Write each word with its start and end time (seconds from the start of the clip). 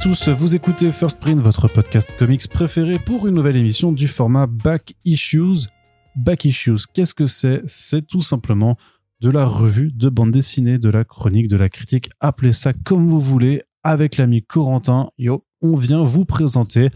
Tous, 0.00 0.28
vous 0.30 0.54
écoutez 0.54 0.90
First 0.90 1.20
Print, 1.20 1.40
votre 1.40 1.68
podcast 1.68 2.08
comics 2.18 2.48
préféré 2.48 2.98
pour 2.98 3.26
une 3.26 3.34
nouvelle 3.34 3.56
émission 3.56 3.92
du 3.92 4.08
format 4.08 4.46
Back 4.46 4.94
Issues. 5.04 5.68
Back 6.16 6.46
Issues, 6.46 6.86
qu'est-ce 6.94 7.12
que 7.12 7.26
c'est? 7.26 7.62
C'est 7.66 8.06
tout 8.06 8.22
simplement 8.22 8.78
de 9.20 9.28
la 9.28 9.44
revue 9.44 9.92
de 9.92 10.08
bande 10.08 10.32
dessinée, 10.32 10.78
de 10.78 10.88
la 10.88 11.04
chronique, 11.04 11.46
de 11.46 11.58
la 11.58 11.68
critique, 11.68 12.08
appelez 12.20 12.54
ça 12.54 12.72
comme 12.72 13.06
vous 13.08 13.20
voulez, 13.20 13.64
avec 13.84 14.16
l'ami 14.16 14.42
Corentin. 14.42 15.10
Yo, 15.18 15.44
on 15.60 15.76
vient 15.76 16.02
vous 16.02 16.24
présenter 16.24 16.88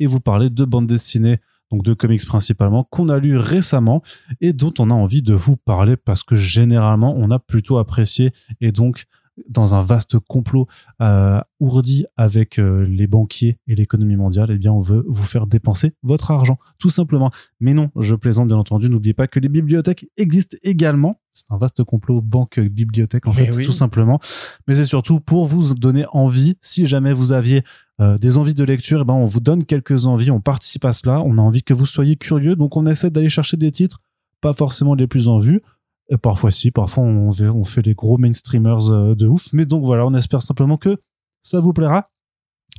et 0.00 0.06
vous 0.06 0.20
parler 0.20 0.50
de 0.50 0.64
bande 0.64 0.88
dessinée, 0.88 1.38
donc 1.70 1.84
de 1.84 1.94
comics 1.94 2.26
principalement, 2.26 2.82
qu'on 2.82 3.10
a 3.10 3.18
lu 3.18 3.36
récemment 3.36 4.02
et 4.40 4.52
dont 4.52 4.74
on 4.80 4.90
a 4.90 4.94
envie 4.94 5.22
de 5.22 5.34
vous 5.34 5.56
parler 5.56 5.96
parce 5.96 6.24
que 6.24 6.34
généralement 6.34 7.14
on 7.16 7.30
a 7.30 7.38
plutôt 7.38 7.78
apprécié 7.78 8.32
et 8.60 8.72
donc 8.72 9.06
dans 9.48 9.74
un 9.74 9.82
vaste 9.82 10.18
complot 10.18 10.66
euh, 11.00 11.40
ourdi 11.60 12.04
avec 12.16 12.58
euh, 12.58 12.86
les 12.86 13.06
banquiers 13.06 13.58
et 13.66 13.74
l'économie 13.74 14.16
mondiale, 14.16 14.50
eh 14.50 14.58
bien, 14.58 14.72
on 14.72 14.80
veut 14.80 15.04
vous 15.08 15.22
faire 15.22 15.46
dépenser 15.46 15.92
votre 16.02 16.30
argent, 16.30 16.58
tout 16.78 16.90
simplement. 16.90 17.30
Mais 17.60 17.74
non, 17.74 17.90
je 17.96 18.14
plaisante 18.14 18.48
bien 18.48 18.56
entendu. 18.56 18.88
N'oubliez 18.88 19.14
pas 19.14 19.28
que 19.28 19.40
les 19.40 19.48
bibliothèques 19.48 20.08
existent 20.16 20.56
également. 20.62 21.20
C'est 21.32 21.50
un 21.50 21.58
vaste 21.58 21.84
complot 21.84 22.20
banque-bibliothèque, 22.20 23.26
en 23.26 23.32
fait, 23.32 23.50
tout 23.62 23.72
simplement. 23.72 24.20
Mais 24.66 24.74
c'est 24.74 24.84
surtout 24.84 25.20
pour 25.20 25.46
vous 25.46 25.74
donner 25.74 26.04
envie, 26.12 26.56
si 26.60 26.86
jamais 26.86 27.12
vous 27.12 27.32
aviez 27.32 27.62
euh, 28.00 28.16
des 28.16 28.36
envies 28.36 28.54
de 28.54 28.64
lecture, 28.64 29.02
eh 29.02 29.04
ben, 29.04 29.14
on 29.14 29.26
vous 29.26 29.40
donne 29.40 29.64
quelques 29.64 30.06
envies, 30.06 30.30
on 30.30 30.40
participe 30.40 30.84
à 30.84 30.92
cela, 30.92 31.20
on 31.20 31.38
a 31.38 31.40
envie 31.40 31.62
que 31.62 31.74
vous 31.74 31.86
soyez 31.86 32.16
curieux, 32.16 32.56
donc 32.56 32.76
on 32.76 32.86
essaie 32.86 33.10
d'aller 33.10 33.28
chercher 33.28 33.56
des 33.56 33.70
titres, 33.70 34.00
pas 34.40 34.54
forcément 34.54 34.94
les 34.94 35.06
plus 35.06 35.28
en 35.28 35.38
vue, 35.38 35.62
et 36.10 36.18
parfois 36.18 36.50
si, 36.50 36.70
parfois 36.70 37.04
on, 37.04 37.30
on 37.30 37.64
fait 37.64 37.82
les 37.82 37.94
gros 37.94 38.18
mainstreamers 38.18 38.90
euh, 38.90 39.14
de 39.14 39.26
ouf. 39.26 39.52
Mais 39.52 39.64
donc 39.64 39.84
voilà, 39.84 40.06
on 40.06 40.14
espère 40.14 40.42
simplement 40.42 40.76
que 40.76 40.98
ça 41.42 41.60
vous 41.60 41.72
plaira. 41.72 42.10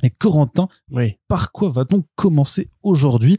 Et 0.02 0.10
Corentin, 0.10 0.68
oui. 0.90 1.16
par 1.28 1.52
quoi 1.52 1.70
va-t-on 1.70 2.04
commencer 2.14 2.70
aujourd'hui? 2.82 3.38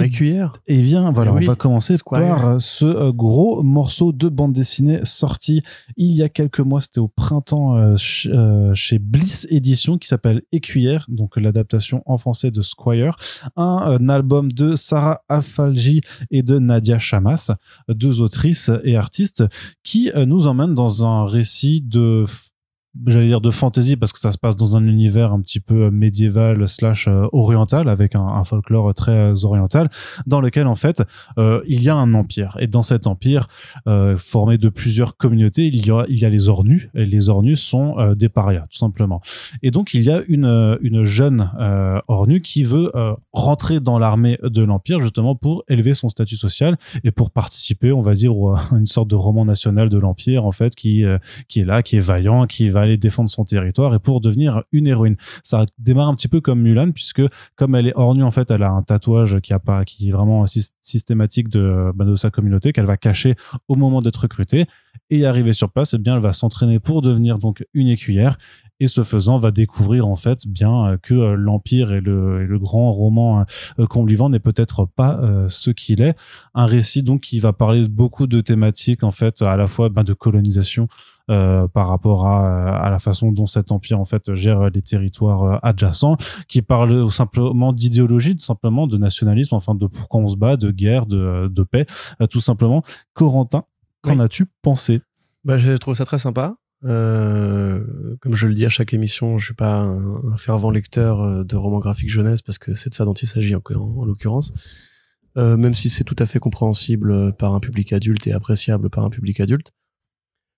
Et, 0.00 0.08
cuillère. 0.08 0.52
Et 0.66 0.80
bien, 0.80 1.10
voilà, 1.12 1.32
on 1.32 1.40
va 1.40 1.54
commencer 1.54 1.96
par 2.08 2.48
euh, 2.48 2.58
ce 2.58 2.84
euh, 2.84 3.12
gros 3.12 3.62
morceau 3.62 4.12
de 4.12 4.28
bande 4.28 4.52
dessinée 4.52 5.00
sorti 5.04 5.62
il 5.96 6.12
y 6.12 6.22
a 6.22 6.28
quelques 6.28 6.60
mois. 6.60 6.80
C'était 6.80 7.00
au 7.00 7.08
printemps 7.08 7.76
euh, 7.76 8.74
chez 8.74 8.98
Bliss 8.98 9.46
Édition 9.50 9.98
qui 9.98 10.08
s'appelle 10.08 10.42
Écuyère, 10.52 11.06
donc 11.08 11.36
l'adaptation 11.36 12.02
en 12.06 12.18
français 12.18 12.50
de 12.50 12.62
Squire. 12.62 13.16
Un, 13.56 14.08
album 14.08 14.50
de 14.50 14.74
Sarah 14.74 15.22
Afalji 15.28 16.00
et 16.30 16.42
de 16.42 16.58
Nadia 16.58 16.98
Chamas, 16.98 17.52
deux 17.88 18.20
autrices 18.20 18.70
et 18.84 18.96
artistes 18.96 19.44
qui 19.84 20.10
nous 20.26 20.46
emmènent 20.46 20.74
dans 20.74 21.06
un 21.06 21.24
récit 21.24 21.80
de 21.80 22.24
j'allais 23.06 23.26
dire 23.26 23.40
de 23.40 23.50
fantasy 23.50 23.96
parce 23.96 24.12
que 24.12 24.18
ça 24.18 24.32
se 24.32 24.38
passe 24.38 24.56
dans 24.56 24.76
un 24.76 24.86
univers 24.86 25.32
un 25.32 25.40
petit 25.40 25.60
peu 25.60 25.90
médiéval 25.90 26.68
slash 26.68 27.08
euh, 27.08 27.26
oriental 27.32 27.88
avec 27.88 28.14
un, 28.14 28.44
folklore 28.44 28.92
très 28.92 29.12
euh, 29.12 29.44
oriental 29.44 29.88
dans 30.26 30.40
lequel 30.40 30.66
en 30.66 30.74
fait 30.74 31.02
euh, 31.38 31.62
il 31.66 31.82
y 31.82 31.88
a 31.88 31.94
un 31.94 32.12
empire. 32.14 32.56
Et 32.60 32.66
dans 32.66 32.82
cet 32.82 33.06
empire 33.06 33.48
formé 34.16 34.58
de 34.58 34.68
plusieurs 34.68 35.16
communautés 35.16 35.66
il 35.66 35.86
y 35.86 35.90
a 35.90 36.04
il 36.08 36.18
y 36.18 36.24
a 36.24 36.28
les 36.28 36.48
ornus 36.48 36.88
et 36.94 37.06
les 37.06 37.28
ornus 37.28 37.60
sont 37.60 37.96
des 38.14 38.28
parias 38.28 38.66
tout 38.70 38.78
simplement. 38.78 39.20
Et 39.62 39.70
donc 39.70 39.94
il 39.94 40.02
y 40.02 40.10
a 40.10 40.22
une 40.28 40.78
une 40.82 41.04
jeune 41.04 41.50
ornue 42.08 42.40
qui 42.40 42.62
veut 42.62 42.92
rentrer 43.32 43.80
dans 43.80 43.98
l'armée 43.98 44.38
de 44.42 44.62
l'empire 44.62 45.00
justement 45.00 45.34
pour 45.34 45.64
élever 45.68 45.94
son 45.94 46.08
statut 46.08 46.36
social 46.36 46.76
et 47.04 47.10
pour 47.10 47.30
participer 47.30 47.92
on 47.92 48.02
va 48.02 48.14
dire 48.14 48.32
à 48.32 48.62
une 48.76 48.86
sorte 48.86 49.08
de 49.08 49.14
roman 49.14 49.44
national 49.44 49.88
de 49.88 49.98
l'empire 49.98 50.44
en 50.44 50.52
fait 50.52 50.74
qui 50.74 51.04
qui 51.48 51.60
est 51.60 51.64
là 51.64 51.82
qui 51.82 51.96
est 51.96 52.00
vaillant 52.00 52.46
qui 52.46 52.68
va 52.68 52.81
aller 52.82 52.96
défendre 52.96 53.28
son 53.28 53.44
territoire 53.44 53.94
et 53.94 53.98
pour 53.98 54.20
devenir 54.20 54.62
une 54.72 54.86
héroïne. 54.86 55.16
Ça 55.42 55.64
démarre 55.78 56.08
un 56.08 56.14
petit 56.14 56.28
peu 56.28 56.40
comme 56.40 56.60
Mulan 56.60 56.92
puisque 56.92 57.22
comme 57.56 57.74
elle 57.74 57.88
est 57.88 57.92
hors 57.96 58.14
nue 58.14 58.24
en 58.24 58.30
fait, 58.30 58.50
elle 58.50 58.62
a 58.62 58.70
un 58.70 58.82
tatouage 58.82 59.40
qui 59.40 59.52
a 59.52 59.58
pas 59.58 59.84
qui 59.84 60.08
est 60.08 60.12
vraiment 60.12 60.44
systématique 60.46 61.48
de, 61.48 61.92
bah, 61.94 62.04
de 62.04 62.16
sa 62.16 62.30
communauté 62.30 62.72
qu'elle 62.72 62.86
va 62.86 62.96
cacher 62.96 63.36
au 63.68 63.76
moment 63.76 64.02
d'être 64.02 64.16
recrutée. 64.16 64.66
Et 65.10 65.26
arriver 65.26 65.52
sur 65.52 65.70
place, 65.70 65.94
eh 65.94 65.98
bien 65.98 66.14
elle 66.14 66.22
va 66.22 66.32
s'entraîner 66.32 66.78
pour 66.78 67.02
devenir 67.02 67.38
donc 67.38 67.64
une 67.74 67.88
écuyère. 67.88 68.38
Et 68.82 68.88
ce 68.88 69.04
faisant 69.04 69.38
va 69.38 69.52
découvrir 69.52 70.08
en 70.08 70.16
fait 70.16 70.44
bien 70.48 70.86
euh, 70.86 70.96
que 71.00 71.14
euh, 71.14 71.36
l'empire 71.36 71.92
et 71.92 72.00
le, 72.00 72.44
le, 72.44 72.58
grand 72.58 72.90
roman 72.90 73.44
euh, 73.78 73.86
qu'on 73.86 74.04
lui 74.04 74.16
vend 74.16 74.28
n'est 74.28 74.40
peut-être 74.40 74.86
pas 74.86 75.20
ce 75.48 75.70
qu'il 75.70 76.02
est. 76.02 76.16
Un 76.54 76.66
récit 76.66 77.04
donc 77.04 77.20
qui 77.20 77.38
va 77.38 77.52
parler 77.52 77.86
beaucoup 77.86 78.26
de 78.26 78.40
thématiques 78.40 79.04
en 79.04 79.12
fait 79.12 79.40
à 79.42 79.56
la 79.56 79.68
fois 79.68 79.88
ben, 79.88 80.02
de 80.02 80.14
colonisation 80.14 80.88
euh, 81.30 81.68
par 81.68 81.88
rapport 81.88 82.26
à, 82.26 82.76
à, 82.76 82.90
la 82.90 82.98
façon 82.98 83.32
dont 83.32 83.46
cet 83.46 83.72
empire 83.72 84.00
en 84.00 84.04
fait 84.04 84.34
gère 84.34 84.70
les 84.70 84.82
territoires 84.82 85.42
euh, 85.44 85.58
adjacents, 85.62 86.16
qui 86.48 86.62
parle 86.62 87.10
simplement 87.10 87.72
d'idéologie, 87.72 88.36
simplement 88.38 88.86
de 88.86 88.96
nationalisme, 88.98 89.54
enfin 89.54 89.74
de 89.74 89.86
pourquoi 89.86 90.20
on 90.20 90.28
se 90.28 90.36
bat, 90.36 90.56
de 90.56 90.70
guerre, 90.70 91.06
de, 91.06 91.48
de 91.48 91.62
paix, 91.62 91.86
euh, 92.20 92.26
tout 92.26 92.40
simplement. 92.40 92.82
Corentin, 93.14 93.64
qu'en 94.02 94.18
as-tu 94.18 94.46
pensé? 94.62 95.00
Bah, 95.44 95.58
J'ai 95.58 95.78
trouvé 95.78 95.96
ça 95.96 96.04
très 96.04 96.18
sympa. 96.18 96.56
Euh, 96.84 98.16
comme 98.20 98.34
je 98.34 98.48
le 98.48 98.54
dis 98.54 98.66
à 98.66 98.68
chaque 98.68 98.92
émission, 98.92 99.38
je 99.38 99.44
suis 99.44 99.54
pas 99.54 99.80
un, 99.80 100.36
fervent 100.36 100.70
lecteur 100.70 101.44
de 101.44 101.56
romans 101.56 101.78
graphiques 101.78 102.10
jeunesse 102.10 102.42
parce 102.42 102.58
que 102.58 102.74
c'est 102.74 102.90
de 102.90 102.94
ça 102.94 103.04
dont 103.04 103.14
il 103.14 103.28
s'agit 103.28 103.54
en, 103.54 103.62
en, 103.76 104.04
l'occurrence. 104.04 104.52
Euh, 105.38 105.56
même 105.56 105.74
si 105.74 105.88
c'est 105.88 106.04
tout 106.04 106.16
à 106.18 106.26
fait 106.26 106.38
compréhensible 106.38 107.32
par 107.34 107.54
un 107.54 107.60
public 107.60 107.92
adulte 107.92 108.26
et 108.26 108.32
appréciable 108.32 108.90
par 108.90 109.04
un 109.04 109.10
public 109.10 109.40
adulte. 109.40 109.72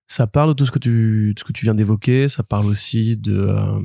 Ça 0.07 0.27
parle 0.27 0.49
de 0.49 0.53
tout 0.53 0.65
ce 0.65 0.71
que 0.71 0.79
tu, 0.79 1.33
ce 1.37 1.43
que 1.43 1.51
tu 1.51 1.65
viens 1.65 1.73
d'évoquer. 1.73 2.27
Ça 2.27 2.43
parle 2.43 2.65
aussi 2.67 3.17
de, 3.17 3.35
euh, 3.35 3.79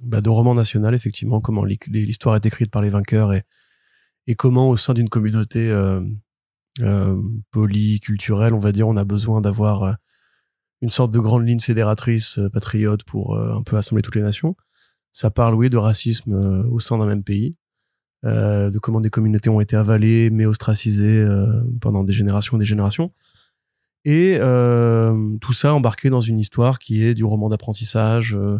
bah, 0.00 0.20
de 0.20 0.30
roman 0.30 0.54
national, 0.54 0.94
effectivement, 0.94 1.40
comment 1.40 1.64
l'histoire 1.64 2.36
est 2.36 2.46
écrite 2.46 2.70
par 2.70 2.80
les 2.80 2.90
vainqueurs 2.90 3.34
et, 3.34 3.42
et 4.26 4.34
comment, 4.34 4.70
au 4.70 4.76
sein 4.76 4.94
d'une 4.94 5.08
communauté 5.08 5.70
euh, 5.70 6.00
euh, 6.80 7.20
polyculturelle, 7.50 8.54
on 8.54 8.58
va 8.58 8.72
dire, 8.72 8.88
on 8.88 8.96
a 8.96 9.04
besoin 9.04 9.40
d'avoir 9.40 9.82
euh, 9.82 9.92
une 10.80 10.90
sorte 10.90 11.10
de 11.10 11.18
grande 11.18 11.46
ligne 11.46 11.60
fédératrice 11.60 12.38
euh, 12.38 12.48
patriote 12.48 13.02
pour 13.04 13.38
un 13.38 13.62
peu 13.62 13.76
assembler 13.76 14.02
toutes 14.02 14.16
les 14.16 14.22
nations. 14.22 14.56
Ça 15.12 15.30
parle, 15.30 15.54
oui, 15.54 15.70
de 15.70 15.76
racisme 15.76 16.66
au 16.70 16.78
sein 16.78 16.98
d'un 16.98 17.06
même 17.06 17.24
pays, 17.24 17.56
de 18.22 18.78
comment 18.78 19.00
des 19.00 19.10
communautés 19.10 19.50
ont 19.50 19.60
été 19.60 19.74
avalées, 19.74 20.30
mais 20.30 20.46
ostracisées 20.46 21.26
pendant 21.80 22.04
des 22.04 22.12
générations 22.12 22.56
et 22.56 22.60
des 22.60 22.66
générations. 22.66 23.12
Et 24.08 24.38
euh, 24.40 25.36
tout 25.42 25.52
ça 25.52 25.74
embarqué 25.74 26.08
dans 26.08 26.22
une 26.22 26.40
histoire 26.40 26.78
qui 26.78 27.04
est 27.04 27.12
du 27.12 27.24
roman 27.24 27.50
d'apprentissage, 27.50 28.34
euh, 28.34 28.58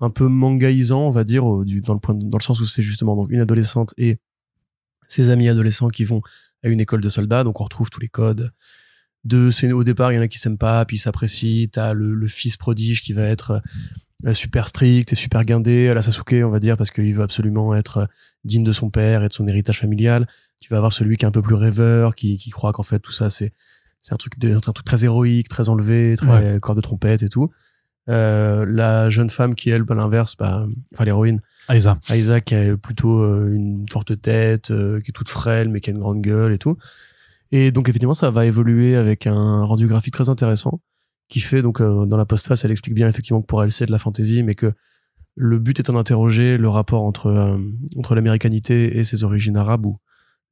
un 0.00 0.10
peu 0.10 0.26
mangaïsant, 0.26 1.06
on 1.06 1.10
va 1.10 1.22
dire, 1.22 1.44
dans, 1.44 2.00
le 2.04 2.42
sens 2.42 2.58
où 2.58 2.66
c'est 2.66 2.82
justement 2.82 3.14
donc 3.14 3.30
une 3.30 3.38
adolescente 3.38 3.94
et 3.96 4.18
ses 5.06 5.30
amis 5.30 5.48
adolescents 5.48 5.88
qui 5.88 6.02
vont 6.02 6.20
à 6.64 6.68
une 6.68 6.80
école 6.80 7.00
de 7.00 7.08
soldats. 7.08 7.44
Donc 7.44 7.60
on 7.60 7.64
retrouve 7.64 7.90
tous 7.90 8.00
les 8.00 8.08
codes. 8.08 8.50
De, 9.22 9.50
au 9.72 9.84
départ, 9.84 10.10
il 10.10 10.16
y 10.16 10.18
en 10.18 10.22
a 10.22 10.26
qui 10.26 10.40
s'aiment 10.40 10.58
pas, 10.58 10.84
puis 10.84 10.96
ils 10.96 11.00
s'apprécient. 11.00 11.68
T'as 11.70 11.92
le, 11.92 12.12
le 12.12 12.26
fils 12.26 12.56
prodige 12.56 13.02
qui 13.02 13.12
va 13.12 13.22
être 13.22 13.62
euh, 14.26 14.34
super 14.34 14.66
strict 14.66 15.12
et 15.12 15.14
super 15.14 15.44
guindé 15.44 15.90
à 15.90 15.94
la 15.94 16.02
Sasuke, 16.02 16.42
on 16.44 16.50
va 16.50 16.58
dire, 16.58 16.76
parce 16.76 16.90
qu'il 16.90 17.14
veut 17.14 17.22
absolument 17.22 17.72
être 17.76 18.08
digne 18.42 18.64
de 18.64 18.72
son 18.72 18.90
père 18.90 19.22
et 19.22 19.28
de 19.28 19.32
son 19.32 19.46
héritage 19.46 19.78
familial. 19.78 20.26
Tu 20.58 20.70
vas 20.70 20.78
avoir 20.78 20.92
celui 20.92 21.18
qui 21.18 21.24
est 21.24 21.28
un 21.28 21.30
peu 21.30 21.42
plus 21.42 21.54
rêveur, 21.54 22.16
qui 22.16 22.50
croit 22.50 22.72
qu'en 22.72 22.82
fait 22.82 22.98
tout 22.98 23.12
ça 23.12 23.30
c'est 23.30 23.52
c'est 24.02 24.12
un 24.12 24.18
truc 24.18 24.38
de, 24.38 24.54
un 24.54 24.60
truc 24.60 24.84
très 24.84 25.04
héroïque, 25.04 25.48
très 25.48 25.68
enlevé, 25.68 26.14
très 26.16 26.60
corps 26.60 26.74
de 26.74 26.80
trompette 26.80 27.22
et 27.22 27.28
tout. 27.28 27.50
Euh, 28.08 28.66
la 28.68 29.08
jeune 29.10 29.30
femme 29.30 29.54
qui 29.54 29.70
elle, 29.70 29.84
à 29.88 29.94
l'inverse, 29.94 30.36
bah, 30.36 30.66
enfin 30.92 31.04
l'héroïne, 31.04 31.40
Aïsa. 31.68 31.98
Aïsa 32.08 32.40
qui 32.40 32.54
a 32.54 32.76
plutôt 32.76 33.22
euh, 33.22 33.54
une 33.54 33.86
forte 33.88 34.20
tête, 34.20 34.70
euh, 34.70 35.00
qui 35.00 35.10
est 35.10 35.12
toute 35.12 35.28
frêle 35.28 35.68
mais 35.68 35.80
qui 35.80 35.90
a 35.90 35.92
une 35.92 36.00
grande 36.00 36.20
gueule 36.20 36.52
et 36.52 36.58
tout. 36.58 36.76
Et 37.52 37.70
donc 37.70 37.88
effectivement, 37.88 38.14
ça 38.14 38.30
va 38.30 38.46
évoluer 38.46 38.96
avec 38.96 39.26
un 39.26 39.64
rendu 39.64 39.86
graphique 39.86 40.14
très 40.14 40.28
intéressant 40.30 40.80
qui 41.28 41.40
fait 41.40 41.62
donc 41.62 41.80
euh, 41.80 42.04
dans 42.06 42.16
la 42.16 42.26
postface, 42.26 42.64
elle 42.64 42.72
explique 42.72 42.94
bien 42.94 43.08
effectivement 43.08 43.40
que 43.40 43.46
pour 43.46 43.62
elle 43.62 43.70
c'est 43.70 43.86
de 43.86 43.92
la 43.92 43.98
fantaisie, 43.98 44.42
mais 44.42 44.54
que 44.54 44.72
le 45.34 45.58
but 45.58 45.78
étant 45.80 45.94
d'interroger 45.94 46.58
le 46.58 46.68
rapport 46.68 47.04
entre 47.04 47.58
entre 47.96 48.14
l'américanité 48.14 48.98
et 48.98 49.04
ses 49.04 49.24
origines 49.24 49.56
arabes 49.56 49.86
ou 49.86 49.98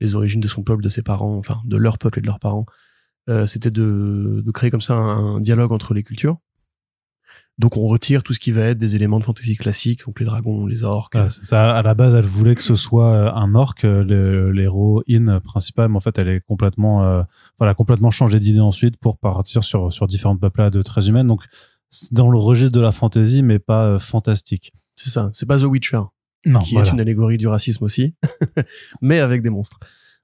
les 0.00 0.14
origines 0.14 0.40
de 0.40 0.48
son 0.48 0.62
peuple, 0.62 0.82
de 0.82 0.88
ses 0.88 1.02
parents, 1.02 1.36
enfin 1.36 1.60
de 1.64 1.76
leur 1.76 1.98
peuple 1.98 2.20
et 2.20 2.22
de 2.22 2.26
leurs 2.26 2.38
parents, 2.38 2.64
euh, 3.30 3.46
c'était 3.46 3.70
de, 3.70 4.42
de, 4.44 4.50
créer 4.50 4.70
comme 4.70 4.80
ça 4.80 4.96
un, 4.96 5.40
dialogue 5.40 5.72
entre 5.72 5.94
les 5.94 6.02
cultures. 6.02 6.38
Donc 7.58 7.76
on 7.76 7.86
retire 7.86 8.22
tout 8.22 8.32
ce 8.32 8.40
qui 8.40 8.52
va 8.52 8.62
être 8.62 8.78
des 8.78 8.96
éléments 8.96 9.18
de 9.18 9.24
fantasy 9.24 9.54
classique, 9.54 10.06
donc 10.06 10.18
les 10.18 10.26
dragons, 10.26 10.66
les 10.66 10.82
orques. 10.82 11.16
ça, 11.28 11.76
à 11.76 11.82
la 11.82 11.94
base, 11.94 12.14
elle 12.14 12.24
voulait 12.24 12.54
que 12.54 12.62
ce 12.62 12.74
soit 12.74 13.12
euh, 13.12 13.32
un 13.32 13.54
orc, 13.54 13.84
euh, 13.84 14.50
l'héroïne 14.50 15.40
principale, 15.40 15.90
mais 15.90 15.96
en 15.96 16.00
fait, 16.00 16.18
elle 16.18 16.28
est 16.28 16.40
complètement, 16.40 17.24
voilà, 17.58 17.74
complètement 17.74 18.10
changé 18.10 18.38
d'idée 18.38 18.60
ensuite 18.60 18.96
pour 18.96 19.18
partir 19.18 19.62
sur 19.62 19.92
sur 19.92 20.06
différentes 20.06 20.40
peuplades 20.40 20.82
très 20.82 21.08
humaines. 21.08 21.26
Donc 21.26 21.44
dans 22.12 22.30
le 22.30 22.38
registre 22.38 22.72
de 22.72 22.80
la 22.80 22.92
fantasy, 22.92 23.42
mais 23.42 23.58
pas 23.58 23.98
fantastique. 23.98 24.72
C'est 24.94 25.10
ça. 25.10 25.30
C'est 25.34 25.46
pas 25.46 25.58
The 25.58 25.64
Witcher. 25.64 26.00
Non, 26.46 26.60
qui 26.60 26.76
est 26.76 26.90
une 26.90 27.00
allégorie 27.00 27.36
du 27.36 27.46
racisme 27.46 27.84
aussi, 27.84 28.14
mais 29.02 29.20
avec 29.20 29.42
des 29.42 29.50
monstres. 29.50 29.78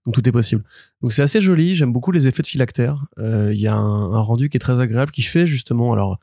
Donc 0.06 0.14
tout 0.14 0.26
est 0.29 0.32
possible. 0.32 0.62
Donc 1.03 1.12
c'est 1.12 1.23
assez 1.23 1.41
joli. 1.41 1.75
J'aime 1.75 1.93
beaucoup 1.93 2.12
les 2.12 2.26
effets 2.29 2.43
de 2.43 2.47
phylactère. 2.47 3.05
Euh, 3.19 3.53
il 3.53 3.61
y 3.61 3.67
a 3.67 3.75
un, 3.75 4.20
rendu 4.20 4.49
qui 4.49 4.56
est 4.56 4.61
très 4.61 4.81
agréable, 4.81 5.11
qui 5.11 5.23
fait 5.23 5.47
justement 5.47 5.93
alors 5.93 6.19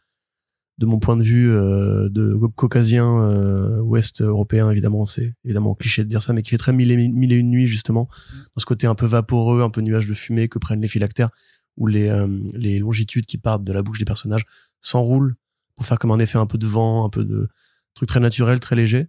de 0.79 0.85
mon 0.85 0.99
point 0.99 1.15
de 1.15 1.23
vue 1.23 1.51
euh, 1.51 2.09
de 2.09 2.35
caucasien 2.55 3.05
euh, 3.05 3.79
ouest 3.79 4.21
européen 4.21 4.71
évidemment 4.71 5.05
c'est 5.05 5.35
évidemment 5.45 5.75
cliché 5.75 6.03
de 6.03 6.09
dire 6.09 6.21
ça 6.21 6.33
mais 6.33 6.41
qui 6.41 6.49
fait 6.49 6.57
très 6.57 6.73
mille 6.73 6.91
et, 6.91 6.95
une 6.95 7.51
nuits 7.51 7.67
justement 7.67 8.09
dans 8.55 8.59
ce 8.59 8.65
côté 8.65 8.87
un 8.87 8.95
peu 8.95 9.05
vaporeux 9.05 9.61
un 9.61 9.69
peu 9.69 9.81
nuage 9.81 10.07
de 10.07 10.13
fumée 10.13 10.47
que 10.47 10.57
prennent 10.57 10.81
les 10.81 10.87
phylactères 10.87 11.29
où 11.77 11.85
les 11.85 12.09
euh, 12.09 12.27
les 12.53 12.79
longitudes 12.79 13.25
qui 13.25 13.37
partent 13.37 13.63
de 13.63 13.71
la 13.71 13.83
bouche 13.83 13.99
des 13.99 14.05
personnages 14.05 14.45
s'enroulent 14.81 15.35
pour 15.75 15.85
faire 15.85 15.99
comme 15.99 16.11
un 16.11 16.19
effet 16.19 16.39
un 16.39 16.47
peu 16.47 16.57
de 16.57 16.65
vent 16.65 17.05
un 17.05 17.09
peu 17.09 17.23
de 17.23 17.47
truc 17.93 18.09
très 18.09 18.19
naturel 18.19 18.59
très 18.59 18.75
léger 18.75 19.07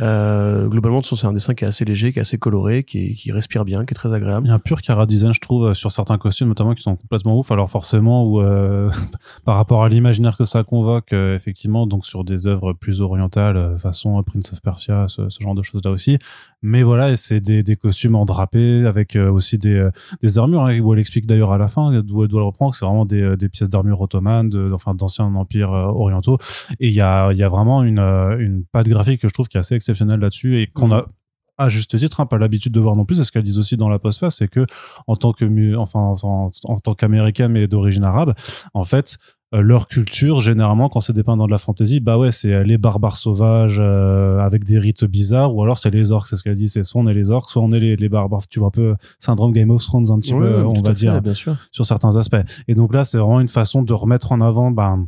euh, 0.00 0.66
globalement, 0.68 1.02
c'est 1.02 1.26
un 1.26 1.32
dessin 1.32 1.54
qui 1.54 1.64
est 1.64 1.68
assez 1.68 1.84
léger, 1.84 2.12
qui 2.12 2.18
est 2.18 2.22
assez 2.22 2.38
coloré, 2.38 2.82
qui, 2.82 3.14
qui 3.14 3.30
respire 3.30 3.64
bien, 3.64 3.84
qui 3.84 3.92
est 3.92 3.94
très 3.94 4.12
agréable. 4.12 4.46
Il 4.46 4.48
y 4.48 4.52
a 4.52 4.54
un 4.54 4.58
pur 4.58 4.82
cara 4.82 5.06
design, 5.06 5.32
je 5.32 5.40
trouve, 5.40 5.72
sur 5.74 5.92
certains 5.92 6.18
costumes, 6.18 6.48
notamment 6.48 6.74
qui 6.74 6.82
sont 6.82 6.96
complètement 6.96 7.38
ouf. 7.38 7.52
Alors 7.52 7.70
forcément, 7.70 8.24
ou 8.24 8.40
euh, 8.40 8.90
par 9.44 9.56
rapport 9.56 9.84
à 9.84 9.88
l'imaginaire 9.88 10.36
que 10.36 10.44
ça 10.44 10.64
convoque, 10.64 11.12
euh, 11.12 11.36
effectivement, 11.36 11.86
donc 11.86 12.06
sur 12.06 12.24
des 12.24 12.46
œuvres 12.46 12.72
plus 12.72 13.00
orientales, 13.00 13.56
euh, 13.56 13.78
façon 13.78 14.20
Prince 14.24 14.52
of 14.52 14.62
Persia, 14.62 15.06
ce, 15.08 15.28
genre 15.40 15.54
de 15.54 15.62
choses 15.62 15.82
là 15.84 15.90
aussi. 15.90 16.18
Mais 16.62 16.82
voilà, 16.82 17.14
c'est 17.16 17.40
des, 17.40 17.76
costumes 17.76 18.14
en 18.14 18.24
drapé 18.24 18.86
avec 18.86 19.16
aussi 19.16 19.58
des, 19.58 19.90
armures, 20.36 20.64
hein, 20.64 20.80
où 20.80 20.94
elle 20.94 21.00
explique 21.00 21.26
d'ailleurs 21.26 21.52
à 21.52 21.58
la 21.58 21.68
fin, 21.68 22.00
d'où 22.02 22.22
elle 22.22 22.28
doit 22.28 22.40
le 22.40 22.46
reprendre, 22.46 22.72
que 22.72 22.78
c'est 22.78 22.86
vraiment 22.86 23.04
des, 23.04 23.48
pièces 23.48 23.68
d'armure 23.68 24.00
ottomanes, 24.00 24.50
enfin 24.72 24.94
d'anciens 24.94 25.26
empires 25.26 25.72
orientaux. 25.72 26.38
Et 26.80 26.88
il 26.88 26.94
y 26.94 27.02
a, 27.02 27.32
y 27.32 27.42
a 27.42 27.48
vraiment 27.48 27.82
une, 27.82 27.98
une 27.98 28.64
patte 28.64 28.88
graphique 28.88 29.20
que 29.20 29.28
je 29.28 29.34
trouve 29.34 29.48
qui 29.48 29.58
est 29.58 29.60
assez 29.60 29.73
exceptionnel 29.74 30.20
là-dessus 30.20 30.60
et 30.60 30.66
qu'on 30.66 30.92
a 30.92 31.06
à 31.56 31.68
juste 31.68 31.96
titre 31.96 32.20
hein, 32.20 32.26
pas 32.26 32.38
l'habitude 32.38 32.72
de 32.72 32.80
voir 32.80 32.96
non 32.96 33.04
plus 33.04 33.16
c'est 33.16 33.24
ce 33.24 33.32
qu'elles 33.32 33.44
disent 33.44 33.58
aussi 33.58 33.76
dans 33.76 33.88
la 33.88 33.98
postface 33.98 34.36
c'est 34.36 34.48
que 34.48 34.66
en 35.06 35.16
tant 35.16 35.32
que 35.32 35.76
enfin 35.76 36.14
en, 36.22 36.50
tant 36.82 36.94
qu'américain 36.94 37.48
mais 37.48 37.68
d'origine 37.68 38.04
arabe 38.04 38.34
en 38.72 38.84
fait 38.84 39.18
euh, 39.54 39.60
leur 39.60 39.86
culture 39.86 40.40
généralement 40.40 40.88
quand 40.88 41.00
c'est 41.00 41.12
dépeint 41.12 41.36
dans 41.36 41.46
de 41.46 41.52
la 41.52 41.58
fantaisie 41.58 42.00
bah 42.00 42.18
ouais 42.18 42.32
c'est 42.32 42.52
euh, 42.52 42.64
les 42.64 42.76
barbares 42.76 43.16
sauvages 43.16 43.78
euh, 43.78 44.38
avec 44.38 44.64
des 44.64 44.78
rites 44.78 45.04
bizarres 45.04 45.54
ou 45.54 45.62
alors 45.62 45.78
c'est 45.78 45.90
les 45.90 46.10
orques 46.10 46.26
c'est 46.26 46.36
ce 46.36 46.42
qu'elle 46.42 46.56
dit 46.56 46.68
c'est 46.68 46.82
soit 46.82 47.00
on 47.00 47.06
est 47.06 47.14
les 47.14 47.30
orques 47.30 47.50
soit 47.50 47.62
on 47.62 47.70
est 47.70 47.78
les, 47.78 47.94
les 47.94 48.08
barbares. 48.08 48.48
Tu 48.48 48.58
vois 48.58 48.68
un 48.68 48.72
peu 48.72 48.96
syndrome 49.20 49.52
Game 49.52 49.70
of 49.70 49.82
Thrones 49.84 50.10
un 50.10 50.18
petit 50.18 50.32
peu 50.32 50.64
on 50.64 50.82
va 50.82 50.92
dire 50.92 51.20
bien 51.22 51.34
sûr. 51.34 51.56
sur 51.70 51.86
certains 51.86 52.16
aspects. 52.16 52.42
Et 52.66 52.74
donc 52.74 52.92
là 52.94 53.04
c'est 53.04 53.18
vraiment 53.18 53.40
une 53.40 53.48
façon 53.48 53.82
de 53.82 53.92
remettre 53.92 54.32
en 54.32 54.40
avant 54.40 54.72
ben 54.72 55.06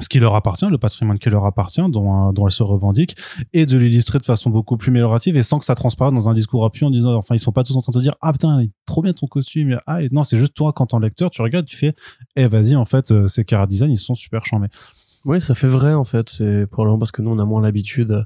ce 0.00 0.08
qui 0.08 0.20
leur 0.20 0.34
appartient, 0.34 0.66
le 0.66 0.78
patrimoine 0.78 1.18
qui 1.18 1.28
leur 1.28 1.44
appartient, 1.44 1.82
dont, 1.88 2.28
euh, 2.28 2.32
dont 2.32 2.46
elle 2.46 2.52
se 2.52 2.62
revendique, 2.62 3.16
et 3.52 3.66
de 3.66 3.76
l'illustrer 3.76 4.18
de 4.18 4.24
façon 4.24 4.48
beaucoup 4.48 4.76
plus 4.76 4.90
améliorative 4.90 5.36
et 5.36 5.42
sans 5.42 5.58
que 5.58 5.64
ça 5.64 5.74
transparaisse 5.74 6.14
dans 6.14 6.28
un 6.28 6.34
discours 6.34 6.64
appuyé 6.64 6.86
en 6.86 6.90
disant, 6.90 7.14
enfin, 7.14 7.34
ils 7.34 7.40
sont 7.40 7.52
pas 7.52 7.62
tous 7.62 7.76
en 7.76 7.82
train 7.82 7.92
de 7.92 7.98
te 7.98 8.02
dire, 8.02 8.14
ah 8.22 8.32
putain, 8.32 8.64
trop 8.86 9.02
bien 9.02 9.12
ton 9.12 9.26
costume, 9.26 9.78
ah, 9.86 9.98
non, 10.10 10.22
c'est 10.22 10.38
juste 10.38 10.54
toi, 10.54 10.72
quand 10.72 10.94
en 10.94 10.98
lecteur, 10.98 11.30
tu 11.30 11.42
regardes, 11.42 11.66
tu 11.66 11.76
fais, 11.76 11.94
eh, 12.36 12.46
vas-y, 12.46 12.74
en 12.74 12.86
fait, 12.86 13.10
euh, 13.10 13.28
ces 13.28 13.44
cara 13.44 13.66
design, 13.66 13.90
ils 13.90 13.98
sont 13.98 14.14
super 14.14 14.46
charmés. 14.46 14.68
Oui, 15.24 15.40
ça 15.40 15.54
fait 15.54 15.68
vrai, 15.68 15.92
en 15.92 16.04
fait, 16.04 16.30
c'est 16.30 16.66
probablement 16.66 16.98
parce 16.98 17.12
que 17.12 17.20
nous, 17.20 17.30
on 17.30 17.38
a 17.38 17.44
moins 17.44 17.60
l'habitude, 17.60 18.24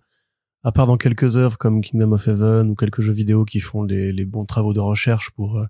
à 0.62 0.73
part 0.73 0.87
dans 0.87 0.97
quelques 0.97 1.37
œuvres 1.37 1.59
comme 1.59 1.81
Kingdom 1.81 2.12
of 2.12 2.27
Heaven 2.29 2.71
ou 2.71 2.75
quelques 2.75 3.01
jeux 3.01 3.12
vidéo 3.12 3.45
qui 3.45 3.61
font 3.61 3.83
les, 3.83 4.12
les 4.12 4.25
bons 4.25 4.45
travaux 4.45 4.73
de 4.73 4.81
recherche 4.81 5.31
pour 5.31 5.59
euh, 5.59 5.67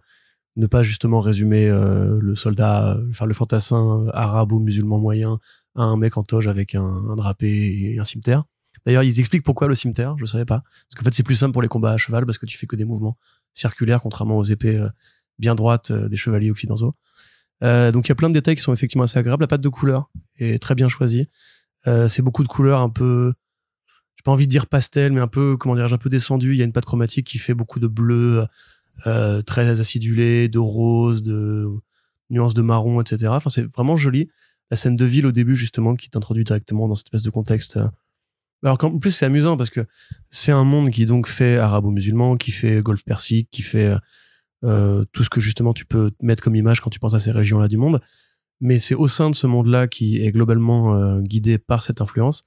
ne 0.56 0.66
pas 0.66 0.82
justement 0.82 1.20
résumer 1.20 1.68
le 1.68 2.34
soldat, 2.34 2.98
enfin, 3.10 3.26
le 3.26 3.34
fantassin 3.34 4.06
arabe 4.12 4.52
ou 4.52 4.58
musulman 4.58 4.98
moyen 4.98 5.38
un 5.74 5.96
mec 5.96 6.16
en 6.16 6.22
toge 6.22 6.48
avec 6.48 6.74
un, 6.74 6.82
un 6.82 7.16
drapé 7.16 7.92
et 7.92 7.98
un 7.98 8.04
cimetière. 8.04 8.44
D'ailleurs, 8.86 9.02
ils 9.02 9.18
expliquent 9.18 9.42
pourquoi 9.42 9.66
le 9.68 9.74
cimetière, 9.74 10.16
je 10.16 10.24
savais 10.26 10.44
pas. 10.44 10.62
Parce 10.62 10.94
qu'en 10.96 11.04
fait, 11.04 11.12
c'est 11.12 11.24
plus 11.24 11.34
simple 11.34 11.52
pour 11.52 11.62
les 11.62 11.68
combats 11.68 11.92
à 11.92 11.96
cheval 11.96 12.24
parce 12.24 12.38
que 12.38 12.46
tu 12.46 12.56
fais 12.56 12.66
que 12.66 12.76
des 12.76 12.84
mouvements 12.84 13.18
circulaires, 13.52 14.00
contrairement 14.00 14.38
aux 14.38 14.44
épées 14.44 14.78
euh, 14.78 14.88
bien 15.38 15.54
droites 15.54 15.90
euh, 15.90 16.08
des 16.08 16.16
chevaliers 16.16 16.50
occidentaux. 16.50 16.94
Euh, 17.64 17.90
donc 17.90 18.06
il 18.06 18.10
y 18.10 18.12
a 18.12 18.14
plein 18.14 18.28
de 18.28 18.34
détails 18.34 18.54
qui 18.54 18.62
sont 18.62 18.72
effectivement 18.72 19.04
assez 19.04 19.18
agréables. 19.18 19.42
La 19.42 19.48
patte 19.48 19.60
de 19.60 19.68
couleur 19.68 20.10
est 20.36 20.62
très 20.62 20.74
bien 20.74 20.88
choisie. 20.88 21.28
Euh, 21.86 22.08
c'est 22.08 22.22
beaucoup 22.22 22.42
de 22.42 22.48
couleurs 22.48 22.80
un 22.80 22.90
peu, 22.90 23.32
j'ai 24.16 24.22
pas 24.22 24.30
envie 24.30 24.46
de 24.46 24.50
dire 24.50 24.66
pastel, 24.66 25.12
mais 25.12 25.20
un 25.20 25.28
peu, 25.28 25.56
comment 25.56 25.74
dirais-je, 25.74 25.94
un 25.94 25.98
peu 25.98 26.10
descendu. 26.10 26.52
Il 26.52 26.58
y 26.58 26.62
a 26.62 26.64
une 26.64 26.72
patte 26.72 26.86
chromatique 26.86 27.26
qui 27.26 27.38
fait 27.38 27.54
beaucoup 27.54 27.80
de 27.80 27.86
bleu, 27.86 28.46
euh, 29.06 29.42
très 29.42 29.80
acidulé, 29.80 30.48
de 30.48 30.58
rose, 30.58 31.22
de 31.22 31.68
nuances 32.30 32.54
de 32.54 32.62
marron, 32.62 33.00
etc. 33.00 33.28
Enfin, 33.28 33.50
c'est 33.50 33.66
vraiment 33.74 33.96
joli 33.96 34.28
la 34.70 34.76
scène 34.76 34.96
de 34.96 35.04
ville 35.04 35.26
au 35.26 35.32
début 35.32 35.56
justement 35.56 35.94
qui 35.94 36.10
t'introduit 36.10 36.44
directement 36.44 36.88
dans 36.88 36.94
cette 36.94 37.06
espèce 37.06 37.22
de 37.22 37.30
contexte. 37.30 37.76
Euh. 37.76 37.88
Alors 38.62 38.78
qu'en 38.78 38.98
plus 38.98 39.10
c'est 39.10 39.26
amusant 39.26 39.56
parce 39.56 39.70
que 39.70 39.86
c'est 40.30 40.52
un 40.52 40.64
monde 40.64 40.90
qui 40.90 41.06
donc 41.06 41.28
fait 41.28 41.58
arabo-musulman, 41.58 42.36
qui 42.36 42.50
fait 42.50 42.82
golfe 42.82 43.04
persique, 43.04 43.48
qui 43.50 43.62
fait 43.62 43.86
euh, 43.86 43.98
euh, 44.64 45.04
tout 45.12 45.22
ce 45.22 45.30
que 45.30 45.40
justement 45.40 45.72
tu 45.72 45.84
peux 45.84 46.10
mettre 46.20 46.42
comme 46.42 46.56
image 46.56 46.80
quand 46.80 46.90
tu 46.90 46.98
penses 46.98 47.14
à 47.14 47.18
ces 47.18 47.30
régions-là 47.30 47.68
du 47.68 47.76
monde. 47.76 48.00
Mais 48.60 48.78
c'est 48.78 48.94
au 48.94 49.06
sein 49.06 49.28
de 49.28 49.34
ce 49.34 49.46
monde-là 49.46 49.86
qui 49.86 50.22
est 50.22 50.32
globalement 50.32 51.18
guidé 51.20 51.58
par 51.58 51.82
cette 51.82 52.00
influence. 52.00 52.44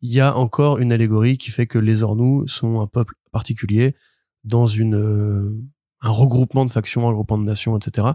Il 0.00 0.10
y 0.10 0.18
a 0.18 0.34
encore 0.34 0.78
une 0.78 0.90
allégorie 0.90 1.36
qui 1.36 1.50
fait 1.50 1.66
que 1.66 1.78
les 1.78 2.02
Ornous 2.02 2.48
sont 2.48 2.80
un 2.80 2.86
peuple 2.86 3.14
particulier 3.30 3.94
dans 4.42 4.66
une 4.66 5.60
un 6.02 6.10
regroupement 6.10 6.64
de 6.64 6.70
factions, 6.70 7.06
un 7.06 7.10
regroupement 7.10 7.38
de 7.38 7.44
nations, 7.44 7.76
etc 7.76 8.12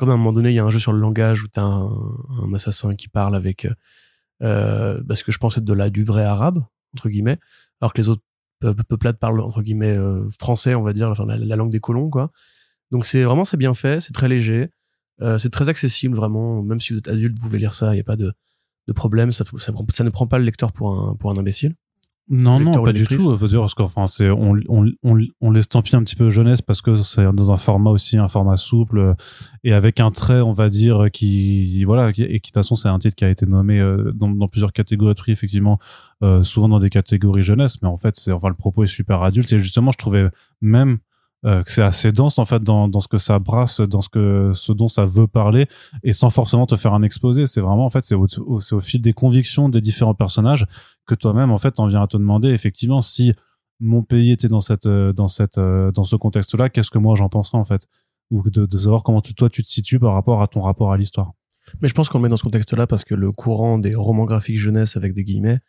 comme 0.00 0.08
à 0.08 0.14
un 0.14 0.16
moment 0.16 0.32
donné, 0.32 0.48
il 0.48 0.54
y 0.54 0.58
a 0.58 0.64
un 0.64 0.70
jeu 0.70 0.78
sur 0.78 0.94
le 0.94 0.98
langage 0.98 1.44
où 1.44 1.48
tu 1.48 1.60
as 1.60 1.62
un, 1.62 2.54
assassin 2.54 2.94
qui 2.94 3.08
parle 3.08 3.36
avec 3.36 3.68
euh, 4.42 5.02
parce 5.06 5.22
que 5.22 5.30
je 5.30 5.36
pense 5.36 5.58
être 5.58 5.64
de 5.64 5.74
là 5.74 5.90
du 5.90 6.04
vrai 6.04 6.24
arabe 6.24 6.64
entre 6.94 7.10
guillemets, 7.10 7.38
alors 7.82 7.92
que 7.92 8.00
les 8.00 8.08
autres 8.08 8.22
peuplades 8.60 9.18
parlent 9.18 9.42
entre 9.42 9.60
guillemets 9.60 9.94
euh, 9.94 10.26
français, 10.30 10.74
on 10.74 10.80
va 10.80 10.94
dire, 10.94 11.10
enfin 11.10 11.26
la, 11.26 11.54
langue 11.54 11.70
des 11.70 11.80
colons 11.80 12.08
quoi. 12.08 12.32
Donc 12.90 13.04
c'est 13.04 13.24
vraiment 13.24 13.44
c'est 13.44 13.58
bien 13.58 13.74
fait, 13.74 14.00
c'est 14.00 14.14
très 14.14 14.26
léger, 14.26 14.70
euh, 15.20 15.36
c'est 15.36 15.50
très 15.50 15.68
accessible 15.68 16.16
vraiment. 16.16 16.62
Même 16.62 16.80
si 16.80 16.94
vous 16.94 17.00
êtes 17.00 17.08
adulte, 17.08 17.36
vous 17.36 17.42
pouvez 17.42 17.58
lire 17.58 17.74
ça, 17.74 17.92
il 17.92 17.96
n'y 17.96 18.00
a 18.00 18.04
pas 18.04 18.16
de, 18.16 18.32
de 18.88 18.92
problème. 18.94 19.32
Ça, 19.32 19.44
ça, 19.44 19.70
ne 20.02 20.08
prend 20.08 20.26
pas 20.26 20.38
le 20.38 20.44
lecteur 20.44 20.72
pour 20.72 20.98
un 20.98 21.14
pour 21.16 21.30
un 21.30 21.36
imbécile. 21.36 21.74
Non, 22.32 22.60
non, 22.60 22.70
pas 22.84 22.92
du 22.92 23.04
tout. 23.06 23.36
Dire, 23.48 23.60
parce 23.60 23.74
qu'enfin, 23.74 24.06
c'est, 24.06 24.30
on, 24.30 24.54
on, 24.68 24.86
on, 25.02 25.18
on 25.40 25.50
l'estampille 25.50 25.96
un 25.96 26.04
petit 26.04 26.14
peu 26.14 26.30
jeunesse 26.30 26.62
parce 26.62 26.80
que 26.80 26.94
c'est 26.94 27.24
dans 27.32 27.50
un 27.50 27.56
format 27.56 27.90
aussi, 27.90 28.18
un 28.18 28.28
format 28.28 28.56
souple 28.56 28.98
euh, 28.98 29.14
et 29.64 29.72
avec 29.72 29.98
un 29.98 30.12
trait, 30.12 30.40
on 30.40 30.52
va 30.52 30.68
dire, 30.68 31.08
qui, 31.12 31.82
voilà, 31.82 32.12
qui, 32.12 32.22
et 32.22 32.28
qui, 32.28 32.34
de 32.34 32.40
toute 32.40 32.54
façon, 32.54 32.76
c'est 32.76 32.88
un 32.88 33.00
titre 33.00 33.16
qui 33.16 33.24
a 33.24 33.30
été 33.30 33.46
nommé 33.46 33.80
euh, 33.80 34.12
dans, 34.14 34.28
dans 34.28 34.46
plusieurs 34.46 34.72
catégories 34.72 35.14
de 35.14 35.18
prix, 35.18 35.32
effectivement, 35.32 35.80
euh, 36.22 36.44
souvent 36.44 36.68
dans 36.68 36.78
des 36.78 36.88
catégories 36.90 37.42
jeunesse, 37.42 37.82
mais 37.82 37.88
en 37.88 37.96
fait, 37.96 38.14
c'est, 38.14 38.30
enfin, 38.30 38.48
le 38.48 38.54
propos 38.54 38.84
est 38.84 38.88
super 38.88 39.24
adulte 39.24 39.52
et 39.52 39.58
justement, 39.58 39.90
je 39.90 39.98
trouvais 39.98 40.28
même, 40.60 40.98
euh, 41.46 41.62
c'est 41.66 41.82
assez 41.82 42.12
dense 42.12 42.38
en 42.38 42.44
fait 42.44 42.62
dans, 42.62 42.86
dans 42.88 43.00
ce 43.00 43.08
que 43.08 43.18
ça 43.18 43.38
brasse, 43.38 43.80
dans 43.80 44.02
ce 44.02 44.08
que 44.08 44.52
ce 44.54 44.72
dont 44.72 44.88
ça 44.88 45.06
veut 45.06 45.26
parler, 45.26 45.66
et 46.02 46.12
sans 46.12 46.30
forcément 46.30 46.66
te 46.66 46.76
faire 46.76 46.92
un 46.92 47.02
exposé. 47.02 47.46
C'est 47.46 47.60
vraiment 47.60 47.86
en 47.86 47.90
fait 47.90 48.04
c'est 48.04 48.14
au, 48.14 48.26
c'est 48.60 48.74
au 48.74 48.80
fil 48.80 49.00
des 49.00 49.12
convictions 49.12 49.68
des 49.68 49.80
différents 49.80 50.14
personnages 50.14 50.66
que 51.06 51.14
toi-même 51.14 51.50
en 51.50 51.58
fait 51.58 51.80
en 51.80 51.86
viens 51.86 52.02
à 52.02 52.06
te 52.06 52.16
demander 52.16 52.48
effectivement 52.48 53.00
si 53.00 53.32
mon 53.80 54.02
pays 54.02 54.32
était 54.32 54.48
dans 54.48 54.60
cette 54.60 54.86
euh, 54.86 55.12
dans 55.12 55.28
cette 55.28 55.58
euh, 55.58 55.90
dans 55.92 56.04
ce 56.04 56.16
contexte-là, 56.16 56.68
qu'est-ce 56.68 56.90
que 56.90 56.98
moi 56.98 57.16
j'en 57.16 57.28
penserais 57.28 57.58
en 57.58 57.64
fait, 57.64 57.86
ou 58.30 58.48
de, 58.50 58.66
de 58.66 58.78
savoir 58.78 59.02
comment 59.02 59.22
tu, 59.22 59.34
toi 59.34 59.48
tu 59.48 59.64
te 59.64 59.68
situes 59.68 59.98
par 59.98 60.12
rapport 60.12 60.42
à 60.42 60.48
ton 60.48 60.60
rapport 60.60 60.92
à 60.92 60.98
l'histoire. 60.98 61.32
Mais 61.80 61.88
je 61.88 61.94
pense 61.94 62.08
qu'on 62.08 62.18
le 62.18 62.22
met 62.24 62.28
dans 62.28 62.36
ce 62.36 62.42
contexte-là 62.42 62.86
parce 62.86 63.04
que 63.04 63.14
le 63.14 63.32
courant 63.32 63.78
des 63.78 63.94
romans 63.94 64.24
graphiques 64.24 64.58
jeunesse 64.58 64.96
avec 64.96 65.14
des 65.14 65.24
guillemets 65.24 65.60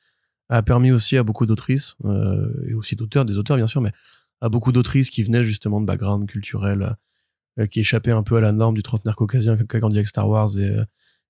a 0.50 0.62
permis 0.64 0.92
aussi 0.92 1.18
à 1.18 1.24
beaucoup 1.24 1.46
d'autrices 1.46 1.96
euh, 2.04 2.52
et 2.68 2.74
aussi 2.74 2.96
d'auteurs, 2.96 3.24
des 3.24 3.38
auteurs 3.38 3.56
bien 3.56 3.68
sûr, 3.68 3.82
mais 3.82 3.92
à 4.42 4.50
beaucoup 4.50 4.72
d'autrices 4.72 5.10
qui 5.10 5.24
venaient 5.24 5.44
justement 5.44 5.80
de 5.80 5.86
background 5.86 6.28
culturel 6.28 6.96
euh, 7.60 7.68
qui 7.68 7.82
échappaient 7.82 8.12
un 8.12 8.24
peu 8.24 8.38
à 8.38 8.42
la 8.42 8.52
norme 8.52 8.76
du 8.76 8.84
trentenaire 8.84 9.16
caucasien 9.16 9.56
qui 9.56 9.64
a 9.76 9.80
grandi 9.80 9.98
avec 9.98 10.08
Star 10.08 10.28
Wars 10.28 10.58
et, 10.58 10.70
euh, 10.70 10.86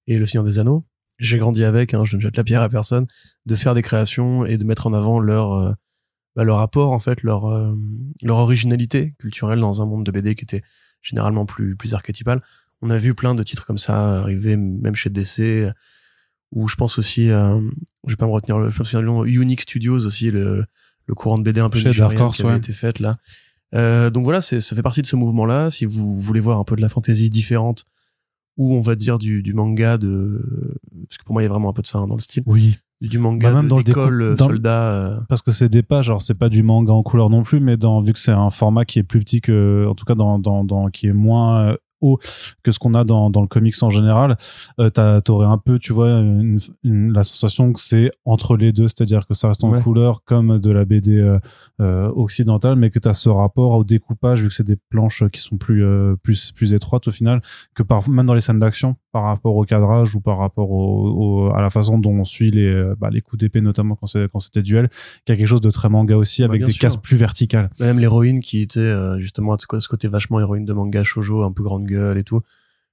et 0.08 0.18
Le 0.18 0.26
Seigneur 0.26 0.44
des 0.44 0.60
Anneaux. 0.60 0.86
J'ai 1.18 1.38
grandi 1.38 1.64
avec, 1.64 1.94
hein, 1.94 2.04
je 2.06 2.16
ne 2.16 2.22
jette 2.22 2.38
la 2.38 2.44
pierre 2.44 2.62
à 2.62 2.70
personne, 2.70 3.06
de 3.46 3.56
faire 3.56 3.76
des 3.76 3.82
créations 3.82 4.46
et 4.46 4.58
de 4.58 4.64
mettre 4.64 4.88
en 4.88 4.94
avant 4.94 5.20
leur 5.20 5.54
euh, 5.54 5.72
bah, 6.36 6.44
leur 6.44 6.60
apport 6.60 6.94
en 6.94 7.00
fait, 7.00 7.24
leur 7.24 7.46
leur 8.24 8.38
originalité 8.38 9.16
culturelle 9.20 9.60
dans 9.60 9.82
un 9.82 9.86
monde 9.86 10.06
de 10.06 10.12
BD 10.12 10.34
qui 10.36 10.46
était 10.46 10.62
généralement 11.02 11.46
plus 11.46 11.76
plus 11.76 11.94
archétypal. 11.94 12.42
On 12.82 12.90
a 12.90 12.98
vu 12.98 13.14
plein 13.14 13.36
de 13.36 13.44
titres 13.44 13.66
comme 13.66 13.78
ça 13.78 14.20
arriver, 14.20 14.56
même 14.56 14.96
chez 14.96 15.10
DC, 15.10 15.70
ou 16.52 16.68
je 16.68 16.76
pense 16.76 16.98
aussi, 16.98 17.28
je 17.28 17.70
vais 18.08 18.16
pas 18.16 18.28
me 18.28 18.32
retenir 18.32 18.70
je 18.70 18.78
pense 18.78 18.94
le 18.94 19.02
nom, 19.02 19.26
Unique 19.26 19.62
Studios 19.62 20.06
aussi, 20.06 20.32
le, 20.32 20.66
le 21.06 21.16
courant 21.16 21.38
de 21.38 21.44
BD 21.44 21.60
un 21.60 21.70
peu 21.70 21.80
Chez 21.80 21.92
qui 21.92 22.02
avait 22.02 22.58
été 22.58 22.74
faite 22.74 23.00
là. 23.00 23.18
Euh, 23.74 24.10
donc 24.10 24.26
voilà, 24.26 24.42
c'est, 24.42 24.60
ça 24.60 24.76
fait 24.76 24.82
partie 24.82 25.02
de 25.02 25.08
ce 25.08 25.16
mouvement-là. 25.16 25.70
Si 25.70 25.86
vous 25.86 26.20
voulez 26.20 26.40
voir 26.40 26.60
un 26.60 26.64
peu 26.64 26.76
de 26.76 26.82
la 26.82 26.90
fantaisie 26.90 27.30
différente, 27.30 27.86
ou 28.58 28.76
on 28.76 28.82
va 28.82 28.96
dire 28.96 29.18
du, 29.18 29.42
du 29.42 29.54
manga 29.54 29.98
de, 29.98 30.42
parce 31.08 31.18
que 31.18 31.24
pour 31.24 31.34
moi 31.34 31.42
il 31.42 31.46
y 31.46 31.48
a 31.48 31.50
vraiment 31.50 31.70
un 31.70 31.74
peu 31.74 31.82
de 31.82 31.88
ça 31.88 32.00
hein, 32.00 32.08
dans 32.08 32.16
le 32.16 32.22
style. 32.22 32.44
Oui. 32.46 32.78
Du 33.00 33.18
manga 33.18 33.50
bah, 33.50 33.56
même 33.56 33.68
dans 33.68 33.80
l'école 33.80 34.22
euh, 34.22 34.38
soldat. 34.38 34.92
Euh. 34.92 35.20
Parce 35.28 35.42
que 35.42 35.52
c'est 35.52 35.70
des 35.70 35.82
pages, 35.82 36.10
alors 36.10 36.22
c'est 36.22 36.36
pas 36.36 36.50
du 36.50 36.62
manga 36.62 36.94
en 36.94 37.02
couleur 37.02 37.30
non 37.30 37.42
plus, 37.44 37.60
mais 37.60 37.78
dans 37.78 38.02
vu 38.02 38.14
que 38.14 38.20
c'est 38.20 38.32
un 38.32 38.52
format 38.52 38.86
qui 38.86 39.00
est 39.00 39.04
plus 39.04 39.20
petit 39.22 39.42
que, 39.42 39.88
en 39.90 39.96
tout 39.96 40.06
cas 40.06 40.14
dans 40.14 40.38
dans, 40.38 40.64
dans 40.64 40.90
qui 40.90 41.08
est 41.08 41.14
moins 41.14 41.76
haut 42.02 42.20
que 42.64 42.72
ce 42.72 42.80
qu'on 42.80 42.94
a 42.94 43.04
dans, 43.04 43.30
dans 43.30 43.42
le 43.42 43.48
comics 43.48 43.82
en 43.82 43.90
général, 43.90 44.38
euh, 44.80 45.22
t'aurais 45.22 45.48
un 45.48 45.58
peu, 45.58 45.80
tu 45.80 45.94
vois, 45.94 46.10
une, 46.10 46.60
la 46.84 47.24
sensation 47.24 47.72
que 47.74 47.80
c'est 47.80 48.12
entre 48.26 48.58
les 48.58 48.72
deux, 48.72 48.88
c'est-à-dire 48.88 49.26
que 49.28 49.34
ça 49.34 49.48
reste 49.48 49.64
en 49.64 49.80
couleur 49.82 50.24
comme 50.24 50.60
de 50.60 50.72
la 50.72 50.86
BD 50.86 51.20
euh, 51.20 51.40
euh, 51.80 52.12
occidentale, 52.16 52.76
mais 52.76 52.90
que 52.90 53.00
t'as 53.00 53.14
ce 53.14 53.30
rapport 53.30 53.72
au 53.72 53.84
découpage 53.84 54.42
vu 54.42 54.50
que 54.50 54.54
c'est 54.54 54.66
des 54.66 54.78
planches 54.90 55.24
qui 55.32 55.42
sont 55.42 55.58
plus 55.58 55.84
euh, 55.84 56.16
plus 56.22 56.52
plus 56.52 56.74
étroites 56.74 57.08
au 57.08 57.12
final, 57.12 57.42
que 57.76 57.84
par 57.84 58.08
même 58.10 58.26
dans 58.26 58.34
les 58.34 58.42
scènes 58.42 58.60
d'action, 58.60 58.96
par 59.12 59.24
rapport 59.24 59.56
au 59.56 59.66
cadrage 59.66 60.16
ou 60.16 60.22
par 60.22 60.38
rapport 60.38 60.72
au, 60.72 61.52
à 61.54 61.62
la 61.62 61.70
façon 61.70 62.00
dont 62.00 62.14
on 62.14 62.24
suit 62.24 62.50
les, 62.52 62.94
bah, 62.98 63.10
les 63.12 63.22
coups 63.22 63.40
d'épée, 63.40 63.62
notamment 63.62 63.96
quand 63.96 64.08
c'est 64.08 64.30
quand 64.32 64.40
c'était 64.40 64.62
duel, 64.62 64.90
qui 65.26 65.32
a 65.32 65.36
quelque 65.36 65.48
chose 65.48 65.62
de 65.62 65.70
très 65.70 65.90
manga 65.90 66.16
aussi, 66.16 66.44
avec 66.44 66.64
des 66.64 66.74
cases 66.74 66.98
plus 66.98 67.18
verticales. 67.18 67.70
Même 67.80 68.00
l'héroïne 68.00 68.40
qui 68.40 68.62
était 68.62 68.80
euh, 68.80 69.20
justement 69.20 69.58
ce 69.58 69.88
côté 69.88 70.08
vachement 70.08 70.40
héroïne 70.40 70.66
de 70.66 70.74
manga 70.74 71.04
shoujo, 71.04 71.44
un 71.44 71.52
peu 71.52 71.64
grande 71.64 71.86
gueule 71.86 72.18
et 72.18 72.24
tout. 72.24 72.42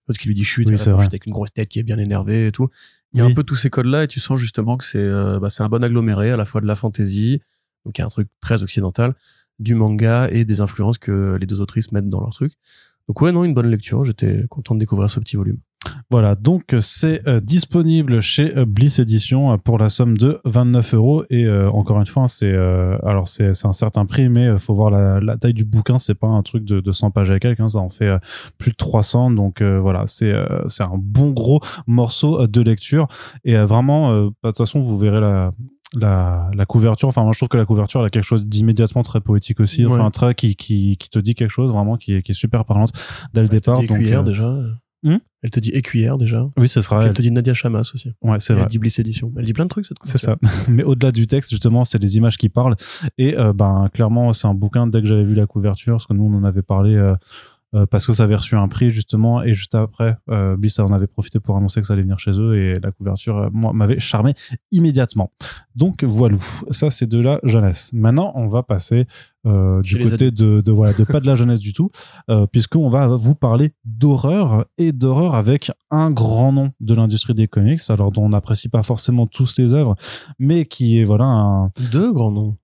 Parce 0.07 0.19
qu'il 0.19 0.29
lui 0.29 0.35
dit 0.35 0.45
chute, 0.45 0.71
oui, 0.71 0.77
avec 0.89 1.27
une 1.27 1.33
grosse 1.33 1.53
tête 1.53 1.69
qui 1.69 1.79
est 1.79 1.83
bien 1.83 1.99
énervée 1.99 2.47
et 2.47 2.53
tout. 2.53 2.69
Il 3.13 3.21
y 3.21 3.23
a 3.23 3.25
un 3.25 3.33
peu 3.33 3.43
tous 3.43 3.57
ces 3.57 3.71
codes-là 3.71 4.05
et 4.05 4.09
tu 4.09 4.21
sens 4.21 4.39
justement 4.39 4.77
que 4.77 4.85
c'est 4.85 4.99
euh, 4.99 5.39
bah, 5.39 5.49
c'est 5.49 5.63
un 5.63 5.69
bon 5.69 5.83
aggloméré 5.83 6.31
à 6.31 6.37
la 6.37 6.45
fois 6.45 6.61
de 6.61 6.67
la 6.67 6.77
fantasy, 6.77 7.41
donc 7.85 7.97
il 7.97 8.01
y 8.01 8.03
a 8.03 8.07
un 8.07 8.11
truc 8.11 8.29
très 8.41 8.63
occidental, 8.63 9.15
du 9.59 9.75
manga 9.75 10.29
et 10.31 10.45
des 10.45 10.61
influences 10.61 10.99
que 10.99 11.37
les 11.41 11.47
deux 11.47 11.61
autrices 11.61 11.91
mettent 11.93 12.11
dans 12.11 12.21
leur 12.21 12.31
truc. 12.31 12.53
Donc 13.09 13.21
ouais, 13.21 13.33
non, 13.33 13.45
une 13.45 13.55
bonne 13.55 13.71
lecture. 13.71 14.05
J'étais 14.05 14.45
content 14.49 14.75
de 14.75 14.81
découvrir 14.81 15.11
ce 15.11 15.19
petit 15.19 15.37
volume. 15.37 15.59
Voilà, 16.11 16.35
donc 16.35 16.75
c'est 16.81 17.27
euh, 17.29 17.41
disponible 17.41 18.21
chez 18.21 18.57
euh, 18.57 18.65
Bliss 18.65 18.99
Edition 18.99 19.53
euh, 19.53 19.57
pour 19.59 19.79
la 19.79 19.89
somme 19.89 20.17
de 20.17 20.41
29 20.45 20.95
euros. 20.95 21.25
Et 21.31 21.49
encore 21.49 21.99
une 21.99 22.07
fois 22.07 22.29
c'est 22.29 22.53
alors 22.53 23.29
c'est 23.29 23.65
un 23.65 23.73
certain 23.73 24.07
prix 24.07 24.29
mais 24.29 24.47
il 24.47 24.59
faut 24.59 24.75
voir 24.75 24.91
la, 24.91 25.37
taille 25.37 25.55
du 25.55 25.65
bouquin. 25.65 25.99
C'est 25.99 26.15
pas 26.15 26.27
un 26.27 26.43
truc 26.43 26.65
de, 26.65 26.81
de 26.81 26.93
100 26.93 27.11
pages 27.11 27.31
à 27.31 27.39
quelques 27.39 27.61
hein, 27.61 27.69
ça 27.69 27.79
en 27.79 27.91
fait 27.91 28.11
plus 28.59 28.73
de 28.73 28.77
300 28.77 29.31
donc 29.33 29.63
voilà. 29.63 30.05
C'est 30.07 30.33
c'est 30.67 30.85
un 30.85 30.97
bon 30.97 31.31
gros 31.31 31.61
morceau 31.87 32.47
de 32.47 32.61
lecture. 32.61 33.09
Et 33.45 33.57
vraiment 33.57 34.13
de 34.25 34.33
toute 34.43 34.59
façon 34.59 34.81
vous 34.81 34.97
verrez 34.99 35.21
la 35.21 35.53
la, 35.95 36.51
la 36.55 36.67
couverture 36.67 37.09
enfin 37.09 37.23
moi 37.23 37.33
je 37.33 37.39
trouve 37.39 37.49
que 37.49 37.57
la 37.57 37.65
couverture 37.65 38.01
elle 38.01 38.07
a 38.07 38.11
quelque 38.11 38.25
chose 38.25 38.47
d'immédiatement 38.47 39.03
très 39.03 39.21
poétique 39.21 39.61
aussi 39.61 39.87
enfin 39.87 40.05
un 40.05 40.11
trait 40.11 40.35
qui, 40.35 40.55
qui, 40.55 40.97
qui 40.99 41.09
te 41.09 41.19
dit 41.19 41.35
quelque 41.35 41.51
chose 41.51 41.73
vraiment 41.73 41.97
qui 41.97 42.15
est, 42.15 42.23
qui 42.23 42.33
est 42.33 42.35
super 42.35 42.65
parlante 42.65 42.93
dès 43.33 43.43
le 43.43 43.49
départ 43.49 43.83
donc 43.83 44.25
déjà? 44.25 44.55
Hmm? 45.05 45.19
Elle 45.43 45.51
te 45.51 45.61
dit 45.61 45.71
écuyère 45.71 46.19
déjà? 46.19 46.49
Oui, 46.57 46.69
ce 46.69 46.81
sera. 46.81 47.05
Elle, 47.05 47.13
te 47.13 47.23
dit 47.23 47.31
Nadia 47.31 47.55
Chamas 47.55 47.93
aussi. 47.95 48.13
Ouais, 48.23 48.41
c'est 48.41 48.53
vrai. 48.53 48.63
Elle 48.63 48.69
dit 48.69 48.79
Bliss 48.79 48.99
Edition. 48.99 49.33
Elle 49.37 49.45
dit 49.45 49.53
plein 49.53 49.65
de 49.65 49.69
trucs 49.69 49.87
cette 49.87 49.99
C'est 50.03 50.19
ça. 50.19 50.37
Mais 50.69 50.83
au-delà 50.83 51.13
du 51.13 51.29
texte, 51.29 51.51
justement, 51.51 51.85
c'est 51.85 52.03
les 52.03 52.17
images 52.17 52.37
qui 52.37 52.49
parlent. 52.49 52.75
Et 53.17 53.39
euh, 53.39 53.53
ben 53.53 53.89
clairement, 53.95 54.33
c'est 54.33 54.49
un 54.49 54.55
bouquin. 54.55 54.89
Dès 54.89 55.01
que 55.01 55.07
j'avais 55.07 55.23
vu 55.23 55.35
la 55.35 55.47
couverture, 55.47 55.95
parce 55.95 56.07
que 56.07 56.15
nous 56.15 56.25
on 56.25 56.35
en 56.35 56.45
avait 56.45 56.63
parlé. 56.63 56.97
Euh, 56.97 57.15
euh, 57.75 57.87
parce 57.87 58.07
que 58.07 58.13
ça 58.13 58.25
avait 58.25 58.37
reçu 58.37 58.57
un 58.57 58.67
prix 58.67 58.91
justement 58.91 59.43
et 59.43 59.53
juste 59.53 59.75
après 59.75 60.17
euh, 60.31 60.57
Bliss 60.57 60.79
en 60.79 60.93
avait 60.93 61.07
profité 61.07 61.39
pour 61.39 61.57
annoncer 61.57 61.81
que 61.81 61.87
ça 61.87 61.93
allait 61.93 62.03
venir 62.03 62.19
chez 62.19 62.33
eux 62.41 62.57
et 62.57 62.81
la 62.81 62.93
couverture 62.93 63.37
euh, 63.37 63.49
moi 63.53 63.73
m'avait 63.73 64.01
charmé 64.01 64.35
immédiatement. 64.71 65.33
Donc 65.77 66.03
voilà. 66.03 66.39
Ça 66.71 66.91
c'est 66.91 67.07
de 67.07 67.21
la 67.21 67.41
jeunesse. 67.43 67.91
Maintenant 67.93 68.33
on 68.37 68.47
va 68.47 68.63
passer 68.63 69.07
euh, 69.47 69.83
du 69.83 69.99
côté 69.99 70.31
de, 70.31 70.61
de, 70.61 70.73
voilà 70.73 70.93
de 70.93 71.05
pas 71.05 71.21
de 71.21 71.27
la 71.27 71.35
jeunesse 71.35 71.61
du 71.61 71.73
tout 71.73 71.91
euh, 72.29 72.47
puisqu'on 72.47 72.89
va 72.89 73.07
vous 73.07 73.35
parler 73.35 73.73
d'horreur 73.85 74.67
et 74.79 74.93
d'horreur 74.93 75.35
avec 75.35 75.71
un 75.91 76.11
grand 76.11 76.53
nom 76.53 76.73
de 76.81 76.95
l'industrie 76.95 77.35
des 77.35 77.49
comics 77.49 77.81
alors 77.89 78.11
dont 78.11 78.25
on 78.25 78.31
n'apprécie 78.31 78.69
pas 78.69 78.83
forcément 78.83 79.27
tous 79.27 79.57
les 79.59 79.75
œuvres 79.75 79.95
mais 80.39 80.67
qui 80.67 80.99
est 80.99 81.05
voilà 81.05 81.27
un 81.27 81.71
deux 81.93 82.13
grands 82.13 82.33
noms 82.33 82.57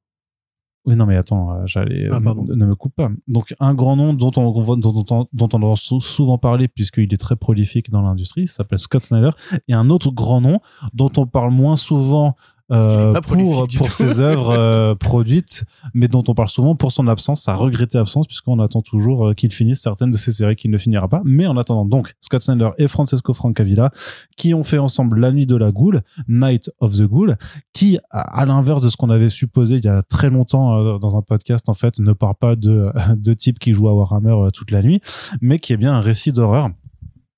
oui, 0.87 0.97
non, 0.97 1.07
mais 1.07 1.17
attends, 1.17 1.53
euh, 1.53 1.63
j'allais. 1.65 2.09
Ah, 2.13 2.21
ne 2.21 2.67
me 2.67 2.75
coupe 2.75 2.95
pas. 2.95 3.11
Donc, 3.27 3.55
un 3.59 3.73
grand 3.75 3.97
nom 3.97 4.13
dont 4.13 4.31
on, 4.37 4.77
dont, 4.77 5.03
dont, 5.03 5.29
dont 5.33 5.49
on 5.53 5.63
entend 5.63 6.01
souvent 6.01 6.37
parler, 6.37 6.69
puisqu'il 6.69 7.13
est 7.15 7.19
très 7.19 7.37
prolifique 7.37 7.91
dans 7.91 8.03
l'industrie, 8.03 8.47
s'appelle 8.47 8.79
Scott 8.79 9.05
Snyder. 9.05 9.31
Et 9.69 9.73
un 9.73 9.89
autre 9.89 10.13
grand 10.13 10.43
nom 10.43 10.61
dont 10.93 11.11
on 11.17 11.27
parle 11.27 11.53
moins 11.53 11.77
souvent 11.77 12.37
euh, 12.73 13.21
pour 13.21 13.69
pour 13.77 13.93
ses 13.93 14.21
œuvres 14.21 14.51
euh, 14.57 14.95
produites, 14.95 15.65
mais 15.93 16.09
dont 16.09 16.25
on 16.29 16.35
parle 16.35 16.49
souvent 16.49 16.75
pour 16.75 16.93
son 16.93 17.09
absence, 17.09 17.43
sa 17.43 17.55
regrettée 17.55 17.99
absence, 17.99 18.27
puisqu'on 18.27 18.59
attend 18.59 18.81
toujours 18.81 19.29
euh, 19.29 19.35
qu'il 19.35 19.53
finisse 19.53 19.81
certaines 19.81 20.11
de 20.11 20.17
ses 20.17 20.33
séries 20.33 20.57
qu'il 20.57 20.71
ne 20.71 20.79
finira 20.79 21.09
pas. 21.09 21.21
Mais 21.25 21.47
en 21.47 21.59
attendant, 21.59 21.85
donc 21.85 22.15
Scott 22.23 22.43
Snyder 22.43 22.71
et 22.79 22.89
Francesco 22.89 23.35
Francavilla, 23.35 23.91
qui 24.37 24.55
ont 24.55 24.65
fait 24.65 24.79
ensemble 24.79 25.21
La 25.21 25.31
Nuit 25.31 25.47
de 25.47 25.57
la 25.57 25.73
Goule, 25.73 26.03
Night 26.27 26.71
of 26.81 26.97
the 26.97 27.03
Ghoul, 27.03 27.37
qui, 27.75 27.99
à, 28.11 28.47
l'inverse 28.47 28.83
de 28.83 28.89
ce 28.89 28.97
qu'on 28.97 29.11
avait 29.11 29.31
supposé 29.31 29.77
il 29.77 29.85
y 29.85 29.89
a 29.89 30.03
très 30.03 30.31
longtemps 30.31 30.99
dans 30.99 31.17
un 31.17 31.23
podcast, 31.23 31.69
en 31.69 31.75
fait, 31.75 31.99
ne 31.99 32.13
parle 32.13 32.37
pas 32.37 32.57
de 32.57 32.91
de 33.17 33.35
types 33.35 33.59
qui 33.59 33.75
jouent 33.75 33.89
à 33.89 33.95
Warhammer 33.95 34.49
toute 34.53 34.71
la 34.71 34.83
nuit, 34.83 35.01
mais 35.41 35.59
qui 35.59 35.73
est 35.73 35.77
bien 35.77 35.93
un 35.93 36.01
récit 36.01 36.33
d'horreur 36.33 36.71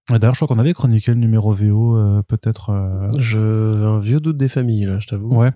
D'ailleurs, 0.09 0.35
je 0.35 0.39
crois 0.39 0.49
qu'on 0.49 0.61
avait 0.61 0.73
chroniqué 0.73 1.13
le 1.13 1.19
numéro 1.19 1.53
VO, 1.53 1.97
euh, 1.97 2.23
peut-être. 2.23 2.71
Euh... 2.71 3.09
Je... 3.19 3.75
Un 3.77 3.99
vieux 3.99 4.21
doute 4.21 4.37
des 4.37 4.49
familles, 4.49 4.85
là, 4.85 5.01
je 5.01 5.09
t'avoue. 5.09 5.35
Ouais. 5.35 5.51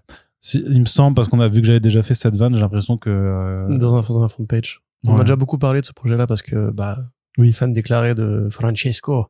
il 0.55 0.81
me 0.81 0.87
semble, 0.87 1.15
parce 1.15 1.29
qu'on 1.29 1.41
a 1.41 1.49
vu 1.49 1.61
que 1.61 1.67
j'avais 1.67 1.81
déjà 1.81 2.03
fait 2.03 2.15
cette 2.15 2.35
vanne, 2.35 2.55
j'ai 2.55 2.61
l'impression 2.61 2.97
que. 2.99 3.11
Euh, 3.11 3.77
dans, 3.77 3.95
un, 3.95 4.01
dans 4.01 4.23
un 4.23 4.29
front 4.29 4.47
page. 4.47 4.83
On 5.07 5.17
a 5.17 5.21
déjà 5.21 5.37
beaucoup 5.37 5.57
parlé 5.57 5.81
de 5.81 5.87
ce 5.87 5.93
projet-là 5.93 6.27
parce 6.27 6.43
que, 6.43 6.71
bah, 6.71 6.99
oui. 7.39 7.53
fan 7.53 7.73
déclaré 7.73 8.15
de 8.15 8.49
Francesco. 8.51 9.27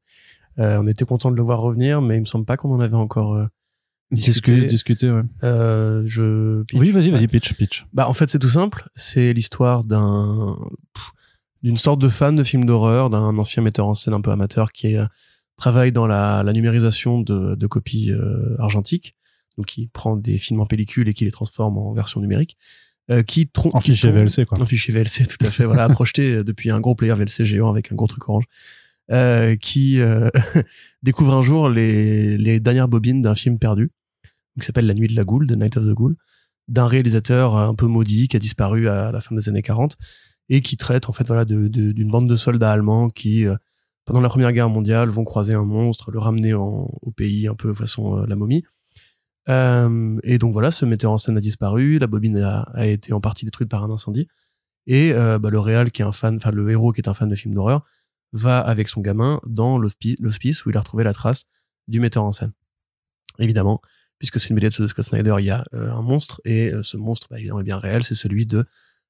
On 0.56 0.86
était 0.86 1.04
content 1.04 1.30
de 1.30 1.36
le 1.36 1.42
voir 1.42 1.60
revenir, 1.60 2.02
mais 2.02 2.16
il 2.16 2.20
me 2.20 2.26
semble 2.26 2.44
pas 2.44 2.56
qu'on 2.56 2.72
en 2.72 2.80
avait 2.80 2.94
encore 2.94 3.46
discuté. 4.10 4.66
Discuté, 4.66 5.10
ouais. 5.10 5.22
je. 5.42 6.64
oui, 6.74 6.90
vas-y, 6.92 7.10
vas-y, 7.10 7.28
pitch, 7.28 7.54
pitch. 7.54 7.86
Bah, 7.92 8.08
en 8.08 8.14
fait, 8.14 8.30
c'est 8.30 8.38
tout 8.38 8.48
simple. 8.48 8.88
C'est 8.94 9.32
l'histoire 9.34 9.84
d'un 9.84 10.56
d'une 11.62 11.76
sorte 11.76 12.00
de 12.00 12.08
fan 12.08 12.34
de 12.34 12.42
films 12.42 12.64
d'horreur, 12.64 13.10
d'un 13.10 13.36
ancien 13.38 13.62
metteur 13.62 13.86
en 13.86 13.94
scène 13.94 14.14
un 14.14 14.20
peu 14.20 14.30
amateur 14.30 14.72
qui 14.72 14.88
est, 14.88 15.00
travaille 15.56 15.92
dans 15.92 16.06
la, 16.06 16.42
la 16.42 16.52
numérisation 16.52 17.20
de, 17.20 17.54
de 17.54 17.66
copies 17.66 18.12
euh, 18.12 18.56
argentiques, 18.58 19.14
donc 19.56 19.66
qui 19.66 19.88
prend 19.88 20.16
des 20.16 20.38
films 20.38 20.60
en 20.60 20.66
pellicule 20.66 21.08
et 21.08 21.14
qui 21.14 21.24
les 21.24 21.30
transforme 21.30 21.78
en 21.78 21.92
version 21.92 22.20
numérique. 22.20 22.56
Euh, 23.10 23.22
qui 23.24 23.48
trompe 23.48 23.74
en 23.74 23.80
fichier 23.80 24.10
VLC 24.12 24.46
quoi. 24.46 24.60
en 24.60 24.64
fichier 24.64 24.94
VLC 24.94 25.26
tout 25.38 25.44
à 25.44 25.50
fait 25.50 25.64
voilà 25.64 25.88
projeté 25.88 26.44
depuis 26.44 26.70
un 26.70 26.78
gros 26.78 26.94
player 26.94 27.14
VLC 27.14 27.44
géant 27.44 27.68
avec 27.68 27.90
un 27.90 27.96
gros 27.96 28.06
truc 28.06 28.28
orange. 28.28 28.44
Euh, 29.10 29.56
qui 29.56 30.00
euh, 30.00 30.30
découvre 31.02 31.34
un 31.34 31.42
jour 31.42 31.68
les, 31.68 32.38
les 32.38 32.60
dernières 32.60 32.86
bobines 32.86 33.20
d'un 33.20 33.34
film 33.34 33.58
perdu 33.58 33.90
qui 34.60 34.64
s'appelle 34.64 34.86
La 34.86 34.94
Nuit 34.94 35.08
de 35.08 35.16
la 35.16 35.24
Goule, 35.24 35.48
The 35.48 35.56
Night 35.56 35.76
of 35.76 35.84
the 35.84 35.94
Ghoul, 35.94 36.14
d'un 36.68 36.86
réalisateur 36.86 37.56
un 37.56 37.74
peu 37.74 37.86
maudit 37.86 38.28
qui 38.28 38.36
a 38.36 38.38
disparu 38.38 38.88
à 38.88 39.10
la 39.10 39.20
fin 39.20 39.34
des 39.34 39.48
années 39.48 39.62
40 39.62 39.96
et 40.50 40.60
qui 40.60 40.76
traite 40.76 41.08
en 41.08 41.12
fait 41.12 41.26
voilà 41.28 41.46
d'une 41.46 41.68
de, 41.68 41.92
d'une 41.92 42.10
bande 42.10 42.28
de 42.28 42.36
soldats 42.36 42.72
allemands 42.72 43.08
qui 43.08 43.46
euh, 43.46 43.56
pendant 44.04 44.20
la 44.20 44.28
Première 44.28 44.52
Guerre 44.52 44.68
mondiale 44.68 45.08
vont 45.08 45.24
croiser 45.24 45.54
un 45.54 45.64
monstre, 45.64 46.10
le 46.10 46.18
ramener 46.18 46.52
en, 46.52 46.90
au 47.00 47.10
pays 47.12 47.46
un 47.46 47.54
peu 47.54 47.72
façon 47.72 48.18
euh, 48.18 48.26
la 48.26 48.34
momie. 48.34 48.64
Euh, 49.48 50.18
et 50.24 50.38
donc 50.38 50.52
voilà, 50.52 50.70
ce 50.72 50.84
metteur 50.84 51.12
en 51.12 51.18
scène 51.18 51.36
a 51.36 51.40
disparu, 51.40 51.98
la 51.98 52.08
bobine 52.08 52.36
a, 52.38 52.86
été 52.86 53.12
en 53.12 53.20
partie 53.20 53.44
détruite 53.44 53.70
par 53.70 53.84
un 53.84 53.90
incendie. 53.90 54.26
Et 54.86 55.12
bah, 55.12 55.50
le 55.50 55.60
réal 55.60 55.92
qui 55.92 56.02
est 56.02 56.04
un 56.04 56.12
fan, 56.12 56.36
enfin 56.36 56.50
le 56.50 56.68
héros 56.68 56.92
qui 56.92 57.00
est 57.00 57.08
un 57.08 57.14
fan 57.14 57.28
de 57.28 57.34
films 57.36 57.54
d'horreur, 57.54 57.84
va 58.32 58.58
avec 58.58 58.88
son 58.88 59.00
gamin 59.00 59.40
dans 59.46 59.78
l'hospice 59.78 60.64
où 60.64 60.70
il 60.70 60.76
a 60.76 60.80
retrouvé 60.80 61.04
la 61.04 61.12
trace 61.12 61.44
du 61.86 62.00
metteur 62.00 62.24
en 62.24 62.32
scène. 62.32 62.52
Évidemment, 63.38 63.80
puisque 64.18 64.40
c'est 64.40 64.48
une 64.48 64.56
BD 64.56 64.68
de 64.68 64.86
Scott 64.88 65.04
Snyder, 65.04 65.36
il 65.38 65.44
y 65.44 65.50
a 65.50 65.64
un 65.72 66.02
monstre 66.02 66.40
et 66.44 66.72
ce 66.82 66.96
monstre, 66.96 67.28
bah, 67.30 67.38
évidemment, 67.38 67.60
est 67.60 67.64
bien 67.64 67.78
réel, 67.78 68.02
c'est 68.02 68.16
celui 68.16 68.46
de 68.46 68.64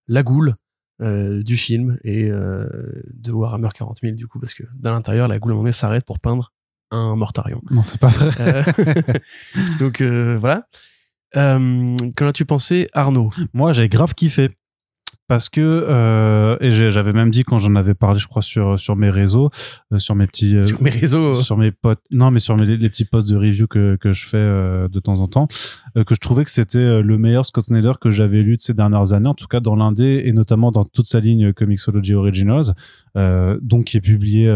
la 0.07 0.23
goule, 0.23 0.57
euh, 1.01 1.43
du 1.43 1.57
film 1.57 1.99
et 2.05 2.31
euh, 2.31 2.67
de 3.15 3.33
Warhammer 3.33 3.71
40 3.75 4.01
000 4.03 4.17
du 4.17 4.27
coup 4.27 4.39
parce 4.39 4.53
que 4.53 4.65
dans 4.75 4.93
l'intérieur 4.93 5.29
la 5.29 5.39
goule 5.39 5.73
s'arrête 5.73 6.05
pour 6.05 6.19
peindre 6.19 6.53
un 6.91 7.17
mortarion. 7.17 7.63
Non 7.71 7.85
c'est 7.85 8.01
pas 8.01 8.09
vrai. 8.09 8.31
Euh, 8.41 9.19
donc 9.79 10.03
voilà. 10.03 10.67
Euh, 11.37 11.97
Qu'en 12.17 12.27
as-tu 12.27 12.45
pensé 12.45 12.89
Arnaud? 12.93 13.31
Moi 13.55 13.73
j'ai 13.73 13.89
grave 13.89 14.15
kiffé 14.15 14.51
parce 15.31 15.49
que 15.49 15.61
euh, 15.61 16.57
et 16.61 16.73
j'avais 16.73 17.13
même 17.13 17.31
dit 17.31 17.45
quand 17.45 17.61
j'en 17.61 17.77
avais 17.77 17.95
parlé 17.95 18.19
je 18.19 18.27
crois 18.27 18.43
sur 18.43 18.81
sur 18.81 18.97
mes 18.97 19.11
réseaux 19.11 19.51
euh, 19.93 20.01
sur 20.01 20.17
mes 20.17 20.27
petits 20.27 20.57
euh, 20.57 20.65
sur 20.65 20.83
mes 20.83 20.91
réseaux. 20.91 21.37
sur 21.37 21.57
mes 21.57 21.71
potes 21.71 22.03
non 22.11 22.33
mais 22.33 22.41
sur 22.41 22.57
mes, 22.57 22.67
les, 22.67 22.91
petits 22.91 23.05
posts 23.05 23.29
de 23.29 23.37
review 23.37 23.69
que 23.69 23.95
que 23.95 24.13
je 24.13 24.27
fais 24.27 24.37
de 24.37 24.99
temps 24.99 25.21
en 25.21 25.29
temps 25.29 25.47
que 25.95 26.17
je 26.17 26.19
trouvais 26.19 26.45
que 26.45 26.51
c'était 26.51 27.01
le 27.01 27.17
meilleur 27.17 27.47
Scott 27.47 27.63
Snyder 27.63 27.93
que 28.01 28.11
j'avais 28.11 28.43
lu 28.43 28.57
de 28.57 28.63
ces 28.63 28.75
dernières 28.75 29.13
années 29.13 29.29
en 29.29 29.35
tout 29.35 29.47
cas 29.47 29.61
dans 29.61 29.77
l'indé 29.77 30.23
et 30.25 30.33
notamment 30.33 30.73
dans 30.73 30.83
toute 30.83 31.07
sa 31.07 31.21
ligne 31.21 31.53
Comixology 31.53 32.15
Originals 32.15 32.75
donc 33.15 33.85
qui 33.85 33.99
est 33.99 34.01
publié 34.01 34.49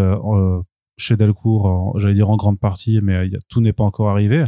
chez 0.96 1.16
Delcourt 1.16 1.94
j'allais 1.98 2.14
dire 2.14 2.30
en 2.30 2.36
grande 2.36 2.58
partie 2.58 3.00
mais 3.02 3.28
y 3.28 3.36
a, 3.36 3.38
tout 3.48 3.60
n'est 3.60 3.72
pas 3.72 3.84
encore 3.84 4.10
arrivé. 4.10 4.44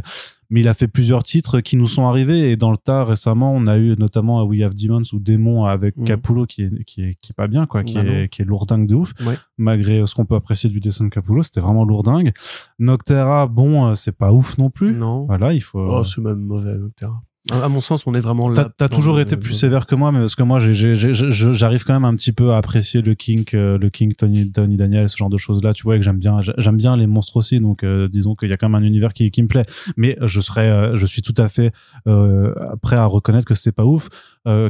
Mais 0.49 0.61
il 0.61 0.67
a 0.69 0.73
fait 0.73 0.87
plusieurs 0.87 1.23
titres 1.23 1.59
qui 1.59 1.75
nous 1.75 1.89
sont 1.89 2.07
arrivés. 2.07 2.51
Et 2.51 2.55
dans 2.55 2.71
le 2.71 2.77
tas 2.77 3.03
récemment 3.03 3.51
on 3.53 3.67
a 3.67 3.77
eu 3.77 3.95
notamment 3.97 4.43
We 4.43 4.61
Have 4.61 4.75
Demons 4.75 5.03
ou 5.11 5.19
Démon 5.19 5.65
avec 5.65 5.97
mm. 5.97 6.03
Capullo 6.05 6.45
qui 6.45 6.63
est 6.63 6.83
qui 6.85 7.01
est 7.01 7.15
qui 7.15 7.31
est 7.31 7.35
pas 7.35 7.47
bien 7.47 7.65
quoi 7.65 7.83
qui 7.83 7.95
bah 7.95 8.05
est 8.05 8.29
qui 8.29 8.41
est 8.41 8.45
lourdingue 8.45 8.87
de 8.87 8.95
ouf. 8.95 9.13
Malgré 9.57 10.05
ce 10.05 10.15
qu'on 10.15 10.25
peut 10.25 10.35
apprécier 10.35 10.69
du 10.69 10.79
dessin 10.79 11.05
de 11.05 11.09
Capullo 11.09 11.43
c'était 11.43 11.59
vraiment 11.59 11.83
lourdingue. 11.83 12.31
Noctera 12.79 13.47
bon 13.47 13.87
euh, 13.87 13.95
c'est 13.95 14.15
pas 14.15 14.31
ouf 14.31 14.57
non 14.57 14.69
plus. 14.69 14.93
Non. 14.93 15.25
Voilà 15.25 15.53
il 15.53 15.61
faut 15.61 15.79
oh 15.79 16.03
c'est 16.03 16.21
même 16.21 16.39
mauvais 16.39 16.77
Noctera 16.77 17.21
À 17.51 17.69
mon 17.69 17.79
sens, 17.79 18.05
on 18.05 18.13
est 18.13 18.19
vraiment 18.19 18.49
là. 18.49 18.69
T'as 18.77 18.89
toujours 18.89 19.19
été 19.19 19.37
plus 19.37 19.53
sévère 19.53 19.85
que 19.85 19.95
moi, 19.95 20.11
mais 20.11 20.19
parce 20.19 20.35
que 20.35 20.43
moi, 20.43 20.59
j'arrive 20.59 21.83
quand 21.83 21.93
même 21.93 22.05
un 22.05 22.15
petit 22.15 22.31
peu 22.31 22.51
à 22.51 22.57
apprécier 22.57 23.01
le 23.01 23.15
King, 23.15 23.45
euh, 23.53 23.77
le 23.77 23.89
King 23.89 24.13
Tony, 24.13 24.51
Tony 24.51 24.75
Daniel, 24.75 25.09
ce 25.09 25.17
genre 25.17 25.29
de 25.29 25.37
choses 25.37 25.63
là. 25.63 25.73
Tu 25.73 25.83
vois, 25.83 25.95
et 25.95 25.99
que 25.99 26.05
j'aime 26.05 26.17
bien, 26.17 26.39
j'aime 26.57 26.77
bien 26.77 26.97
les 26.97 27.07
monstres 27.07 27.37
aussi. 27.37 27.59
Donc, 27.59 27.83
euh, 27.83 28.07
disons 28.07 28.35
qu'il 28.35 28.49
y 28.49 28.53
a 28.53 28.57
quand 28.57 28.69
même 28.69 28.81
un 28.81 28.85
univers 28.85 29.13
qui, 29.13 29.31
qui 29.31 29.41
me 29.43 29.47
plaît. 29.47 29.65
Mais 29.95 30.17
je 30.21 30.41
serais, 30.41 30.69
euh, 30.69 30.97
je 30.97 31.05
suis 31.05 31.21
tout 31.21 31.35
à 31.37 31.47
fait 31.49 31.71
prêt 32.81 32.95
à 32.95 33.05
reconnaître 33.05 33.45
que 33.45 33.55
c'est 33.55 33.71
pas 33.71 33.85
ouf. 33.85 34.09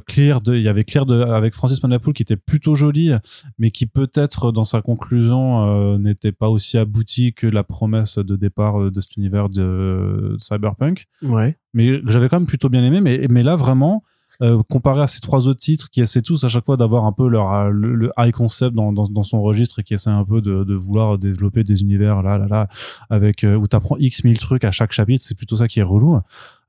Clear, 0.07 0.41
de, 0.41 0.55
il 0.55 0.63
y 0.63 0.67
avait 0.67 0.84
Claire 0.84 1.05
de, 1.05 1.22
avec 1.22 1.53
Francis 1.53 1.81
Manapoul 1.84 2.13
qui 2.13 2.24
était 2.24 2.36
plutôt 2.36 2.75
joli, 2.75 3.12
mais 3.60 3.72
qui 3.72 3.86
peut-être 3.86 4.51
dans 4.51 4.65
sa 4.65 4.81
conclusion 4.81 5.98
n'était 5.98 6.31
pas 6.31 6.50
aussi 6.50 6.77
abouti 6.77 7.34
que 7.34 7.48
la 7.48 7.63
promesse 7.63 8.17
de 8.17 8.36
départ 8.36 8.91
de 8.91 9.01
cet 9.01 9.17
univers 9.17 9.50
de 9.50 10.36
Cyberpunk. 10.39 11.05
Ouais 11.22 11.57
mais 11.77 12.01
j'avais 12.07 12.27
quand 12.27 12.39
même 12.39 12.48
plutôt 12.48 12.69
bien 12.69 12.84
aimé. 12.84 13.01
Mais, 13.01 13.27
mais 13.29 13.43
là, 13.43 13.55
vraiment, 13.55 14.03
euh, 14.41 14.62
comparé 14.69 15.01
à 15.01 15.07
ces 15.07 15.19
trois 15.19 15.48
autres 15.48 15.60
titres 15.60 15.89
qui 15.91 16.01
essaient 16.01 16.24
tous 16.24 16.43
à 16.43 16.48
chaque 16.48 16.65
fois 16.65 16.75
d'avoir 16.75 17.05
un 17.05 17.12
peu 17.12 17.27
leur 17.27 17.53
euh, 17.53 17.69
le, 17.69 18.12
high 18.17 18.31
concept 18.31 18.75
dans, 18.75 18.91
dans, 18.91 19.05
dans, 19.05 19.24
son 19.24 19.41
registre 19.41 19.79
et 19.79 19.84
qui 19.84 19.93
essaient 19.93 20.10
un 20.10 20.25
peu 20.25 20.41
de, 20.41 20.63
de 20.63 20.75
vouloir 20.75 21.17
développer 21.17 21.63
des 21.63 21.81
univers 21.81 22.22
là 22.22 22.38
là 22.38 22.46
là 22.48 22.67
avec 23.10 23.43
euh, 23.43 23.55
où 23.55 23.65
t'apprends 23.65 23.98
x 23.98 24.24
mille 24.24 24.38
trucs 24.38 24.63
à 24.63 24.69
chaque 24.69 24.91
chapitre 24.91 25.24
c'est 25.25 25.36
plutôt 25.36 25.57
ça 25.57 25.67
qui 25.67 25.79
est 25.79 25.84
relou 25.84 26.19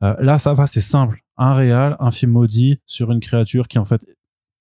euh, 0.03 0.15
là 0.21 0.39
ça 0.39 0.55
va 0.55 0.67
c'est 0.67 0.81
simple. 0.81 1.21
Un 1.37 1.55
réal 1.55 1.97
un 2.01 2.11
film 2.11 2.33
maudit 2.33 2.81
sur 2.87 3.11
une 3.11 3.21
créature 3.21 3.69
qui 3.69 3.79
en 3.79 3.85
fait 3.85 4.05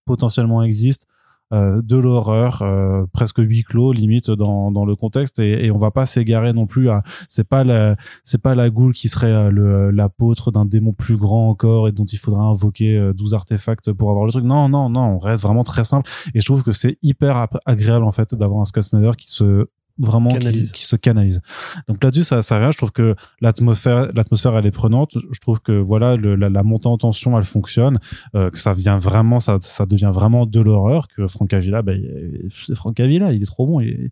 potentiellement 0.05 0.63
existe. 0.63 1.07
Euh, 1.53 1.81
de 1.81 1.95
l'horreur, 1.95 2.61
euh, 2.61 3.05
presque 3.13 3.37
huis 3.37 3.63
clos 3.63 3.93
limite 3.93 4.29
dans, 4.29 4.69
dans 4.69 4.83
le 4.83 4.97
contexte. 4.97 5.39
Et, 5.39 5.65
et 5.65 5.71
on 5.71 5.77
va 5.77 5.91
pas 5.91 6.05
s'égarer 6.05 6.51
non 6.51 6.65
plus 6.67 6.89
à 6.89 7.03
c'est 7.29 7.47
pas 7.47 7.63
la 7.63 7.95
c'est 8.25 8.41
pas 8.41 8.53
la 8.53 8.69
goule 8.69 8.91
qui 8.91 9.07
serait 9.07 9.31
euh, 9.31 9.89
l'apôtre 9.93 10.51
d'un 10.51 10.65
démon 10.65 10.91
plus 10.91 11.15
grand 11.15 11.47
encore 11.47 11.87
et 11.87 11.93
dont 11.93 12.03
il 12.03 12.17
faudra 12.17 12.43
invoquer 12.43 13.11
12 13.15 13.33
artefacts 13.33 13.93
pour 13.93 14.09
avoir 14.09 14.25
le 14.25 14.31
truc. 14.31 14.43
Non 14.43 14.67
non 14.67 14.89
non, 14.89 15.15
on 15.15 15.19
reste 15.19 15.43
vraiment 15.43 15.63
très 15.63 15.85
simple. 15.85 16.09
Et 16.33 16.41
je 16.41 16.45
trouve 16.45 16.63
que 16.63 16.73
c'est 16.73 16.97
hyper 17.01 17.47
agréable 17.65 18.03
en 18.03 18.11
fait 18.11 18.35
d'avoir 18.35 18.59
un 18.59 18.65
Scott 18.65 18.83
Snyder 18.83 19.11
qui 19.17 19.31
se 19.31 19.67
vraiment 19.99 20.29
qui, 20.29 20.85
se 20.85 20.95
canalise. 20.95 21.41
Donc 21.87 22.03
là-dessus, 22.03 22.23
ça, 22.23 22.41
ça 22.41 22.57
rien. 22.57 22.71
Je 22.71 22.77
trouve 22.77 22.91
que 22.91 23.15
l'atmosphère, 23.41 24.11
l'atmosphère, 24.13 24.57
elle 24.57 24.65
est 24.65 24.71
prenante. 24.71 25.17
Je 25.31 25.39
trouve 25.39 25.59
que 25.59 25.71
voilà, 25.71 26.15
le, 26.15 26.35
la, 26.35 26.63
montée 26.63 26.87
en 26.87 26.97
tension, 26.97 27.37
elle 27.37 27.43
fonctionne. 27.43 27.99
Euh, 28.35 28.49
que 28.49 28.59
ça 28.59 28.73
vient 28.73 28.97
vraiment, 28.97 29.39
ça, 29.39 29.57
ça 29.61 29.85
devient 29.85 30.11
vraiment 30.13 30.45
de 30.45 30.59
l'horreur. 30.59 31.07
Que 31.07 31.27
Franck 31.27 31.53
Avila, 31.53 31.81
ben, 31.81 32.01
c'est 32.49 32.75
Franck 32.75 32.99
Avila, 32.99 33.33
il 33.33 33.41
est 33.41 33.45
trop 33.45 33.65
bon. 33.65 33.79
Il 33.79 34.11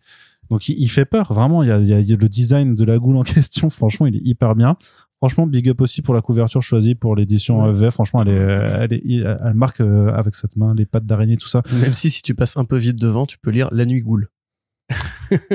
Donc 0.49 0.67
il, 0.69 0.87
fait 0.89 1.05
peur, 1.05 1.31
vraiment. 1.33 1.63
Il 1.63 1.69
y, 1.69 1.71
a, 1.71 1.79
il 1.79 1.87
y, 1.87 2.13
a, 2.13 2.17
le 2.17 2.29
design 2.29 2.75
de 2.75 2.83
la 2.83 2.97
goule 2.97 3.17
en 3.17 3.23
question. 3.23 3.69
Franchement, 3.69 4.07
il 4.07 4.15
est 4.15 4.23
hyper 4.23 4.55
bien. 4.55 4.77
Franchement, 5.19 5.47
big 5.47 5.69
up 5.69 5.81
aussi 5.81 6.01
pour 6.01 6.13
la 6.13 6.21
couverture 6.21 6.61
choisie 6.61 6.93
pour 6.93 7.15
l'édition 7.15 7.63
ouais. 7.63 7.91
Franchement, 7.91 8.21
elle 8.21 8.29
est, 8.29 8.33
elle 8.33 8.93
est, 8.93 9.23
elle 9.23 9.53
marque 9.53 9.79
euh, 9.79 10.11
avec 10.13 10.35
cette 10.35 10.57
main 10.57 10.75
les 10.75 10.85
pattes 10.85 11.05
d'araignée, 11.05 11.37
tout 11.37 11.47
ça. 11.47 11.63
Même 11.81 11.93
si 11.93 12.09
si 12.09 12.21
tu 12.21 12.35
passes 12.35 12.57
un 12.57 12.65
peu 12.65 12.77
vite 12.77 12.97
devant, 12.97 13.25
tu 13.25 13.37
peux 13.37 13.49
lire 13.49 13.69
La 13.71 13.85
Nuit 13.85 14.01
Goule 14.01 14.29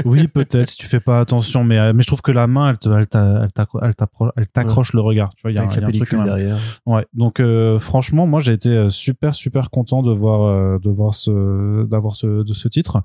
oui, 0.05 0.27
peut-être 0.29 0.69
si 0.69 0.77
tu 0.77 0.87
fais 0.87 1.01
pas 1.01 1.21
attention, 1.21 1.63
mais 1.63 1.79
euh, 1.79 1.93
mais 1.93 2.03
je 2.03 2.09
trouve 2.09 2.23
que 2.23 2.33
la 2.33 2.47
main, 2.47 2.71
elle 2.71 2.79
te, 2.79 2.89
elle 2.89 4.47
t'accroche 4.49 4.93
le 4.93 5.01
regard. 5.01 5.35
Tu 5.37 5.43
vois, 5.43 5.53
il 5.53 5.55
y 5.55 5.59
a, 5.59 5.63
un 5.63 5.69
truc 5.69 6.15
derrière. 6.25 6.59
Ouais. 6.87 7.07
Donc 7.15 7.39
euh, 7.39 7.79
franchement, 7.79 8.27
moi 8.27 8.41
j'ai 8.41 8.53
été 8.53 8.71
euh, 8.71 8.89
super 8.91 9.35
super 9.35 9.71
content 9.71 10.03
de 10.03 10.13
voir 10.13 10.81
de 10.81 10.91
voir 10.91 11.15
ce 11.15 11.85
d'avoir 11.85 12.17
ce 12.17 12.43
de 12.43 12.53
ce 12.53 12.69
titre. 12.69 13.03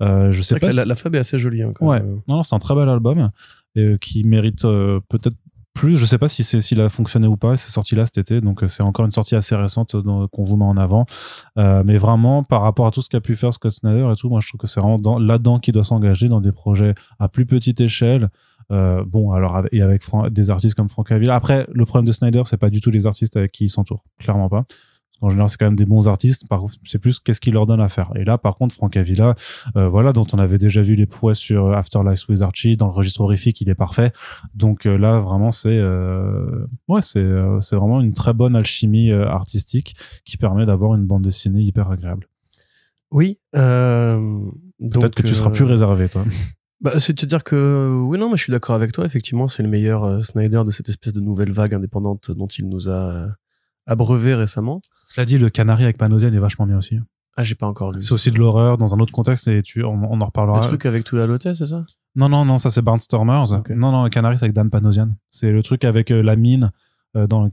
je 0.00 0.40
sais 0.42 0.58
pas. 0.58 0.70
la, 0.70 0.84
la, 0.86 0.94
Fab 0.94 1.14
est 1.14 1.18
assez 1.18 1.38
jolie. 1.38 1.62
Hein, 1.62 1.72
ouais. 1.80 2.00
Non, 2.00 2.22
non 2.36 2.42
c'est 2.42 2.54
un 2.54 2.58
très 2.58 2.74
bel 2.74 2.88
album 2.88 3.30
et 3.74 3.98
qui 4.00 4.24
mérite 4.24 4.62
peut-être 4.62 5.36
plus. 5.76 5.96
Je 5.96 6.04
sais 6.04 6.18
pas 6.18 6.26
si 6.26 6.42
c'est 6.42 6.60
s'il 6.60 6.80
a 6.80 6.88
fonctionné 6.88 7.28
ou 7.28 7.36
pas. 7.36 7.56
C'est 7.56 7.70
sorti 7.70 7.94
là 7.94 8.06
cet 8.06 8.18
été, 8.18 8.40
donc 8.40 8.62
euh, 8.62 8.68
c'est 8.68 8.82
encore 8.82 9.04
une 9.04 9.12
sortie 9.12 9.36
assez 9.36 9.54
récente 9.54 9.94
euh, 9.94 10.26
qu'on 10.32 10.42
vous 10.42 10.56
met 10.56 10.64
en 10.64 10.76
avant. 10.76 11.06
Euh, 11.58 11.82
mais 11.84 11.98
vraiment, 11.98 12.42
par 12.42 12.62
rapport 12.62 12.86
à 12.86 12.90
tout 12.90 13.02
ce 13.02 13.08
qu'a 13.08 13.20
pu 13.20 13.36
faire 13.36 13.54
Scott 13.54 13.70
Snyder 13.70 14.08
et 14.10 14.16
tout, 14.16 14.28
moi 14.28 14.40
je 14.42 14.48
trouve 14.48 14.58
que 14.58 14.66
c'est 14.66 14.80
vraiment 14.80 15.18
là-dedans 15.18 15.60
qu'il 15.60 15.74
doit 15.74 15.84
s'engager 15.84 16.28
dans 16.28 16.40
des 16.40 16.52
projets 16.52 16.94
à 17.20 17.28
plus 17.28 17.46
petite 17.46 17.80
échelle. 17.80 18.30
Bon, 18.68 19.30
alors 19.30 19.62
et 19.70 19.80
avec 19.80 20.02
des 20.30 20.50
artistes 20.50 20.74
comme 20.74 20.88
Frank 20.88 21.12
Avila. 21.12 21.36
Après, 21.36 21.68
le 21.72 21.84
problème 21.84 22.04
de 22.04 22.10
Snyder, 22.10 22.42
c'est 22.46 22.56
pas 22.56 22.68
du 22.68 22.80
tout 22.80 22.90
les 22.90 23.06
artistes 23.06 23.36
avec 23.36 23.52
qui 23.52 23.66
il 23.66 23.68
s'entoure, 23.68 24.02
clairement 24.18 24.48
pas. 24.48 24.64
En 25.20 25.30
général, 25.30 25.48
c'est 25.48 25.56
quand 25.56 25.66
même 25.66 25.76
des 25.76 25.86
bons 25.86 26.08
artistes. 26.08 26.46
Par 26.48 26.64
c'est 26.84 26.98
plus 26.98 27.20
qu'est-ce 27.20 27.40
qu'ils 27.40 27.54
leur 27.54 27.66
donne 27.66 27.80
à 27.80 27.88
faire. 27.88 28.10
Et 28.16 28.24
là, 28.24 28.38
par 28.38 28.56
contre, 28.56 28.74
Frank 28.74 28.96
Avila, 28.96 29.34
euh, 29.76 29.88
voilà, 29.88 30.12
dont 30.12 30.26
on 30.32 30.38
avait 30.38 30.58
déjà 30.58 30.82
vu 30.82 30.94
les 30.94 31.06
prouesses 31.06 31.38
sur 31.38 31.72
Afterlife 31.72 32.28
with 32.28 32.42
Archie, 32.42 32.76
dans 32.76 32.86
le 32.86 32.92
registre 32.92 33.20
horrifique, 33.22 33.60
il 33.60 33.68
est 33.68 33.74
parfait. 33.74 34.12
Donc 34.54 34.86
euh, 34.86 34.96
là, 34.96 35.18
vraiment, 35.20 35.52
c'est 35.52 35.68
euh, 35.70 36.66
ouais, 36.88 37.02
c'est 37.02 37.18
euh, 37.18 37.60
c'est 37.60 37.76
vraiment 37.76 38.00
une 38.00 38.12
très 38.12 38.32
bonne 38.32 38.56
alchimie 38.56 39.12
artistique 39.12 39.94
qui 40.24 40.36
permet 40.36 40.66
d'avoir 40.66 40.94
une 40.94 41.06
bande 41.06 41.22
dessinée 41.22 41.62
hyper 41.62 41.90
agréable. 41.90 42.28
Oui. 43.10 43.38
Peut-être 43.52 45.14
que 45.14 45.22
tu 45.22 45.34
seras 45.34 45.50
plus 45.50 45.64
réservé, 45.64 46.08
toi. 46.08 46.24
Bah, 46.82 47.00
c'est 47.00 47.22
à 47.22 47.26
dire 47.26 47.42
que 47.42 48.02
oui, 48.04 48.18
non, 48.18 48.28
mais 48.28 48.36
je 48.36 48.42
suis 48.42 48.50
d'accord 48.50 48.74
avec 48.74 48.92
toi. 48.92 49.06
Effectivement, 49.06 49.48
c'est 49.48 49.62
le 49.62 49.68
meilleur 49.70 50.22
Snyder 50.22 50.62
de 50.62 50.70
cette 50.70 50.90
espèce 50.90 51.14
de 51.14 51.20
nouvelle 51.20 51.50
vague 51.50 51.72
indépendante 51.72 52.30
dont 52.30 52.48
il 52.48 52.68
nous 52.68 52.90
a 52.90 53.28
abreuvé 53.86 54.34
récemment. 54.34 54.80
Cela 55.06 55.24
dit, 55.24 55.38
le 55.38 55.50
Canari 55.50 55.84
avec 55.84 55.98
Panosian 55.98 56.32
est 56.32 56.38
vachement 56.38 56.66
bien 56.66 56.78
aussi. 56.78 56.98
Ah, 57.36 57.44
j'ai 57.44 57.54
pas 57.54 57.66
encore 57.66 57.92
lu. 57.92 58.00
C'est 58.00 58.12
aussi 58.12 58.30
de 58.30 58.38
l'horreur 58.38 58.78
dans 58.78 58.94
un 58.94 58.98
autre 58.98 59.12
contexte 59.12 59.46
et 59.48 59.62
tu, 59.62 59.84
on, 59.84 60.20
en 60.20 60.24
reparlera. 60.24 60.60
Le 60.60 60.66
truc 60.66 60.86
avec 60.86 61.04
tout 61.04 61.16
la 61.16 61.26
c'est 61.38 61.54
ça? 61.54 61.84
Non, 62.16 62.30
non, 62.30 62.46
non, 62.46 62.56
ça 62.56 62.70
c'est 62.70 62.80
Barnstormers. 62.80 63.62
Non, 63.70 63.92
non, 63.92 64.04
le 64.04 64.10
Canari 64.10 64.38
c'est 64.38 64.44
avec 64.44 64.54
Dan 64.54 64.70
Panosian. 64.70 65.10
C'est 65.30 65.50
le 65.50 65.62
truc 65.62 65.84
avec 65.84 66.10
euh, 66.10 66.22
la 66.22 66.36
mine 66.36 66.72
euh, 67.14 67.26
dans 67.26 67.50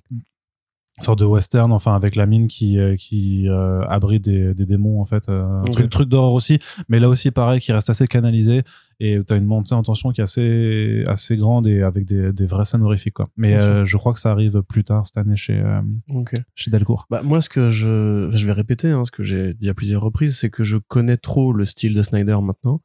sorte 1.02 1.20
de 1.20 1.26
western 1.26 1.72
enfin 1.72 1.96
avec 1.96 2.16
la 2.16 2.28
mine 2.28 2.48
qui 2.48 2.78
euh, 2.78 2.96
qui 2.96 3.48
abrite 3.90 4.24
des, 4.24 4.54
des 4.54 4.66
démons 4.68 5.02
en 5.02 5.06
fait 5.06 5.28
okay. 5.28 5.72
truc, 5.72 5.90
truc 5.90 6.08
d'horreur 6.08 6.34
aussi 6.34 6.60
mais 6.88 7.00
là 7.00 7.10
aussi 7.10 7.32
pareil 7.32 7.60
qui 7.60 7.72
reste 7.72 7.90
assez 7.90 8.06
canalisé 8.06 8.62
et 9.00 9.20
t'as 9.24 9.38
une 9.38 9.46
montée 9.46 9.74
en 9.74 9.84
tension 9.84 10.12
qui 10.12 10.22
est 10.22 10.24
assez 10.24 11.04
assez 11.08 11.36
grande 11.36 11.68
et 11.68 11.82
avec 11.82 12.06
des, 12.06 12.32
des 12.32 12.46
vraies 12.46 12.66
scènes 12.66 12.84
horrifiques 12.84 13.14
quoi. 13.14 13.30
Mais 13.38 13.60
euh, 13.60 13.86
je 13.86 13.98
crois 13.98 14.14
que 14.14 14.20
ça 14.20 14.32
arrive 14.32 14.62
plus 14.64 14.84
tard 14.84 15.06
cette 15.06 15.18
année 15.18 15.36
chez 15.36 15.58
euh, 15.60 15.82
okay. 16.10 16.38
chez 16.56 16.72
Delcourt. 16.72 17.06
Bah 17.10 17.22
moi 17.24 17.42
ce 17.42 17.50
que 17.50 17.70
je 17.70 18.30
je 18.32 18.46
vais 18.46 18.52
répéter 18.52 18.90
hein, 18.90 19.04
ce 19.06 19.12
que 19.12 19.24
j'ai 19.24 19.54
dit 19.54 19.70
à 19.70 19.74
plusieurs 19.74 20.02
reprises 20.02 20.38
c'est 20.38 20.50
que 20.50 20.64
je 20.64 20.78
connais 20.78 21.18
trop 21.18 21.54
le 21.54 21.66
style 21.66 21.94
de 21.94 22.04
Snyder 22.04 22.38
maintenant. 22.42 22.82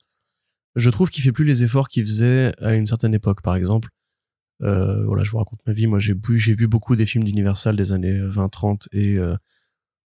Je 0.77 0.91
trouve 0.91 1.11
qu'il 1.11 1.25
fait 1.25 1.33
plus 1.33 1.45
les 1.45 1.65
efforts 1.65 1.89
qu'il 1.89 2.05
faisait 2.05 2.53
à 2.61 2.75
une 2.75 2.87
certaine 2.87 3.15
époque. 3.15 3.43
Par 3.43 3.57
exemple 3.57 3.89
euh, 4.61 5.05
voilà, 5.07 5.23
je 5.23 5.31
vous 5.31 5.39
raconte 5.39 5.61
ma 5.67 5.73
vie. 5.73 5.87
Moi, 5.87 6.01
j'ai 6.01 6.15
vu, 6.15 6.37
j'ai 6.37 6.53
vu 6.53 6.67
beaucoup 6.67 6.97
des 6.97 7.07
films 7.07 7.23
d'Universal 7.23 7.77
des 7.77 7.93
années 7.93 8.19
20-30 8.19 8.89
et 8.91 9.17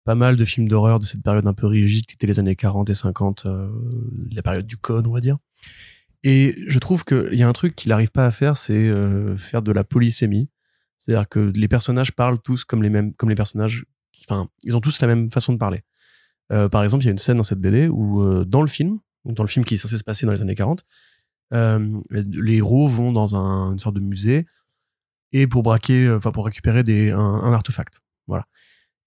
pas 0.04 0.16
mal 0.16 0.36
de 0.36 0.46
films 0.46 0.68
d'horreur 0.68 1.00
de 1.00 1.06
cette 1.06 1.22
période 1.22 1.46
un 1.46 1.54
peu 1.54 1.68
rigide 1.68 2.06
qui 2.06 2.16
était 2.16 2.28
les 2.28 2.40
années 2.40 2.56
40 2.56 2.90
et 2.90 2.94
50, 2.94 3.46
euh, 3.46 3.70
la 4.32 4.42
période 4.42 4.66
du 4.66 4.78
code, 4.78 5.08
on 5.08 5.14
va 5.14 5.20
dire. 5.20 5.38
Et 6.24 6.56
je 6.68 6.80
trouve 6.80 7.04
qu'il 7.04 7.34
y 7.34 7.44
a 7.44 7.48
un 7.48 7.54
truc 7.54 7.76
qu'il 7.76 7.90
n'arrive 7.90 8.12
pas 8.12 8.26
à 8.26 8.32
faire, 8.32 8.58
c'est 8.58 8.90
euh, 8.90 9.38
faire 9.38 9.62
de 9.62 9.72
la 9.72 9.84
polysémie. 9.84 10.50
C'est-à-dire 11.00 11.28
que 11.28 11.52
les 11.56 11.68
personnages 11.68 12.12
parlent 12.12 12.40
tous 12.40 12.64
comme 12.64 12.84
les 12.84 12.90
mêmes, 12.90 13.14
comme 13.14 13.30
les 13.30 13.36
personnages. 13.36 13.86
Enfin, 14.28 14.48
ils 14.64 14.76
ont 14.76 14.82
tous 14.82 15.02
la 15.02 15.08
même 15.08 15.32
façon 15.32 15.54
de 15.54 15.58
parler. 15.58 15.82
Euh, 16.52 16.70
par 16.70 16.84
exemple, 16.84 17.04
il 17.04 17.08
y 17.08 17.10
a 17.10 17.12
une 17.12 17.18
scène 17.18 17.38
dans 17.38 17.44
cette 17.44 17.60
BD 17.60 17.88
où, 17.88 18.44
dans 18.46 18.62
le 18.62 18.68
film, 18.68 19.00
dans 19.26 19.44
le 19.44 19.48
film 19.50 19.66
qui 19.66 19.76
est 19.76 19.78
censé 19.78 19.98
se 19.98 20.04
passer 20.04 20.26
dans 20.26 20.32
les 20.32 20.42
années 20.42 20.54
40, 20.54 20.84
euh, 21.54 22.00
les 22.10 22.58
héros 22.58 22.88
vont 22.88 23.12
dans 23.12 23.36
un, 23.36 23.72
une 23.72 23.80
sorte 23.80 23.96
de 23.96 24.02
musée 24.02 24.46
et 25.32 25.48
pour 25.48 25.64
braquer, 25.64 26.12
enfin 26.12 26.32
pour 26.32 26.46
récupérer 26.46 26.84
des, 26.84 27.12
un, 27.12 27.20
un, 27.20 27.54
artefact. 27.54 28.02
Voilà. 28.28 28.46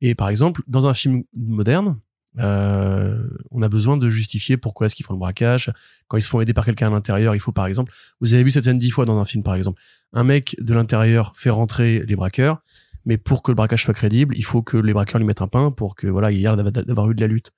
Et 0.01 0.15
par 0.15 0.29
exemple, 0.29 0.63
dans 0.67 0.87
un 0.87 0.95
film 0.95 1.25
moderne, 1.35 1.99
euh, 2.39 3.29
on 3.53 3.63
a 3.63 3.69
besoin 3.69 3.97
de 3.97 4.09
justifier 4.09 4.57
pourquoi 4.57 4.87
est-ce 4.87 4.97
qu'ils 4.97 5.07
font 5.07 5.15
le 5.15 5.21
braquage. 5.21 5.73
Quand 6.09 6.17
ils 6.17 6.23
se 6.23 6.29
font 6.29 6.41
aider 6.41 6.53
par 6.53 6.65
quelqu'un 6.65 6.89
à 6.89 6.91
l'intérieur, 6.91 7.35
il 7.35 7.41
faut 7.41 7.53
par 7.53 7.67
exemple, 7.67 7.93
vous 8.21 8.35
avez 8.35 8.43
vu 8.43 8.51
cette 8.51 8.65
scène 8.65 8.79
dix 8.79 8.91
fois 8.91 9.05
dans 9.05 9.19
un 9.19 9.25
film 9.25 9.43
par 9.43 9.55
exemple, 9.55 9.81
un 10.13 10.25
mec 10.25 10.57
de 10.61 10.75
l'intérieur 10.75 11.33
fait 11.37 11.51
rentrer 11.51 12.05
les 12.07 12.17
braqueurs, 12.17 12.63
mais 13.05 13.19
pour 13.19 13.43
que 13.43 13.51
le 13.51 13.55
braquage 13.55 13.85
soit 13.85 13.95
crédible, 13.95 14.37
il 14.37 14.45
faut 14.45 14.63
que 14.63 14.77
les 14.77 14.93
braqueurs 14.93 15.21
lui 15.21 15.27
mettent 15.27 15.43
un 15.43 15.49
pain 15.49 15.71
pour 15.71 15.95
que 15.95 16.07
voilà, 16.07 16.33
il 16.33 16.41
y 16.41 16.47
ait 16.47 16.57
d'avoir 16.57 17.11
eu 17.11 17.15
de 17.15 17.21
la 17.21 17.29
lutte. 17.29 17.53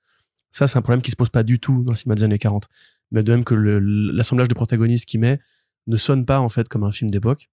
Ça, 0.51 0.67
c'est 0.67 0.77
un 0.77 0.81
problème 0.81 1.01
qui 1.01 1.11
se 1.11 1.15
pose 1.15 1.29
pas 1.29 1.43
du 1.43 1.59
tout 1.59 1.83
dans 1.83 1.91
le 1.91 1.97
cinéma 1.97 2.15
des 2.15 2.23
années 2.23 2.39
40 2.39 2.69
mais 3.11 3.23
de 3.23 3.31
même 3.31 3.43
que 3.43 3.55
l'assemblage 3.55 4.47
de 4.47 4.53
protagonistes 4.53 5.05
qui 5.05 5.17
met 5.17 5.39
ne 5.87 5.97
sonne 5.97 6.25
pas 6.25 6.39
en 6.39 6.49
fait 6.49 6.67
comme 6.67 6.83
un 6.83 6.91
film 6.91 7.09
d'époque. 7.09 7.49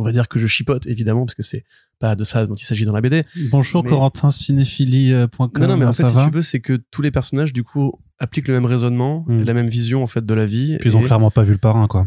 On 0.00 0.02
va 0.02 0.12
dire 0.12 0.28
que 0.28 0.38
je 0.38 0.46
chipote 0.46 0.86
évidemment 0.86 1.26
parce 1.26 1.34
que 1.34 1.42
c'est 1.42 1.62
pas 1.98 2.16
de 2.16 2.24
ça 2.24 2.46
dont 2.46 2.54
il 2.54 2.64
s'agit 2.64 2.86
dans 2.86 2.94
la 2.94 3.02
BD. 3.02 3.22
Bonjour 3.50 3.84
Corentin 3.84 4.30
cinéphilie.com. 4.30 5.50
Non 5.60 5.68
non 5.68 5.76
mais 5.76 5.84
en 5.84 5.92
fait 5.92 6.06
si 6.06 6.12
tu 6.14 6.30
veux 6.30 6.40
c'est 6.40 6.60
que 6.60 6.80
tous 6.90 7.02
les 7.02 7.10
personnages 7.10 7.52
du 7.52 7.64
coup 7.64 7.92
appliquent 8.18 8.48
le 8.48 8.54
même 8.54 8.64
raisonnement, 8.64 9.26
hmm. 9.28 9.42
la 9.42 9.52
même 9.52 9.68
vision 9.68 10.02
en 10.02 10.06
fait 10.06 10.24
de 10.24 10.32
la 10.32 10.46
vie. 10.46 10.78
Puis 10.80 10.88
ils 10.88 10.96
ont 10.96 11.02
clairement 11.02 11.30
pas 11.30 11.42
vu 11.42 11.52
le 11.52 11.58
parrain 11.58 11.86
quoi. 11.86 12.06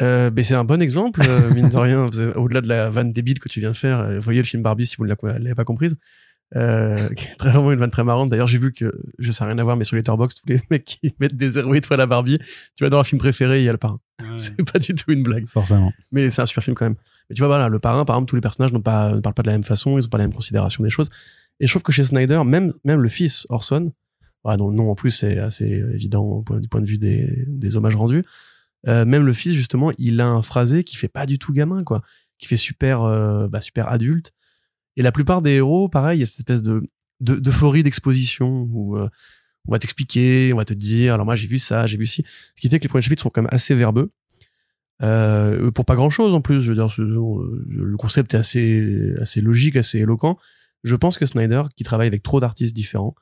Euh, 0.00 0.30
c'est 0.44 0.54
un 0.54 0.62
bon 0.62 0.80
exemple, 0.80 1.20
euh, 1.26 1.52
mine 1.52 1.68
de 1.68 1.76
rien. 1.76 2.08
Au-delà 2.36 2.60
de 2.60 2.68
la 2.68 2.90
vanne 2.90 3.12
débile 3.12 3.40
que 3.40 3.48
tu 3.48 3.58
viens 3.58 3.72
de 3.72 3.76
faire, 3.76 3.98
euh, 3.98 4.20
voyez 4.20 4.38
le 4.38 4.46
film 4.46 4.62
Barbie 4.62 4.86
si 4.86 4.94
vous 4.96 5.04
ne 5.04 5.12
l'avez 5.24 5.56
pas 5.56 5.64
comprise. 5.64 5.96
Euh, 6.56 7.08
qui 7.14 7.26
est 7.26 7.36
très 7.36 7.50
vraiment 7.50 7.72
une 7.72 7.78
vanne 7.78 7.90
très 7.90 8.04
marrante. 8.04 8.30
D'ailleurs, 8.30 8.46
j'ai 8.46 8.58
vu 8.58 8.72
que, 8.72 8.92
je 9.18 9.30
sais 9.30 9.44
rien 9.44 9.58
à 9.58 9.64
voir, 9.64 9.76
mais 9.76 9.84
sur 9.84 9.96
Letterboxd, 9.96 10.38
tous 10.40 10.52
les 10.52 10.60
mecs 10.70 10.84
qui 10.84 11.14
mettent 11.20 11.36
des 11.36 11.58
héroïdes 11.58 11.86
fois 11.86 11.96
la 11.96 12.06
Barbie, 12.06 12.38
tu 12.38 12.84
vois, 12.84 12.90
dans 12.90 12.98
leur 12.98 13.06
film 13.06 13.20
préféré, 13.20 13.60
il 13.60 13.64
y 13.64 13.68
a 13.68 13.72
le 13.72 13.78
parrain. 13.78 14.00
C'est 14.36 14.56
pas 14.70 14.78
du 14.78 14.94
tout 14.94 15.12
une 15.12 15.22
blague. 15.22 15.46
Forcément. 15.46 15.92
Mais 16.12 16.28
c'est 16.28 16.42
un 16.42 16.46
super 16.46 16.62
film 16.62 16.76
quand 16.76 16.84
même. 16.84 16.96
Mais 17.28 17.34
tu 17.34 17.40
vois, 17.40 17.48
voilà, 17.48 17.68
le 17.68 17.78
parrain, 17.78 18.04
par 18.04 18.16
exemple, 18.16 18.28
tous 18.28 18.36
les 18.36 18.42
personnages 18.42 18.72
n'ont 18.72 18.82
pas, 18.82 19.14
ne 19.14 19.20
parlent 19.20 19.34
pas 19.34 19.42
de 19.42 19.46
la 19.46 19.54
même 19.54 19.64
façon, 19.64 19.98
ils 19.98 20.04
ont 20.04 20.08
pas 20.08 20.18
la 20.18 20.24
même 20.24 20.34
considération 20.34 20.84
des 20.84 20.90
choses. 20.90 21.08
Et 21.58 21.66
je 21.66 21.72
trouve 21.72 21.82
que 21.82 21.92
chez 21.92 22.04
Snyder, 22.04 22.42
même, 22.44 22.74
même 22.84 23.00
le 23.00 23.08
fils, 23.08 23.46
Orson, 23.48 23.92
voilà, 24.44 24.56
dont 24.58 24.68
le 24.68 24.74
nom 24.74 24.90
en 24.90 24.94
plus 24.94 25.10
c'est 25.10 25.38
assez 25.38 25.82
évident 25.94 26.44
du 26.60 26.68
point 26.68 26.80
de 26.80 26.86
vue 26.86 26.98
des, 26.98 27.44
des 27.46 27.76
hommages 27.76 27.96
rendus, 27.96 28.24
euh, 28.88 29.04
même 29.04 29.24
le 29.24 29.32
fils, 29.32 29.54
justement, 29.54 29.90
il 29.98 30.20
a 30.20 30.26
un 30.26 30.42
phrasé 30.42 30.84
qui 30.84 30.96
fait 30.96 31.08
pas 31.08 31.26
du 31.26 31.38
tout 31.38 31.52
gamin, 31.52 31.82
quoi. 31.84 32.02
Qui 32.38 32.46
fait 32.46 32.56
super, 32.56 33.02
euh, 33.02 33.48
bah, 33.48 33.60
super 33.60 33.88
adulte. 33.88 34.32
Et 34.96 35.02
la 35.02 35.12
plupart 35.12 35.42
des 35.42 35.52
héros, 35.52 35.88
pareil, 35.88 36.18
il 36.18 36.20
y 36.20 36.22
a 36.22 36.26
cette 36.26 36.38
espèce 36.38 36.62
de, 36.62 36.88
d'euphorie 37.20 37.82
d'exposition 37.82 38.68
où 38.72 38.96
euh, 38.96 39.08
on 39.66 39.72
va 39.72 39.78
t'expliquer, 39.78 40.52
on 40.52 40.56
va 40.56 40.64
te 40.64 40.74
dire, 40.74 41.14
alors 41.14 41.26
moi 41.26 41.36
j'ai 41.36 41.46
vu 41.46 41.58
ça, 41.58 41.86
j'ai 41.86 41.96
vu 41.96 42.06
ci. 42.06 42.24
Ce 42.26 42.60
qui 42.60 42.68
fait 42.68 42.78
que 42.78 42.84
les 42.84 42.88
premiers 42.88 43.02
chapitres 43.02 43.22
sont 43.22 43.30
quand 43.30 43.42
même 43.42 43.50
assez 43.52 43.74
verbeux. 43.74 44.10
Euh, 45.02 45.70
pour 45.70 45.84
pas 45.84 45.94
grand 45.94 46.10
chose 46.10 46.34
en 46.34 46.40
plus, 46.40 46.60
je 46.60 46.72
veux 46.72 46.74
dire, 46.74 46.88
le 46.98 47.96
concept 47.96 48.34
est 48.34 48.38
assez, 48.38 49.14
assez 49.20 49.40
logique, 49.40 49.76
assez 49.76 49.98
éloquent. 49.98 50.38
Je 50.82 50.96
pense 50.96 51.18
que 51.18 51.26
Snyder, 51.26 51.64
qui 51.76 51.84
travaille 51.84 52.08
avec 52.08 52.22
trop 52.22 52.40
d'artistes 52.40 52.74
différents, 52.74 53.14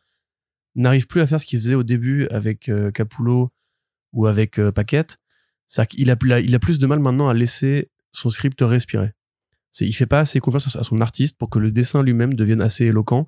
n'arrive 0.74 1.06
plus 1.06 1.20
à 1.20 1.26
faire 1.26 1.40
ce 1.40 1.46
qu'il 1.46 1.58
faisait 1.58 1.74
au 1.74 1.82
début 1.82 2.26
avec 2.28 2.68
euh, 2.68 2.90
Capullo 2.90 3.52
ou 4.12 4.26
avec 4.26 4.58
euh, 4.58 4.70
Paquette. 4.70 5.18
C'est-à-dire 5.66 5.88
qu'il 5.88 6.46
il 6.46 6.54
a 6.54 6.58
plus 6.58 6.78
de 6.78 6.86
mal 6.86 7.00
maintenant 7.00 7.28
à 7.28 7.34
laisser 7.34 7.90
son 8.12 8.30
script 8.30 8.60
respirer. 8.60 9.12
C'est, 9.70 9.86
il 9.86 9.92
fait 9.92 10.06
pas 10.06 10.20
assez 10.20 10.40
confiance 10.40 10.76
à 10.76 10.82
son 10.82 10.98
artiste 10.98 11.36
pour 11.38 11.50
que 11.50 11.58
le 11.58 11.70
dessin 11.70 12.02
lui-même 12.02 12.34
devienne 12.34 12.60
assez 12.60 12.86
éloquent, 12.86 13.26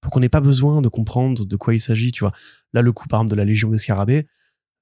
pour 0.00 0.10
qu'on 0.10 0.20
n'ait 0.20 0.28
pas 0.28 0.40
besoin 0.40 0.82
de 0.82 0.88
comprendre 0.88 1.44
de 1.44 1.56
quoi 1.56 1.74
il 1.74 1.80
s'agit, 1.80 2.12
tu 2.12 2.20
vois. 2.20 2.32
Là, 2.72 2.82
le 2.82 2.92
coup, 2.92 3.08
par 3.08 3.20
exemple, 3.20 3.32
de 3.32 3.36
la 3.36 3.44
Légion 3.44 3.70
des 3.70 3.78
Scarabées, 3.78 4.26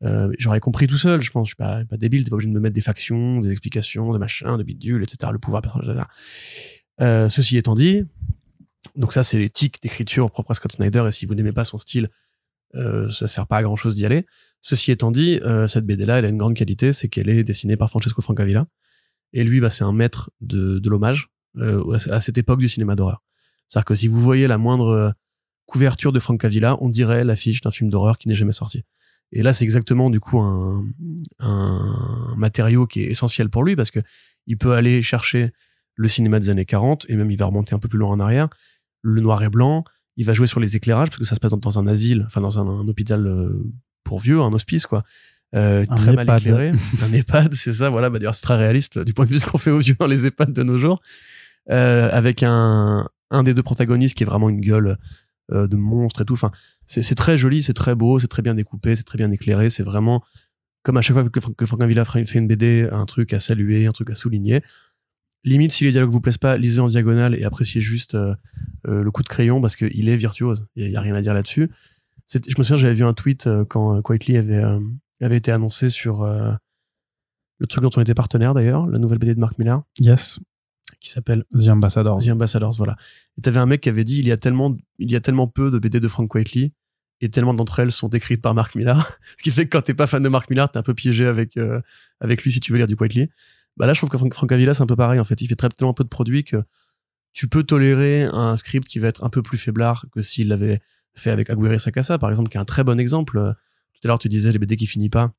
euh, 0.03 0.33
j'aurais 0.39 0.61
compris 0.61 0.87
tout 0.87 0.97
seul, 0.97 1.21
je 1.21 1.31
pense. 1.31 1.49
Je 1.49 1.51
suis 1.51 1.57
pas, 1.57 1.85
pas 1.85 1.97
débile, 1.97 2.25
t'es 2.25 2.31
pas 2.31 2.37
obligé 2.37 2.49
de 2.49 2.55
me 2.55 2.61
mettre 2.61 2.75
des 2.75 2.81
factions, 2.81 3.41
des 3.41 3.51
explications, 3.51 4.13
de 4.13 4.19
machin, 4.19 4.57
de 4.57 4.63
bidule, 4.63 5.03
etc. 5.03 5.31
Le 5.33 5.39
pouvoir 5.39 5.63
personnel. 5.63 6.05
Euh, 7.01 7.29
ceci 7.29 7.57
étant 7.57 7.75
dit, 7.75 8.05
donc 8.97 9.13
ça, 9.13 9.23
c'est 9.23 9.39
les 9.39 9.51
tics 9.51 9.83
d'écriture 9.83 10.31
propres 10.31 10.53
à 10.53 10.55
Scott 10.55 10.73
Snyder, 10.73 11.05
et 11.07 11.13
si 11.13 11.27
vous 11.27 11.35
n'aimez 11.35 11.53
pas 11.53 11.65
son 11.65 11.79
style, 11.79 12.09
euh, 12.75 13.09
ça 13.09 13.27
sert 13.27 13.47
pas 13.47 13.59
à 13.59 13.63
grand 13.63 13.77
chose 13.77 13.97
d'y 13.97 14.07
aller. 14.07 14.27
Ceci 14.61 14.91
étant 14.91 15.11
dit, 15.11 15.41
euh, 15.43 15.69
cette 15.69 15.87
BD-là, 15.87 16.19
elle 16.19 16.27
a 16.27 16.29
une 16.29 16.39
grande 16.39 16.55
qualité, 16.55 16.93
c'est 16.93 17.09
qu'elle 17.09 17.29
est 17.29 17.45
dessinée 17.45 17.77
par 17.77 17.89
Francesco 17.91 18.21
Francavilla. 18.23 18.67
Et 19.33 19.45
lui, 19.45 19.61
bah, 19.61 19.71
c'est 19.71 19.85
un 19.85 19.93
maître 19.93 20.31
de, 20.41 20.81
l'hommage 20.89 21.31
euh, 21.57 21.97
à 22.11 22.21
cette 22.21 22.39
époque 22.39 22.61
du 22.61 22.69
cinéma 22.69 22.97
d'horreur. 22.97 23.23
C'est-à-dire 23.69 23.85
que 23.85 23.95
si 23.95 24.09
vous 24.09 24.21
voyez 24.21 24.47
la 24.47 24.59
moindre 24.59 24.89
euh, 24.89 25.11
couverture 25.67 26.13
de 26.13 26.19
Francavilla, 26.19 26.77
on 26.81 26.89
dirait 26.89 27.25
l'affiche 27.25 27.61
d'un 27.61 27.71
film 27.71 27.91
d'horreur 27.91 28.19
qui 28.19 28.29
n'est 28.29 28.35
jamais 28.35 28.53
sorti. 28.53 28.85
Et 29.33 29.43
là, 29.43 29.53
c'est 29.53 29.65
exactement 29.65 30.11
du 30.11 30.19
coup 30.19 30.41
un, 30.41 30.85
un 31.39 32.35
matériau 32.37 32.87
qui 32.87 33.03
est 33.03 33.07
essentiel 33.07 33.49
pour 33.49 33.63
lui 33.63 33.77
parce 33.77 33.93
que 33.93 34.01
il 34.49 34.59
peut 34.59 34.73
aller 34.73 35.03
chercher 35.03 35.53
le 35.95 36.09
cinéma 36.09 36.41
des 36.41 36.51
années 36.51 36.65
40 36.65 37.07
et 37.09 37.17
même 37.17 37.31
il 37.31 37.37
va 37.37 37.47
remonter 37.47 37.75
un 37.75 37.79
peu 37.79 37.89
plus 37.89 37.99
loin 37.99 38.11
en 38.11 38.21
arrière, 38.21 38.49
le 39.03 39.21
noir 39.21 39.43
et 39.43 39.49
blanc, 39.49 39.85
il 40.17 40.27
va 40.27 40.33
jouer 40.33 40.47
sur 40.47 40.61
les 40.61 40.77
éclairages 40.77 41.09
parce 41.09 41.19
que 41.19 41.25
ça 41.25 41.35
se 41.35 41.41
passe 41.41 41.53
dans, 41.53 41.79
un 41.79 41.87
asile, 41.87 42.25
enfin 42.27 42.41
dans 42.41 42.59
un, 42.59 42.89
hôpital 42.89 43.27
euh, 43.27 43.63
pour 44.03 44.19
vieux, 44.19 44.41
un 44.41 44.53
hospice 44.53 44.87
quoi. 44.87 45.05
Euh, 45.57 45.85
très 45.85 46.13
mal 46.13 46.39
éclairé, 46.39 46.73
un 47.03 47.13
EHPAD, 47.13 47.55
c'est 47.55 47.73
ça, 47.73 47.91
voilà, 47.91 48.09
bah 48.09 48.21
d'ailleurs 48.21 48.37
c'est 48.37 48.43
très 48.43 48.57
réaliste 48.57 49.01
du 49.01 49.15
point 49.15 49.25
de 49.25 49.31
vue 49.31 49.37
de 49.37 49.41
ce 49.41 49.47
qu'on 49.47 49.59
fait 49.59 49.73
aux 49.73 49.81
vieux 49.81 49.97
dans 49.99 50.07
les 50.07 50.27
EHPAD 50.27 50.53
de 50.53 50.63
nos 50.63 50.79
jours, 50.79 51.01
euh, 51.71 52.09
avec 52.13 52.45
un, 52.45 53.09
un 53.31 53.43
des 53.43 53.55
deux 53.55 53.63
protagonistes 53.63 54.17
qui 54.17 54.23
est 54.23 54.27
vraiment 54.27 54.49
une 54.49 54.61
gueule 54.61 54.97
euh, 55.53 55.67
de 55.67 55.77
monstre 55.77 56.23
et 56.23 56.25
tout. 56.25 56.35
Enfin, 56.35 56.53
c'est 56.87 57.15
très 57.15 57.37
joli, 57.37 57.63
c'est 57.63 57.75
très 57.75 57.97
beau, 57.97 58.21
c'est 58.21 58.29
très 58.29 58.43
bien 58.43 58.55
découpé, 58.55 58.95
c'est 58.95 59.05
très 59.05 59.19
bien 59.19 59.31
éclairé. 59.33 59.69
C'est 59.69 59.83
vraiment 59.83 60.23
comme 60.83 60.97
à 60.97 61.03
chaque 61.03 61.15
fois 61.15 61.29
que, 61.29 61.41
que 61.41 61.67
Franck 61.67 61.83
Villa 61.83 62.05
fait 62.05 62.33
une 62.35 62.47
BD, 62.47 62.89
un 62.91 63.05
truc 63.05 63.33
à 63.33 63.41
saluer, 63.41 63.87
un 63.87 63.93
truc 63.93 64.11
à 64.11 64.15
souligner. 64.15 64.63
Limite, 65.43 65.73
si 65.73 65.85
les 65.85 65.91
dialogues 65.91 66.11
vous 66.11 66.21
plaisent 66.21 66.39
pas, 66.39 66.57
lisez 66.57 66.81
en 66.81 66.87
diagonale 66.87 67.35
et 67.35 67.45
appréciez 67.45 67.81
juste 67.81 68.15
euh, 68.15 68.35
euh, 68.87 69.03
le 69.03 69.11
coup 69.11 69.23
de 69.23 69.29
crayon 69.29 69.61
parce 69.61 69.75
qu'il 69.75 70.09
est 70.09 70.17
virtuose. 70.17 70.67
Il 70.77 70.89
y, 70.89 70.97
a 70.97 71.01
rien 71.01 71.15
à 71.15 71.21
dire 71.21 71.35
là-dessus. 71.35 71.71
Je 72.33 72.39
me 72.57 72.63
souviens, 72.63 72.77
j'avais 72.77 72.95
vu 72.95 73.05
un 73.05 73.15
tweet 73.15 73.49
quand 73.69 74.03
Quietly 74.03 74.37
avait, 74.37 74.63
avait 75.25 75.37
été 75.37 75.53
annoncé 75.53 75.91
sur 75.91 76.25
le 76.25 77.67
truc 77.67 77.83
dont 77.83 77.91
on 77.97 78.01
était 78.01 78.15
partenaire 78.15 78.55
d'ailleurs, 78.55 78.87
la 78.87 78.99
nouvelle 78.99 79.19
BD 79.19 79.35
de 79.35 79.41
Mark 79.41 79.59
Millar. 79.59 79.83
Yes 79.99 80.41
qui 81.01 81.11
s'appelle 81.11 81.45
The 81.57 81.69
Ambassadors. 81.69 82.19
The 82.19 82.31
Ambassadors, 82.31 82.75
voilà. 82.77 82.97
Et 83.39 83.43
t'avais 83.43 83.59
un 83.59 83.67
mec 83.67 83.81
qui 83.81 83.89
avait 83.89 84.05
dit 84.05 84.19
il 84.19 84.27
y 84.27 84.33
a 84.33 84.37
tellement, 84.37 84.77
il 84.99 85.11
y 85.11 85.17
a 85.17 85.21
tellement 85.21 85.49
peu 85.49 85.71
de 85.71 85.79
BD 85.79 86.01
de 86.01 86.09
Frank 86.09 86.33
Whiteley 86.35 86.73
et 87.21 87.29
tellement 87.29 87.55
d'entre 87.55 87.81
elles 87.81 87.93
sont 87.93 88.09
écrites 88.09 88.41
par 88.41 88.55
Mark 88.55 88.75
Millar, 88.75 89.11
ce 89.39 89.43
qui 89.43 89.51
fait 89.51 89.65
que 89.65 89.71
quand 89.71 89.83
t'es 89.83 89.95
pas 89.95 90.07
fan 90.07 90.23
de 90.23 90.29
Mark 90.29 90.49
Millar, 90.51 90.71
t'es 90.71 90.79
un 90.79 90.83
peu 90.83 90.95
piégé 90.95 91.27
avec 91.27 91.57
euh, 91.57 91.81
avec 92.21 92.43
lui 92.43 92.53
si 92.53 92.61
tu 92.61 92.73
veux 92.73 92.79
lire 92.79 92.87
du 92.87 92.95
Whiteley. 92.95 93.31
Bah 93.77 93.87
là, 93.87 93.93
je 93.93 94.01
trouve 94.01 94.11
que 94.11 94.19
Frank, 94.19 94.35
Frank 94.35 94.53
Avila 94.53 94.75
c'est 94.75 94.83
un 94.83 94.87
peu 94.87 94.97
pareil 94.97 95.21
en 95.21 95.25
fait. 95.25 95.41
Il 95.41 95.47
fait 95.47 95.57
très 95.57 95.69
tellement 95.69 95.95
peu 95.95 96.05
de 96.05 96.09
produits 96.09 96.45
que 96.45 96.63
tu 97.33 97.49
peux 97.49 97.63
tolérer 97.63 98.25
un 98.25 98.57
script 98.57 98.89
qui 98.89 98.99
va 98.99 99.09
être 99.09 99.23
un 99.25 99.31
peu 99.31 99.43
plus 99.43 99.59
faiblard 99.59 100.07
que 100.13 100.23
s'il 100.23 100.49
l'avait 100.49 100.81
fait 101.15 101.31
avec 101.31 101.51
Aguirre 101.51 101.81
Sakasa, 101.81 102.19
par 102.19 102.31
exemple, 102.31 102.51
qui 102.51 102.57
est 102.57 102.61
un 102.61 102.65
très 102.65 102.85
bon 102.85 102.99
exemple. 102.99 103.55
Tout 104.01 104.07
à 104.07 104.09
l'heure, 104.09 104.19
tu 104.19 104.29
disais 104.29 104.53
les 104.53 104.59
BD 104.59 104.77
qui 104.77 104.87
finit 104.87 105.11
pas. 105.11 105.33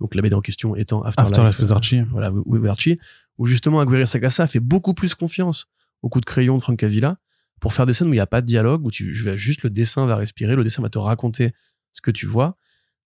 Donc 0.00 0.14
la 0.14 0.22
BD 0.22 0.34
en 0.34 0.40
question 0.40 0.76
étant 0.76 1.02
Afterlife, 1.02 1.32
Afterlife 1.32 1.58
with 1.58 1.70
Archie. 1.70 2.00
Voilà, 2.02 2.30
with 2.32 2.64
Archie 2.66 2.98
où 3.38 3.46
justement 3.46 3.80
Aguirre 3.80 4.06
Sagassa 4.06 4.46
fait 4.46 4.60
beaucoup 4.60 4.94
plus 4.94 5.14
confiance 5.14 5.66
au 6.02 6.08
coup 6.08 6.20
de 6.20 6.26
crayon 6.26 6.56
de 6.56 6.62
Francavilla 6.62 7.18
pour 7.60 7.72
faire 7.72 7.86
des 7.86 7.92
scènes 7.92 8.08
où 8.08 8.12
il 8.12 8.16
n'y 8.16 8.20
a 8.20 8.26
pas 8.26 8.40
de 8.40 8.46
dialogue, 8.46 8.84
où 8.84 8.90
tu, 8.90 9.14
juste 9.36 9.62
le 9.62 9.70
dessin 9.70 10.06
va 10.06 10.16
respirer, 10.16 10.54
le 10.54 10.62
dessin 10.62 10.82
va 10.82 10.88
te 10.88 10.98
raconter 10.98 11.52
ce 11.92 12.00
que 12.00 12.10
tu 12.10 12.26
vois, 12.26 12.56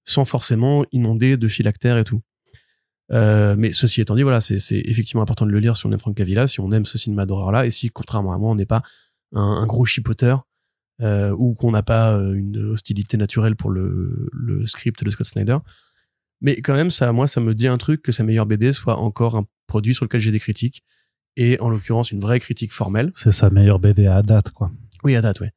sans 0.04 0.24
forcément 0.24 0.84
inonder 0.92 1.36
de 1.36 1.48
phylactères 1.48 1.96
et 1.96 2.04
tout. 2.04 2.20
Euh, 3.12 3.54
mais 3.56 3.72
ceci 3.72 4.00
étant 4.00 4.14
dit, 4.14 4.22
voilà, 4.22 4.40
c'est 4.40 4.58
effectivement 4.70 5.22
important 5.22 5.46
de 5.46 5.50
le 5.50 5.58
lire 5.58 5.76
si 5.76 5.86
on 5.86 5.92
aime 5.92 6.00
Francavilla, 6.00 6.46
si 6.46 6.60
on 6.60 6.70
aime 6.70 6.84
ce 6.84 6.98
cinéma 6.98 7.24
d'horreur-là, 7.24 7.64
et 7.64 7.70
si, 7.70 7.90
contrairement 7.90 8.32
à 8.32 8.38
moi, 8.38 8.50
on 8.50 8.54
n'est 8.54 8.66
pas 8.66 8.82
un, 9.34 9.66
gros 9.66 9.86
chipoteur, 9.86 10.46
euh, 11.02 11.34
ou 11.36 11.54
qu'on 11.54 11.72
n'a 11.72 11.82
pas 11.82 12.16
euh, 12.16 12.32
une 12.34 12.58
hostilité 12.58 13.16
naturelle 13.16 13.56
pour 13.56 13.70
le, 13.70 14.28
le 14.32 14.66
script 14.66 15.02
de 15.04 15.10
Scott 15.10 15.26
Snyder. 15.26 15.58
Mais 16.40 16.56
quand 16.56 16.74
même, 16.74 16.90
ça, 16.90 17.12
moi, 17.12 17.26
ça 17.26 17.40
me 17.40 17.54
dit 17.54 17.68
un 17.68 17.78
truc 17.78 18.02
que 18.02 18.12
sa 18.12 18.24
meilleure 18.24 18.46
BD 18.46 18.72
soit 18.72 18.98
encore 18.98 19.36
un 19.36 19.46
produit 19.66 19.94
sur 19.94 20.04
lequel 20.04 20.20
j'ai 20.20 20.32
des 20.32 20.40
critiques. 20.40 20.82
Et 21.36 21.58
en 21.60 21.70
l'occurrence, 21.70 22.10
une 22.10 22.20
vraie 22.20 22.40
critique 22.40 22.72
formelle. 22.72 23.10
C'est 23.14 23.32
sa 23.32 23.48
meilleure 23.50 23.78
BD 23.78 24.06
à 24.06 24.22
date, 24.22 24.50
quoi. 24.50 24.70
Oui, 25.04 25.16
à 25.16 25.22
date, 25.22 25.40
oui. 25.40 25.48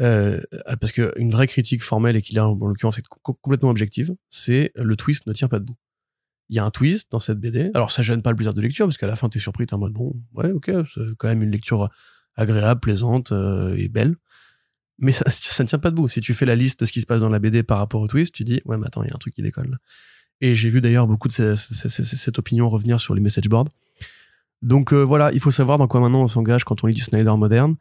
Euh, 0.00 0.40
parce 0.80 0.92
que 0.92 1.12
une 1.16 1.30
vraie 1.30 1.46
critique 1.46 1.82
formelle 1.82 2.16
et 2.16 2.22
qu'il 2.22 2.38
a 2.38 2.48
en 2.48 2.54
l'occurrence 2.54 2.98
est 2.98 3.06
complètement 3.22 3.68
objective, 3.68 4.14
c'est 4.30 4.72
le 4.74 4.96
twist 4.96 5.26
ne 5.26 5.32
tient 5.32 5.48
pas 5.48 5.58
debout. 5.58 5.76
Il 6.48 6.56
y 6.56 6.58
a 6.58 6.64
un 6.64 6.70
twist 6.70 7.12
dans 7.12 7.20
cette 7.20 7.38
BD. 7.38 7.70
Alors 7.74 7.90
ça 7.90 8.02
gêne 8.02 8.22
pas 8.22 8.30
le 8.30 8.36
plaisir 8.36 8.54
de 8.54 8.60
lecture 8.62 8.86
parce 8.86 8.96
qu'à 8.96 9.06
la 9.06 9.14
fin 9.14 9.28
t'es 9.28 9.38
surpris, 9.38 9.66
t'es 9.66 9.74
en 9.74 9.78
mode 9.78 9.92
bon, 9.92 10.14
ouais, 10.34 10.50
ok, 10.52 10.70
c'est 10.86 11.00
quand 11.18 11.28
même 11.28 11.42
une 11.42 11.50
lecture 11.50 11.90
agréable, 12.34 12.80
plaisante 12.80 13.32
euh, 13.32 13.76
et 13.76 13.88
belle. 13.88 14.16
Mais 15.00 15.12
ça, 15.12 15.24
ne 15.64 15.68
tient 15.68 15.78
pas 15.78 15.90
debout. 15.90 16.08
Si 16.08 16.20
tu 16.20 16.34
fais 16.34 16.46
la 16.46 16.54
liste 16.54 16.80
de 16.80 16.84
ce 16.86 16.92
qui 16.92 17.00
se 17.00 17.06
passe 17.06 17.20
dans 17.22 17.28
la 17.28 17.38
BD 17.38 17.62
par 17.62 17.78
rapport 17.78 18.00
au 18.00 18.06
twist, 18.06 18.34
tu 18.34 18.44
dis 18.44 18.60
ouais, 18.64 18.78
mais 18.78 18.86
attends, 18.86 19.02
il 19.02 19.08
y 19.08 19.10
a 19.10 19.14
un 19.14 19.18
truc 19.18 19.34
qui 19.34 19.42
décolle. 19.42 19.78
Et 20.40 20.54
j'ai 20.54 20.70
vu 20.70 20.80
d'ailleurs 20.80 21.06
beaucoup 21.06 21.28
de 21.28 21.54
cette 21.56 22.38
opinion 22.38 22.68
revenir 22.70 23.00
sur 23.00 23.14
les 23.14 23.20
message 23.20 23.48
boards. 23.48 23.68
Donc 24.62 24.92
euh, 24.92 25.02
voilà, 25.02 25.32
il 25.32 25.40
faut 25.40 25.50
savoir 25.50 25.78
dans 25.78 25.88
quoi 25.88 26.00
maintenant 26.00 26.22
on 26.22 26.28
s'engage 26.28 26.64
quand 26.64 26.84
on 26.84 26.86
lit 26.86 26.94
du 26.94 27.02
Snyder 27.02 27.34
moderne. 27.36 27.76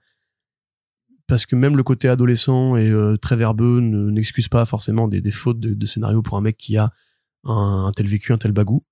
Parce 1.28 1.46
que 1.46 1.56
même 1.56 1.78
le 1.78 1.84
côté 1.84 2.10
adolescent 2.10 2.76
et 2.76 2.90
euh, 2.90 3.16
très 3.16 3.36
verbeux 3.36 3.82
n'excuse 3.82 4.48
pas 4.48 4.66
forcément 4.66 5.08
des, 5.08 5.32
fautes 5.32 5.60
de, 5.60 5.86
scénario 5.86 6.24
pour 6.24 6.38
un 6.38 6.42
mec 6.42 6.58
qui 6.58 6.76
a 6.76 6.92
un, 7.44 7.92
tel 7.96 8.08
vécu, 8.08 8.34
un 8.34 8.38
tel 8.38 8.52
bagou. 8.52 8.84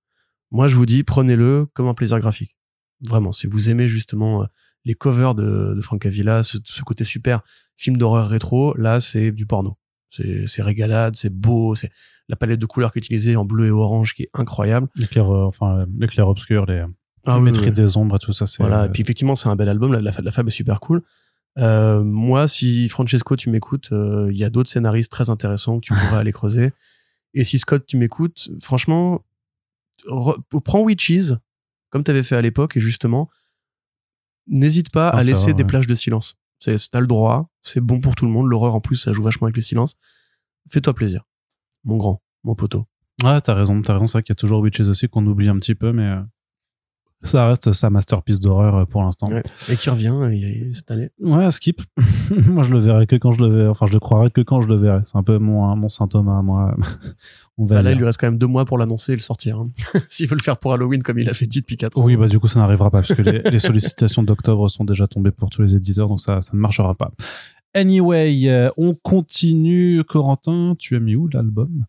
Moi, 0.52 0.68
je 0.68 0.76
vous 0.76 0.86
dis, 0.86 1.02
prenez-le 1.02 1.66
comme 1.74 1.88
un 1.88 1.94
plaisir 1.94 2.20
graphique. 2.20 2.56
Vraiment, 3.00 3.32
si 3.32 3.48
vous 3.48 3.70
aimez 3.70 3.88
justement 3.88 4.42
euh, 4.42 4.46
les 4.88 4.94
covers 4.94 5.34
de, 5.34 5.74
de 5.74 5.80
Frank 5.82 6.04
Avila, 6.06 6.42
ce, 6.42 6.56
ce 6.64 6.82
côté 6.82 7.04
super 7.04 7.42
film 7.76 7.98
d'horreur 7.98 8.28
rétro, 8.28 8.74
là, 8.76 9.00
c'est 9.00 9.30
du 9.30 9.46
porno. 9.46 9.76
C'est 10.10 10.62
régalade, 10.62 11.14
c'est 11.14 11.32
beau, 11.32 11.74
c'est 11.74 11.92
la 12.30 12.36
palette 12.36 12.58
de 12.58 12.64
couleurs 12.64 12.92
qui 12.92 12.98
est 12.98 13.02
utilisée 13.04 13.36
en 13.36 13.44
bleu 13.44 13.66
et 13.66 13.70
orange 13.70 14.14
qui 14.14 14.22
est 14.22 14.30
incroyable. 14.32 14.88
L'éclair, 14.96 15.30
euh, 15.30 15.44
enfin, 15.44 15.86
l'éclair 15.98 16.26
obscur, 16.28 16.64
les, 16.64 16.82
ah, 17.26 17.38
des 17.38 17.96
ombres 17.98 18.16
et 18.16 18.18
tout 18.18 18.32
ça. 18.32 18.46
Voilà, 18.58 18.86
et 18.86 18.88
puis 18.88 19.02
effectivement, 19.02 19.36
c'est 19.36 19.50
un 19.50 19.56
bel 19.56 19.68
album, 19.68 19.92
la, 19.92 20.00
la, 20.00 20.12
la 20.22 20.30
fab 20.30 20.48
est 20.48 20.50
super 20.50 20.80
cool. 20.80 21.02
Euh, 21.58 22.02
moi, 22.02 22.48
si 22.48 22.88
Francesco, 22.88 23.36
tu 23.36 23.50
m'écoutes, 23.50 23.90
euh, 23.92 24.28
il 24.30 24.38
y 24.38 24.44
a 24.44 24.50
d'autres 24.50 24.70
scénaristes 24.70 25.12
très 25.12 25.28
intéressants 25.28 25.78
que 25.80 25.86
tu 25.86 25.92
pourrais 25.92 26.16
aller 26.20 26.32
creuser. 26.32 26.72
Et 27.34 27.44
si 27.44 27.58
Scott, 27.58 27.84
tu 27.86 27.98
m'écoutes, 27.98 28.50
franchement, 28.62 29.22
prends 30.64 30.80
Witches, 30.80 31.34
comme 31.90 32.02
tu 32.02 32.10
avais 32.10 32.22
fait 32.22 32.36
à 32.36 32.40
l'époque, 32.40 32.78
et 32.78 32.80
justement, 32.80 33.28
n'hésite 34.48 34.90
pas 34.90 35.08
ah, 35.08 35.18
à 35.18 35.22
laisser 35.22 35.54
des 35.54 35.64
plages 35.64 35.86
de 35.86 35.94
silence. 35.94 36.36
T'as 36.60 37.00
le 37.00 37.06
droit, 37.06 37.50
c'est 37.62 37.80
bon 37.80 38.00
pour 38.00 38.14
tout 38.14 38.26
le 38.26 38.32
monde. 38.32 38.46
L'horreur, 38.48 38.74
en 38.74 38.80
plus, 38.80 38.96
ça 38.96 39.12
joue 39.12 39.22
vachement 39.22 39.46
avec 39.46 39.56
le 39.56 39.62
silence. 39.62 39.94
Fais-toi 40.70 40.94
plaisir 40.94 41.22
mon 41.84 41.96
grand, 41.96 42.22
mon 42.44 42.54
poteau. 42.54 42.86
Ouais, 43.24 43.40
t'as 43.40 43.54
raison, 43.54 43.80
t'as 43.82 43.94
raison, 43.94 44.06
c'est 44.06 44.12
vrai 44.12 44.22
qu'il 44.22 44.32
y 44.32 44.36
a 44.38 44.40
toujours 44.40 44.60
Witches 44.60 44.88
aussi 44.88 45.08
qu'on 45.08 45.26
oublie 45.26 45.48
un 45.48 45.58
petit 45.58 45.74
peu, 45.74 45.92
mais. 45.92 46.16
Euh, 47.24 47.26
Ça 47.26 47.48
reste 47.48 47.72
sa 47.72 47.90
masterpiece 47.90 48.40
d'horreur 48.40 48.86
pour 48.86 49.02
l'instant. 49.02 49.28
Et 49.68 49.76
qui 49.76 49.90
revient 49.90 50.14
cette 50.72 50.90
année. 50.90 51.10
Ouais, 51.20 51.50
Skip. 51.50 51.82
moi, 52.46 52.62
je 52.62 52.70
le 52.70 52.78
verrai 52.78 53.06
que 53.06 53.16
quand 53.16 53.32
je 53.32 53.40
le 53.42 53.48
verrai. 53.48 53.68
Enfin, 53.68 53.86
je 53.86 53.92
le 53.92 54.00
croirai 54.00 54.30
que 54.30 54.40
quand 54.40 54.60
je 54.60 54.68
le 54.68 54.76
verrai. 54.76 55.00
C'est 55.04 55.16
un 55.16 55.22
peu 55.22 55.38
mon, 55.38 55.74
mon 55.76 55.88
symptôme 55.88 56.26
moi. 56.42 56.76
On 57.60 57.66
va 57.66 57.76
bah 57.76 57.82
là, 57.82 57.90
il 57.90 57.98
lui 57.98 58.04
reste 58.04 58.20
quand 58.20 58.28
même 58.28 58.38
deux 58.38 58.46
mois 58.46 58.64
pour 58.64 58.78
l'annoncer 58.78 59.12
et 59.12 59.16
le 59.16 59.20
sortir. 59.20 59.58
Hein. 59.58 59.70
S'il 60.08 60.28
veut 60.28 60.36
le 60.36 60.42
faire 60.42 60.58
pour 60.58 60.72
Halloween 60.72 61.02
comme 61.02 61.18
il 61.18 61.28
a 61.28 61.34
fait 61.34 61.46
dit 61.46 61.60
depuis 61.60 61.76
quatre 61.76 61.98
ans. 61.98 62.04
Oui, 62.04 62.16
bah 62.16 62.28
du 62.28 62.38
coup, 62.38 62.46
ça 62.46 62.60
n'arrivera 62.60 62.88
pas 62.88 63.00
parce 63.00 63.12
que 63.12 63.22
les, 63.22 63.42
les 63.42 63.58
sollicitations 63.58 64.22
d'octobre 64.22 64.68
sont 64.68 64.84
déjà 64.84 65.08
tombées 65.08 65.32
pour 65.32 65.50
tous 65.50 65.62
les 65.62 65.74
éditeurs, 65.74 66.08
donc 66.08 66.20
ça, 66.20 66.40
ça 66.40 66.52
ne 66.54 66.60
marchera 66.60 66.94
pas. 66.94 67.10
Anyway, 67.74 68.48
euh, 68.48 68.70
on 68.76 68.94
continue. 68.94 70.02
Corentin, 70.04 70.74
tu 70.78 70.96
as 70.96 71.00
mis 71.00 71.16
où 71.16 71.28
l'album? 71.28 71.84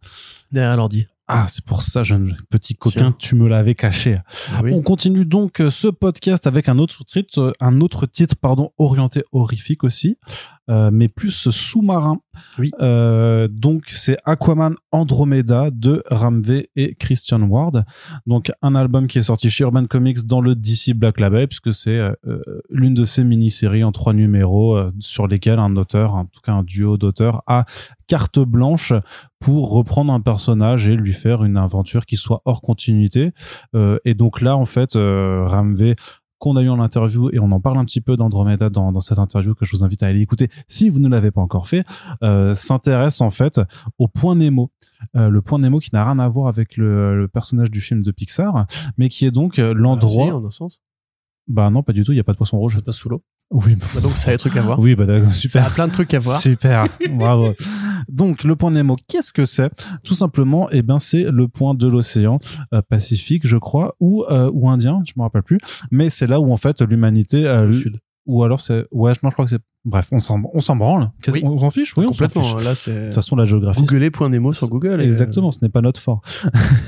Derrière 0.52 0.76
l'ordi. 0.76 1.08
Ah, 1.32 1.46
c'est 1.48 1.64
pour 1.64 1.84
ça, 1.84 2.02
jeune 2.02 2.38
petit 2.50 2.74
coquin, 2.74 3.12
tu 3.12 3.36
me 3.36 3.48
l'avais 3.48 3.76
caché. 3.76 4.18
Ah 4.52 4.62
on 4.64 4.82
continue 4.82 5.26
donc 5.26 5.60
euh, 5.60 5.70
ce 5.70 5.88
podcast 5.88 6.48
avec 6.48 6.68
un 6.68 6.80
autre 6.80 7.06
titre, 7.06 7.40
euh, 7.40 7.52
un 7.60 7.82
autre 7.82 8.08
titre, 8.08 8.36
pardon, 8.36 8.72
orienté 8.80 9.24
horrifique 9.32 9.84
aussi. 9.84 10.18
Euh, 10.70 10.92
mais 10.94 11.08
plus 11.08 11.50
sous-marin. 11.50 12.20
Oui. 12.60 12.72
Euh, 12.80 13.48
donc 13.48 13.86
c'est 13.88 14.18
Aquaman 14.24 14.76
Andromeda 14.92 15.72
de 15.72 16.04
Ramvé 16.12 16.70
et 16.76 16.94
Christian 16.96 17.42
Ward. 17.42 17.86
Donc 18.28 18.52
un 18.62 18.76
album 18.76 19.08
qui 19.08 19.18
est 19.18 19.24
sorti 19.24 19.50
chez 19.50 19.64
Urban 19.64 19.88
Comics 19.88 20.28
dans 20.28 20.42
le 20.42 20.56
DC 20.56 20.94
Black 20.94 21.20
Label 21.20 21.48
puisque 21.48 21.74
c'est 21.74 21.98
euh, 21.98 22.14
l'une 22.70 22.94
de 22.94 23.04
ces 23.06 23.24
mini-séries 23.24 23.84
en 23.84 23.92
trois 23.92 24.14
numéros 24.14 24.80
sur 25.00 25.28
lesquels 25.28 25.60
un 25.60 25.76
auteur, 25.76 26.14
en 26.14 26.26
tout 26.26 26.42
cas 26.42 26.54
un 26.54 26.64
duo 26.64 26.98
d'auteurs, 26.98 27.42
a 27.48 27.66
carte 28.08 28.40
blanche 28.40 28.94
pour 29.40 29.72
reprendre 29.72 30.14
un 30.14 30.22
personnage 30.22 30.88
et 30.88 30.96
lui 30.96 31.14
faire 31.14 31.44
une 31.44 31.58
aventure 31.58 32.06
qui 32.06 32.18
soit 32.18 32.42
hors 32.46 32.62
continuité. 32.62 33.32
et 33.76 34.14
donc 34.14 34.42
là 34.42 34.58
en 34.58 34.66
fait 34.66 34.94
Ramvé 34.96 35.96
qu'on 36.40 36.56
a 36.56 36.62
eu 36.62 36.70
en 36.70 36.80
interview 36.80 37.30
et 37.32 37.40
on 37.40 37.52
en 37.52 37.60
parle 37.60 37.78
un 37.78 37.86
petit 37.86 38.02
peu 38.02 38.16
d'Andromeda 38.16 38.70
dans, 38.70 38.92
dans 38.92 39.02
cette 39.02 39.20
interview 39.20 39.54
que 39.54 39.66
je 39.66 39.76
vous 39.76 39.84
invite 39.84 40.04
à 40.04 40.08
aller 40.08 40.22
écouter 40.22 40.50
si 40.68 40.90
vous 40.90 41.00
ne 41.00 41.10
l'avez 41.10 41.32
pas 41.32 41.42
encore 41.42 41.68
fait, 41.68 41.86
euh, 42.24 42.56
s'intéresse 42.56 43.22
en 43.22 43.30
fait 43.30 43.62
au 43.98 44.08
point 44.08 44.36
Nemo. 44.36 44.72
Euh, 45.16 45.30
le 45.30 45.42
point 45.42 45.60
Nemo 45.60 45.80
qui 45.80 45.90
n'a 45.94 46.04
rien 46.04 46.20
à 46.20 46.28
voir 46.28 46.48
avec 46.48 46.76
le, 46.78 47.30
personnage 47.32 47.72
du 47.72 47.82
film 47.82 48.04
de 48.04 48.12
Pixar, 48.12 48.66
mais 48.98 49.10
qui 49.10 49.26
est 49.26 49.32
donc 49.32 49.60
euh, 49.60 49.74
l'endroit. 49.74 50.30
Ah, 50.32 50.36
en 50.38 50.46
un 50.46 50.50
sens. 50.50 50.82
Bah 51.48 51.70
non, 51.70 51.84
pas 51.84 51.94
du 51.94 52.04
tout. 52.04 52.12
Il 52.12 52.18
y 52.18 52.20
a 52.20 52.24
pas 52.24 52.34
de 52.34 52.38
poisson 52.38 52.58
rouge. 52.58 52.76
Ça 52.76 52.82
passe 52.82 52.96
sous 52.96 53.10
l'eau. 53.10 53.24
Oui. 53.52 53.76
Bah 53.76 54.02
donc 54.02 54.16
ça 54.16 54.30
a 54.30 54.34
des 54.34 54.38
trucs 54.38 54.56
à 54.58 54.62
voir. 54.62 54.80
Oui, 54.80 54.96
bah 54.96 55.06
super. 55.32 55.64
Ça 55.64 55.68
a 55.68 55.70
plein 55.72 55.88
de 55.88 55.94
trucs 55.94 56.14
à 56.14 56.20
voir. 56.20 56.40
Super. 56.40 56.88
Bravo. 57.10 57.54
Donc 58.08 58.44
le 58.44 58.56
point 58.56 58.72
Nemo, 58.72 58.96
qu'est-ce 59.08 59.34
que 59.34 59.46
c'est? 59.46 59.72
Tout 60.04 60.14
simplement, 60.14 60.70
eh 60.72 60.82
ben 60.84 61.00
c'est 61.00 61.24
le 61.24 61.48
point 61.48 61.74
de 61.74 61.88
l'océan 61.88 62.40
euh, 62.74 62.82
Pacifique, 62.88 63.48
je 63.48 63.58
crois, 63.58 63.96
ou 64.00 64.24
euh, 64.30 64.52
ou 64.54 64.70
Indien, 64.70 65.02
je 65.06 65.14
me 65.18 65.24
rappelle 65.24 65.44
plus. 65.44 65.58
Mais 65.90 66.10
c'est 66.10 66.28
là 66.28 66.40
où 66.40 66.52
en 66.52 66.58
fait 66.58 66.82
l'humanité. 66.82 67.48
Euh, 67.48 67.72
sud. 67.72 68.00
Ou 68.28 68.44
alors 68.44 68.62
c'est 68.62 68.86
ouais, 68.92 69.14
je 69.16 69.20
crois 69.30 69.46
que 69.46 69.50
c'est 69.50 69.62
Bref, 69.86 70.10
on 70.12 70.20
s'en, 70.20 70.42
on 70.54 70.60
s'en 70.60 70.76
branle. 70.76 71.10
On 71.42 71.58
s'en 71.58 71.70
fiche, 71.70 71.96
oui, 71.96 72.06
complètement. 72.06 72.44
On 72.44 72.58
Là, 72.58 72.76
c'est. 72.76 72.94
De 72.94 73.06
toute 73.06 73.16
façon, 73.16 73.38
la 73.38 73.46
géographie. 73.46 73.82
Googlez 73.82 74.12
point 74.12 74.30
Nemo 74.30 74.52
sur 74.52 74.68
Google. 74.68 75.00
Exactement, 75.02 75.52
ce 75.52 75.60
n'est 75.62 75.70
pas 75.70 75.82
notre 75.82 76.02
fort. 76.02 76.22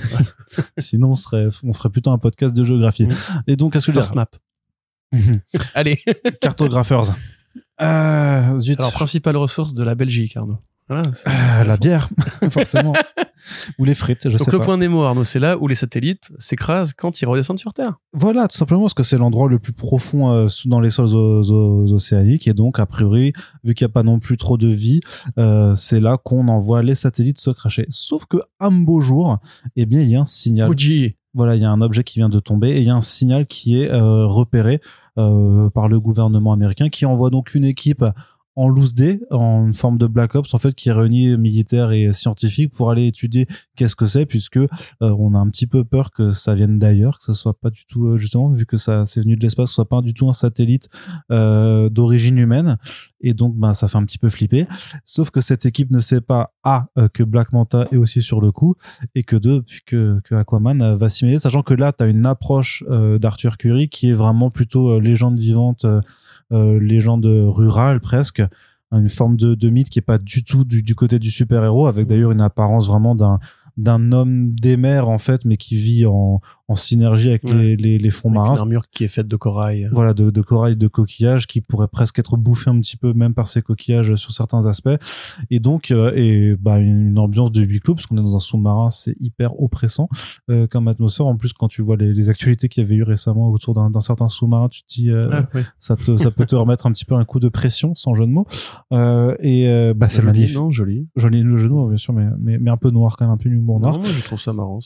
Sinon, 0.77 1.11
on 1.11 1.15
serait, 1.15 1.47
on 1.63 1.71
ferait 1.71 1.89
plutôt 1.89 2.11
un 2.11 2.17
podcast 2.17 2.53
de 2.53 2.63
géographie. 2.65 3.07
Et 3.47 3.55
donc, 3.55 3.77
est-ce 3.77 3.87
que 3.87 3.93
First 3.93 4.13
map. 4.13 4.27
Allez. 5.73 5.99
Cartographers. 6.41 7.13
Euh, 7.81 8.59
Alors, 8.77 8.91
principale 8.93 9.37
ressource 9.37 9.73
de 9.73 9.83
la 9.83 9.95
Belgique, 9.95 10.37
Arnaud. 10.37 10.57
Voilà, 10.87 11.03
euh, 11.27 11.63
la 11.63 11.77
bière, 11.77 12.09
forcément. 12.49 12.91
Ou 13.79 13.85
les 13.85 13.95
frites, 13.95 14.29
je 14.29 14.37
Donc 14.37 14.39
sais 14.45 14.51
le 14.51 14.59
pas. 14.59 14.65
point 14.65 14.77
Nemo, 14.77 15.03
Arnaud, 15.03 15.23
c'est 15.23 15.39
là 15.39 15.57
où 15.57 15.67
les 15.67 15.75
satellites 15.75 16.31
s'écrasent 16.37 16.93
quand 16.93 17.21
ils 17.21 17.25
redescendent 17.25 17.59
sur 17.59 17.71
Terre. 17.73 17.93
Voilà, 18.11 18.49
tout 18.49 18.57
simplement 18.57 18.81
parce 18.81 18.93
que 18.93 19.03
c'est 19.03 19.17
l'endroit 19.17 19.47
le 19.47 19.57
plus 19.57 19.71
profond 19.71 20.31
euh, 20.31 20.47
dans 20.65 20.81
les 20.81 20.89
sols 20.89 21.15
océaniques 21.93 22.47
et 22.49 22.53
donc 22.53 22.77
a 22.79 22.85
priori, 22.85 23.31
vu 23.63 23.73
qu'il 23.73 23.85
n'y 23.85 23.91
a 23.91 23.93
pas 23.93 24.03
non 24.03 24.19
plus 24.19 24.35
trop 24.35 24.57
de 24.57 24.67
vie, 24.67 24.99
euh, 25.37 25.75
c'est 25.77 26.01
là 26.01 26.17
qu'on 26.21 26.49
envoie 26.49 26.83
les 26.83 26.95
satellites 26.95 27.39
se 27.39 27.51
cracher. 27.51 27.85
Sauf 27.89 28.25
que 28.25 28.37
un 28.59 28.71
beau 28.71 28.99
jour, 28.99 29.39
eh 29.77 29.85
bien, 29.85 30.01
il 30.01 30.09
y 30.09 30.15
a 30.17 30.21
un 30.21 30.25
signal. 30.25 30.67
Fuji. 30.69 31.15
Voilà, 31.33 31.55
il 31.55 31.61
y 31.61 31.65
a 31.65 31.71
un 31.71 31.79
objet 31.79 32.03
qui 32.03 32.19
vient 32.19 32.27
de 32.27 32.41
tomber 32.41 32.71
et 32.71 32.79
il 32.79 32.83
y 32.83 32.89
a 32.89 32.95
un 32.95 32.99
signal 32.99 33.45
qui 33.45 33.81
est 33.81 33.89
euh, 33.89 34.25
repéré 34.27 34.75
euh, 34.75 34.77
par 35.15 35.87
le 35.87 35.99
gouvernement 35.99 36.53
américain 36.53 36.89
qui 36.89 37.05
envoie 37.05 37.29
donc 37.29 37.53
une 37.53 37.65
équipe 37.65 38.05
en 38.61 38.69
loose 38.69 38.93
day, 38.93 39.19
en 39.31 39.73
forme 39.73 39.97
de 39.97 40.05
Black 40.05 40.35
Ops, 40.35 40.53
en 40.53 40.59
fait, 40.59 40.75
qui 40.75 40.91
réunit 40.91 41.35
militaires 41.35 41.91
et 41.91 42.13
scientifiques 42.13 42.71
pour 42.71 42.91
aller 42.91 43.07
étudier 43.07 43.47
qu'est-ce 43.75 43.95
que 43.95 44.05
c'est, 44.05 44.27
puisque 44.27 44.57
euh, 44.57 44.67
on 45.01 45.33
a 45.33 45.39
un 45.39 45.49
petit 45.49 45.65
peu 45.65 45.83
peur 45.83 46.11
que 46.11 46.31
ça 46.31 46.53
vienne 46.53 46.77
d'ailleurs, 46.77 47.17
que 47.17 47.25
ce 47.25 47.33
soit 47.33 47.59
pas 47.59 47.71
du 47.71 47.87
tout, 47.87 48.05
euh, 48.05 48.17
justement, 48.19 48.49
vu 48.49 48.67
que 48.67 48.77
ça 48.77 49.07
c'est 49.07 49.21
venu 49.21 49.35
de 49.35 49.41
l'espace, 49.41 49.71
soit 49.71 49.89
pas 49.89 50.01
du 50.01 50.13
tout 50.13 50.29
un 50.29 50.33
satellite 50.33 50.89
euh, 51.31 51.89
d'origine 51.89 52.37
humaine, 52.37 52.77
et 53.21 53.33
donc 53.33 53.55
ben 53.55 53.73
ça 53.73 53.87
fait 53.87 53.97
un 53.97 54.05
petit 54.05 54.19
peu 54.19 54.29
flipper. 54.29 54.67
Sauf 55.05 55.31
que 55.31 55.41
cette 55.41 55.65
équipe 55.65 55.89
ne 55.89 55.99
sait 55.99 56.21
pas 56.21 56.53
a 56.63 56.85
que 57.13 57.23
Black 57.23 57.53
Manta 57.53 57.87
est 57.91 57.97
aussi 57.97 58.21
sur 58.21 58.41
le 58.41 58.51
coup, 58.51 58.75
et 59.15 59.23
que 59.23 59.37
deux 59.37 59.63
que, 59.87 60.19
que 60.23 60.35
Aquaman 60.35 60.93
va 60.93 61.09
s'y 61.09 61.25
mêler, 61.25 61.39
sachant 61.39 61.63
que 61.63 61.73
là 61.73 61.93
tu 61.93 62.03
as 62.03 62.07
une 62.07 62.27
approche 62.27 62.83
d'Arthur 63.19 63.57
Curry 63.57 63.89
qui 63.89 64.09
est 64.09 64.13
vraiment 64.13 64.51
plutôt 64.51 64.99
légende 64.99 65.39
vivante 65.39 65.85
légende 66.51 67.25
rurale 67.25 67.99
presque 67.99 68.41
une 68.91 69.09
forme 69.09 69.37
de, 69.37 69.55
de 69.55 69.69
mythe 69.69 69.89
qui 69.89 69.99
est 69.99 70.03
pas 70.03 70.17
du 70.17 70.43
tout 70.43 70.65
du, 70.65 70.83
du 70.83 70.95
côté 70.95 71.17
du 71.17 71.31
super 71.31 71.63
héros 71.63 71.87
avec 71.87 72.07
d'ailleurs 72.07 72.31
une 72.31 72.41
apparence 72.41 72.87
vraiment 72.87 73.15
d'un 73.15 73.39
d'un 73.77 74.11
homme 74.11 74.53
des 74.53 74.75
mers 74.75 75.07
en 75.07 75.17
fait 75.17 75.45
mais 75.45 75.57
qui 75.57 75.75
vit 75.75 76.05
en, 76.05 76.41
en 76.71 76.75
synergie 76.75 77.29
avec 77.29 77.43
les, 77.43 77.75
les, 77.75 77.97
les, 77.97 78.09
fonds 78.09 78.29
marins. 78.29 78.55
Une 78.55 78.59
armure 78.59 78.89
qui 78.89 79.03
est 79.03 79.09
faite 79.09 79.27
de 79.27 79.35
corail. 79.35 79.89
Voilà, 79.91 80.13
de, 80.13 80.29
de 80.29 80.41
corail, 80.41 80.77
de 80.77 80.87
coquillages, 80.87 81.47
qui 81.47 81.61
pourrait 81.61 81.87
presque 81.87 82.17
être 82.19 82.37
bouffé 82.37 82.69
un 82.69 82.79
petit 82.79 82.97
peu 82.97 83.13
même 83.13 83.33
par 83.33 83.47
ces 83.47 83.61
coquillages 83.61 84.15
sur 84.15 84.31
certains 84.31 84.65
aspects. 84.65 84.89
Et 85.49 85.59
donc, 85.59 85.91
euh, 85.91 86.13
et 86.15 86.55
bah, 86.57 86.79
une 86.79 87.19
ambiance 87.19 87.51
de 87.51 87.61
huis 87.61 87.81
clos, 87.81 87.95
parce 87.95 88.07
qu'on 88.07 88.17
est 88.17 88.21
dans 88.21 88.35
un 88.35 88.39
sous-marin, 88.39 88.89
c'est 88.89 89.15
hyper 89.19 89.59
oppressant 89.61 90.07
euh, 90.49 90.65
comme 90.67 90.87
atmosphère. 90.87 91.27
En 91.27 91.35
plus, 91.35 91.53
quand 91.53 91.67
tu 91.67 91.81
vois 91.81 91.97
les, 91.97 92.13
les 92.13 92.29
actualités 92.29 92.69
qu'il 92.69 92.83
y 92.83 92.85
avait 92.85 92.95
eu 92.95 93.03
récemment 93.03 93.49
autour 93.49 93.73
d'un 93.73 93.99
certain 93.99 94.29
sous-marin, 94.29 94.69
tu 94.69 94.83
te 94.83 94.87
dis, 94.87 95.09
euh, 95.09 95.29
ah, 95.31 95.47
ça, 95.79 95.95
te, 95.95 96.17
ça 96.17 96.31
peut 96.31 96.45
te 96.45 96.55
remettre 96.61 96.85
un 96.85 96.91
petit 96.91 97.05
peu 97.05 97.15
un 97.15 97.25
coup 97.25 97.39
de 97.39 97.49
pression, 97.49 97.95
sans 97.95 98.15
jeu 98.15 98.25
de 98.25 98.31
mots. 98.31 98.47
Euh, 98.93 99.35
et 99.39 99.93
bah, 99.93 100.07
c'est 100.07 100.21
magnifique. 100.21 100.55
Non, 100.55 100.71
joli. 100.71 101.07
Joli 101.15 101.41
le 101.41 101.57
jeu 101.57 101.67
de 101.67 101.73
mots, 101.73 101.87
bien 101.87 101.97
sûr, 101.97 102.13
mais, 102.13 102.27
mais, 102.39 102.57
mais 102.57 102.71
un 102.71 102.77
peu 102.77 102.89
noir 102.89 103.17
quand 103.17 103.25
même, 103.25 103.33
un 103.33 103.37
peu 103.37 103.49
humour 103.49 103.79
noir. 103.79 103.93
Non, 103.93 103.99
moi, 103.99 104.09
je 104.09 104.23
trouve 104.23 104.39
ça 104.39 104.53
marrant. 104.53 104.79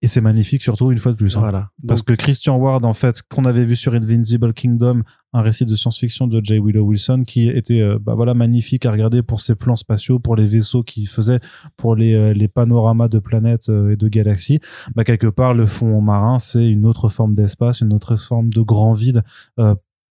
Et 0.00 0.06
c'est 0.06 0.20
magnifique 0.20 0.62
surtout 0.62 0.92
une 0.92 0.98
fois 0.98 1.12
de 1.12 1.16
plus. 1.16 1.36
Hein. 1.36 1.40
Voilà. 1.40 1.70
Parce 1.86 2.02
que 2.02 2.12
Christian 2.12 2.56
Ward, 2.56 2.84
en 2.84 2.94
fait, 2.94 3.20
qu'on 3.22 3.44
avait 3.44 3.64
vu 3.64 3.74
sur 3.74 3.94
Invincible 3.94 4.54
Kingdom, 4.54 5.02
un 5.32 5.40
récit 5.40 5.66
de 5.66 5.74
science-fiction 5.74 6.28
de 6.28 6.40
J. 6.42 6.60
Willow 6.60 6.84
Wilson, 6.84 7.24
qui 7.26 7.48
était 7.48 7.80
euh, 7.80 7.98
bah 8.00 8.14
voilà 8.14 8.32
magnifique 8.32 8.86
à 8.86 8.92
regarder 8.92 9.22
pour 9.22 9.40
ses 9.40 9.56
plans 9.56 9.76
spatiaux, 9.76 10.20
pour 10.20 10.36
les 10.36 10.46
vaisseaux 10.46 10.84
qu'il 10.84 11.08
faisait, 11.08 11.40
pour 11.76 11.96
les, 11.96 12.14
euh, 12.14 12.32
les 12.32 12.48
panoramas 12.48 13.08
de 13.08 13.18
planètes 13.18 13.68
euh, 13.68 13.92
et 13.92 13.96
de 13.96 14.08
galaxies. 14.08 14.60
Bah 14.94 15.02
quelque 15.02 15.26
part, 15.26 15.52
le 15.52 15.66
fond 15.66 16.00
marin, 16.00 16.38
c'est 16.38 16.68
une 16.68 16.86
autre 16.86 17.08
forme 17.08 17.34
d'espace, 17.34 17.80
une 17.80 17.92
autre 17.92 18.16
forme 18.16 18.50
de 18.50 18.60
grand 18.60 18.92
vide 18.92 19.22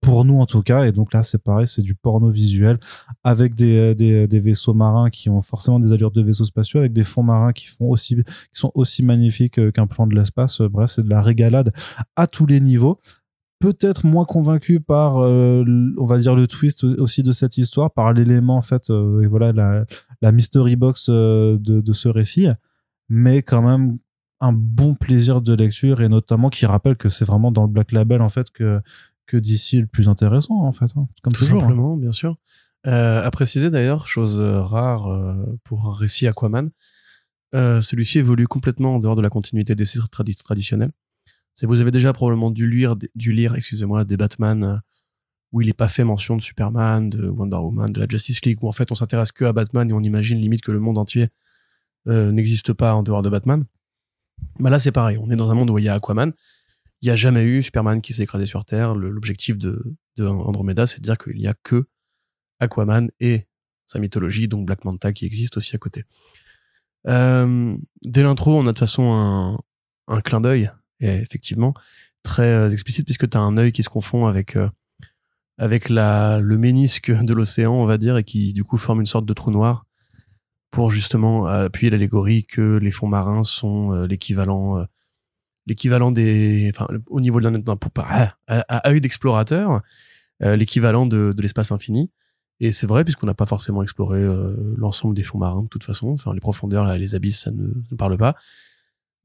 pour 0.01 0.25
nous 0.25 0.39
en 0.39 0.45
tout 0.45 0.61
cas. 0.61 0.85
Et 0.85 0.91
donc 0.91 1.13
là, 1.13 1.23
c'est 1.23 1.41
pareil, 1.41 1.67
c'est 1.67 1.81
du 1.81 1.95
porno 1.95 2.29
visuel 2.29 2.79
avec 3.23 3.55
des, 3.55 3.77
euh, 3.77 3.95
euh, 3.99 4.27
des, 4.27 4.39
vaisseaux 4.39 4.73
marins 4.73 5.09
qui 5.09 5.29
ont 5.29 5.41
forcément 5.41 5.79
des 5.79 5.91
allures 5.91 6.11
de 6.11 6.21
vaisseaux 6.21 6.45
spatiaux, 6.45 6.79
avec 6.79 6.93
des 6.93 7.03
fonds 7.03 7.23
marins 7.23 7.53
qui 7.53 7.67
font 7.67 7.89
aussi, 7.89 8.15
qui 8.15 8.23
sont 8.53 8.71
aussi 8.75 9.03
magnifiques 9.03 9.59
euh, 9.59 9.71
qu'un 9.71 9.87
plan 9.87 10.07
de 10.07 10.15
l'espace. 10.15 10.61
Bref, 10.61 10.91
c'est 10.91 11.03
de 11.03 11.09
la 11.09 11.21
régalade 11.21 11.73
à 12.15 12.27
tous 12.27 12.45
les 12.45 12.59
niveaux. 12.59 12.99
Peut-être 13.59 14.05
moins 14.05 14.25
convaincu 14.25 14.79
par, 14.79 15.15
on 15.15 16.05
va 16.05 16.19
dire, 16.19 16.35
le 16.35 16.45
twist 16.45 16.83
aussi 16.83 17.23
de 17.23 17.31
cette 17.31 17.57
histoire, 17.57 17.89
par 17.89 18.13
l'élément, 18.13 18.55
en 18.55 18.61
fait, 18.61 18.91
et 18.91 19.25
voilà, 19.25 19.85
la, 20.21 20.31
mystery 20.31 20.75
box 20.75 21.09
de 21.09 21.93
ce 21.93 22.07
récit, 22.07 22.45
mais 23.09 23.41
quand 23.41 23.63
même 23.63 23.97
un 24.41 24.51
bon 24.53 24.93
plaisir 24.93 25.41
de 25.41 25.53
lecture 25.53 26.01
et 26.01 26.09
notamment 26.09 26.49
qui 26.49 26.67
rappelle 26.67 26.95
que 26.95 27.09
c'est 27.09 27.25
vraiment 27.25 27.51
dans 27.51 27.63
le 27.63 27.69
Black 27.69 27.91
Label, 27.91 28.21
en 28.21 28.29
fait, 28.29 28.51
que, 28.51 28.79
que 29.27 29.37
d'ici 29.37 29.79
le 29.79 29.87
plus 29.87 30.09
intéressant 30.09 30.63
en 30.63 30.71
fait, 30.71 30.91
hein. 30.95 31.07
comme 31.21 31.33
Tout 31.33 31.41
toujours. 31.41 31.57
Hein. 31.57 31.61
Simplement, 31.61 31.97
bien 31.97 32.11
sûr. 32.11 32.37
Euh, 32.87 33.23
à 33.23 33.31
préciser 33.31 33.69
d'ailleurs, 33.69 34.07
chose 34.07 34.39
euh, 34.39 34.61
rare 34.61 35.07
euh, 35.07 35.35
pour 35.63 35.87
un 35.87 35.93
récit 35.93 36.25
Aquaman, 36.25 36.69
euh, 37.53 37.81
celui-ci 37.81 38.19
évolue 38.19 38.47
complètement 38.47 38.95
en 38.95 38.99
dehors 38.99 39.15
de 39.15 39.21
la 39.21 39.29
continuité 39.29 39.75
des 39.75 39.85
séries 39.85 40.07
traditionnelles. 40.09 40.91
C'est 41.53 41.65
vous 41.65 41.81
avez 41.81 41.91
déjà 41.91 42.13
probablement 42.13 42.51
dû 42.51 42.69
lire, 42.69 42.95
dû 43.15 43.33
lire, 43.33 43.55
excusez-moi, 43.55 44.05
des 44.05 44.15
Batman 44.15 44.81
où 45.51 45.61
il 45.61 45.67
n'est 45.67 45.73
pas 45.73 45.87
fait 45.87 46.03
mention 46.03 46.37
de 46.37 46.41
Superman, 46.41 47.09
de 47.09 47.27
Wonder 47.27 47.57
Woman, 47.57 47.91
de 47.91 47.99
la 47.99 48.05
Justice 48.07 48.43
League, 48.45 48.59
où 48.61 48.67
en 48.67 48.71
fait 48.71 48.91
on 48.91 48.95
s'intéresse 48.95 49.31
que 49.31 49.45
à 49.45 49.53
Batman 49.53 49.89
et 49.89 49.93
on 49.93 50.01
imagine 50.01 50.39
limite 50.39 50.61
que 50.61 50.71
le 50.71 50.79
monde 50.79 50.97
entier 50.97 51.29
n'existe 52.05 52.73
pas 52.73 52.93
en 52.93 53.01
dehors 53.01 53.21
de 53.21 53.29
Batman. 53.29 53.65
Bah 54.59 54.69
là 54.69 54.77
c'est 54.77 54.91
pareil, 54.91 55.17
on 55.19 55.29
est 55.29 55.35
dans 55.35 55.49
un 55.49 55.55
monde 55.55 55.69
où 55.69 55.77
il 55.77 55.85
y 55.85 55.89
a 55.89 55.95
Aquaman, 55.95 56.33
il 57.01 57.05
n'y 57.05 57.11
a 57.11 57.15
jamais 57.15 57.43
eu 57.43 57.61
Superman 57.61 58.01
qui 58.01 58.13
s'est 58.13 58.23
écrasé 58.23 58.45
sur 58.45 58.65
Terre. 58.65 58.95
L'objectif 58.95 59.57
de, 59.57 59.95
Andromeda, 60.19 60.87
c'est 60.87 60.99
de 60.99 61.03
dire 61.03 61.17
qu'il 61.17 61.37
n'y 61.37 61.47
a 61.47 61.53
que 61.63 61.87
Aquaman 62.59 63.09
et 63.19 63.47
sa 63.85 63.99
mythologie, 63.99 64.47
donc 64.47 64.65
Black 64.65 64.83
Manta 64.83 65.13
qui 65.13 65.25
existe 65.25 65.57
aussi 65.57 65.75
à 65.75 65.79
côté. 65.79 66.05
Euh, 67.07 67.77
dès 68.03 68.23
l'intro, 68.23 68.57
on 68.57 68.61
a 68.61 68.63
de 68.63 68.69
toute 68.69 68.79
façon 68.79 69.59
un, 70.07 70.21
clin 70.21 70.41
d'œil 70.41 70.71
est 70.99 71.21
effectivement 71.21 71.73
très 72.23 72.73
explicite 72.73 73.05
puisque 73.05 73.29
tu 73.29 73.37
as 73.37 73.41
un 73.41 73.57
œil 73.57 73.71
qui 73.71 73.83
se 73.83 73.89
confond 73.89 74.25
avec 74.25 74.57
avec 75.59 75.89
la 75.89 76.39
le 76.39 76.57
ménisque 76.57 77.11
de 77.11 77.33
l'océan, 77.33 77.73
on 77.73 77.85
va 77.85 77.97
dire, 77.97 78.17
et 78.17 78.23
qui 78.23 78.53
du 78.53 78.63
coup 78.63 78.77
forme 78.77 79.01
une 79.01 79.05
sorte 79.05 79.25
de 79.25 79.33
trou 79.33 79.51
noir 79.51 79.85
pour 80.71 80.89
justement 80.89 81.45
appuyer 81.45 81.91
l'allégorie 81.91 82.45
que 82.45 82.77
les 82.77 82.91
fonds 82.91 83.07
marins 83.07 83.43
sont 83.43 83.91
l'équivalent 84.05 84.85
l'équivalent 85.67 86.11
des 86.11 86.71
enfin 86.73 86.87
au 87.07 87.21
niveau 87.21 87.39
de 87.39 87.49
d'un 87.49 87.77
à, 87.97 88.33
à, 88.47 88.89
œil 88.89 89.01
d'explorateur 89.01 89.81
l'équivalent 90.41 91.05
de, 91.05 91.33
de 91.35 91.41
l'espace 91.41 91.71
infini 91.71 92.09
et 92.59 92.71
c'est 92.71 92.87
vrai, 92.87 93.03
puisqu'on 93.03 93.27
n'a 93.27 93.33
pas 93.33 93.45
forcément 93.45 93.83
exploré 93.83 94.19
euh, 94.19 94.55
l'ensemble 94.77 95.13
des 95.13 95.23
fonds 95.23 95.37
marins 95.37 95.63
de 95.63 95.67
toute 95.67 95.83
façon. 95.83 96.09
Enfin, 96.09 96.33
les 96.33 96.39
profondeurs, 96.39 96.91
les 96.97 97.15
abysses, 97.15 97.41
ça 97.41 97.51
ne, 97.51 97.67
ne 97.67 97.95
parle 97.95 98.17
pas. 98.17 98.35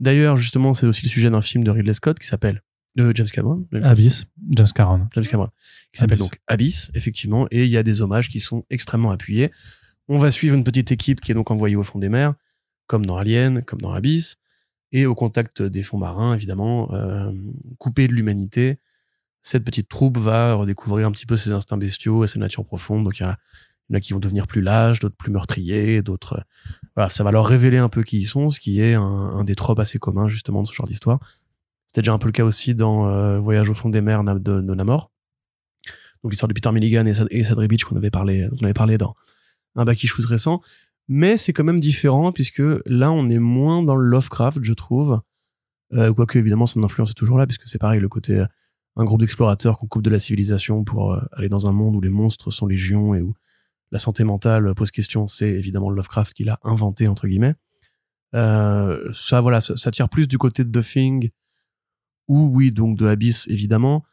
D'ailleurs, 0.00 0.37
justement, 0.37 0.74
c'est 0.74 0.87
aussi 0.87 1.05
le 1.05 1.11
sujet 1.11 1.31
d'un 1.31 1.40
film 1.40 1.64
de 1.64 1.70
Ridley 1.70 1.94
Scott 1.94 2.18
qui 2.18 2.26
s'appelle 2.26 2.62
de 2.94 3.11
James 3.14 3.28
Cameron. 3.28 3.66
Abyss, 3.83 4.26
James 4.50 4.66
Cameron. 4.74 5.07
James 5.14 5.26
Cameron. 5.26 5.48
Qui 5.92 6.00
s'appelle 6.00 6.18
donc 6.18 6.40
Abyss, 6.46 6.90
effectivement. 6.94 7.46
Et 7.50 7.64
il 7.64 7.70
y 7.70 7.78
a 7.78 7.83
des 7.83 8.02
hommages 8.02 8.28
qui 8.28 8.40
sont 8.40 8.64
extrêmement 8.68 9.12
appuyés. 9.12 9.50
On 10.09 10.18
va 10.18 10.31
suivre 10.31 10.55
une 10.55 10.64
petite 10.64 10.92
équipe 10.92 11.20
qui 11.20 11.33
est 11.33 11.35
donc 11.35 11.50
envoyée 11.50 11.76
au 11.76 11.85
fond 11.85 11.98
des 11.98 12.11
mers, 12.11 12.35
comme 12.87 13.07
dans 13.07 13.16
Alien, 13.16 13.62
comme 13.62 13.81
dans 13.81 13.92
Abyss, 13.92 14.37
et 14.92 15.07
au 15.07 15.14
contact 15.14 15.62
des 15.62 15.83
fonds 15.83 15.98
marins, 15.98 16.35
évidemment, 16.35 16.92
euh, 16.92 17.33
coupés 17.78 18.07
de 18.09 18.12
l'humanité, 18.12 18.78
cette 19.40 19.64
petite 19.64 19.88
troupe 19.88 20.18
va 20.18 20.55
redécouvrir 20.55 21.07
un 21.07 21.11
petit 21.11 21.26
peu 21.26 21.37
ses 21.37 21.50
instincts 21.50 21.78
bestiaux 21.78 22.24
et 22.24 22.26
sa 22.26 22.38
nature 22.38 22.64
profonde. 22.64 23.05
Donc 23.05 23.18
il 23.18 23.22
y, 23.22 23.26
en 23.26 23.35
a 23.94 24.00
qui 24.00 24.12
vont 24.12 24.20
devenir 24.20 24.46
plus 24.46 24.61
lâches, 24.61 25.00
d'autres 25.00 25.16
plus 25.16 25.33
meurtriers, 25.33 26.02
d'autres. 26.02 26.44
Voilà, 26.94 27.11
ça 27.11 27.24
va 27.24 27.33
leur 27.33 27.46
révéler 27.46 27.78
un 27.78 27.88
peu 27.88 28.02
qui 28.02 28.18
ils 28.18 28.26
sont, 28.26 28.50
ce 28.50 28.61
qui 28.61 28.81
est 28.81 28.94
un, 28.94 29.42
des 29.44 29.55
tropes 29.55 29.81
assez 29.81 29.98
communs 29.98 30.28
justement 30.28 30.62
de 30.62 30.68
ce 30.68 30.72
genre 30.72 30.87
d'histoire. 30.87 31.18
C'était 31.87 32.02
déjà 32.02 32.12
un 32.12 32.18
peu 32.18 32.28
le 32.28 32.33
cas 32.33 32.44
aussi 32.44 32.74
dans 32.74 33.09
euh, 33.09 33.38
Voyage 33.38 33.68
au 33.68 33.74
fond 33.74 33.88
des 33.88 34.00
mers 34.00 34.22
de, 34.22 34.38
de 34.38 34.74
Namor. 34.74 35.11
Donc 36.22 36.33
l'histoire 36.33 36.48
de 36.48 36.55
Peter 36.55 36.70
Milligan 36.70 37.05
et, 37.07 37.14
et 37.31 37.44
Sadri 37.44 37.66
Beach 37.66 37.85
qu'on 37.85 37.96
avait 37.96 38.11
parlé, 38.11 38.48
on 38.61 38.64
avait 38.64 38.74
parlé 38.74 38.96
dans 38.96 39.14
un 39.74 39.85
Baki 39.85 40.07
Shoes 40.07 40.26
récent. 40.26 40.61
Mais 41.09 41.37
c'est 41.37 41.53
quand 41.53 41.65
même 41.65 41.81
différent 41.81 42.33
puisque 42.33 42.62
là 42.87 43.12
on 43.12 43.29
est 43.29 43.38
moins 43.38 43.83
dans 43.83 43.97
le 43.97 44.07
Lovecraft, 44.07 44.61
je 44.62 44.73
trouve. 44.73 45.21
Euh, 45.93 46.12
quoique 46.12 46.38
évidemment 46.38 46.67
son 46.67 46.83
influence 46.83 47.11
est 47.11 47.15
toujours 47.15 47.38
là 47.38 47.47
puisque 47.47 47.69
c'est 47.69 47.79
pareil 47.79 48.01
le 48.01 48.09
côté 48.09 48.45
un 48.97 49.05
groupe 49.05 49.21
d'explorateurs 49.21 49.79
qu'on 49.79 49.87
coupe 49.87 50.03
de 50.03 50.11
la 50.11 50.19
civilisation 50.19 50.85
pour 50.85 51.15
euh, 51.15 51.21
aller 51.33 51.49
dans 51.49 51.67
un 51.67 51.73
monde 51.73 51.97
où 51.97 52.01
les 52.01 52.11
monstres 52.11 52.51
sont 52.51 52.67
légions 52.67 53.15
et 53.15 53.23
où 53.23 53.35
la 53.91 53.99
santé 53.99 54.25
mentale 54.25 54.75
pose 54.75 54.91
question. 54.91 55.27
C'est 55.27 55.51
évidemment 55.51 55.91
Lovecraft 55.91 56.35
qui 56.35 56.45
l'a 56.45 56.59
inventé 56.62 57.09
entre 57.09 57.27
guillemets. 57.27 57.55
Euh, 58.35 59.12
ça 59.12 59.41
voilà, 59.41 59.61
ça, 59.61 59.91
tire 59.91 60.09
plus 60.09 60.27
du 60.27 60.38
côté 60.38 60.65
de 60.65 60.81
The 60.81 60.85
Thing 60.85 61.31
ou 62.29 62.51
oui 62.55 62.73
donc 62.73 62.97
de 62.97 63.07
Abyss 63.07 63.47
évidemment, 63.49 64.05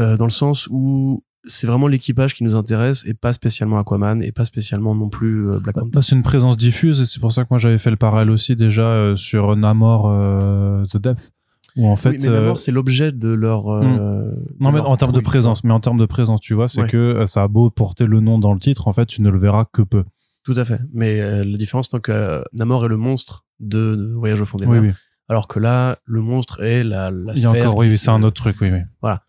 euh, 0.00 0.16
dans 0.16 0.24
le 0.24 0.32
sens 0.32 0.68
où 0.70 1.24
c'est 1.44 1.66
vraiment 1.66 1.88
l'équipage 1.88 2.34
qui 2.34 2.44
nous 2.44 2.54
intéresse 2.54 3.04
et 3.06 3.14
pas 3.14 3.32
spécialement 3.32 3.78
Aquaman 3.78 4.22
et 4.22 4.32
pas 4.32 4.44
spécialement 4.44 4.94
non 4.94 5.08
plus 5.08 5.58
Black 5.60 5.76
Panther. 5.76 6.00
C'est 6.02 6.14
une 6.14 6.22
présence 6.22 6.56
diffuse 6.56 7.00
et 7.00 7.04
c'est 7.04 7.20
pour 7.20 7.32
ça 7.32 7.42
que 7.42 7.48
moi 7.50 7.58
j'avais 7.58 7.78
fait 7.78 7.90
le 7.90 7.96
parallèle 7.96 8.30
aussi 8.30 8.56
déjà 8.56 9.14
sur 9.16 9.56
Namor 9.56 10.86
The 10.88 10.96
Depth 10.98 11.32
en 11.80 11.96
fait, 11.96 12.12
mais 12.12 12.28
euh, 12.28 12.54
c'est 12.54 12.72
l'objet 12.72 13.12
de 13.12 13.28
leur. 13.28 13.68
Euh, 13.68 13.82
hmm. 13.82 14.44
non, 14.60 14.72
mais 14.72 14.80
en 14.80 14.96
termes 14.96 15.12
de 15.12 15.20
présence, 15.20 15.64
mais 15.64 15.72
en 15.72 15.80
termes 15.80 15.98
de 15.98 16.06
présence, 16.06 16.40
tu 16.40 16.54
vois, 16.54 16.68
c'est 16.68 16.86
que 16.86 16.96
euh, 16.96 17.26
ça 17.26 17.42
a 17.42 17.48
beau 17.48 17.70
porter 17.70 18.06
le 18.06 18.20
nom 18.20 18.38
dans 18.38 18.52
le 18.52 18.60
titre, 18.60 18.88
en 18.88 18.92
fait, 18.92 19.06
tu 19.06 19.22
ne 19.22 19.30
le 19.30 19.38
verras 19.38 19.64
que 19.72 19.82
peu. 19.82 20.04
Tout 20.44 20.54
à 20.56 20.64
fait. 20.64 20.80
Mais 20.92 21.44
la 21.44 21.56
différence, 21.56 21.88
donc, 21.90 22.10
Namor 22.52 22.86
est 22.86 22.88
le 22.88 22.96
monstre 22.96 23.44
de, 23.60 24.12
Voyage 24.16 24.40
au 24.40 24.46
fond 24.46 24.58
des 24.58 24.66
mers. 24.66 24.94
Alors 25.28 25.48
que 25.48 25.60
là, 25.60 25.98
le 26.04 26.20
monstre 26.20 26.62
est 26.62 26.82
la, 26.82 27.10
la 27.10 27.32
Il 27.34 27.40
y 27.40 27.46
a 27.46 27.50
encore, 27.50 27.76
oui, 27.76 27.96
c'est 27.96 28.10
un 28.10 28.22
autre 28.22 28.42
truc, 28.42 28.56
oui, 28.60 28.70
oui. 28.70 28.80
Voilà. 29.00 29.22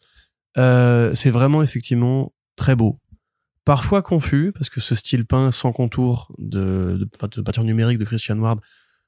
Euh, 0.57 1.13
c'est 1.13 1.29
vraiment 1.29 1.63
effectivement 1.63 2.33
très 2.55 2.75
beau. 2.75 2.99
Parfois 3.65 4.01
confus, 4.01 4.51
parce 4.53 4.69
que 4.69 4.81
ce 4.81 4.93
style 4.93 5.25
peint 5.25 5.51
sans 5.51 5.71
contour 5.71 6.33
de, 6.37 7.07
peinture 7.45 7.63
numérique 7.63 7.97
de 7.97 8.05
Christian 8.05 8.37
Ward 8.37 8.59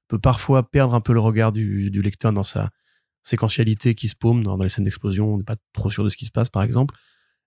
peut 0.07 0.19
parfois 0.19 0.69
perdre 0.69 0.93
un 0.93 1.01
peu 1.01 1.13
le 1.13 1.19
regard 1.19 1.51
du, 1.51 1.89
lecteur 1.89 2.31
dans 2.31 2.43
sa, 2.43 2.69
séquentialité 3.25 3.95
qui 3.95 4.07
se 4.07 4.15
paume 4.15 4.43
dans, 4.43 4.55
les 4.57 4.69
scènes 4.69 4.83
d'explosion, 4.83 5.33
on 5.33 5.37
n'est 5.37 5.43
pas 5.43 5.57
trop 5.73 5.89
sûr 5.89 6.03
de 6.03 6.09
ce 6.09 6.15
qui 6.15 6.25
se 6.25 6.31
passe 6.31 6.49
par 6.49 6.61
exemple, 6.61 6.95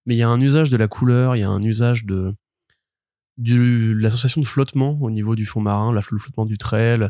mais 0.07 0.17
il 0.17 0.19
y 0.19 0.23
a 0.23 0.29
un 0.29 0.41
usage 0.41 0.71
de 0.71 0.77
la 0.77 0.89
couleur, 0.89 1.37
il 1.37 1.41
y 1.41 1.45
a 1.45 1.49
un 1.49 1.63
usage 1.63 2.05
de 2.05 2.35
la 3.39 4.11
sensation 4.11 4.41
de 4.41 4.47
flottement 4.47 4.99
au 5.01 5.11
niveau 5.11 5.37
du 5.37 5.47
fond 5.47 5.61
marin, 5.61 5.93
le 5.93 6.01
flottement 6.01 6.47
du 6.47 6.59
trail, 6.59 7.09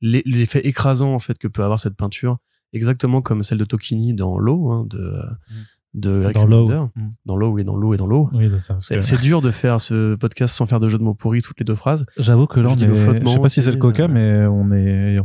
l'effet 0.00 0.60
écrasant 0.60 1.12
en 1.12 1.18
fait 1.18 1.38
que 1.38 1.48
peut 1.48 1.64
avoir 1.64 1.80
cette 1.80 1.96
peinture, 1.96 2.38
exactement 2.72 3.20
comme 3.20 3.42
celle 3.42 3.58
de 3.58 3.64
Tokini 3.64 4.14
dans 4.14 4.38
l'eau 4.38 4.70
hein, 4.70 4.86
mmh 4.94 5.52
de 5.94 6.30
dans 6.32 6.44
l'eau 6.44 6.68
mm. 6.68 6.90
dans 7.24 7.36
l'eau 7.36 7.58
et 7.58 7.64
dans 7.64 7.74
l'eau 7.74 7.94
et 7.94 7.96
dans 7.96 8.06
l'eau 8.06 8.28
oui, 8.34 8.50
c'est 9.00 9.20
dur 9.20 9.40
de 9.40 9.50
faire 9.50 9.80
ce 9.80 10.16
podcast 10.16 10.54
sans 10.54 10.66
faire 10.66 10.80
de 10.80 10.88
jeu 10.88 10.98
de 10.98 11.02
mots 11.02 11.14
pourris 11.14 11.40
toutes 11.40 11.58
les 11.58 11.64
deux 11.64 11.74
phrases 11.74 12.04
j'avoue 12.18 12.46
que 12.46 12.60
là 12.60 12.70
on 12.70 12.76
est 12.76 13.24
je 13.24 13.26
sais 13.26 13.38
pas 13.38 13.48
si 13.48 13.62
c'est 13.62 13.70
le 13.70 13.78
coca 13.78 14.04
euh, 14.04 14.08
mais 14.08 14.46
on 14.46 14.70
est 14.72 15.18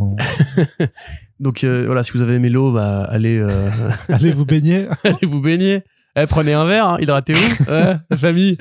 donc 1.40 1.64
euh, 1.64 1.86
voilà 1.86 2.02
si 2.02 2.12
vous 2.14 2.22
avez 2.22 2.36
aimé 2.36 2.50
l'eau 2.50 2.72
bah 2.72 3.04
allez 3.04 3.38
euh, 3.38 3.70
allez 4.08 4.32
vous 4.32 4.46
baigner 4.46 4.88
allez 5.04 5.28
vous 5.28 5.42
baigner 5.42 5.84
eh, 6.16 6.28
prenez 6.28 6.54
un 6.54 6.66
verre, 6.66 6.86
hein, 6.90 6.98
hydratez-vous, 7.02 7.66
la 7.68 8.00
famille. 8.18 8.56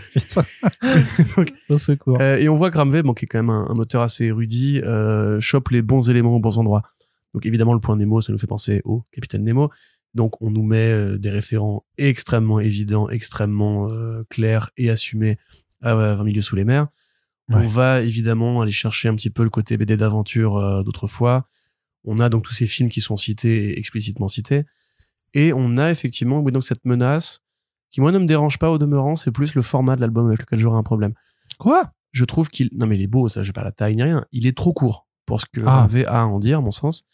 et 2.18 2.48
on 2.48 2.56
voit 2.56 2.70
que 2.70 2.78
Ramvé, 2.78 3.02
bon, 3.02 3.12
qui 3.12 3.26
est 3.26 3.28
quand 3.28 3.40
même 3.40 3.50
un, 3.50 3.66
un 3.68 3.74
auteur 3.74 4.00
assez 4.00 4.24
érudit, 4.24 4.80
chope 5.40 5.68
les 5.68 5.82
bons 5.82 6.08
éléments 6.08 6.34
aux 6.34 6.40
bons 6.40 6.56
endroits. 6.56 6.80
Donc 7.34 7.44
évidemment, 7.44 7.74
le 7.74 7.80
point 7.80 7.94
Nemo, 7.96 8.22
ça 8.22 8.32
nous 8.32 8.38
fait 8.38 8.46
penser 8.46 8.80
au 8.86 9.04
Capitaine 9.12 9.44
Nemo. 9.44 9.70
Donc 10.14 10.40
on 10.42 10.50
nous 10.50 10.62
met 10.62 10.92
euh, 10.92 11.18
des 11.18 11.30
référents 11.30 11.84
extrêmement 11.98 12.60
évidents, 12.60 13.08
extrêmement 13.08 13.90
euh, 13.90 14.24
clairs 14.28 14.70
et 14.76 14.90
assumés 14.90 15.38
à 15.80 15.94
20 15.94 16.24
milieux 16.24 16.42
sous 16.42 16.56
les 16.56 16.64
mers. 16.64 16.88
On 17.48 17.66
va 17.66 18.00
évidemment 18.00 18.62
aller 18.62 18.72
chercher 18.72 19.08
un 19.08 19.14
petit 19.14 19.28
peu 19.28 19.42
le 19.42 19.50
côté 19.50 19.76
BD 19.76 19.96
d'aventure 19.96 20.56
euh, 20.56 20.82
d'autrefois. 20.82 21.46
On 22.04 22.16
a 22.16 22.30
donc 22.30 22.44
tous 22.44 22.54
ces 22.54 22.66
films 22.66 22.88
qui 22.88 23.02
sont 23.02 23.18
cités 23.18 23.70
et 23.70 23.78
explicitement 23.78 24.28
cités. 24.28 24.64
Et 25.34 25.52
on 25.52 25.76
a 25.76 25.90
effectivement 25.90 26.40
oui, 26.40 26.50
donc 26.52 26.64
cette 26.64 26.84
menace 26.84 27.40
qui 27.90 28.00
moi 28.00 28.10
ne 28.10 28.18
me 28.18 28.26
dérange 28.26 28.58
pas 28.58 28.70
au 28.70 28.78
demeurant, 28.78 29.16
c'est 29.16 29.32
plus 29.32 29.54
le 29.54 29.60
format 29.60 29.96
de 29.96 30.00
l'album 30.00 30.28
avec 30.28 30.40
lequel 30.40 30.58
j'aurai 30.58 30.78
un 30.78 30.82
problème. 30.82 31.12
Quoi? 31.58 31.92
Je 32.10 32.24
trouve 32.24 32.48
qu'il 32.48 32.70
non 32.72 32.86
mais 32.86 32.96
il 32.96 33.02
est 33.02 33.06
beau, 33.06 33.28
ça 33.28 33.42
j'ai 33.42 33.52
pas 33.52 33.64
la 33.64 33.72
taille 33.72 33.96
ni 33.96 34.02
rien, 34.02 34.24
il 34.32 34.46
est 34.46 34.56
trop 34.56 34.72
court 34.72 35.06
pour 35.26 35.40
ce 35.40 35.46
que 35.52 35.60
ah. 35.66 35.86
a 36.06 36.20
à 36.20 36.24
en 36.24 36.38
dire 36.38 36.58
à 36.58 36.60
mon 36.62 36.70
sens. 36.70 37.04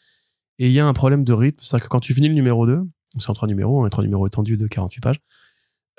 Et 0.59 0.67
il 0.67 0.73
y 0.73 0.79
a 0.79 0.85
un 0.85 0.93
problème 0.93 1.23
de 1.23 1.33
rythme, 1.33 1.59
c'est-à-dire 1.61 1.85
que 1.85 1.89
quand 1.89 2.01
tu 2.01 2.13
finis 2.13 2.27
le 2.27 2.35
numéro 2.35 2.67
2, 2.67 2.81
c'est 3.17 3.29
en 3.29 3.33
trois 3.33 3.47
numéros, 3.47 3.81
un 3.81 3.87
hein, 3.87 3.89
trois 3.89 4.03
numéros 4.03 4.27
étendus 4.27 4.57
de 4.57 4.67
48 4.67 5.01
pages, 5.01 5.19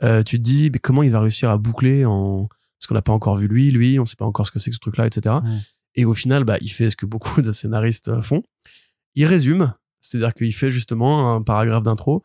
euh, 0.02 0.22
tu 0.22 0.38
te 0.38 0.42
dis 0.42 0.70
mais 0.70 0.78
comment 0.78 1.02
il 1.02 1.10
va 1.10 1.20
réussir 1.20 1.50
à 1.50 1.58
boucler 1.58 2.04
en 2.04 2.48
parce 2.78 2.86
qu'on 2.86 2.94
n'a 2.94 3.02
pas 3.02 3.12
encore 3.12 3.36
vu 3.36 3.46
lui, 3.46 3.70
lui, 3.70 3.98
on 3.98 4.06
sait 4.06 4.16
pas 4.16 4.24
encore 4.24 4.46
ce 4.46 4.50
que 4.50 4.58
c'est 4.58 4.70
que 4.70 4.74
ce 4.74 4.80
truc-là, 4.80 5.06
etc. 5.06 5.36
Et 5.94 6.06
au 6.06 6.14
final, 6.14 6.44
bah, 6.44 6.56
il 6.62 6.70
fait 6.70 6.88
ce 6.88 6.96
que 6.96 7.04
beaucoup 7.04 7.42
de 7.42 7.52
scénaristes 7.52 8.08
euh, 8.08 8.22
font. 8.22 8.42
Il 9.14 9.26
résume, 9.26 9.74
c'est-à-dire 10.00 10.32
qu'il 10.32 10.54
fait 10.54 10.70
justement 10.70 11.34
un 11.34 11.42
paragraphe 11.42 11.82
d'intro, 11.82 12.24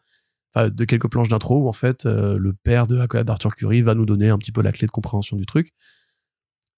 enfin 0.54 0.70
de 0.70 0.86
quelques 0.86 1.10
planches 1.10 1.28
d'intro 1.28 1.64
où 1.64 1.68
en 1.68 1.74
fait 1.74 2.06
euh, 2.06 2.38
le 2.38 2.54
père 2.54 2.88
de 2.88 3.06
d'Arthur 3.24 3.56
Curry 3.56 3.82
va 3.82 3.96
nous 3.96 4.06
donner 4.06 4.30
un 4.30 4.38
petit 4.38 4.54
peu 4.54 4.62
la 4.62 4.72
clé 4.72 4.86
de 4.86 4.92
compréhension 4.92 5.36
du 5.36 5.46
truc. 5.46 5.74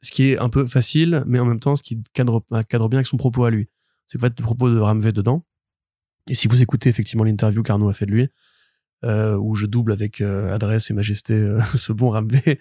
Ce 0.02 0.12
qui 0.12 0.32
est 0.32 0.39
un 0.39 0.50
peu 0.50 0.65
facile, 0.65 1.24
mais 1.28 1.39
en 1.39 1.46
même 1.46 1.60
temps 1.60 1.76
ce 1.76 1.84
qui 1.84 2.02
cadre, 2.13 2.43
cadre 2.70 2.89
bien 2.89 2.98
avec 2.98 3.08
son 3.08 3.17
propos 3.17 3.43
à 3.43 3.52
lui 3.52 3.67
c'est 4.08 4.20
fait 4.20 4.34
le 4.38 4.43
propos 4.43 4.70
de 4.70 4.80
Ramvé 4.80 5.12
dedans. 5.12 5.46
Et 6.30 6.36
si 6.36 6.48
vous 6.48 6.62
écoutez 6.62 6.89
effectivement 6.89 7.24
l'interview 7.24 7.63
qu'Arnaud 7.63 7.89
a 7.89 7.93
fait 7.93 8.06
de 8.06 8.12
lui, 8.12 8.30
euh, 9.06 9.36
où 9.36 9.54
je 9.54 9.67
double 9.67 9.91
avec 9.91 10.22
euh, 10.22 10.54
adresse 10.54 10.89
et 10.89 10.93
majesté 10.93 11.34
euh, 11.34 11.62
ce 11.76 11.93
bon 11.93 12.10
Ramvé, 12.10 12.60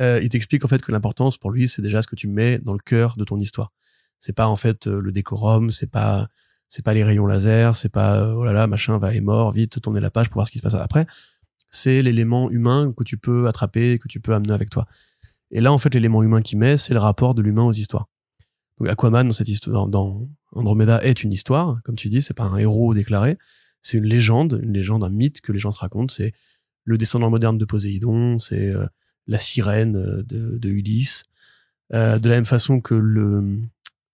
il 0.00 0.28
t'explique 0.28 0.64
en 0.64 0.68
fait 0.68 0.82
que 0.82 0.90
l'importance 0.90 1.36
pour 1.36 1.50
lui, 1.50 1.68
c'est 1.68 1.82
déjà 1.82 2.02
ce 2.02 2.06
que 2.06 2.16
tu 2.16 2.26
mets 2.26 2.58
dans 2.58 2.72
le 2.72 2.78
cœur 2.78 3.16
de 3.16 3.24
ton 3.24 3.38
histoire. 3.38 3.72
C'est 4.18 4.32
pas 4.32 4.48
en 4.48 4.56
fait 4.56 4.86
le 4.86 5.12
décorum, 5.12 5.70
c'est 5.70 5.90
pas 5.90 6.28
c'est 6.68 6.84
pas 6.84 6.94
les 6.94 7.04
rayons 7.04 7.26
laser, 7.26 7.76
c'est 7.76 7.90
pas 7.90 8.34
oh 8.34 8.44
là 8.44 8.52
là 8.52 8.66
machin 8.66 8.98
va 8.98 9.14
est 9.14 9.20
mort, 9.20 9.52
vite 9.52 9.80
tourner 9.80 10.00
la 10.00 10.10
page 10.10 10.30
pour 10.30 10.36
voir 10.36 10.46
ce 10.46 10.52
qui 10.52 10.58
se 10.58 10.62
passe 10.62 10.74
après. 10.74 11.06
C'est 11.70 12.02
l'élément 12.02 12.50
humain 12.50 12.92
que 12.96 13.04
tu 13.04 13.18
peux 13.18 13.46
attraper, 13.46 13.98
que 13.98 14.08
tu 14.08 14.20
peux 14.20 14.34
amener 14.34 14.52
avec 14.52 14.70
toi. 14.70 14.86
Et 15.52 15.60
là 15.60 15.72
en 15.72 15.78
fait 15.78 15.94
l'élément 15.94 16.22
humain 16.22 16.42
qui 16.42 16.56
met, 16.56 16.76
c'est 16.76 16.94
le 16.94 17.00
rapport 17.00 17.34
de 17.34 17.42
l'humain 17.42 17.64
aux 17.64 17.72
histoires. 17.72 18.08
Donc 18.78 18.88
Aquaman 18.88 19.26
dans 19.26 19.32
cette 19.32 19.48
histoire, 19.48 19.86
dans, 19.88 20.28
Andromeda 20.54 21.02
est 21.02 21.22
une 21.22 21.32
histoire, 21.32 21.78
comme 21.84 21.96
tu 21.96 22.08
dis, 22.08 22.22
c'est 22.22 22.34
pas 22.34 22.44
un 22.44 22.56
héros 22.56 22.94
déclaré, 22.94 23.38
c'est 23.82 23.98
une 23.98 24.06
légende, 24.06 24.60
une 24.62 24.72
légende, 24.72 25.04
un 25.04 25.10
mythe 25.10 25.40
que 25.40 25.52
les 25.52 25.58
gens 25.58 25.70
se 25.70 25.78
racontent. 25.78 26.12
C'est 26.12 26.32
le 26.84 26.98
descendant 26.98 27.30
moderne 27.30 27.58
de 27.58 27.64
Poséidon, 27.64 28.38
c'est 28.38 28.68
euh, 28.68 28.86
la 29.26 29.38
sirène 29.38 29.96
euh, 29.96 30.22
de, 30.22 30.68
Ulysse. 30.68 31.24
Euh, 31.92 32.18
de 32.18 32.28
la 32.28 32.36
même 32.36 32.46
façon 32.46 32.80
que 32.80 32.94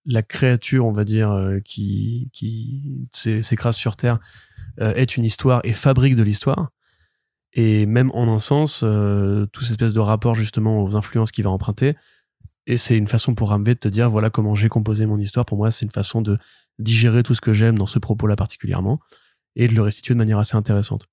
la 0.05 0.23
créature, 0.23 0.85
on 0.85 0.91
va 0.91 1.05
dire, 1.05 1.59
qui 1.63 2.29
qui 2.33 3.07
s'écrase 3.13 3.75
sur 3.75 3.95
Terre 3.95 4.19
est 4.77 5.15
une 5.15 5.23
histoire 5.23 5.61
et 5.63 5.73
fabrique 5.73 6.15
de 6.15 6.23
l'histoire. 6.23 6.71
Et 7.53 7.85
même 7.85 8.11
en 8.11 8.33
un 8.33 8.39
sens, 8.39 8.79
toute 8.79 9.63
cette 9.63 9.71
espèce 9.71 9.93
de 9.93 9.99
rapport 9.99 10.33
justement 10.33 10.83
aux 10.83 10.95
influences 10.95 11.31
qu'il 11.31 11.43
va 11.43 11.51
emprunter, 11.51 11.95
et 12.67 12.77
c'est 12.77 12.97
une 12.97 13.07
façon 13.07 13.33
pour 13.35 13.49
Ramvé 13.49 13.73
de 13.73 13.79
te 13.79 13.87
dire 13.87 14.09
voilà 14.09 14.29
comment 14.29 14.55
j'ai 14.55 14.69
composé 14.69 15.05
mon 15.05 15.17
histoire. 15.17 15.45
Pour 15.45 15.57
moi, 15.57 15.71
c'est 15.71 15.85
une 15.85 15.91
façon 15.91 16.21
de 16.21 16.37
digérer 16.79 17.23
tout 17.23 17.33
ce 17.33 17.41
que 17.41 17.53
j'aime 17.53 17.77
dans 17.77 17.85
ce 17.85 17.99
propos-là 17.99 18.35
particulièrement. 18.35 18.99
et 19.55 19.67
de 19.67 19.73
le 19.73 19.81
restituer 19.81 20.13
de 20.13 20.17
manière 20.17 20.39
assez 20.39 20.55
intéressante. 20.55 21.07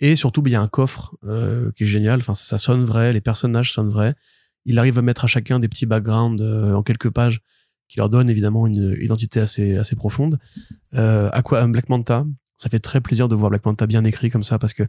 Et 0.00 0.14
surtout, 0.14 0.42
bah, 0.42 0.50
il 0.50 0.52
y 0.52 0.56
a 0.56 0.60
un 0.60 0.68
coffre 0.68 1.16
euh, 1.24 1.72
qui 1.72 1.84
est 1.84 1.86
génial. 1.86 2.18
Enfin, 2.18 2.34
ça, 2.34 2.58
sonne 2.58 2.84
vrai, 2.84 3.14
les 3.14 3.22
personnages 3.22 3.72
sonnent 3.72 3.88
vrais. 3.88 4.14
Il 4.66 4.78
arrive 4.78 4.98
à 4.98 5.02
mettre 5.02 5.24
à 5.24 5.28
chacun 5.28 5.58
des 5.58 5.68
petits 5.68 5.86
backgrounds 5.86 6.42
euh, 6.42 6.74
en 6.74 6.82
quelques 6.82 7.10
pages 7.10 7.40
qui 7.88 7.98
leur 7.98 8.10
donnent 8.10 8.28
évidemment 8.28 8.66
une 8.66 8.96
identité 9.00 9.40
assez 9.40 9.76
assez 9.76 9.94
profonde. 9.96 10.38
Euh, 10.94 11.30
Aqua, 11.32 11.66
Black 11.68 11.88
Manta, 11.88 12.26
ça 12.56 12.68
fait 12.68 12.80
très 12.80 13.00
plaisir 13.00 13.28
de 13.28 13.34
voir 13.34 13.48
Black 13.48 13.64
Manta 13.64 13.86
bien 13.86 14.04
écrit 14.04 14.28
comme 14.28 14.42
ça 14.42 14.58
parce 14.58 14.74
que 14.74 14.82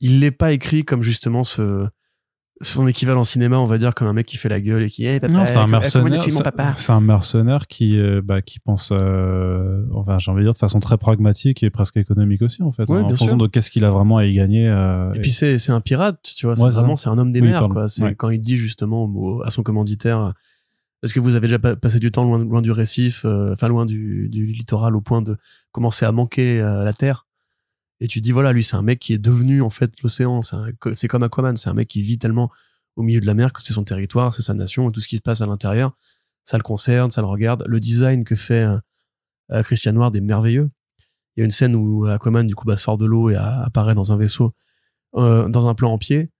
il 0.00 0.18
n'est 0.18 0.32
pas 0.32 0.52
écrit 0.52 0.84
comme 0.84 1.02
justement 1.02 1.44
ce 1.44 1.86
son 2.60 2.86
équivalent 2.86 3.24
cinéma, 3.24 3.58
on 3.58 3.66
va 3.66 3.78
dire, 3.78 3.94
comme 3.94 4.06
un 4.06 4.12
mec 4.12 4.26
qui 4.26 4.36
fait 4.36 4.48
la 4.48 4.60
gueule 4.60 4.84
et 4.84 4.90
qui, 4.90 5.04
eh, 5.06 5.18
non, 5.28 5.44
c'est 5.44 5.58
un 5.58 5.66
mercenaire. 5.66 6.78
C'est 6.78 6.92
un 6.92 7.00
mercenaire 7.00 7.66
qui, 7.66 7.98
euh, 7.98 8.22
bah, 8.24 8.42
qui 8.42 8.60
pense, 8.60 8.90
euh, 8.92 9.84
enfin, 9.92 10.18
j'ai 10.18 10.30
envie 10.30 10.40
de 10.40 10.46
dire 10.46 10.52
de 10.52 10.58
façon 10.58 10.78
très 10.78 10.96
pragmatique 10.96 11.62
et 11.62 11.70
presque 11.70 11.96
économique 11.96 12.42
aussi, 12.42 12.62
en 12.62 12.70
fait, 12.70 12.88
en 12.88 13.08
fonction 13.08 13.36
de 13.36 13.46
qu'est-ce 13.48 13.70
qu'il 13.70 13.84
a 13.84 13.90
vraiment 13.90 14.18
à 14.18 14.24
y 14.24 14.34
gagner. 14.34 14.68
Euh, 14.68 15.12
et, 15.14 15.20
puis 15.20 15.32
c'est, 15.32 15.58
c'est 15.58 15.72
un 15.72 15.80
pirate, 15.80 16.20
tu 16.36 16.46
vois, 16.46 16.54
c'est 16.54 16.68
vraiment, 16.68 16.96
c'est 16.96 17.08
un 17.08 17.18
homme 17.18 17.32
des 17.32 17.40
mers, 17.40 17.68
quoi. 17.68 17.88
C'est 17.88 18.14
quand 18.14 18.30
il 18.30 18.40
dit 18.40 18.56
justement 18.56 19.10
à 19.44 19.50
son 19.50 19.62
commanditaire, 19.62 20.32
est-ce 21.02 21.12
que 21.12 21.20
vous 21.20 21.34
avez 21.34 21.48
déjà 21.48 21.58
passé 21.58 21.98
du 21.98 22.10
temps 22.10 22.24
loin, 22.24 22.38
loin 22.38 22.62
du 22.62 22.70
récif, 22.70 23.24
enfin 23.24 23.68
loin 23.68 23.84
du, 23.84 24.28
du 24.28 24.46
littoral, 24.46 24.94
au 24.94 25.00
point 25.00 25.22
de 25.22 25.36
commencer 25.72 26.06
à 26.06 26.12
manquer 26.12 26.60
la 26.60 26.92
terre? 26.92 27.26
Et 28.00 28.06
tu 28.06 28.20
dis 28.20 28.32
voilà 28.32 28.52
lui 28.52 28.62
c'est 28.64 28.76
un 28.76 28.82
mec 28.82 28.98
qui 28.98 29.12
est 29.12 29.18
devenu 29.18 29.62
en 29.62 29.70
fait 29.70 29.92
l'océan. 30.02 30.40
C'est 30.42 31.08
comme 31.08 31.22
Aquaman. 31.22 31.56
C'est 31.56 31.70
un 31.70 31.74
mec 31.74 31.88
qui 31.88 32.02
vit 32.02 32.18
tellement 32.18 32.50
au 32.96 33.02
milieu 33.02 33.20
de 33.20 33.26
la 33.26 33.34
mer 33.34 33.52
que 33.52 33.62
c'est 33.62 33.72
son 33.72 33.84
territoire 33.84 34.32
c'est 34.34 34.42
sa 34.42 34.54
nation 34.54 34.88
et 34.88 34.92
tout 34.92 35.00
ce 35.00 35.08
qui 35.08 35.16
se 35.16 35.22
passe 35.22 35.40
à 35.40 35.46
l'intérieur. 35.46 35.96
Ça 36.42 36.56
le 36.56 36.62
concerne 36.62 37.10
ça 37.10 37.20
le 37.20 37.28
regarde. 37.28 37.64
Le 37.66 37.80
design 37.80 38.24
que 38.24 38.34
fait 38.34 38.66
euh, 39.50 39.62
Christian 39.62 39.96
Ward 39.96 40.14
est 40.16 40.20
merveilleux. 40.20 40.70
Il 41.36 41.40
y 41.40 41.42
a 41.42 41.44
une 41.44 41.50
scène 41.50 41.74
où 41.74 42.06
Aquaman 42.06 42.46
du 42.46 42.54
coup 42.54 42.66
bah, 42.66 42.76
sort 42.76 42.98
de 42.98 43.06
l'eau 43.06 43.30
et 43.30 43.36
apparaît 43.36 43.94
dans 43.94 44.12
un 44.12 44.16
vaisseau 44.16 44.54
euh, 45.16 45.48
dans 45.48 45.68
un 45.68 45.74
plan 45.74 45.92
en 45.92 45.98
pied. 45.98 46.30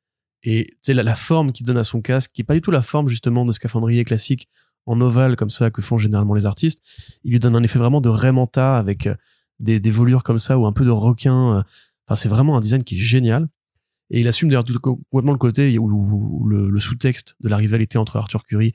Et 0.42 0.66
tu 0.82 0.92
sais 0.92 0.94
la, 0.94 1.14
forme 1.14 1.52
qu'il 1.52 1.64
donne 1.64 1.78
à 1.78 1.84
son 1.84 2.02
casque 2.02 2.32
qui 2.34 2.42
est 2.42 2.44
pas 2.44 2.54
du 2.54 2.60
tout 2.60 2.70
la 2.70 2.82
forme 2.82 3.08
justement 3.08 3.44
de 3.44 3.52
scaphandrier 3.52 4.04
classique 4.04 4.48
en 4.84 5.00
ovale 5.00 5.36
comme 5.36 5.48
ça 5.48 5.70
que 5.70 5.80
font 5.80 5.96
généralement 5.96 6.34
les 6.34 6.44
artistes 6.44 6.80
il 7.24 7.30
lui 7.30 7.38
donne 7.38 7.56
un 7.56 7.62
effet 7.62 7.78
vraiment 7.78 8.02
de 8.02 8.10
Raymanta 8.10 8.76
avec 8.76 9.06
euh, 9.06 9.14
des, 9.60 9.90
volures 9.90 10.22
comme 10.22 10.38
ça 10.38 10.58
ou 10.58 10.66
un 10.66 10.72
peu 10.72 10.84
de 10.84 10.90
requin. 10.90 11.58
Euh, 11.58 11.62
enfin, 12.06 12.16
c'est 12.16 12.28
vraiment 12.28 12.56
un 12.56 12.60
design 12.60 12.82
qui 12.82 12.96
est 12.96 12.98
génial. 12.98 13.48
Et 14.10 14.20
il 14.20 14.28
assume 14.28 14.48
d'ailleurs 14.48 14.64
complètement 14.82 15.32
le 15.32 15.38
côté 15.38 15.78
où, 15.78 16.46
le, 16.46 16.80
sous-texte 16.80 17.36
de 17.40 17.48
la 17.48 17.56
rivalité 17.56 17.98
entre 17.98 18.16
Arthur 18.16 18.44
Curry 18.44 18.74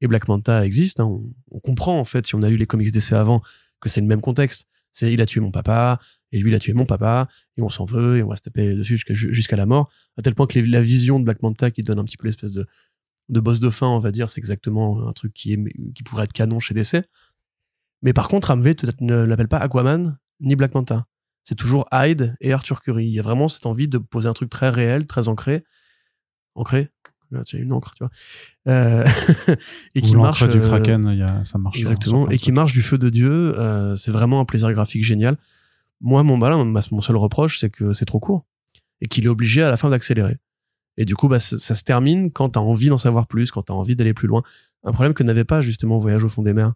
et 0.00 0.06
Black 0.06 0.28
Manta 0.28 0.64
existe. 0.64 1.00
Hein. 1.00 1.20
On, 1.50 1.60
comprend 1.60 1.98
en 1.98 2.04
fait, 2.04 2.26
si 2.26 2.34
on 2.34 2.42
a 2.42 2.48
lu 2.48 2.56
les 2.56 2.66
comics 2.66 2.90
d'essai 2.90 3.14
avant, 3.14 3.42
que 3.80 3.88
c'est 3.88 4.00
le 4.00 4.06
même 4.06 4.20
contexte. 4.20 4.66
C'est 4.92 5.12
il 5.12 5.20
a 5.20 5.26
tué 5.26 5.40
mon 5.40 5.52
papa, 5.52 6.00
et 6.32 6.40
lui 6.40 6.50
il 6.50 6.54
a 6.54 6.58
tué 6.58 6.72
mon 6.72 6.84
papa, 6.84 7.28
et 7.56 7.62
on 7.62 7.68
s'en 7.68 7.84
veut, 7.84 8.16
et 8.16 8.22
on 8.24 8.28
va 8.28 8.36
se 8.36 8.42
taper 8.42 8.74
dessus 8.74 9.00
jusqu'à 9.14 9.56
la 9.56 9.66
mort. 9.66 9.88
À 10.16 10.22
tel 10.22 10.34
point 10.34 10.46
que 10.46 10.58
la 10.58 10.82
vision 10.82 11.20
de 11.20 11.24
Black 11.24 11.42
Manta 11.42 11.70
qui 11.70 11.82
donne 11.84 12.00
un 12.00 12.04
petit 12.04 12.16
peu 12.16 12.26
l'espèce 12.26 12.50
de, 12.50 12.66
boss 13.28 13.60
de 13.60 13.70
fin, 13.70 13.86
on 13.86 14.00
va 14.00 14.10
dire, 14.10 14.28
c'est 14.28 14.40
exactement 14.40 15.06
un 15.06 15.12
truc 15.12 15.32
qui, 15.32 15.56
qui 15.94 16.02
pourrait 16.02 16.24
être 16.24 16.32
canon 16.32 16.58
chez 16.58 16.74
DC. 16.74 17.04
Mais 18.02 18.12
par 18.12 18.28
contre, 18.28 18.50
Amv 18.50 18.74
ne 19.00 19.22
l'appelle 19.22 19.48
pas 19.48 19.58
Aquaman 19.58 20.18
ni 20.40 20.56
Black 20.56 20.74
Manta. 20.74 21.06
C'est 21.44 21.54
toujours 21.54 21.86
Hyde 21.92 22.36
et 22.40 22.52
Arthur 22.52 22.82
Curry. 22.82 23.06
Il 23.06 23.12
y 23.12 23.18
a 23.18 23.22
vraiment 23.22 23.48
cette 23.48 23.66
envie 23.66 23.88
de 23.88 23.98
poser 23.98 24.28
un 24.28 24.32
truc 24.32 24.50
très 24.50 24.70
réel, 24.70 25.06
très 25.06 25.28
ancré. 25.28 25.64
Ancré? 26.54 26.90
As 27.34 27.52
une 27.52 27.72
encre, 27.72 27.92
tu 27.94 28.02
vois. 28.02 28.10
Euh, 28.68 29.06
et 29.94 30.02
qui 30.02 30.16
marche. 30.16 30.48
du 30.48 30.58
euh, 30.58 30.66
Kraken, 30.66 31.44
ça 31.44 31.58
marche. 31.58 31.78
Exactement. 31.78 32.28
Et 32.28 32.38
qui 32.38 32.50
marche 32.50 32.72
du 32.72 32.82
feu 32.82 32.98
de 32.98 33.08
Dieu. 33.08 33.58
Euh, 33.58 33.94
c'est 33.94 34.10
vraiment 34.10 34.40
un 34.40 34.44
plaisir 34.44 34.72
graphique 34.72 35.04
génial. 35.04 35.36
Moi, 36.00 36.22
mon 36.22 36.36
malin, 36.36 36.64
mon 36.64 37.00
seul 37.00 37.16
reproche, 37.16 37.58
c'est 37.58 37.70
que 37.70 37.92
c'est 37.92 38.04
trop 38.04 38.18
court. 38.18 38.46
Et 39.00 39.06
qu'il 39.06 39.24
est 39.26 39.28
obligé 39.28 39.62
à 39.62 39.70
la 39.70 39.76
fin 39.76 39.90
d'accélérer. 39.90 40.38
Et 40.96 41.04
du 41.04 41.14
coup, 41.14 41.28
bah, 41.28 41.38
ça, 41.38 41.74
se 41.74 41.84
termine 41.84 42.32
quand 42.32 42.50
tu 42.50 42.58
as 42.58 42.62
envie 42.62 42.88
d'en 42.88 42.98
savoir 42.98 43.26
plus, 43.26 43.50
quand 43.50 43.62
tu 43.62 43.72
as 43.72 43.74
envie 43.76 43.96
d'aller 43.96 44.12
plus 44.12 44.28
loin. 44.28 44.42
Un 44.82 44.92
problème 44.92 45.14
que 45.14 45.22
n'avait 45.22 45.44
pas 45.44 45.60
justement 45.60 45.98
Voyage 45.98 46.24
au 46.24 46.28
fond 46.28 46.42
des 46.42 46.52
mers 46.52 46.74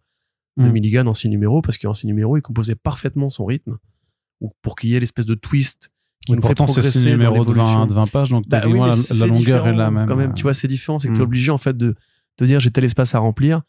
de 0.57 0.69
mm. 0.69 0.73
Milligan 0.73 1.07
en 1.07 1.15
six 1.15 1.29
numéros 1.29 1.63
parce 1.63 1.79
qu'en 1.79 1.95
six 1.95 2.07
numéros 2.07 2.37
il 2.37 2.43
composait 2.43 2.75
parfaitement 2.75 3.31
son 3.31 3.45
rythme. 3.45 3.79
Pour 4.63 4.77
qu'il 4.77 4.91
y 4.91 4.97
ait 4.97 5.01
l'espèce 5.01 5.27
de 5.27 5.35
twist 5.35 5.91
qui 6.27 6.33
nous 6.33 6.43
fait 6.43 6.55
progresser 6.55 6.99
c'est 6.99 7.11
numéros 7.11 7.45
de 7.45 7.53
20, 7.53 7.87
de 7.87 7.95
20, 7.95 8.07
pages 8.09 8.31
donc 8.31 8.49
bah, 8.49 8.61
la, 8.61 9.27
longueur 9.27 9.67
est 9.67 9.75
la 9.75 9.91
même. 9.91 10.07
quand 10.07 10.17
même 10.17 10.35
tu 10.35 10.43
vois 10.43 10.55
c'est 10.55 10.69
différent 10.69 10.99
c'est 10.99 11.09
que 11.09 11.15
tu 11.15 11.21
es 11.21 11.23
mm. 11.23 11.27
obligé 11.27 11.51
en 11.51 11.59
fait 11.59 11.77
de 11.77 11.95
te 12.37 12.45
dire 12.45 12.61
j'ai 12.61 12.71
tel 12.71 12.85
espace 12.85 13.15
à 13.15 13.19
remplir. 13.19 13.63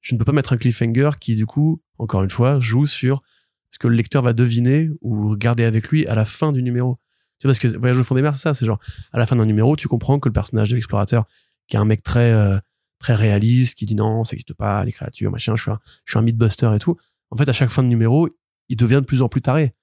Je 0.00 0.14
ne 0.14 0.18
peux 0.18 0.24
pas 0.24 0.32
mettre 0.32 0.52
un 0.52 0.56
cliffhanger 0.56 1.10
qui 1.20 1.34
du 1.34 1.46
coup 1.46 1.82
encore 1.98 2.22
une 2.22 2.30
fois 2.30 2.58
joue 2.60 2.86
sur 2.86 3.22
ce 3.70 3.78
que 3.78 3.88
le 3.88 3.96
lecteur 3.96 4.22
va 4.22 4.32
deviner 4.32 4.90
ou 5.02 5.30
regarder 5.30 5.64
avec 5.64 5.88
lui 5.88 6.06
à 6.06 6.14
la 6.14 6.24
fin 6.24 6.52
du 6.52 6.62
numéro. 6.62 6.98
Tu 7.38 7.46
vois 7.46 7.52
parce 7.52 7.58
que 7.58 7.78
Voyage 7.78 7.98
au 7.98 8.04
fond 8.04 8.14
des 8.14 8.22
mers 8.22 8.34
c'est 8.34 8.42
ça 8.42 8.54
c'est 8.54 8.66
genre 8.66 8.80
à 9.12 9.18
la 9.18 9.26
fin 9.26 9.36
d'un 9.36 9.46
numéro 9.46 9.76
tu 9.76 9.88
comprends 9.88 10.18
que 10.18 10.28
le 10.28 10.32
personnage 10.32 10.70
de 10.70 10.74
l'explorateur 10.74 11.24
qui 11.68 11.76
est 11.76 11.78
un 11.78 11.84
mec 11.84 12.02
très 12.02 12.32
euh, 12.32 12.58
très 12.98 13.14
réaliste, 13.14 13.78
qui 13.78 13.86
dit 13.86 13.94
non, 13.94 14.24
ça 14.24 14.34
n'existe 14.34 14.54
pas, 14.54 14.84
les 14.84 14.92
créatures, 14.92 15.30
machin, 15.30 15.56
je 15.56 15.62
suis 15.62 15.70
un, 15.70 15.78
je 16.04 16.12
suis 16.12 16.18
un 16.18 16.22
mythbuster 16.22 16.70
et 16.74 16.78
tout. 16.78 16.96
En 17.30 17.36
fait, 17.36 17.48
à 17.48 17.52
chaque 17.52 17.70
fin 17.70 17.82
de 17.82 17.88
numéro, 17.88 18.28
il 18.68 18.76
devient 18.76 18.96
de 18.96 19.06
plus 19.06 19.22
en 19.22 19.28
plus 19.28 19.42
taré. 19.42 19.74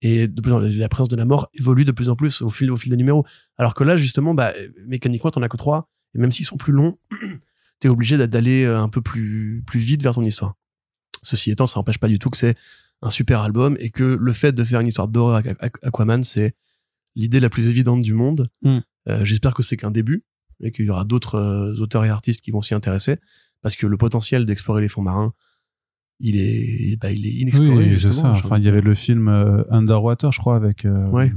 Et 0.00 0.28
de 0.28 0.40
plus 0.40 0.52
en, 0.52 0.60
la 0.60 0.88
présence 0.88 1.08
de 1.08 1.16
la 1.16 1.24
mort 1.24 1.48
évolue 1.54 1.84
de 1.84 1.92
plus 1.92 2.08
en 2.08 2.14
plus 2.14 2.42
au 2.42 2.50
fil, 2.50 2.70
au 2.70 2.76
fil 2.76 2.90
des 2.90 2.96
numéros. 2.96 3.24
Alors 3.56 3.74
que 3.74 3.82
là, 3.82 3.96
justement, 3.96 4.32
bah, 4.32 4.52
mécaniquement, 4.86 5.30
t'en 5.30 5.42
as 5.42 5.48
que 5.48 5.56
trois. 5.56 5.88
Et 6.14 6.18
même 6.18 6.30
s'ils 6.30 6.46
sont 6.46 6.56
plus 6.56 6.72
longs, 6.72 6.98
t'es 7.80 7.88
obligé 7.88 8.16
d'aller 8.26 8.64
euh, 8.64 8.78
un 8.78 8.88
peu 8.88 9.02
plus, 9.02 9.62
plus 9.66 9.80
vite 9.80 10.02
vers 10.02 10.14
ton 10.14 10.24
histoire. 10.24 10.54
Ceci 11.22 11.50
étant, 11.50 11.66
ça 11.66 11.80
n'empêche 11.80 11.98
pas 11.98 12.08
du 12.08 12.18
tout 12.18 12.30
que 12.30 12.36
c'est 12.36 12.56
un 13.02 13.10
super 13.10 13.40
album 13.40 13.76
et 13.80 13.90
que 13.90 14.04
le 14.04 14.32
fait 14.32 14.52
de 14.52 14.64
faire 14.64 14.80
une 14.80 14.86
histoire 14.86 15.08
d'horreur 15.08 15.42
Aquaman, 15.82 16.22
c'est 16.22 16.54
l'idée 17.16 17.40
la 17.40 17.50
plus 17.50 17.68
évidente 17.68 18.00
du 18.00 18.12
monde. 18.12 18.48
Mm. 18.62 18.78
Euh, 19.08 19.24
j'espère 19.24 19.54
que 19.54 19.62
c'est 19.62 19.76
qu'un 19.76 19.90
début 19.90 20.24
et 20.60 20.72
qu'il 20.72 20.86
y 20.86 20.90
aura 20.90 21.04
d'autres 21.04 21.36
euh, 21.36 21.80
auteurs 21.80 22.04
et 22.04 22.08
artistes 22.08 22.40
qui 22.40 22.50
vont 22.50 22.62
s'y 22.62 22.74
intéresser 22.74 23.16
parce 23.62 23.76
que 23.76 23.86
le 23.86 23.96
potentiel 23.96 24.44
d'explorer 24.44 24.80
les 24.82 24.88
fonds 24.88 25.02
marins 25.02 25.32
il 26.20 26.36
est 26.36 26.96
bah, 27.00 27.10
il 27.10 27.26
est 27.26 27.32
inexploré 27.32 27.88
oui, 27.88 27.98
c'est 27.98 28.12
ça. 28.12 28.30
enfin 28.30 28.58
il 28.58 28.64
y 28.64 28.68
avait 28.68 28.80
le 28.80 28.94
film 28.94 29.28
euh, 29.28 29.62
Underwater 29.70 30.32
je 30.32 30.38
crois 30.38 30.56
avec 30.56 30.84
euh... 30.84 31.06
ouais. 31.08 31.32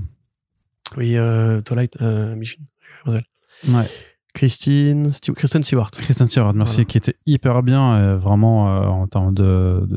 Oui 0.97 1.17
euh, 1.17 1.61
Twilight 1.61 2.01
euh, 2.01 2.35
Mission 2.35 2.61
ouais. 3.05 3.85
Christine 4.33 5.11
Kristen 5.35 5.61
Stewart. 5.61 5.91
Kristen 5.91 6.27
Stewart 6.27 6.53
merci 6.53 6.85
qui 6.85 6.97
était 6.97 7.15
hyper 7.25 7.63
bien 7.63 8.15
vraiment 8.15 8.65
en 9.01 9.07
termes 9.07 9.33
de 9.33 9.87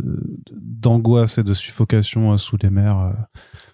d'angoisse 0.52 1.38
et 1.38 1.44
de 1.44 1.54
suffocation 1.54 2.36
sous 2.36 2.58
les 2.60 2.68
mers 2.68 3.12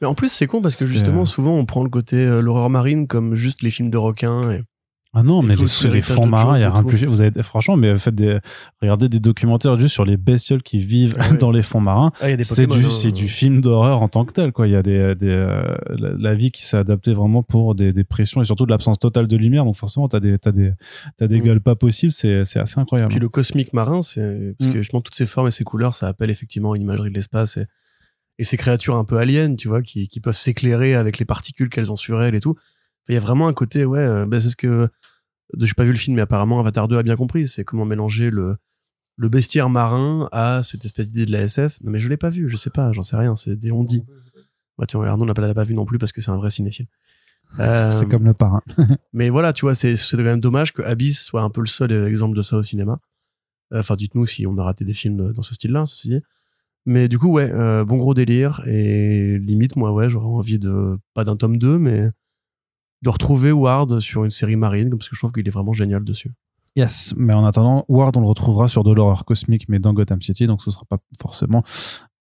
mais 0.01 0.07
en 0.07 0.15
plus 0.15 0.31
c'est 0.31 0.47
con 0.47 0.63
parce 0.63 0.77
que 0.77 0.87
justement 0.87 1.25
souvent 1.25 1.57
on 1.57 1.65
prend 1.65 1.83
le 1.83 1.91
côté 1.91 2.41
l'horreur 2.41 2.71
marine 2.71 3.09
comme 3.09 3.35
juste 3.35 3.63
les 3.63 3.71
films 3.71 3.91
de 3.91 3.97
requins 3.97 4.53
et 4.53 4.63
ah 5.13 5.25
non, 5.25 5.43
mais 5.43 5.57
les, 5.57 5.91
les 5.91 6.03
fonds 6.03 6.27
marins, 6.27 6.57
il 6.57 6.61
y 6.61 6.65
a 6.65 6.71
rien 6.71 6.83
de 6.85 6.89
plus. 6.89 7.05
Vous 7.05 7.21
avez, 7.21 7.43
franchement, 7.43 7.77
mais 7.77 7.99
faites 7.99 8.15
des, 8.15 8.39
regardez 8.81 9.09
des 9.09 9.19
documentaires 9.19 9.79
juste 9.79 9.93
sur 9.93 10.05
les 10.05 10.17
bestioles 10.17 10.63
qui 10.63 10.79
vivent 10.79 11.17
dans 11.41 11.51
les 11.51 11.63
fonds 11.63 11.81
marins. 11.81 12.13
Ah, 12.21 12.29
c'est 12.43 12.69
du, 12.69 12.85
c'est 12.85 13.11
du 13.11 13.27
film 13.27 13.61
d'horreur 13.61 14.03
en 14.03 14.09
tant 14.09 14.25
que 14.25 14.33
tel, 14.33 14.53
quoi. 14.53 14.69
Il 14.69 14.71
y 14.71 14.77
a 14.77 14.85
des, 14.85 15.17
des 15.17 15.27
euh, 15.27 15.77
la, 15.89 16.35
vie 16.37 16.53
qui 16.53 16.65
s'est 16.65 16.77
adaptée 16.77 17.13
vraiment 17.13 17.43
pour 17.43 17.75
des, 17.75 17.93
des 17.93 18.05
pressions 18.05 18.41
et 18.41 18.45
surtout 18.45 18.67
de 18.67 18.71
l'absence 18.71 19.01
totale 19.01 19.27
de 19.27 19.37
lumière. 19.37 19.65
Donc 19.65 19.75
forcément, 19.75 20.09
t'as 20.09 20.21
des, 20.21 20.39
t'as 20.39 20.53
des, 20.53 20.73
t'as 21.17 21.27
des 21.27 21.41
mm. 21.41 21.45
gueules 21.45 21.61
pas 21.61 21.75
possibles. 21.75 22.13
C'est, 22.13 22.45
c'est 22.45 22.61
assez 22.61 22.79
incroyable. 22.79 23.11
Puis 23.11 23.21
le 23.21 23.29
cosmique 23.29 23.73
marin, 23.73 24.03
c'est, 24.03 24.55
parce 24.61 24.71
mm. 24.71 24.73
que 24.75 24.79
justement, 24.83 25.01
toutes 25.01 25.17
ces 25.17 25.27
formes 25.27 25.49
et 25.49 25.51
ces 25.51 25.65
couleurs, 25.65 25.93
ça 25.93 26.07
appelle 26.07 26.31
effectivement 26.31 26.77
une 26.77 26.83
imagerie 26.83 27.11
de 27.11 27.17
l'espace 27.17 27.57
et, 27.57 27.67
et 28.39 28.45
ces 28.45 28.57
créatures 28.57 28.95
un 28.95 29.05
peu 29.05 29.19
aliens, 29.19 29.57
tu 29.57 29.67
vois, 29.67 29.83
qui, 29.83 30.07
qui 30.07 30.21
peuvent 30.21 30.37
s'éclairer 30.37 30.95
avec 30.95 31.19
les 31.19 31.25
particules 31.25 31.69
qu'elles 31.69 31.91
ont 31.91 31.97
sur 31.97 32.23
elles 32.23 32.37
et 32.37 32.41
tout. 32.41 32.55
Il 33.11 33.15
y 33.15 33.17
a 33.17 33.21
vraiment 33.21 33.49
un 33.49 33.53
côté, 33.53 33.85
ouais, 33.85 33.99
euh, 33.99 34.25
ben 34.25 34.41
c'est 34.41 34.51
ce 34.51 34.57
que, 34.57 34.89
j'ai 35.59 35.75
pas 35.75 35.85
vu 35.85 35.91
le 35.91 35.99
film, 35.99 36.17
mais 36.17 36.23
apparemment 36.23 36.61
Avatar 36.61 36.87
2 36.87 36.97
a 36.97 37.03
bien 37.03 37.17
compris. 37.17 37.49
C'est 37.49 37.65
comment 37.65 37.85
mélanger 37.85 38.31
le, 38.31 38.57
le 39.17 39.29
bestiaire 39.29 39.69
marin 39.69 40.29
à 40.31 40.63
cette 40.63 40.85
espèce 40.85 41.11
d'idée 41.11 41.27
de 41.27 41.33
la 41.33 41.43
SF. 41.43 41.81
Non, 41.83 41.91
mais 41.91 41.99
je 41.99 42.09
l'ai 42.09 42.17
pas 42.17 42.31
vu, 42.31 42.49
je 42.49 42.57
sais 42.57 42.71
pas, 42.71 42.93
j'en 42.93 43.03
sais 43.03 43.17
rien, 43.17 43.35
c'est 43.35 43.57
des 43.57 43.73
on-dit. 43.73 44.05
Bah, 44.79 44.87
tu 44.87 44.97
vois, 44.97 45.09
Arnaud 45.09 45.27
l'a 45.27 45.35
pas, 45.35 45.65
vu 45.65 45.75
non 45.75 45.85
plus 45.85 45.99
parce 45.99 46.13
que 46.13 46.21
c'est 46.21 46.31
un 46.31 46.37
vrai 46.37 46.51
cinéphile. 46.51 46.87
Euh, 47.59 47.91
c'est 47.91 48.09
comme 48.09 48.25
le 48.25 48.33
parrain. 48.33 48.63
mais 49.13 49.29
voilà, 49.29 49.53
tu 49.53 49.67
vois, 49.67 49.75
c'est 49.75 49.97
quand 49.97 50.23
même 50.23 50.41
dommage 50.41 50.73
que 50.73 50.83
Abyss 50.83 51.21
soit 51.21 51.43
un 51.43 51.51
peu 51.51 51.61
le 51.61 51.67
seul 51.67 51.93
exemple 52.07 52.37
de 52.37 52.43
ça 52.43 52.57
au 52.57 52.63
cinéma. 52.63 53.01
Euh, 53.73 53.81
enfin, 53.81 53.97
dites-nous 53.97 54.25
si 54.25 54.47
on 54.47 54.57
a 54.57 54.63
raté 54.63 54.85
des 54.85 54.95
films 54.95 55.33
dans 55.33 55.43
ce 55.43 55.55
style-là, 55.55 55.85
ceci 55.85 56.09
dit. 56.09 56.23
Mais 56.87 57.09
du 57.09 57.19
coup, 57.19 57.29
ouais, 57.29 57.51
euh, 57.53 57.85
bon 57.85 57.99
gros 57.99 58.15
délire. 58.15 58.63
Et 58.67 59.39
limite, 59.39 59.77
moi, 59.77 59.93
ouais, 59.93 60.09
j'aurais 60.09 60.27
envie 60.27 60.59
de, 60.59 60.97
pas 61.13 61.25
d'un 61.25 61.37
tome 61.37 61.59
2, 61.59 61.79
mais 61.79 62.11
de 63.03 63.09
retrouver 63.09 63.53
Ward 63.53 64.01
sur 64.01 64.25
une 64.25 64.31
série 64.31 64.57
marine, 64.57 64.91
parce 64.91 65.09
que 65.09 65.15
je 65.15 65.21
trouve 65.21 65.33
qu'il 65.33 65.47
est 65.47 65.51
vraiment 65.51 65.73
génial 65.73 66.05
dessus. 66.05 66.33
Yes, 66.77 67.15
mais 67.17 67.35
en 67.35 67.45
attendant, 67.45 67.85
Ward, 67.89 68.17
on 68.17 68.21
le 68.21 68.27
retrouvera 68.27 68.69
sur 68.69 68.85
de 68.85 68.93
l'horreur 68.93 69.25
cosmique, 69.25 69.69
mais 69.69 69.79
dans 69.79 69.93
Gotham 69.93 70.23
City, 70.23 70.47
donc 70.47 70.63
ce 70.63 70.71
sera 70.71 70.85
pas 70.85 70.99
forcément 71.21 71.65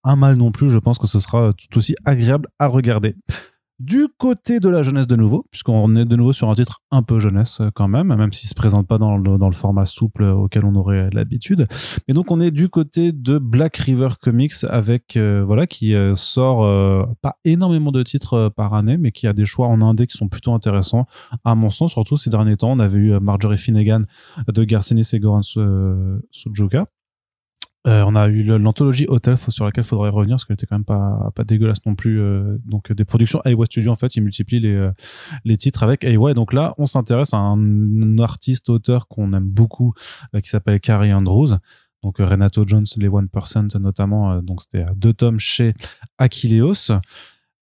un 0.03 0.15
mal 0.15 0.35
non 0.35 0.51
plus. 0.51 0.69
Je 0.69 0.79
pense 0.79 0.97
que 0.97 1.07
ce 1.07 1.19
sera 1.19 1.53
tout 1.53 1.77
aussi 1.77 1.95
agréable 2.05 2.47
à 2.57 2.67
regarder. 2.67 3.15
Du 3.79 4.09
côté 4.17 4.59
de 4.59 4.67
la 4.67 4.83
jeunesse 4.83 5.07
de 5.07 5.15
nouveau, 5.15 5.45
puisqu'on 5.51 5.95
est 5.95 6.03
de 6.03 6.15
nouveau 6.17 6.33
sur 6.33 6.49
un 6.49 6.53
titre 6.53 6.81
un 6.91 7.01
peu 7.01 7.17
jeunesse 7.19 7.61
euh, 7.61 7.69
quand 7.73 7.87
même, 7.87 8.13
même 8.13 8.33
s'il 8.33 8.49
se 8.49 8.53
présente 8.53 8.85
pas 8.87 8.97
dans 8.97 9.15
le, 9.15 9.37
dans 9.37 9.47
le 9.47 9.55
format 9.55 9.85
souple 9.85 10.23
auquel 10.25 10.65
on 10.65 10.75
aurait 10.75 11.09
l'habitude. 11.13 11.65
Et 12.09 12.13
donc 12.13 12.29
on 12.29 12.41
est 12.41 12.51
du 12.51 12.67
côté 12.67 13.13
de 13.13 13.37
Black 13.37 13.77
River 13.77 14.09
Comics 14.21 14.65
avec 14.67 15.15
euh, 15.15 15.43
voilà 15.45 15.65
qui 15.65 15.95
euh, 15.95 16.13
sort 16.15 16.59
pas 17.21 17.37
énormément 17.45 17.93
de 17.93 18.03
titres 18.03 18.51
par 18.53 18.73
année, 18.73 18.97
mais 18.97 19.13
qui 19.13 19.27
a 19.27 19.33
des 19.33 19.45
choix 19.45 19.67
en 19.67 19.81
indé 19.81 20.07
qui 20.07 20.17
sont 20.17 20.27
plutôt 20.27 20.53
intéressants 20.53 21.05
à 21.45 21.55
mon 21.55 21.69
sens. 21.69 21.93
Surtout 21.93 22.17
ces 22.17 22.29
derniers 22.29 22.57
temps, 22.57 22.71
on 22.71 22.79
avait 22.79 22.97
eu 22.97 23.19
Marjorie 23.21 23.57
Finnegan 23.57 24.03
de 24.45 24.63
Garcinis 24.65 25.07
et 25.13 25.19
Goran 25.19 25.41
Sujuka 25.41 26.85
euh, 27.87 28.03
on 28.05 28.15
a 28.15 28.27
eu 28.27 28.43
l'anthologie 28.43 29.05
Hotel 29.07 29.37
sur 29.37 29.63
laquelle 29.63 29.85
il 29.85 29.87
faudrait 29.87 30.09
revenir 30.09 30.33
parce 30.35 30.43
qu'elle 30.43 30.55
était 30.55 30.65
quand 30.65 30.75
même 30.75 30.83
pas, 30.83 31.31
pas 31.33 31.45
dégueulasse 31.45 31.85
non 31.85 31.95
plus. 31.95 32.19
Euh, 32.19 32.57
donc 32.65 32.91
des 32.91 33.05
productions 33.05 33.41
Aiwa 33.45 33.65
Studio 33.65 33.91
en 33.91 33.95
fait, 33.95 34.15
ils 34.17 34.21
multiplient 34.21 34.59
les, 34.59 34.75
euh, 34.75 34.91
les 35.45 35.55
titres 35.55 35.83
avec 35.83 36.03
Aiwa. 36.03 36.31
Et 36.31 36.33
donc 36.33 36.51
là, 36.51 36.73
on 36.77 36.85
s'intéresse 36.85 37.33
à 37.33 37.37
un, 37.37 38.19
artiste 38.19 38.69
auteur 38.69 39.07
qu'on 39.07 39.31
aime 39.33 39.47
beaucoup 39.47 39.93
qui 40.43 40.49
s'appelle 40.49 40.79
Carrie 40.81 41.13
Andrews. 41.13 41.55
Donc 42.03 42.17
Renato 42.17 42.67
Jones, 42.67 42.85
les 42.97 43.07
One 43.07 43.29
Percent 43.29 43.67
notamment. 43.79 44.41
donc 44.41 44.61
c'était 44.61 44.85
deux 44.95 45.13
tomes 45.13 45.39
chez 45.39 45.73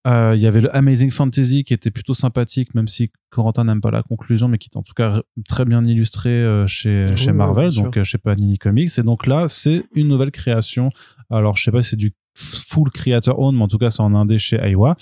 Euh, 0.06 0.32
il 0.34 0.40
y 0.40 0.46
avait 0.46 0.60
le 0.60 0.74
Amazing 0.74 1.10
Fantasy 1.10 1.64
qui 1.64 1.74
était 1.74 1.90
plutôt 1.90 2.14
sympathique, 2.14 2.74
même 2.74 2.88
si 2.88 3.10
Corentin 3.30 3.64
n'aime 3.64 3.80
pas 3.80 3.90
la 3.90 4.02
conclusion, 4.02 4.48
mais 4.48 4.58
qui 4.58 4.70
est 4.72 4.76
en 4.76 4.82
tout 4.82 4.94
cas 4.94 5.22
très 5.48 5.64
bien 5.64 5.84
illustré 5.84 6.30
euh, 6.30 6.66
chez, 6.66 7.06
chez 7.16 7.32
Marvel, 7.32 7.72
donc 7.74 7.96
euh, 7.96 8.04
chez 8.04 8.18
Panini 8.18 8.58
Comics. 8.58 8.96
Et 8.98 9.02
donc 9.02 9.26
là, 9.26 9.48
c'est 9.48 9.84
une 9.92 10.08
nouvelle 10.08 10.30
création. 10.30 10.90
Alors, 11.30 11.56
je 11.56 11.64
sais 11.64 11.72
pas 11.72 11.82
si 11.82 11.90
c'est 11.90 11.96
du 11.96 12.14
full 12.34 12.90
creator 12.90 13.38
own, 13.38 13.56
mais 13.56 13.62
en 13.62 13.68
tout 13.68 13.78
cas, 13.78 13.90
c'est 13.90 14.02
en 14.02 14.14
indé 14.14 14.38
chez 14.38 14.56
Aiwa, 14.56 14.96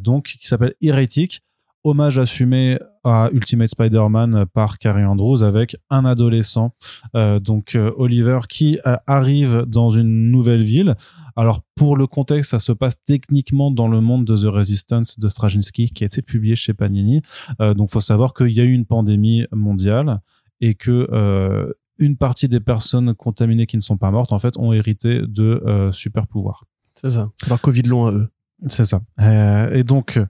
donc 0.00 0.24
qui 0.24 0.46
s'appelle 0.46 0.74
Heretic 0.82 1.42
hommage 1.84 2.18
assumé 2.18 2.78
à 3.04 3.28
Ultimate 3.32 3.68
Spider-Man 3.68 4.46
par 4.52 4.78
Carrie 4.78 5.04
Andrews 5.04 5.42
avec 5.42 5.76
un 5.90 6.04
adolescent, 6.04 6.74
donc 7.14 7.76
Oliver, 7.96 8.40
qui 8.48 8.78
arrive 9.06 9.64
dans 9.66 9.90
une 9.90 10.30
nouvelle 10.30 10.62
ville 10.62 10.96
alors 11.36 11.62
pour 11.74 11.96
le 11.96 12.06
contexte, 12.06 12.52
ça 12.52 12.58
se 12.58 12.72
passe 12.72 12.94
techniquement 13.04 13.70
dans 13.70 13.88
le 13.88 14.00
monde 14.00 14.24
de 14.24 14.36
The 14.36 14.52
Resistance 14.52 15.18
de 15.18 15.28
Straczynski 15.28 15.90
qui 15.90 16.04
a 16.04 16.06
été 16.06 16.22
publié 16.22 16.56
chez 16.56 16.74
Panini. 16.74 17.22
Euh, 17.60 17.74
donc 17.74 17.90
faut 17.90 18.00
savoir 18.00 18.34
qu'il 18.34 18.50
y 18.50 18.60
a 18.60 18.64
eu 18.64 18.72
une 18.72 18.86
pandémie 18.86 19.46
mondiale 19.52 20.20
et 20.60 20.74
que 20.74 21.08
euh, 21.12 21.72
une 21.98 22.16
partie 22.16 22.48
des 22.48 22.60
personnes 22.60 23.14
contaminées 23.14 23.66
qui 23.66 23.76
ne 23.76 23.82
sont 23.82 23.96
pas 23.96 24.10
mortes 24.10 24.32
en 24.32 24.38
fait 24.38 24.56
ont 24.58 24.72
hérité 24.72 25.22
de 25.26 25.62
euh, 25.66 25.92
super 25.92 26.26
pouvoirs. 26.26 26.64
C'est 26.94 27.10
ça. 27.10 27.30
Leur 27.48 27.60
Covid 27.60 27.82
long 27.82 28.06
à 28.06 28.12
eux. 28.12 28.28
C'est 28.68 28.84
ça. 28.84 29.00
et 29.72 29.82
donc 29.82 30.20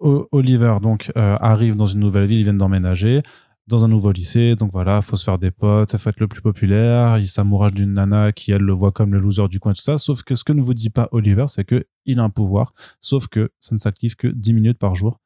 Oliver 0.00 0.76
donc 0.82 1.10
arrive 1.14 1.76
dans 1.76 1.86
une 1.86 2.00
nouvelle 2.00 2.26
ville, 2.26 2.38
ils 2.38 2.44
viennent 2.44 2.58
d'emménager 2.58 3.22
dans 3.66 3.84
un 3.84 3.88
nouveau 3.88 4.12
lycée, 4.12 4.54
donc 4.54 4.70
voilà, 4.72 5.02
faut 5.02 5.16
se 5.16 5.24
faire 5.24 5.38
des 5.38 5.50
potes, 5.50 5.96
faut 5.96 6.10
être 6.10 6.20
le 6.20 6.28
plus 6.28 6.40
populaire, 6.40 7.18
il 7.18 7.28
s'amourage 7.28 7.74
d'une 7.74 7.94
nana 7.94 8.32
qui 8.32 8.52
elle 8.52 8.62
le 8.62 8.72
voit 8.72 8.92
comme 8.92 9.12
le 9.12 9.18
loser 9.18 9.48
du 9.48 9.58
coin, 9.58 9.72
tout 9.72 9.80
ça, 9.80 9.98
sauf 9.98 10.22
que 10.22 10.34
ce 10.36 10.44
que 10.44 10.52
ne 10.52 10.62
vous 10.62 10.74
dit 10.74 10.90
pas 10.90 11.08
Oliver, 11.10 11.46
c'est 11.48 11.64
que 11.64 11.84
il 12.04 12.20
a 12.20 12.22
un 12.22 12.30
pouvoir, 12.30 12.74
sauf 13.00 13.26
que 13.26 13.50
ça 13.58 13.74
ne 13.74 13.80
s'active 13.80 14.14
que 14.14 14.28
10 14.28 14.52
minutes 14.52 14.78
par 14.78 14.94
jour, 14.94 15.20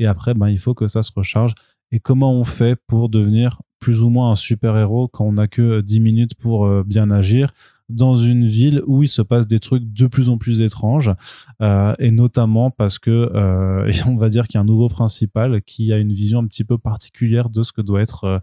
et 0.00 0.06
après, 0.06 0.34
ben, 0.34 0.48
il 0.48 0.58
faut 0.58 0.74
que 0.74 0.88
ça 0.88 1.04
se 1.04 1.12
recharge, 1.14 1.54
et 1.92 2.00
comment 2.00 2.32
on 2.32 2.44
fait 2.44 2.76
pour 2.88 3.08
devenir 3.08 3.62
plus 3.78 4.02
ou 4.02 4.10
moins 4.10 4.32
un 4.32 4.36
super-héros 4.36 5.06
quand 5.08 5.26
on 5.26 5.32
n'a 5.32 5.46
que 5.46 5.80
10 5.80 6.00
minutes 6.00 6.34
pour 6.34 6.66
euh, 6.66 6.82
bien 6.84 7.10
agir? 7.12 7.52
Dans 7.88 8.14
une 8.14 8.46
ville 8.46 8.82
où 8.86 9.02
il 9.02 9.08
se 9.08 9.22
passe 9.22 9.46
des 9.46 9.60
trucs 9.60 9.92
de 9.92 10.06
plus 10.06 10.28
en 10.28 10.38
plus 10.38 10.62
étranges, 10.62 11.12
euh, 11.60 11.94
et 11.98 12.10
notamment 12.10 12.70
parce 12.70 12.98
que 12.98 13.10
euh, 13.10 13.90
on 14.06 14.16
va 14.16 14.28
dire 14.28 14.46
qu'il 14.46 14.56
y 14.56 14.58
a 14.58 14.62
un 14.62 14.66
nouveau 14.66 14.88
principal 14.88 15.62
qui 15.62 15.92
a 15.92 15.98
une 15.98 16.12
vision 16.12 16.40
un 16.40 16.46
petit 16.46 16.64
peu 16.64 16.78
particulière 16.78 17.50
de 17.50 17.62
ce 17.62 17.72
que 17.72 17.82
doit 17.82 18.00
être 18.00 18.24
euh, 18.24 18.38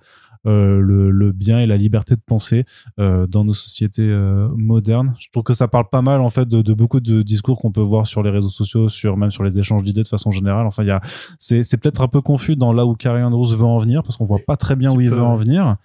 euh 0.47 0.79
le, 0.81 1.11
le, 1.11 1.31
bien 1.31 1.59
et 1.59 1.67
la 1.67 1.77
liberté 1.77 2.15
de 2.15 2.21
penser 2.25 2.65
euh, 2.99 3.27
dans 3.27 3.43
nos 3.43 3.53
sociétés 3.53 4.07
euh, 4.07 4.47
modernes. 4.55 5.13
Je 5.19 5.27
trouve 5.31 5.43
que 5.43 5.53
ça 5.53 5.67
parle 5.67 5.87
pas 5.91 6.01
mal 6.01 6.19
en 6.19 6.29
fait 6.29 6.47
de, 6.47 6.63
de 6.63 6.73
beaucoup 6.73 6.99
de 6.99 7.21
discours 7.21 7.59
qu'on 7.59 7.71
peut 7.71 7.81
voir 7.81 8.07
sur 8.07 8.23
les 8.23 8.31
réseaux 8.31 8.49
sociaux, 8.49 8.89
sur 8.89 9.17
même 9.17 9.29
sur 9.29 9.43
les 9.43 9.59
échanges 9.59 9.83
d'idées 9.83 10.03
de 10.03 10.07
façon 10.07 10.31
générale. 10.31 10.65
Enfin, 10.65 10.83
il 10.83 10.87
y 10.87 10.91
a 10.91 11.01
c'est 11.37 11.61
c'est 11.61 11.77
peut-être 11.77 12.01
un 12.01 12.07
peu 12.07 12.21
confus 12.21 12.55
dans 12.55 12.73
là 12.73 12.85
où 12.85 12.95
Carrie 12.95 13.21
Andrews 13.21 13.55
veut 13.55 13.65
en 13.65 13.77
venir 13.77 14.01
parce 14.01 14.17
qu'on 14.17 14.25
voit 14.25 14.39
pas 14.45 14.55
très 14.55 14.75
bien 14.75 14.91
où 14.91 15.01
il 15.01 15.09
veut 15.09 15.21
en 15.21 15.35
venir. 15.35 15.77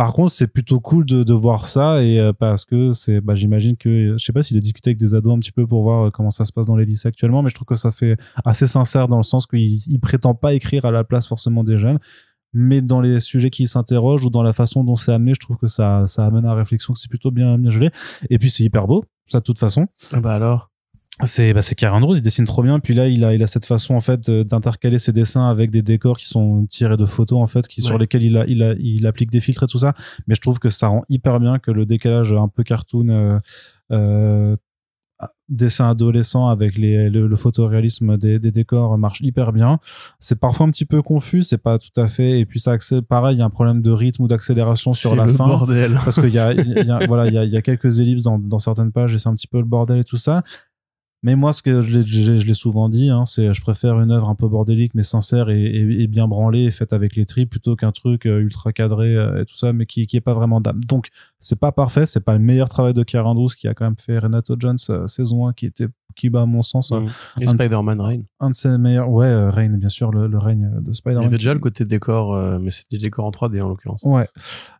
Par 0.00 0.14
contre, 0.14 0.32
c'est 0.32 0.46
plutôt 0.46 0.80
cool 0.80 1.04
de, 1.04 1.24
de, 1.24 1.34
voir 1.34 1.66
ça 1.66 2.02
et 2.02 2.18
euh, 2.18 2.32
parce 2.32 2.64
que 2.64 2.92
c'est, 2.92 3.20
bah, 3.20 3.34
j'imagine 3.34 3.76
que, 3.76 4.16
je 4.16 4.24
sais 4.24 4.32
pas 4.32 4.42
s'il 4.42 4.56
a 4.56 4.60
discuté 4.60 4.88
avec 4.88 4.98
des 4.98 5.14
ados 5.14 5.34
un 5.36 5.38
petit 5.38 5.52
peu 5.52 5.66
pour 5.66 5.82
voir 5.82 6.06
euh, 6.06 6.10
comment 6.10 6.30
ça 6.30 6.46
se 6.46 6.54
passe 6.54 6.64
dans 6.64 6.74
les 6.74 6.86
lycées 6.86 7.06
actuellement, 7.06 7.42
mais 7.42 7.50
je 7.50 7.54
trouve 7.54 7.66
que 7.66 7.76
ça 7.76 7.90
fait 7.90 8.16
assez 8.46 8.66
sincère 8.66 9.08
dans 9.08 9.18
le 9.18 9.22
sens 9.22 9.46
qu'il 9.46 9.78
il 9.86 10.00
prétend 10.00 10.34
pas 10.34 10.54
écrire 10.54 10.86
à 10.86 10.90
la 10.90 11.04
place 11.04 11.26
forcément 11.26 11.64
des 11.64 11.76
jeunes, 11.76 11.98
mais 12.54 12.80
dans 12.80 13.02
les 13.02 13.20
sujets 13.20 13.50
qui 13.50 13.66
s'interrogent 13.66 14.24
ou 14.24 14.30
dans 14.30 14.42
la 14.42 14.54
façon 14.54 14.84
dont 14.84 14.96
c'est 14.96 15.12
amené, 15.12 15.34
je 15.34 15.40
trouve 15.40 15.58
que 15.58 15.68
ça, 15.68 16.06
ça 16.06 16.24
amène 16.24 16.46
à 16.46 16.48
la 16.48 16.54
réflexion 16.54 16.94
que 16.94 16.98
c'est 16.98 17.10
plutôt 17.10 17.30
bien, 17.30 17.58
bien 17.58 17.70
gelé. 17.70 17.90
Et 18.30 18.38
puis 18.38 18.48
c'est 18.48 18.64
hyper 18.64 18.86
beau, 18.86 19.04
ça 19.28 19.40
de 19.40 19.44
toute 19.44 19.58
façon. 19.58 19.86
Ah 20.14 20.22
bah 20.22 20.32
alors 20.32 20.69
c'est 21.24 21.52
bah 21.52 21.62
c'est 21.62 21.74
Karen 21.74 22.02
Rose, 22.02 22.18
il 22.18 22.22
dessine 22.22 22.44
trop 22.44 22.62
bien 22.62 22.80
puis 22.80 22.94
là 22.94 23.08
il 23.08 23.24
a 23.24 23.34
il 23.34 23.42
a 23.42 23.46
cette 23.46 23.66
façon 23.66 23.94
en 23.94 24.00
fait 24.00 24.30
d'intercaler 24.30 24.98
ses 24.98 25.12
dessins 25.12 25.48
avec 25.48 25.70
des 25.70 25.82
décors 25.82 26.16
qui 26.18 26.26
sont 26.26 26.66
tirés 26.66 26.96
de 26.96 27.06
photos 27.06 27.40
en 27.40 27.46
fait 27.46 27.68
qui 27.68 27.82
sur 27.82 27.98
lesquels 27.98 28.22
il 28.22 28.36
a, 28.36 28.46
il 28.46 28.62
a 28.62 28.74
il 28.78 29.06
applique 29.06 29.30
des 29.30 29.40
filtres 29.40 29.64
et 29.64 29.66
tout 29.66 29.78
ça 29.78 29.94
mais 30.26 30.34
je 30.34 30.40
trouve 30.40 30.58
que 30.58 30.70
ça 30.70 30.88
rend 30.88 31.04
hyper 31.08 31.40
bien 31.40 31.58
que 31.58 31.70
le 31.70 31.86
décalage 31.86 32.32
un 32.32 32.48
peu 32.48 32.62
cartoon 32.62 33.08
euh, 33.08 33.38
euh, 33.92 34.56
dessin 35.48 35.90
adolescent 35.90 36.48
avec 36.48 36.78
les, 36.78 37.10
le, 37.10 37.36
photoréalisme 37.36 38.16
des, 38.16 38.38
des, 38.38 38.52
décors 38.52 38.96
marche 38.96 39.20
hyper 39.20 39.52
bien. 39.52 39.80
C'est 40.20 40.38
parfois 40.38 40.66
un 40.66 40.70
petit 40.70 40.84
peu 40.84 41.02
confus, 41.02 41.42
c'est 41.42 41.58
pas 41.58 41.78
tout 41.78 42.00
à 42.00 42.06
fait. 42.06 42.38
Et 42.38 42.46
puis 42.46 42.60
ça 42.60 42.72
accélère, 42.72 43.04
pareil, 43.04 43.36
il 43.36 43.40
y 43.40 43.42
a 43.42 43.44
un 43.44 43.50
problème 43.50 43.82
de 43.82 43.90
rythme 43.90 44.22
ou 44.22 44.28
d'accélération 44.28 44.92
sur 44.92 45.16
la 45.16 45.26
le 45.26 45.32
fin. 45.32 45.46
Bordel. 45.46 45.98
Parce 46.04 46.20
qu'il 46.20 46.32
y 46.32 46.38
a, 46.38 46.52
y 46.52 46.90
a, 46.90 47.00
voilà, 47.08 47.26
il 47.26 47.34
y 47.34 47.38
a, 47.38 47.44
y 47.44 47.56
a 47.56 47.62
quelques 47.62 47.98
ellipses 47.98 48.22
dans, 48.22 48.38
dans 48.38 48.60
certaines 48.60 48.92
pages 48.92 49.14
et 49.14 49.18
c'est 49.18 49.28
un 49.28 49.34
petit 49.34 49.48
peu 49.48 49.58
le 49.58 49.64
bordel 49.64 49.98
et 49.98 50.04
tout 50.04 50.16
ça. 50.16 50.42
Mais 51.22 51.36
moi, 51.36 51.52
ce 51.52 51.62
que 51.62 51.82
je 51.82 51.98
l'ai 51.98 52.54
souvent 52.54 52.88
dit, 52.88 53.10
hein, 53.10 53.26
c'est 53.26 53.52
je 53.52 53.60
préfère 53.60 54.00
une 54.00 54.10
œuvre 54.10 54.30
un 54.30 54.34
peu 54.34 54.48
bordélique 54.48 54.94
mais 54.94 55.02
sincère 55.02 55.50
et, 55.50 56.06
bien 56.06 56.26
branlée 56.26 56.70
faite 56.70 56.94
avec 56.94 57.14
les 57.14 57.26
tripes 57.26 57.50
plutôt 57.50 57.76
qu'un 57.76 57.92
truc 57.92 58.24
euh, 58.26 58.40
ultra 58.40 58.72
cadré 58.72 59.14
euh, 59.14 59.42
et 59.42 59.44
tout 59.44 59.56
ça, 59.56 59.74
mais 59.74 59.84
qui 59.84 60.06
qui 60.06 60.16
est 60.16 60.22
pas 60.22 60.32
vraiment 60.32 60.62
d'âme. 60.62 60.82
Donc 60.84 61.08
c'est 61.38 61.58
pas 61.58 61.72
parfait, 61.72 62.06
c'est 62.06 62.20
pas 62.24 62.32
le 62.32 62.38
meilleur 62.38 62.70
travail 62.70 62.94
de 62.94 63.04
Andrews 63.18 63.48
qui 63.48 63.68
a 63.68 63.74
quand 63.74 63.84
même 63.84 63.98
fait 63.98 64.18
Renato 64.18 64.56
Jones 64.58 64.78
euh, 64.88 65.06
saison 65.06 65.46
1 65.46 65.52
qui 65.52 65.66
était 65.66 65.88
qui 66.16 66.30
bat 66.30 66.42
à 66.42 66.46
mon 66.46 66.62
sens 66.62 66.90
mmh. 66.90 67.06
et 67.40 67.46
Spider-Man 67.46 68.00
Reign 68.00 68.24
un 68.40 68.50
de 68.50 68.54
ses 68.54 68.78
meilleurs 68.78 69.10
ouais 69.10 69.26
euh, 69.26 69.50
Reign 69.50 69.76
bien 69.76 69.88
sûr 69.90 70.10
le, 70.10 70.26
le 70.26 70.38
règne 70.38 70.70
de 70.80 70.92
Spider-Man 70.92 71.22
il 71.22 71.26
y 71.26 71.28
avait 71.28 71.36
déjà 71.36 71.52
le 71.52 71.60
côté 71.60 71.84
décor 71.84 72.34
euh, 72.34 72.58
mais 72.58 72.70
c'était 72.70 72.96
des 72.96 73.04
décors 73.04 73.26
en 73.26 73.30
3D 73.30 73.62
en 73.62 73.68
l'occurrence. 73.68 74.02
Ouais. 74.02 74.28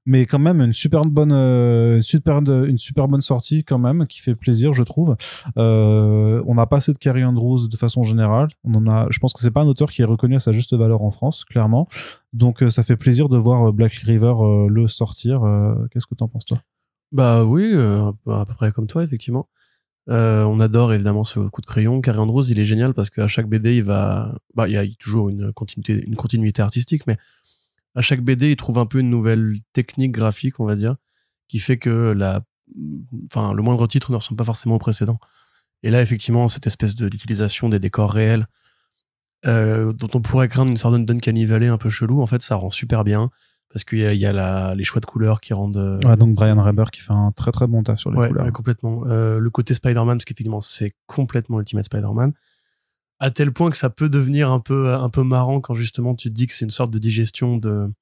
Mais 0.06 0.24
quand 0.24 0.38
même 0.38 0.60
une 0.62 0.72
super 0.72 1.02
bonne 1.02 1.32
euh, 1.32 2.00
super 2.00 2.38
une 2.38 2.78
super 2.78 3.06
bonne 3.06 3.20
sortie 3.20 3.64
quand 3.64 3.78
même 3.78 4.06
qui 4.06 4.20
fait 4.20 4.34
plaisir 4.34 4.72
je 4.72 4.82
trouve. 4.82 5.16
On 5.56 6.58
a 6.58 6.66
passé 6.66 6.92
de 6.92 6.98
Carrie 6.98 7.24
Andrews 7.24 7.68
de 7.68 7.76
façon 7.76 8.02
générale. 8.02 8.48
On 8.64 8.74
en 8.74 8.86
a 8.88 9.06
je 9.10 9.18
pense 9.18 9.34
que 9.34 9.40
c'est 9.40 9.50
pas 9.50 9.60
un 9.60 9.66
auteur 9.66 9.90
qui 9.90 10.02
est 10.02 10.06
reconnu 10.06 10.36
à 10.36 10.40
sa 10.40 10.52
juste 10.52 10.74
valeur 10.74 11.02
en 11.02 11.10
France 11.10 11.44
clairement. 11.44 11.86
Donc 12.32 12.64
ça 12.70 12.82
fait 12.82 12.96
plaisir 12.96 13.28
de 13.28 13.36
voir 13.36 13.72
Black 13.72 13.92
River 13.92 14.34
le 14.68 14.88
sortir. 14.88 15.42
Qu'est-ce 15.90 16.06
que 16.06 16.14
t'en 16.14 16.28
penses 16.28 16.46
toi? 16.46 16.58
Bah 17.12 17.44
oui 17.44 17.74
à 17.74 18.44
peu 18.46 18.54
près 18.54 18.72
comme 18.72 18.86
toi 18.86 19.02
effectivement 19.02 19.48
euh, 20.08 20.44
on 20.44 20.60
adore 20.60 20.92
évidemment 20.92 21.24
ce 21.24 21.40
coup 21.40 21.60
de 21.60 21.66
crayon. 21.66 22.00
Carré 22.00 22.18
Andrews, 22.18 22.50
il 22.50 22.58
est 22.58 22.64
génial 22.64 22.94
parce 22.94 23.10
qu'à 23.10 23.26
chaque 23.26 23.48
BD, 23.48 23.76
il 23.76 23.82
va, 23.82 24.34
bah, 24.54 24.68
il 24.68 24.72
y 24.72 24.76
a 24.76 24.84
toujours 24.98 25.28
une 25.28 25.52
continuité, 25.52 26.02
une 26.04 26.16
continuité 26.16 26.62
artistique, 26.62 27.06
mais 27.06 27.16
à 27.94 28.00
chaque 28.00 28.22
BD, 28.22 28.50
il 28.50 28.56
trouve 28.56 28.78
un 28.78 28.86
peu 28.86 29.00
une 29.00 29.10
nouvelle 29.10 29.56
technique 29.72 30.12
graphique, 30.12 30.60
on 30.60 30.64
va 30.64 30.76
dire, 30.76 30.96
qui 31.48 31.58
fait 31.58 31.76
que 31.76 32.12
la, 32.12 32.42
enfin, 33.32 33.52
le 33.52 33.62
moindre 33.62 33.86
titre 33.86 34.10
ne 34.12 34.16
ressemble 34.16 34.38
pas 34.38 34.44
forcément 34.44 34.76
au 34.76 34.78
précédent. 34.78 35.18
Et 35.82 35.90
là, 35.90 36.02
effectivement, 36.02 36.48
cette 36.48 36.66
espèce 36.66 36.94
de 36.94 37.08
d'utilisation 37.08 37.68
des 37.68 37.78
décors 37.78 38.12
réels, 38.12 38.46
euh, 39.46 39.92
dont 39.92 40.10
on 40.14 40.20
pourrait 40.20 40.48
craindre 40.48 40.70
une 40.70 40.76
sorte 40.76 40.94
d'Uncanny 41.04 41.46
Valley 41.46 41.68
un 41.68 41.78
peu 41.78 41.88
chelou, 41.88 42.20
en 42.20 42.26
fait, 42.26 42.42
ça 42.42 42.56
rend 42.56 42.70
super 42.70 43.04
bien 43.04 43.30
parce 43.72 43.84
qu'il 43.84 43.98
y 43.98 44.04
a, 44.04 44.12
il 44.12 44.18
y 44.18 44.26
a 44.26 44.32
la, 44.32 44.74
les 44.74 44.84
choix 44.84 45.00
de 45.00 45.06
couleurs 45.06 45.40
qui 45.40 45.54
rendent. 45.54 45.76
Euh, 45.76 46.00
ouais, 46.00 46.16
donc 46.16 46.34
Brian 46.34 46.60
Reber 46.60 46.86
qui 46.92 47.00
fait 47.00 47.12
un 47.12 47.32
très 47.32 47.52
très 47.52 47.66
bon 47.66 47.82
taf 47.82 48.00
sur 48.00 48.10
les 48.10 48.28
couleurs. 48.28 48.44
Ouais, 48.44 48.52
complètement. 48.52 49.04
Euh, 49.06 49.38
le 49.38 49.50
côté 49.50 49.74
Spider-Man, 49.74 50.18
parce 50.18 50.24
qu'effectivement, 50.24 50.60
c'est 50.60 50.94
complètement 51.06 51.60
Ultimate 51.60 51.84
Spider-Man. 51.84 52.32
À 53.20 53.30
tel 53.30 53.52
point 53.52 53.70
que 53.70 53.76
ça 53.76 53.90
peut 53.90 54.08
devenir 54.08 54.50
un 54.50 54.60
peu, 54.60 54.92
un 54.92 55.08
peu 55.08 55.22
marrant 55.22 55.60
quand 55.60 55.74
justement 55.74 56.14
tu 56.14 56.28
te 56.30 56.34
dis 56.34 56.46
que 56.46 56.52
c'est 56.54 56.64
une 56.64 56.70
sorte 56.70 56.90
de 56.90 56.98
digestion 56.98 57.58
de, 57.58 57.92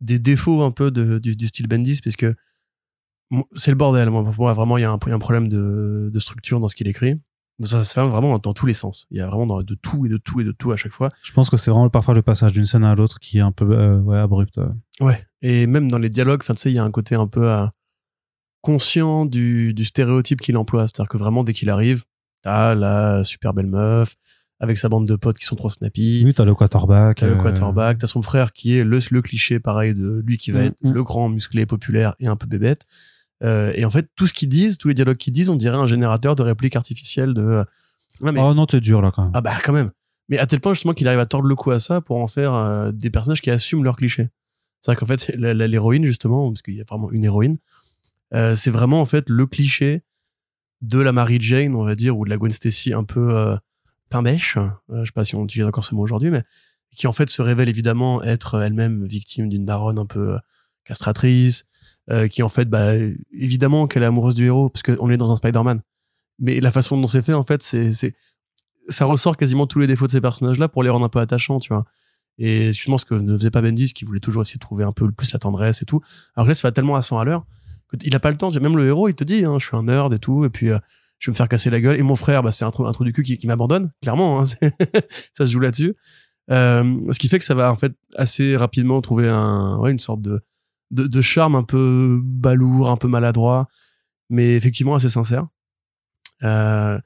des 0.00 0.18
défauts 0.18 0.62
un 0.62 0.70
peu 0.70 0.90
de, 0.90 1.18
du, 1.18 1.34
du 1.36 1.46
style 1.46 1.68
Bendis, 1.68 2.00
parce 2.02 2.16
que 2.16 2.34
c'est 3.54 3.70
le 3.70 3.76
bordel. 3.76 4.10
Moi, 4.10 4.22
vraiment, 4.22 4.76
il 4.76 4.82
y 4.82 4.84
a 4.84 4.90
un, 4.90 4.98
un 5.06 5.18
problème 5.18 5.48
de, 5.48 6.10
de 6.12 6.18
structure 6.18 6.60
dans 6.60 6.68
ce 6.68 6.76
qu'il 6.76 6.88
écrit. 6.88 7.14
Ça, 7.62 7.84
se 7.84 7.94
fait 7.94 8.04
vraiment 8.04 8.38
dans, 8.38 8.52
tous 8.52 8.66
les 8.66 8.74
sens. 8.74 9.06
Il 9.10 9.18
y 9.18 9.20
a 9.20 9.28
vraiment 9.28 9.62
de 9.62 9.74
tout 9.74 10.06
et 10.06 10.08
de 10.08 10.16
tout 10.16 10.40
et 10.40 10.44
de 10.44 10.52
tout 10.52 10.72
à 10.72 10.76
chaque 10.76 10.92
fois. 10.92 11.08
Je 11.22 11.32
pense 11.32 11.50
que 11.50 11.56
c'est 11.56 11.70
vraiment 11.70 11.88
parfois 11.88 12.14
le 12.14 12.22
passage 12.22 12.52
d'une 12.52 12.66
scène 12.66 12.84
à 12.84 12.94
l'autre 12.94 13.20
qui 13.20 13.38
est 13.38 13.42
un 13.42 13.52
peu 13.52 13.70
euh, 13.70 13.98
ouais, 13.98 14.18
abrupt. 14.18 14.58
Ouais. 15.00 15.24
Et 15.40 15.66
même 15.66 15.90
dans 15.90 15.98
les 15.98 16.10
dialogues, 16.10 16.42
tu 16.42 16.52
sais, 16.56 16.70
il 16.70 16.74
y 16.74 16.78
a 16.78 16.84
un 16.84 16.90
côté 16.90 17.14
un 17.14 17.28
peu 17.28 17.50
euh, 17.50 17.66
conscient 18.60 19.26
du, 19.26 19.72
du 19.74 19.84
stéréotype 19.84 20.40
qu'il 20.40 20.56
emploie. 20.56 20.86
C'est-à-dire 20.86 21.08
que 21.08 21.18
vraiment, 21.18 21.44
dès 21.44 21.52
qu'il 21.52 21.70
arrive, 21.70 22.04
t'as 22.42 22.74
la 22.74 23.22
super 23.24 23.54
belle 23.54 23.66
meuf, 23.66 24.16
avec 24.60 24.78
sa 24.78 24.88
bande 24.88 25.06
de 25.06 25.16
potes 25.16 25.38
qui 25.38 25.44
sont 25.44 25.56
trop 25.56 25.70
snappy. 25.70 26.22
Oui, 26.24 26.34
t'as 26.34 26.44
le 26.44 26.54
quarterback. 26.54 27.18
T'as 27.18 27.26
le 27.26 27.34
euh, 27.34 27.42
quarterback, 27.42 27.98
t'as 27.98 28.06
son 28.06 28.22
frère 28.22 28.52
qui 28.52 28.76
est 28.76 28.84
le, 28.84 28.98
le 29.10 29.22
cliché 29.22 29.60
pareil 29.60 29.94
de 29.94 30.22
lui 30.24 30.38
qui 30.38 30.50
va 30.50 30.60
Mm, 30.60 30.66
être 30.66 30.82
mm. 30.82 30.92
le 30.92 31.02
grand 31.04 31.28
musclé 31.28 31.66
populaire 31.66 32.14
et 32.18 32.26
un 32.26 32.36
peu 32.36 32.46
bébête. 32.46 32.84
Euh, 33.42 33.72
et 33.74 33.84
en 33.84 33.90
fait, 33.90 34.08
tout 34.16 34.26
ce 34.26 34.32
qu'ils 34.32 34.48
disent, 34.48 34.78
tous 34.78 34.88
les 34.88 34.94
dialogues 34.94 35.16
qu'ils 35.16 35.32
disent, 35.32 35.48
on 35.48 35.56
dirait 35.56 35.76
un 35.76 35.86
générateur 35.86 36.36
de 36.36 36.42
répliques 36.42 36.76
artificielles 36.76 37.34
de. 37.34 37.42
euh, 37.42 37.64
Ouais, 38.20 38.30
mais- 38.32 38.40
Oh 38.40 38.54
non, 38.54 38.64
t'es 38.66 38.80
dur 38.80 39.02
là 39.02 39.10
quand 39.12 39.22
même. 39.24 39.32
Ah 39.34 39.40
bah 39.40 39.56
quand 39.64 39.72
même. 39.72 39.90
Mais 40.28 40.38
à 40.38 40.46
tel 40.46 40.60
point 40.60 40.72
justement 40.72 40.94
qu'il 40.94 41.08
arrive 41.08 41.18
à 41.20 41.26
tordre 41.26 41.48
le 41.48 41.54
cou 41.56 41.72
à 41.72 41.80
ça 41.80 42.00
pour 42.00 42.16
en 42.18 42.26
faire 42.28 42.54
euh, 42.54 42.92
des 42.92 43.10
personnages 43.10 43.42
qui 43.42 43.50
assument 43.50 43.82
leurs 43.84 43.96
clichés. 43.96 44.30
C'est 44.80 44.92
vrai 44.92 44.96
qu'en 44.96 45.06
fait 45.06 45.28
l'héroïne 45.36 46.04
justement, 46.04 46.48
parce 46.50 46.62
qu'il 46.62 46.74
y 46.76 46.80
a 46.80 46.84
vraiment 46.84 47.10
une 47.10 47.24
héroïne, 47.24 47.58
euh, 48.34 48.54
c'est 48.54 48.70
vraiment 48.70 49.00
en 49.00 49.04
fait 49.04 49.28
le 49.28 49.46
cliché 49.46 50.04
de 50.80 50.98
la 51.00 51.12
Mary 51.12 51.38
Jane, 51.40 51.74
on 51.74 51.84
va 51.84 51.94
dire, 51.94 52.16
ou 52.16 52.24
de 52.24 52.30
la 52.30 52.36
Gwen 52.36 52.52
Stacy 52.52 52.92
un 52.94 53.04
peu 53.04 53.34
euh. 53.36 53.56
Euh, 54.14 55.00
je 55.00 55.06
sais 55.06 55.12
pas 55.12 55.24
si 55.24 55.34
on 55.34 55.42
utilise 55.44 55.66
encore 55.66 55.82
ce 55.84 55.94
mot 55.94 56.02
aujourd'hui, 56.02 56.30
mais 56.30 56.44
qui 56.94 57.08
en 57.08 57.12
fait 57.12 57.28
se 57.28 57.42
révèle 57.42 57.68
évidemment 57.68 58.22
être 58.22 58.60
elle-même 58.62 59.04
victime 59.06 59.48
d'une 59.48 59.64
daronne 59.64 59.98
un 59.98 60.06
peu 60.06 60.34
euh, 60.34 60.38
castratrice, 60.84 61.64
euh, 62.10 62.28
qui 62.28 62.42
en 62.42 62.48
fait, 62.48 62.68
bah, 62.68 62.94
évidemment 63.32 63.86
qu'elle 63.86 64.02
est 64.02 64.06
amoureuse 64.06 64.34
du 64.34 64.46
héros, 64.46 64.68
parce 64.68 64.82
qu'on 64.82 65.10
est 65.10 65.16
dans 65.16 65.32
un 65.32 65.36
Spider-Man. 65.36 65.82
Mais 66.38 66.60
la 66.60 66.70
façon 66.70 67.00
dont 67.00 67.06
c'est 67.06 67.22
fait, 67.22 67.32
en 67.32 67.44
fait, 67.44 67.62
c'est, 67.62 67.92
ça 68.88 69.04
ressort 69.04 69.36
quasiment 69.36 69.66
tous 69.66 69.78
les 69.78 69.86
défauts 69.86 70.06
de 70.06 70.12
ces 70.12 70.20
personnages-là 70.20 70.68
pour 70.68 70.82
les 70.82 70.90
rendre 70.90 71.04
un 71.04 71.08
peu 71.08 71.20
attachants, 71.20 71.60
tu 71.60 71.72
vois. 71.72 71.84
Et 72.38 72.72
justement, 72.72 72.98
ce 72.98 73.04
que 73.04 73.14
ne 73.14 73.36
faisait 73.36 73.52
pas 73.52 73.62
Bendis, 73.62 73.92
qui 73.92 74.04
voulait 74.04 74.20
toujours 74.20 74.42
essayer 74.42 74.56
de 74.56 74.60
trouver 74.60 74.84
un 74.84 74.92
peu 74.92 75.10
plus 75.12 75.32
la 75.32 75.38
tendresse 75.38 75.82
et 75.82 75.84
tout. 75.84 76.00
Alors 76.34 76.46
que 76.46 76.50
là, 76.50 76.54
ça 76.54 76.66
va 76.66 76.72
tellement 76.72 76.96
à 76.96 77.02
100 77.02 77.18
à 77.18 77.24
l'heure 77.24 77.46
qu'il 77.98 78.14
a 78.14 78.20
pas 78.20 78.30
le 78.30 78.36
temps. 78.36 78.50
Même 78.50 78.76
le 78.76 78.86
héros, 78.86 79.08
il 79.08 79.14
te 79.14 79.24
dit, 79.24 79.44
hein, 79.44 79.56
je 79.58 79.66
suis 79.66 79.76
un 79.76 79.84
nerd 79.84 80.12
et 80.12 80.18
tout, 80.18 80.44
et 80.44 80.50
puis 80.50 80.70
euh, 80.70 80.78
je 81.18 81.30
vais 81.30 81.32
me 81.32 81.36
faire 81.36 81.48
casser 81.48 81.70
la 81.70 81.80
gueule. 81.80 81.96
Et 81.98 82.02
mon 82.02 82.16
frère, 82.16 82.42
bah, 82.42 82.52
c'est 82.52 82.64
un 82.64 82.70
trou, 82.70 83.04
du 83.04 83.12
cul 83.12 83.22
qui, 83.22 83.38
qui 83.38 83.46
m'abandonne, 83.46 83.92
clairement. 84.02 84.40
Hein, 84.40 84.44
ça 85.32 85.46
se 85.46 85.52
joue 85.52 85.60
là-dessus. 85.60 85.94
Euh, 86.50 87.12
ce 87.12 87.18
qui 87.18 87.28
fait 87.28 87.38
que 87.38 87.44
ça 87.44 87.54
va 87.54 87.72
en 87.72 87.76
fait 87.76 87.92
assez 88.16 88.56
rapidement 88.56 89.00
trouver 89.00 89.28
un, 89.28 89.78
ouais, 89.78 89.90
une 89.90 89.98
sorte 89.98 90.20
de, 90.20 90.42
de, 90.90 91.06
de 91.06 91.20
charme 91.20 91.56
un 91.56 91.62
peu 91.62 92.20
balourd, 92.22 92.90
un 92.90 92.96
peu 92.96 93.08
maladroit, 93.08 93.68
mais 94.30 94.56
effectivement 94.56 94.94
assez 94.94 95.08
sincère. 95.08 95.46
Euh, 96.42 96.98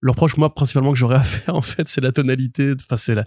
le 0.00 0.10
reproche, 0.10 0.36
moi, 0.36 0.54
principalement 0.54 0.92
que 0.92 0.98
j'aurais 0.98 1.16
à 1.16 1.22
faire, 1.22 1.54
en 1.54 1.62
fait, 1.62 1.88
c'est 1.88 2.00
la 2.00 2.12
tonalité, 2.12 2.74
enfin, 2.82 2.96
c'est 2.96 3.14
la, 3.14 3.24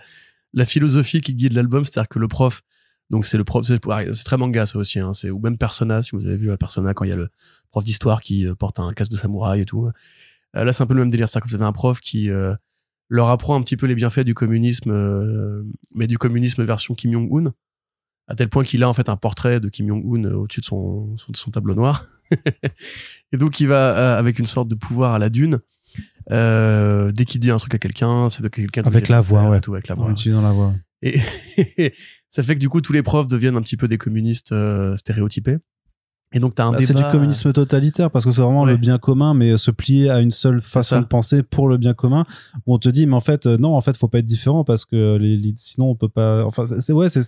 la 0.54 0.66
philosophie 0.66 1.22
qui 1.22 1.34
guide 1.34 1.54
l'album, 1.54 1.86
c'est-à-dire 1.86 2.10
que 2.10 2.20
le 2.20 2.28
prof, 2.28 2.62
donc 3.10 3.26
c'est 3.26 3.38
le 3.38 3.44
prof, 3.44 3.66
c'est 3.66 4.24
très 4.24 4.38
manga 4.38 4.66
ça 4.66 4.80
aussi, 4.80 5.00
hein, 5.00 5.14
c'est 5.14 5.30
ou 5.30 5.40
même 5.40 5.58
Persona, 5.58 6.02
si 6.02 6.12
vous 6.16 6.26
avez 6.26 6.38
vu 6.38 6.48
la 6.48 6.58
Persona 6.58 6.94
quand 6.94 7.06
il 7.06 7.10
y 7.10 7.14
a 7.14 7.18
le 7.18 7.30
prof 7.72 7.84
d'histoire 7.84 8.22
qui 8.22 8.48
euh, 8.48 8.56
porte 8.56 8.80
un 8.80 8.94
casque 8.94 9.12
de 9.12 9.18
samouraï 9.18 9.62
et 9.62 9.66
tout. 9.66 9.90
Euh, 10.56 10.64
là, 10.64 10.74
c'est 10.74 10.84
un 10.84 10.88
peu 10.88 10.94
le 10.94 11.02
même 11.02 11.10
délire, 11.10 11.30
c'est-à-dire 11.30 11.46
que 11.46 11.50
vous 11.50 11.56
avez 11.56 11.66
un 11.66 11.74
prof 11.74 12.00
qui 12.00 12.30
euh, 12.30 12.54
leur 13.10 13.30
apprend 13.30 13.56
un 13.56 13.62
petit 13.62 13.78
peu 13.78 13.88
les 13.88 13.96
bienfaits 13.96 14.22
du 14.22 14.34
communisme, 14.34 14.92
euh, 14.92 15.64
mais 15.94 16.08
du 16.08 16.18
communisme 16.18 16.64
version 16.64 16.96
Kim 16.96 17.12
Jong-un, 17.12 17.54
à 18.28 18.36
tel 18.36 18.50
point 18.50 18.64
qu'il 18.64 18.84
a 18.84 18.90
en 18.90 18.94
fait 18.94 19.10
un 19.10 19.16
portrait 19.18 19.60
de 19.60 19.70
Kim 19.70 19.88
Jong-un 19.88 20.26
euh, 20.26 20.36
au-dessus 20.36 20.62
de 20.62 20.66
son, 20.66 21.16
son, 21.18 21.32
de 21.32 21.38
son 21.38 21.52
tableau 21.52 21.76
noir. 21.76 22.06
et 23.32 23.38
donc 23.38 23.60
il 23.60 23.68
va 23.68 23.98
euh, 23.98 24.18
avec 24.20 24.40
une 24.40 24.46
sorte 24.46 24.68
de 24.70 24.76
pouvoir 24.76 25.14
à 25.14 25.20
la 25.20 25.30
dune. 25.30 25.60
Euh, 26.32 27.12
dès 27.12 27.26
qu'il 27.26 27.42
dit 27.42 27.52
un 27.52 27.58
truc 27.58 27.76
à 27.76 27.78
quelqu'un, 27.78 28.30
c'est 28.30 28.42
que 28.44 28.48
quelqu'un 28.48 28.84
Avec 28.84 29.10
la 29.10 29.20
voix, 29.22 29.50
ouais. 29.50 29.60
tout 29.62 29.74
avec 29.74 29.88
la 29.88 29.96
voix. 29.96 30.10
utilisant 30.10 30.42
la 30.42 30.52
voix. 30.54 30.74
Et 31.02 31.20
ça 32.30 32.44
fait 32.44 32.56
que 32.56 32.60
du 32.60 32.70
coup, 32.70 32.80
tous 32.82 32.94
les 32.94 33.04
profs 33.04 33.28
deviennent 33.28 33.58
un 33.58 33.62
petit 33.62 33.78
peu 33.78 33.88
des 33.88 33.98
communistes 33.98 34.54
euh, 34.54 34.96
stéréotypés. 34.96 35.58
Et 36.36 36.40
donc, 36.40 36.56
t'as 36.56 36.64
un 36.66 36.72
Bah, 36.72 36.78
débat. 36.80 36.88
c'est 36.88 36.96
du 37.06 37.12
communisme 37.12 37.54
totalitaire 37.54 38.10
parce 38.10 38.26
que 38.26 38.32
c'est 38.32 38.42
vraiment 38.42 38.64
Ouais. 38.64 38.72
le 38.72 38.78
bien 38.78 38.98
commun, 38.98 39.36
mais 39.36 39.56
se 39.58 39.70
plier 39.70 40.10
à 40.10 40.20
une 40.20 40.32
seule 40.32 40.62
façon 40.64 41.00
de 41.02 41.06
penser 41.06 41.44
pour 41.44 41.68
le 41.68 41.78
bien 41.78 41.94
commun. 41.94 42.26
Où 42.66 42.74
on 42.74 42.80
te 42.80 42.90
dit, 42.90 43.06
mais 43.06 43.14
en 43.16 43.20
fait, 43.22 43.46
non, 43.46 43.76
en 43.76 43.82
fait, 43.82 43.96
faut 43.98 44.08
pas 44.08 44.18
être 44.20 44.26
différent 44.26 44.64
parce 44.64 44.84
que 44.86 45.18
les, 45.18 45.38
les- 45.38 45.54
sinon 45.58 45.92
on 45.92 45.96
peut 45.96 46.10
pas. 46.10 46.44
Enfin, 46.46 46.66
c'est 46.66 46.92
ouais, 46.94 47.08
c'est 47.10 47.22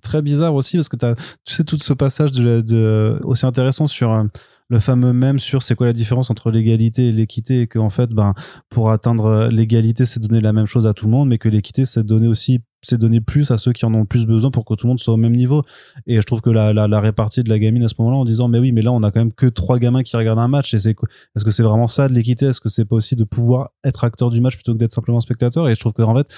très 0.00 0.22
bizarre 0.22 0.54
aussi 0.54 0.76
parce 0.76 0.88
que 0.88 0.96
tu 0.96 1.54
sais, 1.54 1.64
tout 1.64 1.78
ce 1.78 1.92
passage 1.92 2.32
de, 2.32 3.18
aussi 3.22 3.46
intéressant 3.46 3.86
sur 3.86 4.12
euh, 4.12 4.24
le 4.70 4.78
fameux 4.80 5.12
même 5.12 5.38
sur 5.38 5.62
c'est 5.62 5.74
quoi 5.74 5.86
la 5.86 5.92
différence 5.92 6.30
entre 6.30 6.50
l'égalité 6.50 7.08
et 7.08 7.12
l'équité 7.12 7.62
et 7.62 7.66
que 7.66 7.78
en 7.78 7.90
fait, 7.90 8.10
ben, 8.10 8.34
pour 8.68 8.90
atteindre 8.90 9.26
euh, 9.26 9.48
l'égalité, 9.48 10.04
c'est 10.04 10.20
donner 10.20 10.40
la 10.40 10.52
même 10.52 10.66
chose 10.66 10.86
à 10.86 10.94
tout 10.94 11.06
le 11.06 11.10
monde, 11.10 11.28
mais 11.28 11.38
que 11.38 11.48
l'équité, 11.48 11.84
c'est 11.84 12.04
donner 12.04 12.28
aussi 12.28 12.60
c'est 12.82 12.98
donner 12.98 13.20
plus 13.20 13.50
à 13.50 13.58
ceux 13.58 13.72
qui 13.72 13.84
en 13.84 13.94
ont 13.94 14.04
plus 14.06 14.26
besoin 14.26 14.50
pour 14.50 14.64
que 14.64 14.74
tout 14.74 14.86
le 14.86 14.90
monde 14.90 15.00
soit 15.00 15.14
au 15.14 15.16
même 15.16 15.34
niveau. 15.34 15.64
Et 16.06 16.16
je 16.16 16.22
trouve 16.22 16.40
que 16.40 16.50
la, 16.50 16.72
la, 16.72 17.00
répartie 17.00 17.42
de 17.42 17.48
la 17.48 17.58
gamine 17.58 17.82
à 17.82 17.88
ce 17.88 17.94
moment-là 17.98 18.18
en 18.18 18.24
disant, 18.24 18.48
mais 18.48 18.58
oui, 18.58 18.72
mais 18.72 18.82
là, 18.82 18.92
on 18.92 19.02
a 19.02 19.10
quand 19.10 19.20
même 19.20 19.32
que 19.32 19.46
trois 19.46 19.78
gamins 19.78 20.02
qui 20.02 20.16
regardent 20.16 20.38
un 20.38 20.48
match. 20.48 20.74
Et 20.74 20.78
c'est 20.78 20.90
Est-ce 21.36 21.44
que 21.44 21.50
c'est 21.50 21.62
vraiment 21.62 21.88
ça 21.88 22.08
de 22.08 22.14
l'équité? 22.14 22.46
Est-ce 22.46 22.60
que 22.60 22.68
c'est 22.68 22.84
pas 22.84 22.96
aussi 22.96 23.16
de 23.16 23.24
pouvoir 23.24 23.70
être 23.84 24.04
acteur 24.04 24.30
du 24.30 24.40
match 24.40 24.54
plutôt 24.54 24.74
que 24.74 24.78
d'être 24.78 24.92
simplement 24.92 25.20
spectateur? 25.20 25.68
Et 25.68 25.74
je 25.74 25.80
trouve 25.80 25.92
que 25.92 26.02
en 26.02 26.14
fait, 26.14 26.28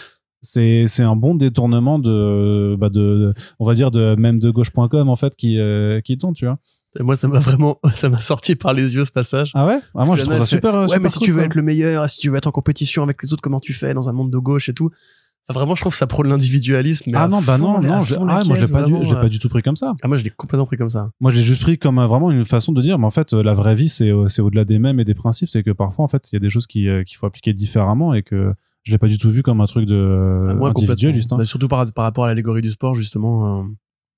c'est 0.43 0.87
c'est 0.89 1.03
un 1.03 1.17
bon 1.17 1.35
détournement 1.35 1.99
de 1.99 2.77
bah 2.79 2.89
de 2.89 3.35
on 3.59 3.67
va 3.67 3.75
dire 3.75 3.91
de 3.91 4.15
même 4.17 4.39
de 4.39 4.51
gauche.com 4.51 5.09
en 5.09 5.17
fait 5.17 5.37
qui 5.37 5.59
euh, 5.59 6.01
qui 6.01 6.17
tourne 6.17 6.35
tu 6.35 6.47
vois 6.47 6.59
Moi, 6.99 7.15
ça 7.15 7.29
m'a 7.29 7.39
vraiment, 7.39 7.79
ça 7.93 8.09
m'a 8.09 8.21
sorti 8.21 8.57
par 8.57 8.73
les 8.73 8.95
yeux 8.95 9.05
ce 9.05 9.13
passage. 9.13 9.53
ah 9.55 9.67
ouais? 9.67 9.79
Ah 9.95 10.05
moi 10.05 10.17
je 10.17 10.23
trouve 10.23 10.37
ça 10.37 10.41
fait, 10.45 10.57
super 10.57 10.75
euh, 10.75 10.83
Ouais, 10.83 10.89
super 10.89 11.01
mais 11.03 11.09
si 11.09 11.19
cool, 11.19 11.27
tu 11.27 11.33
veux 11.33 11.43
être 11.43 11.55
le 11.55 11.63
meilleur, 11.63 12.09
si 12.09 12.19
tu 12.19 12.31
veux 12.31 12.37
être 12.37 12.47
en 12.47 12.53
compétition 12.53 13.03
avec 13.03 13.23
les 13.23 13.33
autres, 13.33 13.43
comment 13.43 13.61
tu 13.61 13.73
fais 13.73 13.95
dans 13.95 14.09
un 14.09 14.13
monde 14.13 14.31
de 14.31 14.39
gauche 14.39 14.69
et 14.69 14.75
tout? 14.75 14.91
Enfin, 15.49 15.61
vraiment, 15.61 15.75
je 15.75 15.81
trouve 15.81 15.93
que 15.93 15.99
ça 15.99 16.07
prône 16.07 16.29
l'individualisme. 16.29 17.11
ah 17.15 17.27
non 17.27 17.41
bah 17.43 17.59
fond, 17.59 17.81
non 17.81 17.97
non 17.97 18.03
je, 18.03 18.15
ah, 18.15 18.45
moi 18.45 18.57
caisse, 18.57 18.71
pas 18.71 18.85
du 18.85 18.95
je 18.95 19.11
l'ai 19.11 19.13
euh. 19.13 19.21
pas 19.21 19.29
du 19.29 19.41
tout 19.41 19.49
pris 19.49 19.63
comme 19.63 19.75
ça 19.75 19.95
Ah, 20.01 20.07
moi, 20.07 20.17
je 20.17 20.23
l'ai 20.23 20.31
complètement 20.31 20.65
pris 20.67 20.77
comme 20.77 20.91
ça. 20.91 21.11
Moi, 21.21 21.33
je 21.33 21.37
l'ai 21.39 21.43
juste 21.43 21.63
pris 21.63 21.77
comme 21.77 22.01
vraiment 22.01 22.31
une 22.31 22.45
façon 22.45 22.73
de 22.73 22.81
dire, 22.81 23.01
mais 23.01 23.07
en 23.07 23.11
fait, 23.11 23.33
euh, 23.33 23.43
la 23.43 23.53
vraie 23.53 23.75
vie, 23.75 23.89
c'est 23.89 24.13
c'est 24.29 24.43
au-delà 24.43 24.65
des 24.65 24.79
mêmes 24.79 25.01
et 25.01 25.05
des 25.05 25.15
principes. 25.15 25.49
C'est 25.49 25.65
que 25.65 25.73
parfois, 25.73 26.05
en 26.05 26.09
fait, 26.09 26.31
il 26.31 26.35
y 26.35 26.39
a 26.39 26.41
des 26.41 26.51
choses 26.51 26.69
qui 26.69 26.87
qu'il 27.05 27.17
faut 27.17 27.27
appliquer 27.27 27.53
différemment 27.53 28.15
et 28.15 28.23
que 28.23 28.55
je 28.83 28.93
l'ai 28.93 28.99
pas 28.99 29.09
du 29.09 29.19
tout 29.19 29.31
vu 29.31 29.43
comme 29.43 29.61
un 29.61 29.67
truc 29.67 29.87
de 29.87 30.47
Ah, 30.51 30.55
moi, 30.55 30.71
individualiste. 30.71 31.31
complètement. 31.31 31.37
hein. 31.37 31.39
Bah, 31.39 31.45
surtout 31.45 31.69
par, 31.69 31.85
par 31.93 32.05
rapport 32.05 32.25
à 32.25 32.29
l'allégorie 32.29 32.63
du 32.63 32.71
sport, 32.71 32.95
justement. 32.95 33.61
euh. 33.61 33.65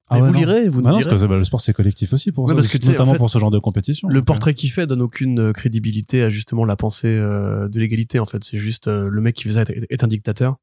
Ah 0.09 0.17
ouais, 0.17 0.21
vous 0.27 0.33
non. 0.33 0.39
lirez, 0.41 0.69
vous 0.69 0.83
Bah 0.83 0.91
nous 0.91 0.95
non, 0.97 0.99
direz. 0.99 1.11
parce 1.11 1.23
que 1.23 1.27
bah, 1.27 1.39
le 1.39 1.45
sport, 1.45 1.61
c'est 1.61 1.73
collectif 1.73 2.13
aussi 2.13 2.33
pour 2.33 2.45
Ouais, 2.45 2.51
ça, 2.51 2.55
parce 2.57 2.69
que, 2.69 2.87
notamment 2.87 3.11
en 3.11 3.13
fait, 3.15 3.19
pour 3.19 3.31
ce 3.31 3.39
genre 3.39 3.51
de 3.51 3.59
compétition. 3.59 4.09
Le 4.09 4.23
portrait 4.23 4.53
qu'il 4.53 4.71
fait 4.71 4.87
donne 4.87 5.01
aucune 5.01 5.39
euh, 5.41 5.53
crédibilité 5.53 6.23
à 6.23 6.29
justement 6.29 6.65
la 6.67 6.77
pensée 6.77 7.09
euh, 7.17 7.69
de 7.69 7.79
l'égalité 7.81 8.19
en 8.19 8.27
fait. 8.27 8.45
C'est 8.45 8.59
juste 8.59 8.89
euh, 8.89 9.09
le 9.09 9.21
mec 9.23 9.35
qui 9.37 9.45
faisait 9.45 9.63
être, 9.63 9.73
est 9.89 10.05
un 10.05 10.09
dictateur 10.09 10.57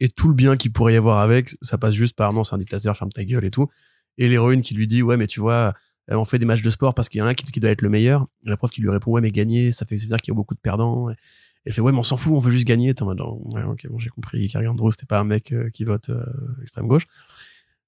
et 0.00 0.08
tout 0.08 0.26
le 0.26 0.34
bien 0.34 0.56
qu'il 0.56 0.72
pourrait 0.72 0.94
y 0.94 0.96
avoir 0.96 1.18
avec, 1.18 1.54
ça 1.62 1.78
passe 1.78 1.94
juste 1.94 2.16
par 2.16 2.32
non 2.32 2.42
c'est 2.42 2.56
un 2.56 2.58
dictateur, 2.58 2.96
ferme 2.96 3.12
ta 3.12 3.24
gueule 3.24 3.44
et 3.44 3.50
tout. 3.52 3.68
Et 4.18 4.28
l'héroïne 4.28 4.62
qui 4.62 4.74
lui 4.74 4.88
dit 4.88 5.00
ouais 5.02 5.16
mais 5.16 5.28
tu 5.28 5.38
vois 5.38 5.74
on 6.10 6.24
fait 6.24 6.40
des 6.40 6.46
matchs 6.46 6.62
de 6.62 6.70
sport 6.70 6.92
parce 6.94 7.08
qu'il 7.08 7.20
y 7.20 7.22
en 7.22 7.26
a 7.26 7.30
un 7.30 7.34
qui, 7.34 7.44
qui 7.44 7.60
doit 7.60 7.70
être 7.70 7.82
le 7.82 7.88
meilleur. 7.88 8.26
Et 8.44 8.50
la 8.50 8.56
prof 8.56 8.70
qui 8.72 8.80
lui 8.80 8.90
répond 8.90 9.12
ouais 9.12 9.20
mais 9.20 9.30
gagner 9.30 9.70
ça 9.70 9.86
fait 9.86 9.96
ça 9.96 10.02
veut 10.04 10.08
dire 10.08 10.16
qu'il 10.16 10.32
y 10.32 10.34
a 10.34 10.36
beaucoup 10.36 10.54
de 10.54 10.60
perdants. 10.60 11.08
Et 11.10 11.14
elle 11.64 11.72
fait 11.72 11.80
ouais 11.80 11.92
mais 11.92 11.98
on 11.98 12.02
s'en 12.02 12.16
fout 12.16 12.32
on 12.32 12.38
veut 12.38 12.50
juste 12.50 12.66
gagner. 12.66 12.92
T'es 12.94 13.02
en 13.02 13.06
mode 13.06 13.18
genre, 13.18 13.54
ouais 13.54 13.62
ok 13.62 13.86
bon 13.88 13.98
j'ai 13.98 14.10
compris. 14.10 14.48
Carrie 14.48 14.68
Andrews 14.68 14.92
c'était 14.92 15.06
pas 15.06 15.20
un 15.20 15.24
mec 15.24 15.52
euh, 15.52 15.70
qui 15.70 15.84
vote 15.84 16.10
euh, 16.10 16.24
extrême 16.62 16.86
gauche. 16.86 17.06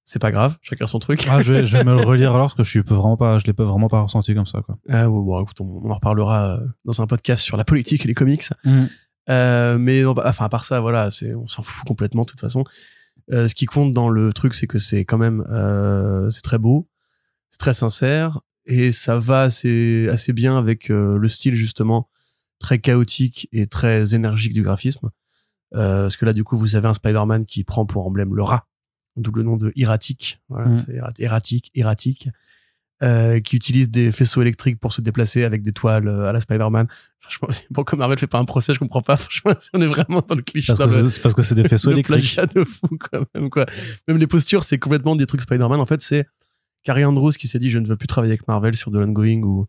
C'est 0.05 0.19
pas 0.19 0.31
grave 0.31 0.59
chacun 0.61 0.87
son 0.87 0.99
truc. 0.99 1.27
Ah, 1.29 1.41
je 1.41 1.53
vais, 1.53 1.67
je 1.67 1.77
vais 1.79 1.85
me 1.85 1.95
le 1.95 2.03
relire 2.07 2.35
alors 2.35 2.47
parce 2.47 2.55
que 2.55 2.65
je 2.65 2.69
suis 2.69 2.81
vraiment 2.81 3.17
pas, 3.17 3.39
je 3.39 3.47
l'ai 3.47 3.55
pas 3.55 3.65
vraiment 3.65 3.89
pas 3.89 4.03
ressenti 4.03 4.35
comme 4.35 4.47
ça, 4.47 4.61
quoi. 4.61 4.77
Ah, 4.89 5.09
ouais, 5.09 5.23
bon, 5.23 5.43
écoute, 5.43 5.61
on, 5.61 5.81
on 5.83 5.91
en 5.91 5.95
reparlera 5.95 6.57
euh, 6.57 6.67
dans 6.85 7.01
un 7.01 7.07
podcast 7.07 7.43
sur 7.43 7.57
la 7.57 7.65
politique 7.65 8.05
et 8.05 8.09
les 8.09 8.15
comics. 8.15 8.45
Mm. 8.65 8.85
Euh, 9.31 9.79
mais 9.79 10.03
non, 10.03 10.13
bah, 10.13 10.25
enfin, 10.27 10.45
à 10.45 10.49
part 10.49 10.65
ça, 10.65 10.81
voilà, 10.81 11.11
c'est, 11.11 11.35
on 11.35 11.47
s'en 11.47 11.63
fout 11.63 11.87
complètement 11.87 12.23
de 12.23 12.31
toute 12.31 12.41
façon. 12.41 12.65
Euh, 13.33 13.49
ce 13.49 13.55
qui 13.55 13.67
compte 13.67 13.93
dans 13.93 14.09
le 14.09 14.33
truc, 14.33 14.55
c'est 14.55 14.67
que 14.67 14.79
c'est 14.79 15.05
quand 15.05 15.19
même, 15.19 15.45
euh, 15.51 16.29
c'est 16.29 16.43
très 16.43 16.59
beau, 16.59 16.89
c'est 17.49 17.59
très 17.59 17.75
sincère 17.75 18.41
et 18.67 18.93
ça 18.93 19.19
va 19.19 19.43
assez, 19.43 20.09
assez 20.11 20.33
bien 20.33 20.59
avec 20.59 20.89
le 20.89 21.29
style 21.29 21.55
justement 21.55 22.09
très 22.59 22.79
chaotique 22.79 23.49
et 23.53 23.67
très 23.67 24.15
énergique 24.15 24.53
du 24.53 24.63
graphisme. 24.63 25.11
Euh, 25.75 26.03
parce 26.03 26.17
que 26.17 26.25
là, 26.25 26.33
du 26.33 26.45
coup, 26.45 26.57
vous 26.57 26.77
avez 26.77 26.89
un 26.89 26.95
Spider-Man 26.95 27.45
qui 27.47 27.65
prend 27.65 27.85
pour 27.87 28.07
emblème 28.07 28.35
le 28.35 28.43
rat, 28.43 28.67
double 29.17 29.43
nom 29.43 29.57
de 29.57 29.73
erratique. 29.77 30.41
Voilà, 30.49 30.69
Mm. 30.71 30.77
c'est 30.77 30.93
errat- 30.95 31.13
erratique, 31.19 31.71
erratique. 31.75 32.29
Euh, 33.03 33.41
qui 33.41 33.57
utilise 33.57 33.91
des 33.91 34.13
faisceaux 34.13 34.41
électriques 34.41 34.79
pour 34.79 34.93
se 34.93 35.01
déplacer 35.01 35.43
avec 35.43 35.63
des 35.63 35.73
toiles 35.73 36.07
euh, 36.07 36.29
à 36.29 36.33
la 36.33 36.41
Spider-Man. 36.41 36.87
Franchement, 37.19 37.49
c'est- 37.51 37.67
pourquoi 37.75 37.99
Marvel 37.99 38.17
fait 38.19 38.29
pas 38.29 38.39
un 38.39 38.45
procès, 38.45 38.73
je 38.73 38.79
comprends 38.79 39.03
pas. 39.03 39.17
Franchement, 39.19 39.53
on 39.75 39.81
est 39.83 39.87
vraiment 39.87 40.23
dans 40.27 40.37
le 40.37 40.43
cliché. 40.43 40.73
C'est- 40.77 41.21
parce 41.21 41.35
que 41.35 41.43
c'est 41.43 41.57
des 41.57 41.69
faisceaux 41.69 41.91
le 41.91 41.97
électriques. 41.97 42.39
de 42.55 42.63
fou 42.65 42.87
quand 43.11 43.25
même 43.35 43.51
quoi. 43.51 43.67
Même 44.07 44.19
les 44.19 44.29
postures, 44.29 44.63
c'est 44.63 44.79
complètement 44.79 45.17
des 45.17 45.27
trucs 45.27 45.41
Spider-Man. 45.43 45.81
En 45.81 45.87
fait, 45.87 46.01
c'est 46.01 46.25
Carrie 46.85 47.05
Andrews 47.05 47.33
qui 47.33 47.49
s'est 47.49 47.59
dit 47.59 47.69
je 47.69 47.81
ne 47.81 47.87
veux 47.87 47.97
plus 47.97 48.07
travailler 48.07 48.33
avec 48.33 48.47
Marvel 48.47 48.77
sur 48.77 48.93
de 48.93 49.01
l'ongoing 49.01 49.43
ou 49.43 49.67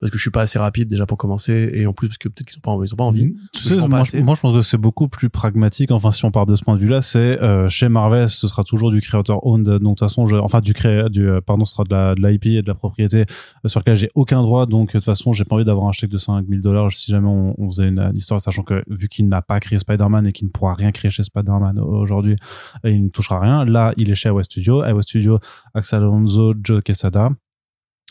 parce 0.00 0.10
que 0.10 0.16
je 0.16 0.22
suis 0.22 0.30
pas 0.30 0.42
assez 0.42 0.58
rapide 0.58 0.88
déjà 0.88 1.04
pour 1.04 1.18
commencer 1.18 1.70
et 1.74 1.86
en 1.86 1.92
plus 1.92 2.08
parce 2.08 2.18
que 2.18 2.28
peut-être 2.28 2.48
qu'ils 2.48 2.58
ont 2.58 2.62
pas 2.62 2.70
envie, 2.70 2.88
ils 2.88 2.94
ont 2.94 2.96
pas 2.96 3.04
envie. 3.04 3.34
Tu 3.52 3.62
Je 3.64 3.68
sais, 3.68 3.88
moi, 3.88 4.02
je, 4.04 4.16
moi, 4.18 4.34
je 4.34 4.40
pense 4.40 4.54
que 4.54 4.62
c'est 4.62 4.78
beaucoup 4.78 5.08
plus 5.08 5.28
pragmatique. 5.28 5.90
Enfin, 5.90 6.10
si 6.10 6.24
on 6.24 6.30
part 6.30 6.46
de 6.46 6.56
ce 6.56 6.64
point 6.64 6.74
de 6.74 6.80
vue-là, 6.80 7.02
c'est 7.02 7.40
euh, 7.42 7.68
chez 7.68 7.88
Marvel, 7.88 8.28
ce 8.28 8.48
sera 8.48 8.64
toujours 8.64 8.90
du 8.90 9.02
creator 9.02 9.46
owned. 9.46 9.66
Donc, 9.66 9.80
de 9.80 9.88
toute 9.88 10.00
façon, 10.00 10.26
je, 10.26 10.36
enfin, 10.36 10.60
du 10.60 10.72
cré, 10.72 11.10
du, 11.10 11.28
euh, 11.28 11.40
pardon, 11.40 11.66
ce 11.66 11.72
sera 11.72 11.84
de 11.84 11.90
la, 11.90 12.14
de 12.14 12.26
l'IP 12.26 12.46
et 12.46 12.62
de 12.62 12.68
la 12.68 12.74
propriété 12.74 13.26
euh, 13.64 13.68
sur 13.68 13.80
laquelle 13.80 13.96
j'ai 13.96 14.10
aucun 14.14 14.40
droit. 14.40 14.64
Donc, 14.64 14.88
de 14.88 14.92
toute 14.92 15.04
façon, 15.04 15.32
j'ai 15.34 15.44
pas 15.44 15.56
envie 15.56 15.64
d'avoir 15.66 15.86
un 15.86 15.92
chèque 15.92 16.10
de 16.10 16.18
5000 16.18 16.60
dollars 16.60 16.90
si 16.92 17.10
jamais 17.10 17.28
on, 17.28 17.54
on 17.58 17.68
faisait 17.68 17.88
une, 17.88 18.00
une 18.00 18.16
histoire, 18.16 18.40
sachant 18.40 18.62
que 18.62 18.82
vu 18.88 19.08
qu'il 19.08 19.28
n'a 19.28 19.42
pas 19.42 19.60
créé 19.60 19.78
Spider-Man 19.78 20.26
et 20.26 20.32
qu'il 20.32 20.46
ne 20.46 20.50
pourra 20.50 20.74
rien 20.74 20.92
créer 20.92 21.10
chez 21.10 21.22
Spider-Man 21.22 21.78
aujourd'hui, 21.78 22.36
euh, 22.86 22.90
il 22.90 23.04
ne 23.04 23.08
touchera 23.10 23.38
rien. 23.38 23.64
Là, 23.66 23.92
il 23.98 24.10
est 24.10 24.14
chez 24.14 24.30
West 24.30 24.50
Studio. 24.50 24.82
West 24.82 25.08
Studio, 25.10 25.38
Axel 25.74 26.00
Alonso, 26.00 26.54
Joe 26.62 26.82
Quesada. 26.82 27.30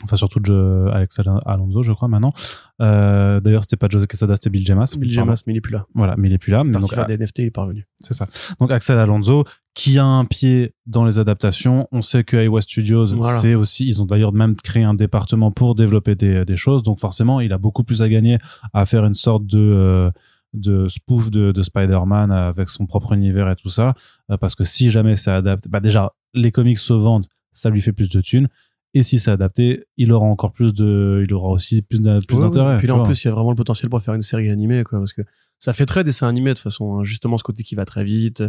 Enfin, 0.02 0.16
surtout 0.16 0.40
de 0.40 0.88
Alex 0.92 1.20
Alonso, 1.44 1.82
je 1.82 1.92
crois, 1.92 2.08
maintenant. 2.08 2.32
Euh, 2.80 3.40
D'ailleurs, 3.40 3.62
c'était 3.64 3.76
pas 3.76 3.88
José 3.90 4.06
Quesada, 4.06 4.34
c'était 4.36 4.48
Bill 4.48 4.66
Jamas. 4.66 4.94
Bill 4.96 5.12
Jamas, 5.12 5.42
mais 5.46 5.52
il 5.52 5.56
est 5.56 5.60
plus 5.60 5.72
là. 5.72 5.84
Voilà, 5.94 6.14
mais 6.16 6.28
il 6.28 6.32
est 6.32 6.38
plus 6.38 6.52
là. 6.52 6.64
Mais 6.64 6.72
donc, 6.72 6.96
à 6.96 7.04
des 7.04 7.18
NFT, 7.18 7.40
il 7.40 7.44
est 7.46 7.50
parvenu. 7.50 7.86
C'est 8.00 8.14
ça. 8.14 8.26
Donc, 8.58 8.70
Axel 8.70 8.98
Alonso, 8.98 9.44
qui 9.74 9.98
a 9.98 10.04
un 10.04 10.24
pied 10.24 10.74
dans 10.86 11.04
les 11.04 11.18
adaptations. 11.18 11.86
On 11.92 12.00
sait 12.00 12.24
que 12.24 12.36
Iowa 12.36 12.62
Studios, 12.62 13.06
c'est 13.40 13.54
aussi, 13.54 13.86
ils 13.86 14.00
ont 14.00 14.06
d'ailleurs 14.06 14.32
même 14.32 14.56
créé 14.56 14.84
un 14.84 14.94
département 14.94 15.50
pour 15.50 15.74
développer 15.74 16.14
des, 16.14 16.46
des, 16.46 16.56
choses. 16.56 16.82
Donc, 16.82 16.98
forcément, 16.98 17.40
il 17.40 17.52
a 17.52 17.58
beaucoup 17.58 17.84
plus 17.84 18.00
à 18.00 18.08
gagner 18.08 18.38
à 18.72 18.86
faire 18.86 19.04
une 19.04 19.14
sorte 19.14 19.44
de, 19.46 19.58
euh, 19.58 20.10
de 20.54 20.88
spoof 20.88 21.30
de, 21.30 21.52
de 21.52 21.62
Spider-Man 21.62 22.32
avec 22.32 22.70
son 22.70 22.86
propre 22.86 23.12
univers 23.12 23.50
et 23.50 23.56
tout 23.56 23.68
ça. 23.68 23.94
Euh, 24.30 24.38
parce 24.38 24.54
que 24.54 24.64
si 24.64 24.90
jamais 24.90 25.16
ça 25.16 25.36
adapte, 25.36 25.68
bah, 25.68 25.80
déjà, 25.80 26.14
les 26.32 26.52
comics 26.52 26.78
se 26.78 26.94
vendent, 26.94 27.26
ça 27.52 27.68
lui 27.68 27.82
fait 27.82 27.92
plus 27.92 28.08
de 28.08 28.22
thunes 28.22 28.48
et 28.92 29.02
si 29.02 29.18
c'est 29.18 29.30
adapté, 29.30 29.84
il 29.96 30.12
aura 30.12 30.26
encore 30.26 30.52
plus 30.52 30.74
de, 30.74 31.24
il 31.26 31.32
aura 31.32 31.50
aussi 31.50 31.82
plus 31.82 32.00
d'intérêt. 32.02 32.76
Puis 32.76 32.88
là, 32.88 32.96
en 32.96 33.02
plus, 33.04 33.22
il 33.24 33.28
y 33.28 33.30
a 33.30 33.34
vraiment 33.34 33.50
le 33.50 33.56
potentiel 33.56 33.88
pour 33.88 34.02
faire 34.02 34.14
une 34.14 34.22
série 34.22 34.50
animée, 34.50 34.82
quoi, 34.84 34.98
parce 34.98 35.12
que 35.12 35.22
ça 35.58 35.72
fait 35.72 35.86
très 35.86 36.02
dessin 36.02 36.26
animé 36.28 36.50
de 36.50 36.54
toute 36.54 36.62
façon. 36.62 36.98
Hein. 36.98 37.04
justement, 37.04 37.38
ce 37.38 37.44
côté 37.44 37.62
qui 37.62 37.74
va 37.74 37.84
très 37.84 38.02
vite, 38.04 38.42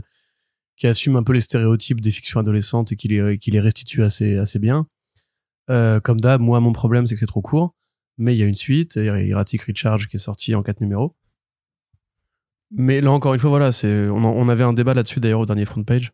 qui 0.77 0.87
assume 0.87 1.15
un 1.15 1.23
peu 1.23 1.33
les 1.33 1.41
stéréotypes 1.41 2.01
des 2.01 2.11
fictions 2.11 2.39
adolescentes 2.39 2.91
et 2.91 2.95
qui 2.95 3.07
les, 3.07 3.37
qui 3.37 3.51
les 3.51 3.59
restitue 3.59 4.03
assez, 4.03 4.37
assez 4.37 4.57
bien. 4.57 4.87
Euh, 5.69 5.99
comme 5.99 6.19
d'hab, 6.19 6.41
moi, 6.41 6.59
mon 6.59 6.73
problème, 6.73 7.05
c'est 7.05 7.13
que 7.13 7.19
c'est 7.19 7.27
trop 7.27 7.41
court. 7.41 7.75
Mais 8.17 8.35
il 8.35 8.39
y 8.39 8.43
a 8.43 8.47
une 8.47 8.55
suite, 8.55 8.97
Erratic 8.97 9.63
Recharge, 9.63 10.07
qui 10.07 10.17
est 10.17 10.19
sorti 10.19 10.55
en 10.55 10.63
quatre 10.63 10.81
numéros. 10.81 11.15
Mais 12.71 13.01
là, 13.01 13.11
encore 13.11 13.33
une 13.33 13.39
fois, 13.39 13.49
voilà, 13.49 13.71
c'est, 13.71 14.09
on, 14.09 14.23
on 14.23 14.49
avait 14.49 14.63
un 14.63 14.73
débat 14.73 14.93
là-dessus 14.93 15.19
d'ailleurs 15.19 15.41
au 15.41 15.45
dernier 15.45 15.65
front 15.65 15.83
page. 15.83 16.11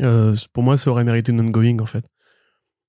Euh, 0.00 0.34
pour 0.52 0.62
moi, 0.62 0.76
ça 0.76 0.90
aurait 0.90 1.04
mérité 1.04 1.32
une 1.32 1.40
ongoing 1.40 1.78
en 1.80 1.86
fait. 1.86 2.06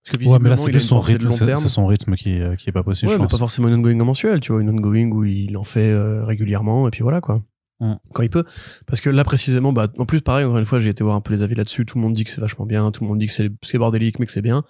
Parce 0.04 0.18
que 0.18 0.28
ouais, 0.28 0.39
mais 0.39 0.49
là, 0.49 0.58
c'est 0.58 0.80
son 0.80 0.99
rythme, 0.99 1.32
c'est 1.32 1.68
son 1.68 1.86
rythme 1.86 2.16
qui, 2.16 2.39
euh, 2.39 2.56
qui 2.56 2.70
est 2.70 2.74
pas 2.74 2.84
possible. 2.84 3.12
Ouais, 3.12 3.18
je 3.18 3.22
mais 3.22 3.28
pas 3.28 3.38
forcément 3.38 3.68
une 3.68 3.76
ongoing 3.76 4.04
mensuelle, 4.04 4.39
tu 4.39 4.52
vois, 4.52 4.62
une 4.62 4.70
ongoing 4.70 5.12
où 5.12 5.24
il 5.24 5.56
en 5.58 5.64
fait 5.64 5.91
euh, 5.91 6.26
régulièrement, 6.26 6.88
et 6.88 6.91
puis 6.91 7.04
voilà, 7.04 7.22
quoi. 7.22 7.43
Mm. 7.82 7.95
Quand 8.14 8.24
il 8.24 8.30
peut. 8.30 8.45
Parce 8.88 9.02
que 9.02 9.10
là, 9.10 9.24
précisément, 9.24 9.74
bah, 9.74 9.89
en 9.97 10.06
plus, 10.06 10.22
pareil, 10.22 10.45
encore 10.45 10.58
une 10.58 10.66
fois, 10.66 10.80
j'ai 10.80 10.89
été 10.89 11.04
voir 11.04 11.16
un 11.16 11.22
peu 11.22 11.34
les 11.34 11.43
avis 11.43 11.56
là-dessus. 11.56 11.86
Tout 11.86 11.97
le 11.97 12.04
monde 12.04 12.14
dit 12.14 12.24
que 12.24 12.32
c'est 12.32 12.41
vachement 12.41 12.66
bien, 12.66 12.89
tout 12.91 13.04
le 13.04 13.10
monde 13.10 13.20
dit 13.20 13.28
que 13.28 13.34
c'est 13.34 13.78
bordélique, 13.78 14.20
mais 14.20 14.26
que 14.26 14.32
c'est 14.32 14.41
bien. 14.41 14.64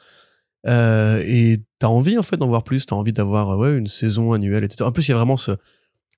Euh, 0.68 1.24
et 1.26 1.64
t'as 1.80 1.88
envie, 1.88 2.18
en 2.18 2.24
fait, 2.24 2.38
d'en 2.38 2.48
voir 2.48 2.64
plus, 2.64 2.86
t'as 2.86 2.96
envie 2.96 3.14
d'avoir, 3.14 3.58
ouais, 3.58 3.78
une 3.78 3.88
saison 3.88 4.34
annuelle, 4.34 4.64
etc. 4.64 4.84
En 4.84 4.92
plus, 4.92 5.08
il 5.08 5.12
y 5.12 5.14
a 5.14 5.18
vraiment 5.18 5.38
ce, 5.38 5.52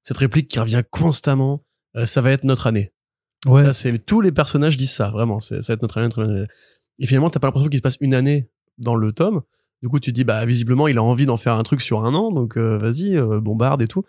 cette 0.04 0.18
réplique 0.18 0.48
qui 0.48 0.60
revient 0.60 0.84
constamment. 0.90 1.64
Euh, 1.96 2.06
ça 2.06 2.22
va 2.22 2.32
être 2.32 2.44
notre 2.44 2.68
année. 2.68 2.94
Ouais. 3.46 3.74
Ça, 3.74 3.90
tous 4.06 4.22
les 4.22 4.32
personnages 4.32 4.78
disent 4.78 4.92
ça, 4.92 5.10
vraiment. 5.10 5.40
Ça 5.40 5.56
va 5.56 5.74
être 5.74 5.82
notre 5.82 5.98
année, 5.98 6.06
notre 6.08 6.24
année. 6.24 6.46
Et 7.00 7.08
finalement, 7.08 7.30
t'as 7.30 7.40
pas 7.40 7.48
l'impression 7.48 7.70
qu'il 7.70 7.78
se 7.78 7.84
passe 7.84 7.98
une 8.00 8.14
année 8.14 8.50
dans 8.78 8.96
le 8.96 9.12
tome. 9.12 9.42
Du 9.82 9.90
coup, 9.90 10.00
tu 10.00 10.12
te 10.12 10.16
dis, 10.16 10.24
bah, 10.24 10.46
visiblement, 10.46 10.88
il 10.88 10.98
a 10.98 11.04
envie 11.04 11.26
d'en 11.26 11.36
faire 11.36 11.56
un 11.56 11.64
truc 11.64 11.82
sur 11.82 12.06
un 12.06 12.14
an, 12.14 12.32
donc 12.32 12.58
euh, 12.58 12.78
vas-y, 12.78 13.18
euh, 13.18 13.42
bombarde 13.42 13.82
et 13.82 13.88
tout. 13.88 14.04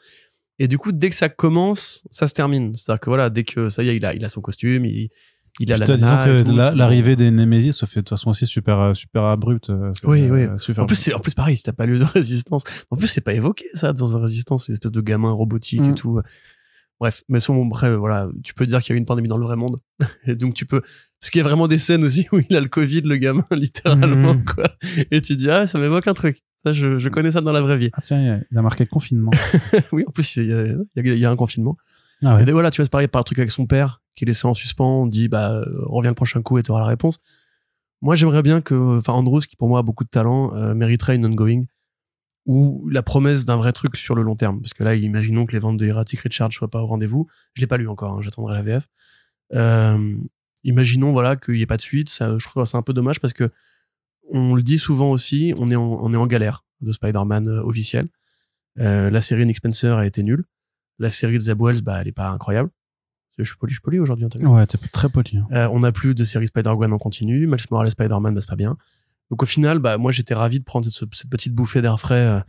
Et 0.61 0.69
du 0.69 0.79
coup, 0.79 0.93
dès 0.93 1.11
que 1.11 1.17
ça 1.17 1.29
commence, 1.29 2.05
ça 2.13 2.29
se 2.29 2.33
termine. 2.33 2.75
C'est-à-dire 2.75 3.01
que 3.01 3.11
voilà, 3.11 3.29
dès 3.29 3.43
que 3.43 3.69
ça 3.69 3.83
y 3.83 3.89
est, 3.89 3.97
il 3.97 4.07
a, 4.07 4.15
il 4.15 4.25
a 4.25 4.29
son 4.29 4.41
costume, 4.41 4.85
il, 4.85 5.09
il 5.59 5.73
a 5.73 5.77
la 5.77 5.85
Disons 5.85 5.99
que 5.99 6.77
l'arrivée 6.77 7.17
des 7.17 7.33
Nemesis 7.33 7.73
se 7.73 7.87
fait 7.87 8.01
de 8.01 8.05
toute 8.05 8.11
façon 8.11 8.31
aussi 8.31 8.47
super, 8.47 8.79
euh, 8.79 8.95
super 8.95 9.25
abrupte. 9.25 9.73
Oui, 10.05 10.31
oui. 10.31 10.47
en 10.79 10.87
plus, 10.87 10.95
c'est, 10.95 11.13
en 11.13 11.19
plus, 11.19 11.35
pareil, 11.35 11.57
si 11.57 11.65
t'as 11.65 11.73
pas 11.73 11.87
lieu 11.87 11.99
de 11.99 12.05
résistance. 12.15 12.63
En 12.91 12.97
plus, 12.97 13.09
c'est 13.09 13.21
pas 13.21 13.35
évoqué, 13.35 13.65
ça, 13.75 13.93
dans 13.93 14.17
un 14.17 14.21
résistance, 14.21 14.69
une 14.69 14.75
espèce 14.75 14.93
de 14.93 15.01
gamin 15.01 15.33
robotique 15.33 15.81
et 15.81 15.91
mm. 15.91 15.95
tout. 15.97 16.21
Bref, 17.01 17.23
mais 17.29 17.41
son 17.41 17.65
bref, 17.67 17.93
voilà, 17.95 18.29
tu 18.45 18.55
peux 18.55 18.67
dire 18.67 18.81
qu'il 18.81 18.91
y 18.91 18.95
a 18.95 18.97
eu 18.97 18.99
une 18.99 19.07
pandémie 19.07 19.29
dans 19.29 19.37
le 19.37 19.45
vrai 19.45 19.57
monde. 19.57 19.79
Et 20.27 20.37
donc 20.37 20.55
tu 20.55 20.65
peux 20.65 20.81
parce 20.81 21.31
qu'il 21.31 21.41
y 21.41 21.45
a 21.45 21.45
vraiment 21.45 21.67
des 21.67 21.79
scènes 21.79 22.05
aussi 22.05 22.27
où 22.33 22.39
il 22.39 22.57
a 22.57 22.61
le 22.61 22.69
Covid 22.69 23.03
le 23.03 23.17
gamin 23.17 23.47
littéralement 23.51 24.35
mhm. 24.35 24.45
quoi. 24.45 24.71
Et 25.11 25.21
tu 25.21 25.37
dis 25.37 25.51
ah, 25.51 25.67
ça 25.67 25.79
m'évoque 25.79 26.07
un 26.07 26.15
truc. 26.15 26.43
Ça 26.65 26.73
je, 26.73 26.99
je 26.99 27.09
connais 27.09 27.33
ça 27.33 27.41
dans 27.41 27.53
la 27.53 27.61
vraie 27.61 27.79
vie. 27.79 27.91
Ah 27.93 28.01
tiens, 28.03 28.41
il 28.51 28.59
a 28.59 28.63
marqué 28.63 28.87
confinement. 28.87 29.33
oui, 29.93 30.05
en 30.07 30.11
plus 30.13 30.37
il 30.37 30.47
y 30.47 30.53
a, 30.53 30.67
il 30.97 31.19
y 31.19 31.27
a, 31.27 31.31
un 31.31 31.37
confinement. 31.37 31.77
Ah 32.23 32.37
ouais. 32.37 32.49
Et 32.49 32.53
voilà, 32.53 32.71
tu 32.71 32.81
vois, 32.81 32.87
c'est 32.87 32.93
pareil 32.93 33.09
par 33.09 33.21
un 33.21 33.25
truc 33.25 33.39
avec 33.39 33.51
son 33.51 33.67
père 33.67 34.03
qui 34.15 34.25
est 34.25 34.29
laissé 34.29 34.47
en 34.47 34.55
suspens, 34.55 35.03
on 35.03 35.07
dit 35.07 35.29
bah 35.29 35.65
reviens 35.83 36.13
le 36.13 36.15
prochain 36.15 36.41
coup 36.43 36.59
et 36.59 36.63
tu 36.63 36.71
auras 36.71 36.81
la 36.81 36.87
réponse. 36.87 37.19
Moi, 38.01 38.15
j'aimerais 38.15 38.43
bien 38.43 38.61
que 38.61 38.99
enfin 38.99 39.15
Andrews 39.15 39.41
qui 39.41 39.57
pour 39.57 39.69
moi 39.69 39.81
a 39.81 39.83
beaucoup 39.83 40.05
de 40.05 40.11
talent 40.11 40.55
euh, 40.55 40.75
mériterait 40.75 41.17
une 41.17 41.27
ongoing 41.27 41.65
ou 42.47 42.89
la 42.91 43.03
promesse 43.03 43.45
d'un 43.45 43.57
vrai 43.57 43.73
truc 43.73 43.97
sur 43.97 44.15
le 44.15 44.23
long 44.23 44.37
terme. 44.37 44.61
Parce 44.61 44.75
que 44.75 44.85
là, 44.85 44.95
imaginons 44.95 45.47
que 45.47 45.53
les 45.53 45.59
ventes 45.59 45.79
de 45.79 45.87
Erratic 45.87 46.21
Recharge 46.21 46.55
soient 46.55 46.71
pas 46.71 46.83
au 46.83 46.87
rendez-vous. 46.87 47.27
Je 47.55 47.61
l'ai 47.61 47.67
pas 47.67 47.77
lu 47.77 47.89
encore, 47.89 48.15
hein, 48.15 48.23
j'attendrai 48.23 48.55
la 48.55 48.63
VF. 48.63 48.89
Euh, 49.55 50.17
imaginons 50.63 51.13
voilà 51.13 51.37
qu'il 51.37 51.55
n'y 51.55 51.63
ait 51.63 51.67
pas 51.67 51.77
de 51.77 51.83
suite. 51.83 52.09
Ça, 52.09 52.37
je 52.37 52.47
trouve 52.47 52.65
c'est 52.65 52.77
un 52.77 52.83
peu 52.83 52.93
dommage 52.93 53.21
parce 53.21 53.33
que 53.33 53.51
on 54.31 54.55
le 54.55 54.63
dit 54.63 54.79
souvent 54.79 55.11
aussi, 55.11 55.55
on 55.59 55.69
est 55.69 55.77
en, 55.77 55.99
on 56.03 56.11
est 56.13 56.17
en 56.17 56.27
galère 56.27 56.65
de 56.81 56.93
Spider-Man 56.93 57.49
euh, 57.49 57.63
officiel. 57.63 58.09
Euh, 58.81 59.11
la 59.11 59.21
série 59.21 59.47
Nick 59.47 59.57
Spencer 59.57 59.97
a 59.97 60.07
été 60.07 60.23
nulle. 60.23 60.45
La 60.99 61.11
série 61.11 61.35
de 61.35 61.41
Zeb 61.41 61.61
Wells, 61.61 61.83
bah, 61.83 62.01
elle 62.01 62.09
est 62.09 62.13
pas 62.13 62.31
incroyable. 62.31 62.71
Je 63.39 63.45
suis 63.45 63.57
poli, 63.57 63.73
je 63.73 63.77
suis 63.77 63.83
poli 63.83 63.99
aujourd'hui. 63.99 64.27
Ouais, 64.43 64.67
t'es 64.67 64.79
très 64.93 65.09
poli. 65.09 65.37
Hein. 65.37 65.47
Euh, 65.53 65.69
on 65.73 65.81
n'a 65.81 65.91
plus 65.91 66.15
de 66.15 66.25
série 66.25 66.47
Spider-Gwen 66.47 66.93
en 66.93 66.99
continu. 66.99 67.47
Miles 67.47 67.59
Morales 67.71 67.91
Spider-Man, 67.91 68.35
bah, 68.35 68.41
c'est 68.41 68.49
pas 68.49 68.57
bien. 68.57 68.77
Donc 69.31 69.43
au 69.43 69.47
final, 69.47 69.79
bah 69.79 69.99
moi 69.99 70.13
j'étais 70.13 70.35
ravi 70.35 70.61
de 70.61 70.65
prendre 70.65 70.89
cette, 70.89 71.29
petite 71.31 71.55
bouffée 71.55 71.83
d'air 71.83 71.99
frais 71.99 72.27
euh, 72.27 72.41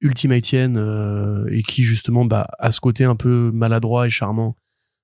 ultimatienne 0.00 0.76
euh, 0.76 1.46
et 1.50 1.62
qui 1.62 1.82
justement 1.82 2.24
bah 2.24 2.48
a 2.58 2.72
ce 2.72 2.80
côté 2.80 3.04
un 3.04 3.16
peu 3.16 3.50
maladroit 3.52 4.06
et 4.06 4.10
charmant 4.10 4.56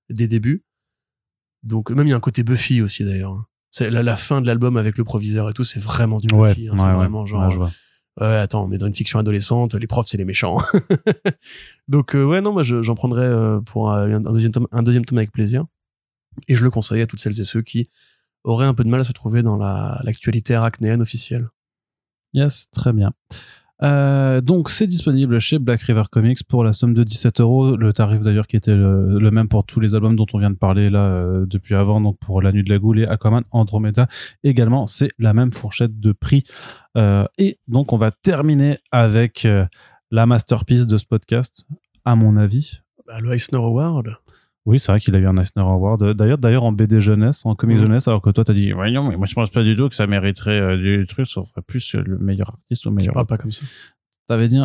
des 0.08 0.28
débuts. 0.28 0.64
Donc 1.62 1.90
même 1.90 2.06
il 2.06 2.10
y 2.10 2.12
a 2.12 2.16
un 2.16 2.20
côté 2.20 2.42
Buffy 2.42 2.80
aussi 2.80 3.04
d'ailleurs. 3.04 3.32
Hein. 3.32 3.46
C'est 3.70 3.90
la, 3.90 4.16
fin 4.16 4.40
de 4.40 4.46
l'album 4.46 4.76
avec 4.76 4.98
le 4.98 5.04
proviseur 5.04 5.48
et 5.48 5.52
tout, 5.52 5.62
c'est 5.62 5.78
vraiment 5.78 6.18
du 6.18 6.26
Buffy. 6.26 6.68
Hein, 6.68 6.74
c'est 6.76 6.92
vraiment 6.92 7.24
genre. 7.24 7.70
Ouais, 8.20 8.26
attends, 8.26 8.66
on 8.66 8.72
est 8.72 8.78
dans 8.78 8.86
une 8.86 8.94
fiction 8.94 9.18
adolescente, 9.18 9.74
les 9.74 9.86
profs 9.86 10.08
c'est 10.08 10.18
les 10.18 10.24
méchants. 10.24 10.58
Donc 11.88 12.14
euh, 12.14 12.24
ouais 12.24 12.40
non, 12.40 12.52
moi 12.52 12.62
j'en 12.64 12.94
prendrais 12.94 13.24
euh, 13.24 13.60
pour 13.60 13.92
un, 13.92 14.20
deuxième 14.20 14.52
tome, 14.52 14.66
un 14.72 14.82
deuxième 14.82 15.04
tome 15.04 15.18
avec 15.18 15.30
plaisir. 15.30 15.64
Et 16.48 16.54
je 16.54 16.64
le 16.64 16.70
conseille 16.70 17.02
à 17.02 17.06
toutes 17.06 17.20
celles 17.20 17.38
et 17.40 17.44
ceux 17.44 17.62
qui 17.62 17.88
aurait 18.44 18.66
un 18.66 18.74
peu 18.74 18.84
de 18.84 18.88
mal 18.88 19.00
à 19.00 19.04
se 19.04 19.12
trouver 19.12 19.42
dans 19.42 19.56
l'actualité 19.56 20.54
arachnéenne 20.54 21.02
officielle. 21.02 21.48
Yes, 22.32 22.70
très 22.70 22.92
bien. 22.92 23.12
Euh, 23.82 24.42
donc 24.42 24.68
c'est 24.68 24.86
disponible 24.86 25.38
chez 25.38 25.58
Black 25.58 25.80
River 25.82 26.02
Comics 26.10 26.44
pour 26.44 26.64
la 26.64 26.74
somme 26.74 26.92
de 26.92 27.02
17 27.02 27.40
euros, 27.40 27.76
le 27.76 27.92
tarif 27.94 28.20
d'ailleurs 28.20 28.46
qui 28.46 28.56
était 28.56 28.76
le, 28.76 29.30
même 29.30 29.48
pour 29.48 29.64
tous 29.64 29.80
les 29.80 29.94
albums 29.94 30.16
dont 30.16 30.26
on 30.34 30.38
vient 30.38 30.50
de 30.50 30.56
parler 30.56 30.90
là 30.90 31.04
euh, 31.04 31.46
depuis 31.46 31.74
avant, 31.74 32.00
donc 32.00 32.18
pour 32.18 32.42
La 32.42 32.52
Nuit 32.52 32.62
de 32.62 32.68
la 32.68 32.78
Goule 32.78 33.00
et 33.00 33.06
Aquaman 33.06 33.44
Andromeda 33.52 34.06
également, 34.44 34.86
c'est 34.86 35.10
la 35.18 35.32
même 35.32 35.52
fourchette 35.52 35.98
de 35.98 36.12
prix. 36.12 36.44
Euh, 36.98 37.24
et 37.38 37.58
donc 37.68 37.92
on 37.92 37.96
va 37.96 38.10
terminer 38.10 38.78
avec 38.92 39.48
la 40.10 40.26
masterpiece 40.26 40.86
de 40.86 40.98
ce 40.98 41.06
podcast, 41.06 41.64
à 42.04 42.16
mon 42.16 42.36
avis. 42.36 42.80
Bah, 43.06 43.20
le 43.20 43.32
Eisner 43.32 43.58
Award. 43.58 44.16
Oui, 44.66 44.78
c'est 44.78 44.92
vrai 44.92 45.00
qu'il 45.00 45.14
a 45.14 45.18
eu 45.18 45.26
un 45.26 45.36
Eisner 45.36 45.62
Award. 45.62 46.14
D'ailleurs, 46.14 46.38
d'ailleurs 46.38 46.64
en 46.64 46.72
BD 46.72 47.00
jeunesse, 47.00 47.46
en 47.46 47.54
comics 47.54 47.78
jeunesse, 47.78 48.08
alors 48.08 48.20
que 48.20 48.30
toi 48.30 48.44
t'as 48.44 48.52
dit, 48.52 48.72
voyons, 48.72 49.08
mais 49.08 49.16
moi 49.16 49.26
je 49.26 49.34
pense 49.34 49.50
pas 49.50 49.62
du 49.62 49.74
tout 49.74 49.88
que 49.88 49.94
ça 49.94 50.06
mériterait 50.06 50.60
euh, 50.60 50.76
du 50.76 51.06
truc, 51.06 51.26
ça 51.26 51.42
ferait 51.44 51.62
plus 51.62 51.94
le 51.94 52.18
meilleur 52.18 52.50
artiste 52.50 52.86
ou 52.86 52.90
meilleur. 52.90 53.12
Tu 53.12 53.14
parles 53.14 53.26
pas 53.26 53.38
comme 53.38 53.52
ça. 53.52 53.64
T'avais 54.26 54.48
dit, 54.48 54.58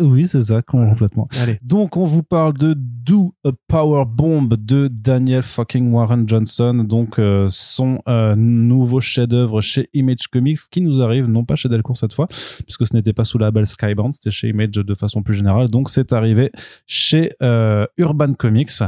oui, 0.00 0.26
c'est 0.26 0.40
ça, 0.40 0.62
complètement. 0.62 1.26
Allez. 1.40 1.58
Donc, 1.62 1.96
on 1.96 2.04
vous 2.04 2.22
parle 2.22 2.54
de 2.54 2.74
Do 2.76 3.34
a 3.44 3.50
Power 3.68 4.04
Bomb 4.06 4.48
de 4.48 4.88
Daniel 4.88 5.42
fucking 5.42 5.90
Warren 5.90 6.28
Johnson, 6.28 6.84
donc 6.86 7.18
euh, 7.18 7.46
son 7.50 8.00
euh, 8.08 8.34
nouveau 8.36 9.00
chef-d'œuvre 9.00 9.60
chez 9.60 9.88
Image 9.94 10.28
Comics 10.30 10.60
qui 10.70 10.80
nous 10.80 11.00
arrive, 11.00 11.26
non 11.26 11.44
pas 11.44 11.56
chez 11.56 11.68
Delcourt 11.68 11.96
cette 11.96 12.12
fois, 12.12 12.28
puisque 12.64 12.86
ce 12.86 12.94
n'était 12.94 13.12
pas 13.12 13.24
sous 13.24 13.38
la 13.38 13.46
label 13.46 13.66
Skybound, 13.66 14.14
c'était 14.14 14.30
chez 14.30 14.48
Image 14.48 14.70
de 14.70 14.94
façon 14.94 15.22
plus 15.22 15.34
générale. 15.34 15.68
Donc, 15.68 15.90
c'est 15.90 16.12
arrivé 16.12 16.50
chez 16.86 17.32
euh, 17.42 17.86
Urban 17.96 18.34
Comics 18.34 18.82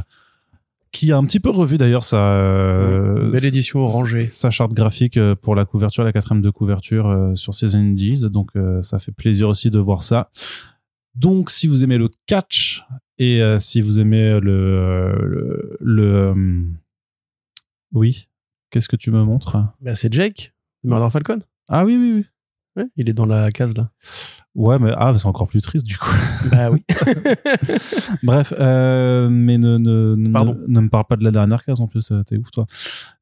qui 0.93 1.11
a 1.11 1.17
un 1.17 1.25
petit 1.25 1.41
peu 1.41 1.51
revu 1.51 1.79
d'ailleurs 1.79 2.05
sa 2.05 2.35
euh, 2.35 3.31
belle 3.31 3.47
édition 3.47 3.81
orangée. 3.81 4.27
sa 4.27 4.51
charte 4.51 4.75
graphique 4.75 5.17
euh, 5.17 5.35
pour 5.35 5.55
la 5.55 5.65
couverture 5.65 6.05
la 6.05 6.13
quatrième 6.13 6.43
de 6.43 6.51
couverture 6.51 7.09
euh, 7.09 7.35
sur 7.35 7.55
ses 7.55 7.75
indies. 7.75 8.29
Donc 8.31 8.51
ça 8.83 8.99
fait 8.99 9.13
plaisir 9.13 9.49
aussi 9.49 9.71
de 9.71 9.79
voir 9.79 10.03
ça. 10.03 10.31
Donc 11.15 11.51
si 11.51 11.67
vous 11.67 11.83
aimez 11.83 11.99
le 11.99 12.09
catch 12.27 12.85
et 13.19 13.43
si 13.61 13.81
vous 13.81 14.01
aimez 14.01 14.39
le 14.41 15.77
le, 15.81 16.65
oui 17.93 18.29
qu'est-ce 18.71 18.89
que 18.89 18.97
tu 18.97 19.11
me 19.11 19.23
montres? 19.25 19.57
Ben, 19.81 19.95
c'est 19.95 20.13
Jake 20.13 20.55
Murder 20.85 21.11
Falcon. 21.11 21.41
Ah 21.69 21.85
oui 21.85 21.97
oui 21.97 22.13
oui. 22.15 22.27
Ouais, 22.77 22.89
il 22.97 23.09
est 23.09 23.13
dans 23.13 23.27
la 23.27 23.51
case 23.51 23.77
là. 23.77 23.91
Ouais, 24.55 24.79
mais 24.79 24.93
ah, 24.97 25.15
c'est 25.17 25.27
encore 25.27 25.49
plus 25.49 25.63
triste 25.63 25.87
du 25.87 25.97
coup. 25.97 26.15
Bah 26.51 26.71
oui. 26.71 26.83
Bref, 28.23 28.53
euh, 28.59 29.29
mais 29.31 29.59
ne, 29.59 29.79
ne, 29.79 30.15
ne, 30.17 30.29
ne, 30.69 30.81
me 30.81 30.89
parle 30.89 31.05
pas 31.09 31.17
de 31.17 31.25
la 31.25 31.31
dernière 31.31 31.65
case 31.65 31.81
en 31.81 31.87
plus, 31.87 32.11
euh, 32.11 32.23
t'es 32.25 32.37
ouf 32.37 32.51
toi. 32.51 32.67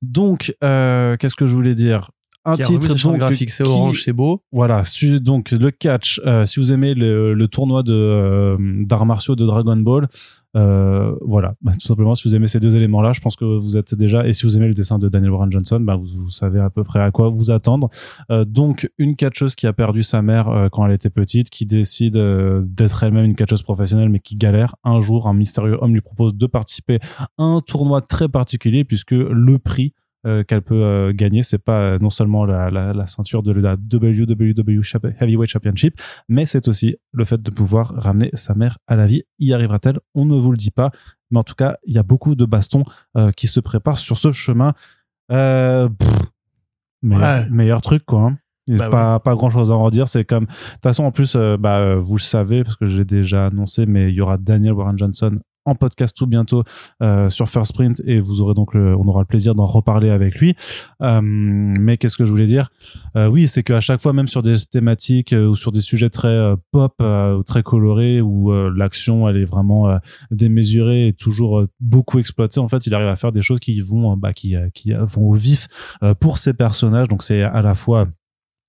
Donc, 0.02 0.54
euh, 0.64 1.16
qu'est-ce 1.16 1.34
que 1.34 1.46
je 1.46 1.54
voulais 1.54 1.74
dire? 1.74 2.10
Un 2.46 2.54
titre 2.54 2.94
donc, 3.02 3.18
graphique, 3.18 3.50
c'est 3.50 3.66
orange, 3.66 4.02
c'est 4.02 4.14
beau. 4.14 4.42
Voilà, 4.50 4.82
donc 5.20 5.50
le 5.50 5.70
catch. 5.70 6.20
Euh, 6.24 6.46
si 6.46 6.58
vous 6.58 6.72
aimez 6.72 6.94
le, 6.94 7.34
le 7.34 7.48
tournoi 7.48 7.82
de 7.82 8.56
d'arts 8.86 9.04
martiaux 9.04 9.36
de 9.36 9.44
Dragon 9.44 9.76
Ball, 9.76 10.08
Euh, 10.56 11.14
voilà, 11.20 11.54
bah, 11.62 11.72
tout 11.72 11.86
simplement, 11.86 12.14
si 12.14 12.28
vous 12.28 12.34
aimez 12.34 12.48
ces 12.48 12.60
deux 12.60 12.74
éléments-là, 12.74 13.12
je 13.12 13.20
pense 13.20 13.36
que 13.36 13.44
vous 13.44 13.76
êtes 13.76 13.94
déjà, 13.94 14.26
et 14.26 14.32
si 14.32 14.44
vous 14.44 14.56
aimez 14.56 14.68
le 14.68 14.74
dessin 14.74 14.98
de 14.98 15.08
Daniel 15.08 15.30
Warren 15.30 15.50
Johnson, 15.50 15.80
bah, 15.80 15.96
vous, 15.96 16.30
savez 16.30 16.60
à 16.60 16.70
peu 16.70 16.84
près 16.84 17.00
à 17.00 17.10
quoi 17.10 17.28
vous 17.28 17.50
attendre. 17.50 17.88
Euh, 18.30 18.44
donc, 18.44 18.90
une 18.98 19.16
catcheuse 19.16 19.54
qui 19.54 19.66
a 19.66 19.72
perdu 19.72 20.02
sa 20.02 20.22
mère 20.22 20.48
euh, 20.48 20.68
quand 20.68 20.84
elle 20.86 20.92
était 20.92 21.10
petite, 21.10 21.50
qui 21.50 21.66
décide 21.66 22.16
d'être 22.16 23.02
elle-même 23.02 23.24
une 23.24 23.36
catcheuse 23.36 23.62
professionnelle, 23.62 24.08
mais 24.08 24.20
qui 24.20 24.36
galère. 24.36 24.74
Un 24.84 25.00
jour, 25.00 25.28
un 25.28 25.34
mystérieux 25.34 25.78
homme 25.80 25.94
lui 25.94 26.00
propose 26.00 26.34
de 26.34 26.46
participer 26.46 26.98
à 27.16 27.42
un 27.42 27.60
tournoi 27.60 28.00
très 28.00 28.28
particulier, 28.28 28.84
puisque 28.84 29.12
le 29.12 29.58
prix 29.58 29.92
euh, 30.26 30.44
qu'elle 30.44 30.60
peut 30.60 30.82
euh, 30.82 31.12
gagner. 31.14 31.42
C'est 31.42 31.56
pas 31.56 31.80
euh, 31.80 31.98
non 31.98 32.10
seulement 32.10 32.44
la, 32.44 32.70
la, 32.70 32.92
la, 32.92 33.06
ceinture 33.06 33.42
de 33.42 33.52
la 33.52 33.72
WWW 33.72 34.82
Heavyweight 35.18 35.48
Championship, 35.48 35.98
mais 36.28 36.44
c'est 36.44 36.68
aussi 36.68 36.96
le 37.12 37.24
fait 37.24 37.40
de 37.40 37.50
pouvoir 37.50 37.94
ramener 37.96 38.28
sa 38.34 38.54
mère 38.54 38.76
à 38.86 38.96
la 38.96 39.06
vie. 39.06 39.22
Y 39.38 39.54
arrivera-t-elle? 39.54 39.98
On 40.14 40.26
ne 40.26 40.34
vous 40.34 40.50
le 40.50 40.58
dit 40.58 40.72
pas. 40.72 40.90
Mais 41.30 41.38
en 41.38 41.42
tout 41.42 41.54
cas, 41.54 41.78
il 41.86 41.94
y 41.94 41.98
a 41.98 42.02
beaucoup 42.02 42.34
de 42.34 42.44
bastons 42.44 42.84
qui 43.36 43.46
se 43.46 43.60
préparent 43.60 43.96
sur 43.98 44.18
ce 44.18 44.32
chemin. 44.32 44.74
meilleur, 45.30 45.90
meilleur, 47.50 47.80
truc, 47.80 48.04
quoi. 48.04 48.22
Hein. 48.22 48.38
Bah 48.68 48.90
pas, 48.90 49.20
pas 49.20 49.34
grand 49.34 49.48
chose 49.48 49.70
à 49.72 49.76
en 49.76 49.88
dire. 49.90 50.08
C'est 50.08 50.24
comme, 50.24 50.44
de 50.44 50.50
toute 50.50 50.82
façon, 50.82 51.04
en 51.04 51.12
plus, 51.12 51.36
bah, 51.36 51.94
vous 51.96 52.16
le 52.16 52.22
savez, 52.22 52.64
parce 52.64 52.76
que 52.76 52.88
j'ai 52.88 53.04
déjà 53.04 53.46
annoncé, 53.46 53.86
mais 53.86 54.10
il 54.10 54.16
y 54.16 54.20
aura 54.20 54.38
Daniel 54.38 54.72
Warren 54.72 54.98
Johnson 54.98 55.38
en 55.64 55.74
podcast 55.74 56.16
tout 56.16 56.26
bientôt 56.26 56.64
euh, 57.02 57.28
sur 57.28 57.48
First 57.48 57.74
Print 57.74 58.00
et 58.06 58.18
vous 58.18 58.40
aurez 58.40 58.54
donc 58.54 58.74
le, 58.74 58.96
on 58.96 59.06
aura 59.06 59.20
le 59.20 59.26
plaisir 59.26 59.54
d'en 59.54 59.66
reparler 59.66 60.10
avec 60.10 60.36
lui. 60.36 60.54
Euh, 61.02 61.20
mais 61.22 61.96
qu'est-ce 61.96 62.16
que 62.16 62.24
je 62.24 62.30
voulais 62.30 62.46
dire? 62.46 62.70
Euh, 63.16 63.28
Oui, 63.28 63.46
c'est 63.46 63.62
qu'à 63.62 63.80
chaque 63.80 64.00
fois, 64.00 64.12
même 64.12 64.28
sur 64.28 64.42
des 64.42 64.56
thématiques 64.70 65.34
ou 65.34 65.54
sur 65.54 65.72
des 65.72 65.80
sujets 65.80 66.10
très 66.10 66.54
pop, 66.72 67.02
très 67.46 67.62
colorés, 67.62 68.20
où 68.20 68.52
l'action 68.70 69.28
elle 69.28 69.36
est 69.36 69.44
vraiment 69.44 69.98
démesurée 70.30 71.08
et 71.08 71.12
toujours 71.12 71.64
beaucoup 71.80 72.18
exploitée, 72.18 72.60
en 72.60 72.68
fait, 72.68 72.86
il 72.86 72.94
arrive 72.94 73.08
à 73.08 73.16
faire 73.16 73.32
des 73.32 73.42
choses 73.42 73.60
qui 73.60 73.80
vont, 73.80 74.16
bah, 74.16 74.32
qui, 74.32 74.56
qui 74.74 74.92
vont 74.92 75.28
au 75.28 75.34
vif 75.34 75.68
pour 76.20 76.38
ses 76.38 76.54
personnages. 76.54 77.08
Donc 77.08 77.22
c'est 77.22 77.42
à 77.42 77.62
la 77.62 77.74
fois 77.74 78.08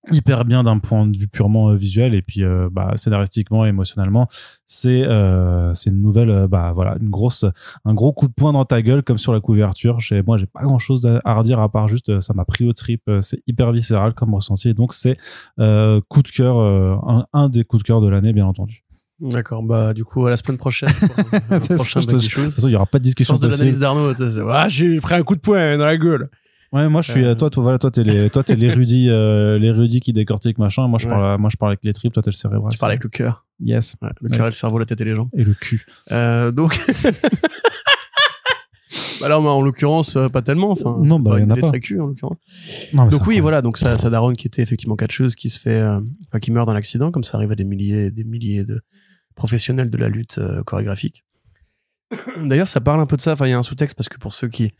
hyper 0.09 0.45
bien 0.45 0.63
d'un 0.63 0.79
point 0.79 1.05
de 1.05 1.15
vue 1.15 1.27
purement 1.27 1.69
euh, 1.69 1.75
visuel 1.75 2.15
et 2.15 2.21
puis 2.21 2.43
euh, 2.43 2.69
bah, 2.71 2.93
scénaristiquement 2.95 3.65
et 3.65 3.69
émotionnellement 3.69 4.27
c'est 4.65 5.03
euh, 5.03 5.73
c'est 5.75 5.91
une 5.91 6.01
nouvelle 6.01 6.47
bah 6.47 6.71
voilà 6.73 6.95
une 6.99 7.09
grosse 7.09 7.45
un 7.85 7.93
gros 7.93 8.11
coup 8.11 8.27
de 8.27 8.33
poing 8.33 8.53
dans 8.53 8.65
ta 8.65 8.81
gueule 8.81 9.03
comme 9.03 9.19
sur 9.19 9.31
la 9.31 9.39
couverture 9.39 10.01
chez 10.01 10.23
moi 10.23 10.37
j'ai 10.37 10.47
pas 10.47 10.63
grand 10.63 10.79
chose 10.79 11.07
à 11.23 11.33
redire 11.35 11.59
à 11.59 11.69
part 11.69 11.87
juste 11.87 12.19
ça 12.19 12.33
m'a 12.33 12.45
pris 12.45 12.67
au 12.67 12.73
trip 12.73 13.03
c'est 13.21 13.43
hyper 13.45 13.71
viscéral 13.71 14.13
comme 14.15 14.33
ressenti 14.33 14.69
et 14.69 14.73
donc 14.73 14.93
c'est 14.93 15.17
coup 15.57 16.23
de 16.23 16.29
cœur 16.33 16.57
un, 16.57 17.27
un, 17.33 17.49
des 17.49 17.63
coups 17.63 17.83
de 17.83 17.87
cœur 17.87 18.01
de 18.01 18.07
l'année 18.07 18.33
bien 18.33 18.45
entendu 18.45 18.83
D'accord, 19.21 19.61
bah 19.61 19.93
du 19.93 20.03
coup 20.03 20.25
à 20.25 20.31
la 20.31 20.37
semaine 20.37 20.57
prochaine. 20.57 20.89
prochain 21.75 21.99
de 21.99 22.05
toute 22.07 22.23
façon, 22.23 22.67
il 22.67 22.71
y 22.71 22.75
aura 22.75 22.87
pas 22.87 22.97
de 22.97 23.03
discussion 23.03 23.35
de 23.35 23.47
l'analyse 23.47 23.77
d'Arnaud. 23.77 24.13
Ah, 24.49 24.67
j'ai 24.67 24.99
pris 24.99 25.13
un 25.13 25.21
coup 25.21 25.35
de 25.35 25.41
poing 25.41 25.77
dans 25.77 25.85
la 25.85 25.95
gueule. 25.95 26.27
Ouais, 26.71 26.87
moi 26.87 27.01
je 27.01 27.11
suis 27.11 27.25
euh... 27.25 27.35
toi 27.35 27.49
toi 27.49 27.63
voilà 27.63 27.77
toi 27.77 27.91
t'es 27.91 28.03
les 28.03 28.29
toi 28.29 28.43
t'es 28.43 28.55
l'érudit 28.55 29.09
euh, 29.09 29.59
l'érudit 29.59 29.99
qui 29.99 30.13
décortique 30.13 30.57
machin. 30.57 30.87
Moi 30.87 30.99
je 30.99 31.07
parle 31.07 31.39
moi 31.39 31.49
je 31.51 31.57
parle 31.57 31.71
avec 31.71 31.83
les 31.83 31.93
tripes, 31.93 32.13
toi 32.13 32.23
t'es 32.23 32.31
le 32.31 32.35
cérébral. 32.35 32.71
Tu 32.71 32.77
parles 32.77 32.93
avec 32.93 33.03
le 33.03 33.09
cœur. 33.09 33.45
Yes. 33.59 33.95
Ouais, 34.01 34.09
le 34.21 34.29
cœur 34.29 34.45
et 34.45 34.49
le 34.49 34.51
cerveau, 34.51 34.79
la 34.79 34.85
tête 34.85 35.01
et 35.01 35.05
les 35.05 35.15
jambes. 35.15 35.29
Et 35.33 35.43
le 35.43 35.53
cul. 35.53 35.85
Euh, 36.11 36.51
donc. 36.51 36.79
bah 39.21 39.29
là, 39.29 39.39
en 39.39 39.61
l'occurrence, 39.61 40.15
euh, 40.15 40.29
pas 40.29 40.41
tellement. 40.41 40.71
Enfin, 40.71 40.97
non, 40.99 41.19
bah, 41.19 41.39
il 41.39 41.43
y 41.43 41.45
en 41.45 41.49
a 41.51 41.55
pas. 41.55 41.71
Cul, 41.79 41.99
en 41.99 42.07
l'occurrence. 42.07 42.37
donc 42.93 43.25
oui, 43.27 43.39
voilà. 43.39 43.61
Donc 43.61 43.77
ça, 43.77 43.97
ça 43.97 44.09
daronne 44.09 44.35
qui 44.35 44.47
était 44.47 44.61
effectivement 44.61 44.95
catcheuse, 44.95 45.35
qui 45.35 45.49
se 45.49 45.59
fait, 45.59 45.79
euh, 45.79 45.99
enfin, 46.27 46.39
qui 46.39 46.51
meurt 46.51 46.67
dans 46.67 46.73
l'accident, 46.73 47.11
comme 47.11 47.23
ça 47.23 47.37
arrive 47.37 47.51
à 47.51 47.55
des 47.55 47.63
milliers, 47.63 48.11
des 48.11 48.23
milliers 48.23 48.63
de 48.63 48.81
professionnels 49.35 49.89
de 49.89 49.97
la 49.97 50.09
lutte 50.09 50.39
euh, 50.39 50.63
chorégraphique. 50.63 51.23
D'ailleurs, 52.43 52.67
ça 52.67 52.81
parle 52.81 52.99
un 52.99 53.05
peu 53.05 53.15
de 53.15 53.21
ça. 53.21 53.33
Enfin, 53.33 53.47
il 53.47 53.51
y 53.51 53.53
a 53.53 53.57
un 53.57 53.63
sous-texte 53.63 53.95
parce 53.95 54.09
que 54.09 54.17
pour 54.17 54.33
ceux 54.33 54.47
qui 54.47 54.71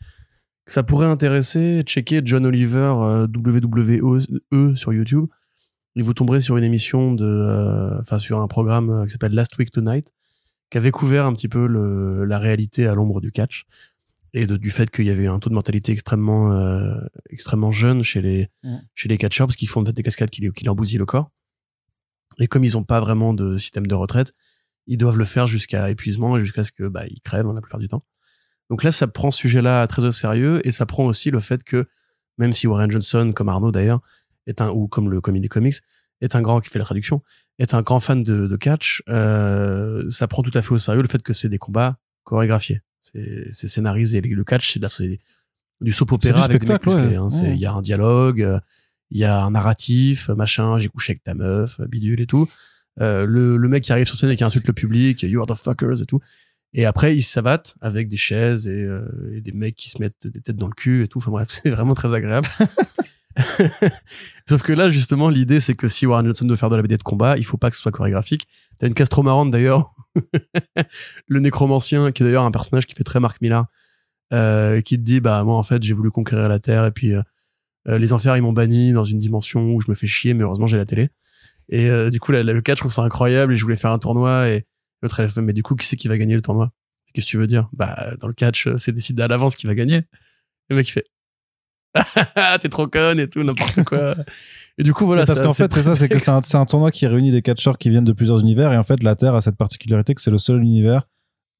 ça 0.66 0.82
pourrait 0.82 1.06
intéresser, 1.06 1.82
checker 1.82 2.22
John 2.24 2.46
Oliver 2.46 2.94
euh, 2.98 3.26
WWE 3.26 4.74
sur 4.76 4.92
YouTube. 4.92 5.26
Et 5.94 6.02
vous 6.02 6.14
tomberez 6.14 6.40
sur 6.40 6.56
une 6.56 6.64
émission 6.64 7.12
de, 7.12 7.24
euh, 7.24 8.00
enfin 8.00 8.18
sur 8.18 8.40
un 8.40 8.48
programme 8.48 8.90
euh, 8.90 9.04
qui 9.04 9.10
s'appelle 9.10 9.34
Last 9.34 9.58
Week 9.58 9.70
Tonight, 9.70 10.12
qui 10.70 10.78
avait 10.78 10.90
couvert 10.90 11.26
un 11.26 11.34
petit 11.34 11.48
peu 11.48 11.66
le, 11.66 12.24
la 12.24 12.38
réalité 12.38 12.86
à 12.86 12.94
l'ombre 12.94 13.20
du 13.20 13.30
catch 13.30 13.64
et 14.32 14.46
de, 14.46 14.56
du 14.56 14.70
fait 14.70 14.90
qu'il 14.90 15.04
y 15.04 15.10
avait 15.10 15.26
un 15.26 15.38
taux 15.38 15.50
de 15.50 15.54
mortalité 15.54 15.92
extrêmement 15.92 16.52
euh, 16.52 16.94
extrêmement 17.28 17.70
jeune 17.70 18.02
chez 18.02 18.22
les 18.22 18.48
chez 18.94 19.10
les 19.10 19.18
catcheurs 19.18 19.46
parce 19.46 19.56
qu'ils 19.56 19.68
font 19.68 19.82
en 19.82 19.84
fait 19.84 19.92
des 19.92 20.02
cascades 20.02 20.30
qui, 20.30 20.50
qui 20.52 20.64
leur 20.64 20.74
bousillent 20.74 20.98
le 20.98 21.04
corps. 21.04 21.30
Et 22.38 22.46
comme 22.46 22.64
ils 22.64 22.72
n'ont 22.72 22.84
pas 22.84 23.00
vraiment 23.00 23.34
de 23.34 23.58
système 23.58 23.86
de 23.86 23.94
retraite, 23.94 24.32
ils 24.86 24.96
doivent 24.96 25.18
le 25.18 25.26
faire 25.26 25.46
jusqu'à 25.46 25.90
épuisement 25.90 26.38
et 26.38 26.40
jusqu'à 26.40 26.64
ce 26.64 26.72
que 26.72 26.88
bah 26.88 27.06
ils 27.06 27.20
crèvent 27.20 27.46
hein, 27.46 27.52
la 27.52 27.60
plupart 27.60 27.80
du 27.80 27.88
temps. 27.88 28.06
Donc 28.72 28.84
là, 28.84 28.90
ça 28.90 29.06
prend 29.06 29.30
ce 29.30 29.38
sujet-là 29.38 29.86
très 29.86 30.02
au 30.02 30.12
sérieux 30.12 30.66
et 30.66 30.70
ça 30.70 30.86
prend 30.86 31.04
aussi 31.04 31.30
le 31.30 31.40
fait 31.40 31.62
que, 31.62 31.88
même 32.38 32.54
si 32.54 32.66
Warren 32.66 32.90
Johnson, 32.90 33.34
comme 33.36 33.50
Arnaud 33.50 33.70
d'ailleurs, 33.70 34.00
est 34.46 34.62
un, 34.62 34.70
ou 34.70 34.88
comme 34.88 35.10
le 35.10 35.20
Comedy 35.20 35.50
Comics, 35.50 35.74
est 36.22 36.36
un 36.36 36.40
grand 36.40 36.62
qui 36.62 36.70
fait 36.70 36.78
la 36.78 36.86
traduction, 36.86 37.20
est 37.58 37.74
un 37.74 37.82
grand 37.82 38.00
fan 38.00 38.24
de, 38.24 38.56
catch, 38.56 39.02
euh, 39.10 40.08
ça 40.08 40.26
prend 40.26 40.42
tout 40.42 40.52
à 40.54 40.62
fait 40.62 40.72
au 40.72 40.78
sérieux 40.78 41.02
le 41.02 41.08
fait 41.08 41.22
que 41.22 41.34
c'est 41.34 41.50
des 41.50 41.58
combats 41.58 41.98
chorégraphiés. 42.24 42.80
C'est 43.02 43.68
scénarisé. 43.68 44.22
Le 44.22 44.42
catch, 44.42 44.78
c'est 44.88 45.20
du 45.82 45.92
soap 45.92 46.12
opéra 46.12 46.42
avec 46.42 46.64
des 46.64 46.72
hein. 46.72 47.28
Il 47.42 47.58
y 47.58 47.66
a 47.66 47.74
un 47.74 47.82
dialogue, 47.82 48.58
il 49.10 49.18
y 49.18 49.24
a 49.24 49.44
un 49.44 49.50
narratif, 49.50 50.30
machin, 50.30 50.78
j'ai 50.78 50.88
couché 50.88 51.10
avec 51.10 51.22
ta 51.22 51.34
meuf, 51.34 51.78
bidule 51.82 52.22
et 52.22 52.26
tout. 52.26 52.48
Euh, 53.02 53.26
le, 53.26 53.58
le 53.58 53.68
mec 53.68 53.84
qui 53.84 53.92
arrive 53.92 54.06
sur 54.06 54.16
scène 54.16 54.30
et 54.30 54.36
qui 54.36 54.44
insulte 54.44 54.66
le 54.66 54.72
public, 54.72 55.20
you 55.20 55.40
are 55.40 55.46
the 55.46 55.54
fuckers 55.54 56.00
et 56.00 56.06
tout. 56.06 56.20
Et 56.74 56.86
après, 56.86 57.14
ils 57.14 57.22
s'abattent 57.22 57.76
avec 57.80 58.08
des 58.08 58.16
chaises 58.16 58.66
et, 58.66 58.82
euh, 58.84 59.02
et, 59.34 59.40
des 59.40 59.52
mecs 59.52 59.76
qui 59.76 59.90
se 59.90 60.00
mettent 60.00 60.26
des 60.26 60.40
têtes 60.40 60.56
dans 60.56 60.68
le 60.68 60.74
cul 60.74 61.04
et 61.04 61.08
tout. 61.08 61.18
Enfin 61.18 61.30
bref, 61.30 61.48
c'est 61.50 61.70
vraiment 61.70 61.94
très 61.94 62.12
agréable. 62.14 62.48
Sauf 64.48 64.62
que 64.62 64.72
là, 64.72 64.88
justement, 64.88 65.28
l'idée, 65.28 65.60
c'est 65.60 65.74
que 65.74 65.88
si 65.88 66.06
Warren 66.06 66.26
Johnson 66.26 66.46
veut 66.48 66.56
faire 66.56 66.70
de 66.70 66.76
la 66.76 66.82
BD 66.82 66.96
de 66.96 67.02
combat, 67.02 67.36
il 67.36 67.44
faut 67.44 67.56
pas 67.56 67.70
que 67.70 67.76
ce 67.76 67.82
soit 67.82 67.92
chorégraphique. 67.92 68.46
T'as 68.78 68.86
une 68.86 68.94
case 68.94 69.08
trop 69.08 69.22
marrante 69.22 69.50
d'ailleurs. 69.50 69.94
le 71.26 71.40
nécromancien, 71.40 72.12
qui 72.12 72.22
est 72.22 72.26
d'ailleurs 72.26 72.44
un 72.44 72.50
personnage 72.50 72.86
qui 72.86 72.94
fait 72.94 73.04
très 73.04 73.20
Marc 73.20 73.40
Millar, 73.40 73.66
euh, 74.32 74.80
qui 74.80 74.96
te 74.96 75.02
dit, 75.02 75.20
bah, 75.20 75.44
moi, 75.44 75.56
en 75.56 75.62
fait, 75.62 75.82
j'ai 75.82 75.94
voulu 75.94 76.10
conquérir 76.10 76.48
la 76.48 76.58
Terre 76.58 76.86
et 76.86 76.90
puis, 76.90 77.14
euh, 77.14 77.22
les 77.86 78.12
enfers, 78.12 78.36
ils 78.36 78.42
m'ont 78.42 78.52
banni 78.52 78.92
dans 78.92 79.04
une 79.04 79.18
dimension 79.18 79.74
où 79.74 79.80
je 79.80 79.90
me 79.90 79.94
fais 79.94 80.06
chier, 80.06 80.34
mais 80.34 80.44
heureusement, 80.44 80.66
j'ai 80.66 80.76
la 80.76 80.86
télé. 80.86 81.10
Et 81.68 81.88
du 82.10 82.20
coup, 82.20 82.32
le 82.32 82.60
catch, 82.60 82.78
je 82.78 82.82
trouve 82.82 82.92
ça 82.92 83.02
incroyable 83.02 83.54
et 83.54 83.56
je 83.56 83.62
voulais 83.62 83.76
faire 83.76 83.92
un 83.92 83.98
tournoi 83.98 84.48
et 84.48 84.66
L'autre, 85.02 85.20
elle 85.20 85.28
fait, 85.28 85.42
mais 85.42 85.52
du 85.52 85.62
coup, 85.62 85.74
qui 85.74 85.86
c'est 85.86 85.96
qui 85.96 86.08
va 86.08 86.16
gagner 86.16 86.34
le 86.34 86.42
tournoi? 86.42 86.72
Qu'est-ce 87.12 87.26
que 87.26 87.30
tu 87.30 87.36
veux 87.36 87.46
dire? 87.46 87.68
Bah, 87.72 88.14
dans 88.20 88.28
le 88.28 88.34
catch, 88.34 88.66
euh, 88.66 88.78
c'est 88.78 88.92
décidé 88.92 89.22
à 89.22 89.28
l'avance 89.28 89.56
qui 89.56 89.66
va 89.66 89.74
gagner. 89.74 90.02
Le 90.68 90.76
mec, 90.76 90.88
il 90.88 90.92
fait, 90.92 91.04
t'es 92.60 92.68
trop 92.68 92.86
conne 92.86 93.20
et 93.20 93.28
tout, 93.28 93.42
n'importe 93.42 93.84
quoi. 93.84 94.14
et 94.78 94.82
du 94.82 94.94
coup, 94.94 95.06
voilà. 95.06 95.26
Parce 95.26 95.40
qu'en 95.40 95.52
fait, 95.52 95.72
c'est 95.72 95.82
ça, 95.82 95.94
c'est 95.94 96.08
que 96.08 96.18
c'est 96.18 96.30
un, 96.30 96.60
un, 96.60 96.64
tournoi 96.64 96.90
qui 96.90 97.06
réunit 97.06 97.30
des 97.30 97.42
catcheurs 97.42 97.78
qui 97.78 97.90
viennent 97.90 98.04
de 98.04 98.12
plusieurs 98.12 98.40
univers. 98.40 98.72
Et 98.72 98.78
en 98.78 98.84
fait, 98.84 99.02
la 99.02 99.16
Terre 99.16 99.34
a 99.34 99.40
cette 99.40 99.56
particularité 99.56 100.14
que 100.14 100.20
c'est 100.20 100.30
le 100.30 100.38
seul 100.38 100.62
univers 100.62 101.06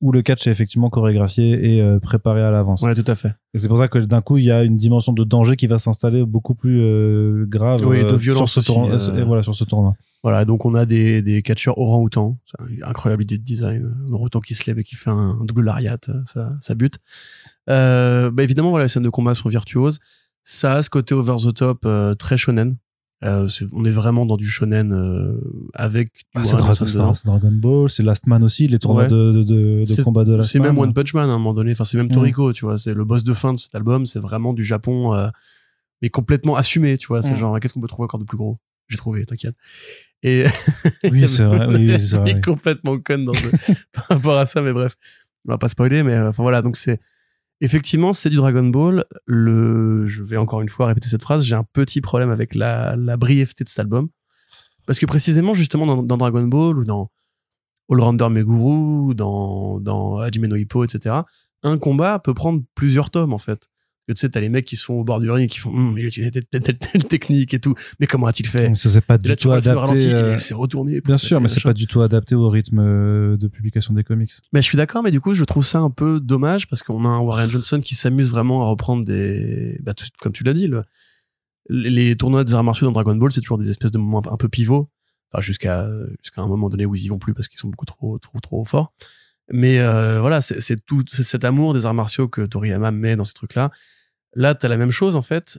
où 0.02 0.10
le 0.10 0.20
catch 0.20 0.46
est 0.46 0.50
effectivement 0.50 0.90
chorégraphié 0.90 1.76
et 1.76 1.80
euh, 1.80 2.00
préparé 2.00 2.42
à 2.42 2.50
l'avance. 2.50 2.82
Ouais, 2.82 2.94
tout 2.94 3.04
à 3.06 3.14
fait. 3.14 3.32
Et 3.54 3.58
c'est 3.58 3.68
pour 3.68 3.78
ça 3.78 3.86
que 3.86 3.98
d'un 3.98 4.20
coup, 4.20 4.36
il 4.36 4.44
y 4.44 4.50
a 4.50 4.64
une 4.64 4.76
dimension 4.76 5.12
de 5.12 5.22
danger 5.22 5.56
qui 5.56 5.68
va 5.68 5.78
s'installer 5.78 6.24
beaucoup 6.24 6.54
plus 6.54 6.80
euh, 6.82 7.46
grave 7.46 7.86
oui, 7.86 8.04
de 8.04 8.14
violence 8.16 8.52
sur 8.52 8.62
ce, 8.62 8.66
tournoi, 8.66 8.96
et 9.18 9.22
voilà, 9.22 9.44
sur 9.44 9.54
ce 9.54 9.62
tournoi. 9.62 9.94
Voilà, 10.24 10.44
donc 10.44 10.66
on 10.66 10.74
a 10.74 10.86
des, 10.86 11.22
des 11.22 11.42
catcheurs 11.42 11.78
orang-outan. 11.78 12.36
Incroyable 12.82 13.22
idée 13.22 13.38
de 13.38 13.44
design. 13.44 13.94
Un 14.08 14.12
orang-outan 14.12 14.40
qui 14.40 14.54
se 14.54 14.68
lève 14.68 14.78
et 14.78 14.84
qui 14.84 14.96
fait 14.96 15.10
un, 15.10 15.38
double 15.44 15.62
lariat, 15.62 15.96
ça, 16.26 16.52
ça 16.60 16.74
bute. 16.74 16.98
Euh, 17.70 18.30
bah 18.30 18.42
évidemment, 18.42 18.70
voilà, 18.70 18.86
les 18.86 18.88
scènes 18.88 19.02
de 19.02 19.08
combat 19.08 19.34
sont 19.34 19.48
virtuoses. 19.48 19.98
Ça 20.44 20.74
a 20.74 20.82
ce 20.82 20.90
côté 20.90 21.14
over 21.14 21.36
the 21.44 21.54
top 21.54 21.82
euh, 21.84 22.14
très 22.14 22.36
shonen. 22.36 22.76
Euh, 23.24 23.48
on 23.72 23.84
est 23.84 23.90
vraiment 23.90 24.26
dans 24.26 24.36
du 24.36 24.48
shonen 24.48 24.92
euh, 24.92 25.38
avec 25.74 26.10
ah, 26.34 26.42
c'est 26.42 26.56
Dragon, 26.56 27.52
Ball, 27.52 27.88
c'est 27.88 28.02
Last 28.02 28.26
Man 28.26 28.42
aussi, 28.42 28.66
les 28.66 28.80
tournois 28.80 29.06
de, 29.06 29.32
de, 29.32 29.42
de, 29.84 30.02
combat 30.02 30.24
de 30.24 30.34
Last 30.34 30.38
Man. 30.38 30.64
C'est 30.64 30.68
même 30.68 30.76
One 30.76 30.92
Punch 30.92 31.14
Man 31.14 31.30
à 31.30 31.32
un 31.32 31.38
moment 31.38 31.54
donné. 31.54 31.70
Enfin, 31.70 31.84
c'est 31.84 31.96
même 31.96 32.10
Toriko, 32.10 32.52
tu 32.52 32.64
vois. 32.64 32.78
C'est 32.78 32.94
le 32.94 33.04
boss 33.04 33.22
de 33.22 33.32
fin 33.32 33.52
de 33.52 33.58
cet 33.58 33.76
album. 33.76 34.06
C'est 34.06 34.18
vraiment 34.18 34.52
du 34.52 34.64
Japon, 34.64 35.14
euh, 35.14 35.28
mais 36.00 36.10
complètement 36.10 36.56
assumé, 36.56 36.96
tu 36.98 37.06
vois. 37.06 37.22
C'est 37.22 37.36
genre, 37.36 37.60
qu'est-ce 37.60 37.74
qu'on 37.74 37.80
peut 37.80 37.86
trouver 37.86 38.04
encore 38.04 38.18
de 38.18 38.24
plus 38.24 38.36
gros? 38.36 38.58
J'ai 38.88 38.96
trouvé, 38.96 39.24
t'inquiète. 39.24 39.54
Et 40.24 40.44
oui, 41.04 41.28
c'est 41.28 41.44
vrai. 41.44 41.66
Oui, 41.66 42.00
c'est 42.00 42.16
vrai. 42.16 42.40
complètement 42.40 42.98
con 42.98 43.18
dans 43.18 43.32
par 43.92 44.06
rapport 44.08 44.36
à 44.36 44.46
ça, 44.46 44.62
mais 44.62 44.72
bref, 44.72 44.96
on 45.46 45.52
va 45.52 45.58
pas 45.58 45.68
spoiler, 45.68 46.02
mais 46.02 46.18
enfin 46.18 46.42
voilà. 46.42 46.60
Donc 46.60 46.76
c'est 46.76 47.00
effectivement, 47.62 48.12
c'est 48.12 48.28
du 48.28 48.36
Dragon 48.36 48.64
Ball. 48.64 49.04
Je 49.26 50.22
vais 50.22 50.36
encore 50.36 50.60
une 50.60 50.68
fois 50.68 50.86
répéter 50.86 51.08
cette 51.08 51.22
phrase. 51.22 51.44
J'ai 51.44 51.54
un 51.54 51.64
petit 51.64 52.02
problème 52.02 52.30
avec 52.30 52.54
la, 52.54 52.96
brièveté 53.16 53.64
de 53.64 53.68
cet 53.68 53.78
album. 53.78 54.08
Parce 54.84 54.98
que 54.98 55.06
précisément, 55.06 55.54
justement, 55.54 56.02
dans, 56.02 56.16
Dragon 56.16 56.42
Ball 56.42 56.76
ou 56.78 56.84
dans 56.84 57.10
Allrounder 57.90 58.28
Meguru, 58.28 59.14
dans, 59.14 59.78
dans 59.80 60.18
no 60.18 60.56
Hippo, 60.56 60.84
etc., 60.84 61.14
un 61.62 61.78
combat 61.78 62.18
peut 62.18 62.34
prendre 62.34 62.62
plusieurs 62.74 63.10
tomes, 63.10 63.32
en 63.32 63.38
fait. 63.38 63.68
Que 64.08 64.12
tu 64.14 64.20
sais, 64.20 64.28
t'as 64.28 64.40
les 64.40 64.48
mecs 64.48 64.64
qui 64.64 64.76
sont 64.76 64.94
au 64.94 65.04
bord 65.04 65.20
du 65.20 65.30
ring 65.30 65.44
et 65.44 65.48
qui 65.48 65.58
font, 65.60 65.70
hum, 65.70 65.96
il 65.96 66.04
a 66.04 66.08
utilisé 66.08 66.30
telle, 66.30 66.44
telle, 66.62 66.78
telle, 66.78 67.04
technique 67.04 67.54
et 67.54 67.60
tout. 67.60 67.74
Mais 68.00 68.06
comment 68.06 68.26
a-t-il 68.26 68.48
fait? 68.48 68.66
Donc, 68.66 68.76
ça 68.76 68.88
c'est 68.88 69.00
pas 69.00 69.14
Et 69.14 69.18
du 69.18 69.28
là, 69.28 69.36
tout 69.36 69.48
vois, 69.48 69.60
c'est 69.60 69.70
adapté. 69.70 70.12
euh, 70.12 70.38
s'est 70.38 70.54
retourné. 70.54 71.00
Bien 71.00 71.16
sûr, 71.18 71.40
mais 71.40 71.48
c'est 71.48 71.62
pas 71.62 71.72
du 71.72 71.86
tout 71.86 72.02
adapté 72.02 72.34
au 72.34 72.48
rythme 72.48 72.80
euh, 72.80 73.36
de 73.36 73.46
publication 73.48 73.94
des 73.94 74.02
comics. 74.04 74.32
Mais 74.52 74.60
je 74.60 74.66
suis 74.66 74.76
d'accord, 74.76 75.02
mais 75.02 75.10
du 75.12 75.20
coup, 75.20 75.34
je 75.34 75.44
trouve 75.44 75.64
ça 75.64 75.78
un 75.78 75.90
peu 75.90 76.18
dommage 76.20 76.68
parce 76.68 76.82
qu'on 76.82 77.02
a 77.04 77.08
un 77.08 77.20
Warren 77.20 77.48
Johnson 77.50 77.80
qui 77.80 77.94
s'amuse 77.94 78.30
vraiment 78.30 78.62
à 78.62 78.66
reprendre 78.70 79.04
des, 79.04 79.78
bah, 79.82 79.94
tout- 79.94 80.06
comme 80.20 80.32
tu 80.32 80.42
l'as 80.44 80.54
dit, 80.54 80.66
le- 80.66 80.82
les 81.68 82.16
tournois 82.16 82.42
des 82.44 82.54
arts 82.54 82.64
martiaux 82.64 82.86
dans 82.86 82.92
Dragon 82.92 83.14
Ball, 83.14 83.30
c'est 83.32 83.40
toujours 83.40 83.58
des 83.58 83.70
espèces 83.70 83.92
de 83.92 83.98
moments 83.98 84.22
un 84.32 84.36
peu 84.36 84.48
pivots. 84.48 84.90
Enfin, 85.32 85.40
jusqu'à, 85.40 85.88
jusqu'à 86.20 86.42
un 86.42 86.48
moment 86.48 86.68
donné 86.68 86.84
où 86.86 86.94
ils 86.94 87.04
y 87.04 87.08
vont 87.08 87.18
plus 87.18 87.32
parce 87.34 87.48
qu'ils 87.48 87.58
sont 87.60 87.68
beaucoup 87.68 87.86
trop, 87.86 88.18
trop, 88.18 88.40
trop 88.40 88.64
forts. 88.64 88.92
Mais 89.50 89.80
euh, 89.80 90.20
voilà, 90.20 90.40
c'est 90.40 90.84
tout, 90.86 91.02
c'est 91.10 91.24
cet 91.24 91.44
amour 91.44 91.74
des 91.74 91.84
arts 91.86 91.94
martiaux 91.94 92.28
que 92.28 92.42
Toriyama 92.42 92.90
met 92.90 93.16
dans 93.16 93.24
ces 93.24 93.34
trucs-là. 93.34 93.70
Là, 94.34 94.54
t'as 94.54 94.68
la 94.68 94.78
même 94.78 94.90
chose 94.92 95.16
en 95.16 95.22
fait. 95.22 95.58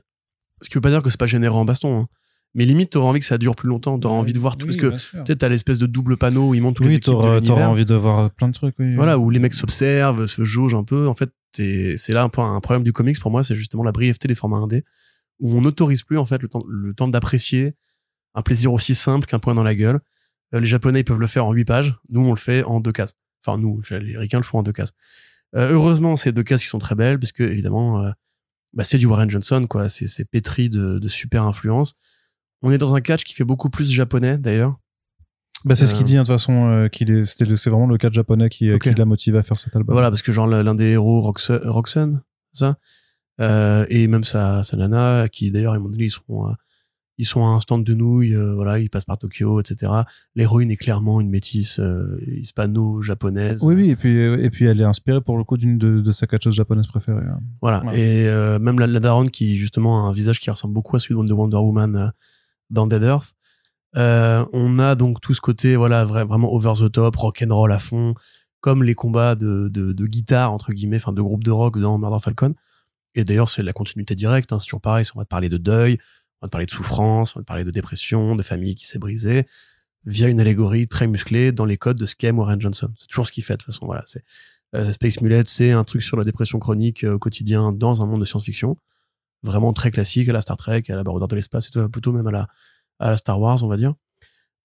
Ce 0.62 0.68
qui 0.68 0.74
veut 0.76 0.80
pas 0.80 0.90
dire 0.90 1.02
que 1.02 1.10
c'est 1.10 1.18
pas 1.20 1.26
généreux 1.26 1.58
en 1.58 1.64
baston. 1.64 2.00
hein. 2.00 2.08
Mais 2.54 2.64
limite, 2.64 2.90
t'auras 2.90 3.08
envie 3.08 3.18
que 3.20 3.26
ça 3.26 3.36
dure 3.36 3.56
plus 3.56 3.68
longtemps. 3.68 3.98
T'auras 3.98 4.14
envie 4.14 4.32
de 4.32 4.38
voir 4.38 4.56
tout 4.56 4.66
parce 4.66 4.76
que 4.76 5.22
tu 5.24 5.36
t'as 5.36 5.48
l'espèce 5.48 5.78
de 5.78 5.86
double 5.86 6.16
panneau 6.16 6.50
où 6.50 6.54
ils 6.54 6.62
montent 6.62 6.78
les 6.80 6.86
Oui, 6.86 6.94
équipes 6.94 7.14
de 7.14 7.40
t'auras 7.46 7.66
envie 7.66 7.84
de 7.84 7.94
voir 7.94 8.30
plein 8.30 8.48
de 8.48 8.52
trucs, 8.52 8.76
oui. 8.78 8.94
Voilà, 8.94 9.18
où 9.18 9.28
les 9.30 9.40
mecs 9.40 9.54
s'observent, 9.54 10.26
se 10.28 10.44
jaugent 10.44 10.74
un 10.76 10.84
peu. 10.84 11.08
En 11.08 11.14
fait, 11.14 11.30
c'est 11.52 11.96
c'est 11.96 12.12
là 12.12 12.22
un 12.22 12.28
peu 12.28 12.40
un 12.40 12.60
problème 12.60 12.84
du 12.84 12.92
comics 12.92 13.18
pour 13.20 13.30
moi, 13.32 13.42
c'est 13.44 13.56
justement 13.56 13.82
la 13.82 13.92
brièveté 13.92 14.28
des 14.28 14.34
formats 14.36 14.58
indés, 14.58 14.84
où 15.40 15.52
on 15.56 15.60
n'autorise 15.62 16.04
plus 16.04 16.16
en 16.18 16.26
fait 16.26 16.40
le 16.42 16.48
temps, 16.48 16.64
le 16.68 16.94
temps 16.94 17.08
d'apprécier 17.08 17.74
un 18.36 18.42
plaisir 18.42 18.72
aussi 18.72 18.94
simple 18.94 19.26
qu'un 19.26 19.38
point 19.40 19.54
dans 19.54 19.62
la 19.64 19.74
gueule. 19.74 20.00
Euh, 20.54 20.60
les 20.60 20.66
Japonais 20.66 21.00
ils 21.00 21.04
peuvent 21.04 21.20
le 21.20 21.26
faire 21.26 21.46
en 21.46 21.52
8 21.52 21.64
pages, 21.64 21.96
nous 22.10 22.24
on 22.24 22.30
le 22.32 22.38
fait 22.38 22.62
en 22.64 22.78
deux 22.80 22.92
cases. 22.92 23.14
Enfin 23.46 23.58
nous, 23.58 23.80
les 23.90 24.16
Ricains 24.16 24.38
le 24.38 24.42
font 24.44 24.58
en 24.58 24.62
deux 24.62 24.72
cases. 24.72 24.92
Euh, 25.56 25.72
heureusement, 25.72 26.16
c'est 26.16 26.32
deux 26.32 26.42
cases 26.42 26.62
qui 26.62 26.68
sont 26.68 26.78
très 26.78 26.94
belles, 26.94 27.18
puisque 27.18 27.40
évidemment, 27.40 28.02
euh, 28.02 28.10
bah, 28.72 28.82
c'est 28.84 28.98
du 28.98 29.06
Warren 29.06 29.30
Johnson, 29.30 29.64
quoi. 29.68 29.88
C'est 29.88 30.24
pétri 30.24 30.70
de, 30.70 30.98
de 30.98 31.08
super 31.08 31.44
influence. 31.44 31.94
On 32.62 32.72
est 32.72 32.78
dans 32.78 32.94
un 32.94 33.00
catch 33.00 33.24
qui 33.24 33.34
fait 33.34 33.44
beaucoup 33.44 33.70
plus 33.70 33.90
japonais 33.90 34.38
d'ailleurs. 34.38 34.76
Bah, 35.64 35.74
c'est 35.76 35.86
ce 35.86 35.94
Euh, 35.94 35.96
qu'il 35.98 36.06
dit, 36.06 36.16
hein, 36.16 36.22
de 36.22 36.26
toute 36.26 36.34
façon, 36.34 36.66
euh, 36.70 36.88
qu'il 36.88 37.26
c'est 37.26 37.44
vraiment 37.70 37.86
le 37.86 37.96
cas 37.98 38.10
japonais 38.10 38.48
qui, 38.48 38.68
euh, 38.70 38.76
Ok. 38.76 38.82
qui 38.90 38.94
l'a 38.94 39.04
motivé 39.04 39.38
à 39.38 39.42
faire 39.42 39.58
cet 39.58 39.74
album. 39.76 39.94
Voilà, 39.94 40.10
parce 40.10 40.22
que 40.22 40.32
genre 40.32 40.46
l'un 40.46 40.74
des 40.74 40.90
héros, 40.92 41.20
Roxanne, 41.22 42.22
ça? 42.52 42.76
Euh, 43.40 43.84
Et 43.88 44.06
même 44.08 44.24
sa, 44.24 44.62
sa 44.62 44.76
nana, 44.76 45.28
qui 45.28 45.50
d'ailleurs, 45.50 45.72
à 45.72 45.76
un 45.76 45.78
moment 45.78 45.90
donné, 45.90 46.04
ils 46.06 46.12
euh, 46.30 46.52
ils 47.18 47.24
sont 47.26 47.44
à 47.44 47.48
un 47.48 47.60
stand 47.60 47.84
de 47.84 47.94
nouilles, 47.94 48.34
euh, 48.34 48.54
voilà, 48.54 48.78
ils 48.78 48.90
passent 48.90 49.04
par 49.04 49.18
Tokyo, 49.18 49.60
etc. 49.60 49.92
L'héroïne 50.34 50.70
est 50.70 50.76
clairement 50.76 51.20
une 51.20 51.30
métisse 51.30 51.78
euh, 51.78 52.18
hispano-japonaise. 52.40 53.62
Oui, 53.62 53.74
oui, 53.74 53.90
et 53.90 53.96
puis, 53.96 54.18
euh, 54.18 54.42
et 54.42 54.50
puis 54.50 54.64
elle 54.64 54.80
est 54.80 54.84
inspirée 54.84 55.20
pour 55.20 55.38
le 55.38 55.44
coup 55.44 55.56
d'une 55.56 55.78
de, 55.78 56.00
de 56.00 56.12
sa 56.12 56.26
catcheuse 56.26 56.54
japonaise 56.54 56.86
préférée. 56.86 57.24
hein. 57.24 57.40
Voilà. 57.62 57.84
Ouais. 57.84 57.98
Et 58.00 58.28
euh, 58.28 58.58
même 58.58 58.78
la, 58.78 58.86
la 58.86 59.00
daronne 59.00 59.30
qui, 59.30 59.56
justement, 59.56 60.04
a 60.04 60.08
un 60.08 60.12
visage 60.12 60.40
qui 60.40 60.50
ressemble 60.50 60.74
beaucoup 60.74 60.96
à 60.96 60.98
celui 60.98 61.14
de 61.24 61.32
Wonder 61.32 61.56
Woman 61.56 61.96
euh, 61.96 62.08
dans 62.70 62.86
Dead 62.86 63.02
Earth. 63.02 63.34
Euh, 63.96 64.44
on 64.52 64.78
a 64.80 64.96
donc 64.96 65.20
tout 65.20 65.34
ce 65.34 65.40
côté, 65.40 65.76
voilà, 65.76 66.04
vra- 66.04 66.26
vraiment 66.26 66.52
over 66.52 66.72
the 66.76 66.90
top, 66.90 67.14
rock 67.16 67.44
and 67.48 67.54
roll 67.54 67.70
à 67.70 67.78
fond, 67.78 68.14
comme 68.60 68.82
les 68.82 68.94
combats 68.96 69.36
de, 69.36 69.68
de, 69.72 69.92
de 69.92 70.06
guitare, 70.06 70.52
entre 70.52 70.72
guillemets, 70.72 70.96
enfin 70.96 71.12
de 71.12 71.22
groupe 71.22 71.44
de 71.44 71.52
rock 71.52 71.78
dans 71.78 71.96
Murder 71.98 72.18
Falcon. 72.20 72.54
Et 73.14 73.22
d'ailleurs, 73.22 73.48
c'est 73.48 73.62
la 73.62 73.72
continuité 73.72 74.16
directe, 74.16 74.52
hein, 74.52 74.58
c'est 74.58 74.64
toujours 74.66 74.80
pareil, 74.80 75.04
on 75.14 75.20
va 75.20 75.24
te 75.24 75.28
parler 75.28 75.48
de 75.48 75.58
deuil, 75.58 75.98
on 75.98 75.98
va 76.44 76.48
te 76.48 76.50
parler 76.50 76.66
de 76.66 76.70
souffrance, 76.70 77.34
on 77.34 77.40
va 77.40 77.42
te 77.42 77.46
parler 77.46 77.64
de 77.64 77.70
dépression, 77.70 78.36
de 78.36 78.42
famille 78.42 78.74
qui 78.74 78.86
s'est 78.86 78.98
brisée, 78.98 79.46
via 80.04 80.28
une 80.28 80.40
allégorie 80.40 80.86
très 80.88 81.06
musclée 81.06 81.52
dans 81.52 81.64
les 81.64 81.76
codes 81.76 81.98
de 81.98 82.06
ce 82.06 82.14
qu'est 82.14 82.30
Warren 82.30 82.60
Johnson. 82.60 82.90
C'est 82.98 83.08
toujours 83.08 83.26
ce 83.26 83.32
qu'il 83.32 83.44
fait, 83.44 83.54
de 83.54 83.58
toute 83.58 83.74
façon, 83.74 83.86
voilà. 83.86 84.02
C'est, 84.04 84.24
euh, 84.74 84.92
Space 84.92 85.20
Mullet, 85.20 85.44
c'est 85.46 85.72
un 85.72 85.84
truc 85.84 86.02
sur 86.02 86.16
la 86.16 86.24
dépression 86.24 86.58
chronique 86.58 87.04
euh, 87.04 87.14
au 87.14 87.18
quotidien 87.18 87.72
dans 87.72 88.02
un 88.02 88.06
monde 88.06 88.20
de 88.20 88.24
science-fiction. 88.24 88.76
Vraiment 89.42 89.72
très 89.72 89.90
classique 89.90 90.28
à 90.28 90.32
la 90.32 90.40
Star 90.40 90.56
Trek, 90.56 90.84
à 90.88 90.94
la 90.96 91.04
Baroudeur 91.04 91.28
de 91.28 91.36
l'espace, 91.36 91.68
et 91.68 91.70
tout, 91.70 91.88
plutôt 91.88 92.12
même 92.12 92.26
à 92.26 92.32
la, 92.32 92.48
à 92.98 93.10
la 93.10 93.16
Star 93.16 93.40
Wars, 93.40 93.62
on 93.62 93.68
va 93.68 93.76
dire. 93.76 93.94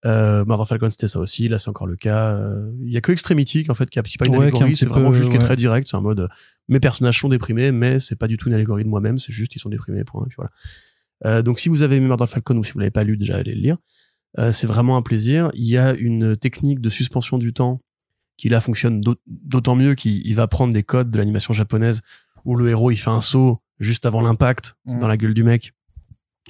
Euh, 0.06 0.46
Falcon, 0.66 0.90
c'était 0.90 1.08
ça 1.08 1.20
aussi. 1.20 1.48
Là, 1.50 1.58
c'est 1.58 1.70
encore 1.70 1.88
le 1.88 1.96
cas. 1.96 2.36
Euh, 2.36 2.72
Il 2.82 2.92
y 2.92 2.98
a 2.98 3.02
que 3.02 3.12
Extremity, 3.12 3.66
en 3.70 3.74
fait, 3.74 3.90
qui 3.90 4.00
a 4.00 4.04
pas 4.04 4.26
une 4.26 4.36
Ouais, 4.36 4.44
allégorie. 4.44 4.76
C'est 4.76 4.86
vraiment 4.86 5.10
peu, 5.10 5.18
juste 5.18 5.30
qui 5.30 5.36
est 5.36 5.40
ouais. 5.40 5.46
très 5.46 5.56
direct. 5.56 5.88
C'est 5.90 5.98
un 5.98 6.02
mode, 6.02 6.22
euh, 6.22 6.28
mes 6.68 6.80
personnages 6.80 7.20
sont 7.20 7.30
déprimés, 7.30 7.72
mais 7.72 8.00
c'est 8.00 8.16
pas 8.16 8.28
du 8.28 8.38
tout 8.38 8.48
une 8.48 8.54
allégorie 8.54 8.84
de 8.84 8.90
moi-même. 8.90 9.20
C'est 9.20 9.34
juste, 9.34 9.56
ils 9.56 9.60
sont 9.60 9.70
déprimés, 9.70 10.04
point. 10.04 10.24
Et 10.24 10.28
puis 10.28 10.36
voilà. 10.38 10.52
Euh, 11.26 11.42
donc, 11.42 11.60
si 11.60 11.70
vous 11.70 11.84
avez 11.84 11.98
aimé 11.98 12.08
Murder 12.08 12.28
Falcon 12.28 12.56
ou 12.58 12.64
si 12.64 12.72
vous 12.72 12.80
l'avez 12.80 12.92
pas 12.92 13.04
lu, 13.04 13.18
déjà, 13.18 13.36
allez 13.38 13.54
le 13.54 13.62
lire. 13.62 13.78
Euh, 14.38 14.52
c'est 14.52 14.68
vraiment 14.68 14.96
un 14.98 15.02
plaisir. 15.02 15.50
Il 15.54 15.66
y 15.68 15.78
a 15.78 15.94
une 15.94 16.38
technique 16.38 16.80
de 16.82 16.90
suspension 16.90 17.38
du 17.38 17.52
temps 17.54 17.82
qui 18.38 18.48
là 18.48 18.62
fonctionne 18.62 19.02
d'aut- 19.02 19.16
d'autant 19.28 19.76
mieux 19.76 19.96
qu'il 19.96 20.26
il 20.26 20.34
va 20.36 20.48
prendre 20.48 20.74
des 20.74 20.84
codes 20.84 21.10
de 21.10 21.18
l'animation 21.18 21.54
japonaise 21.54 22.02
où 22.46 22.56
le 22.56 22.70
héros 22.70 22.92
il 22.92 22.96
fait 22.98 23.10
un 23.10 23.22
saut 23.22 23.60
juste 23.80 24.06
avant 24.06 24.22
l'impact 24.22 24.76
Mm. 24.86 25.00
dans 25.00 25.08
la 25.08 25.18
gueule 25.18 25.34
du 25.34 25.44
mec. 25.44 25.74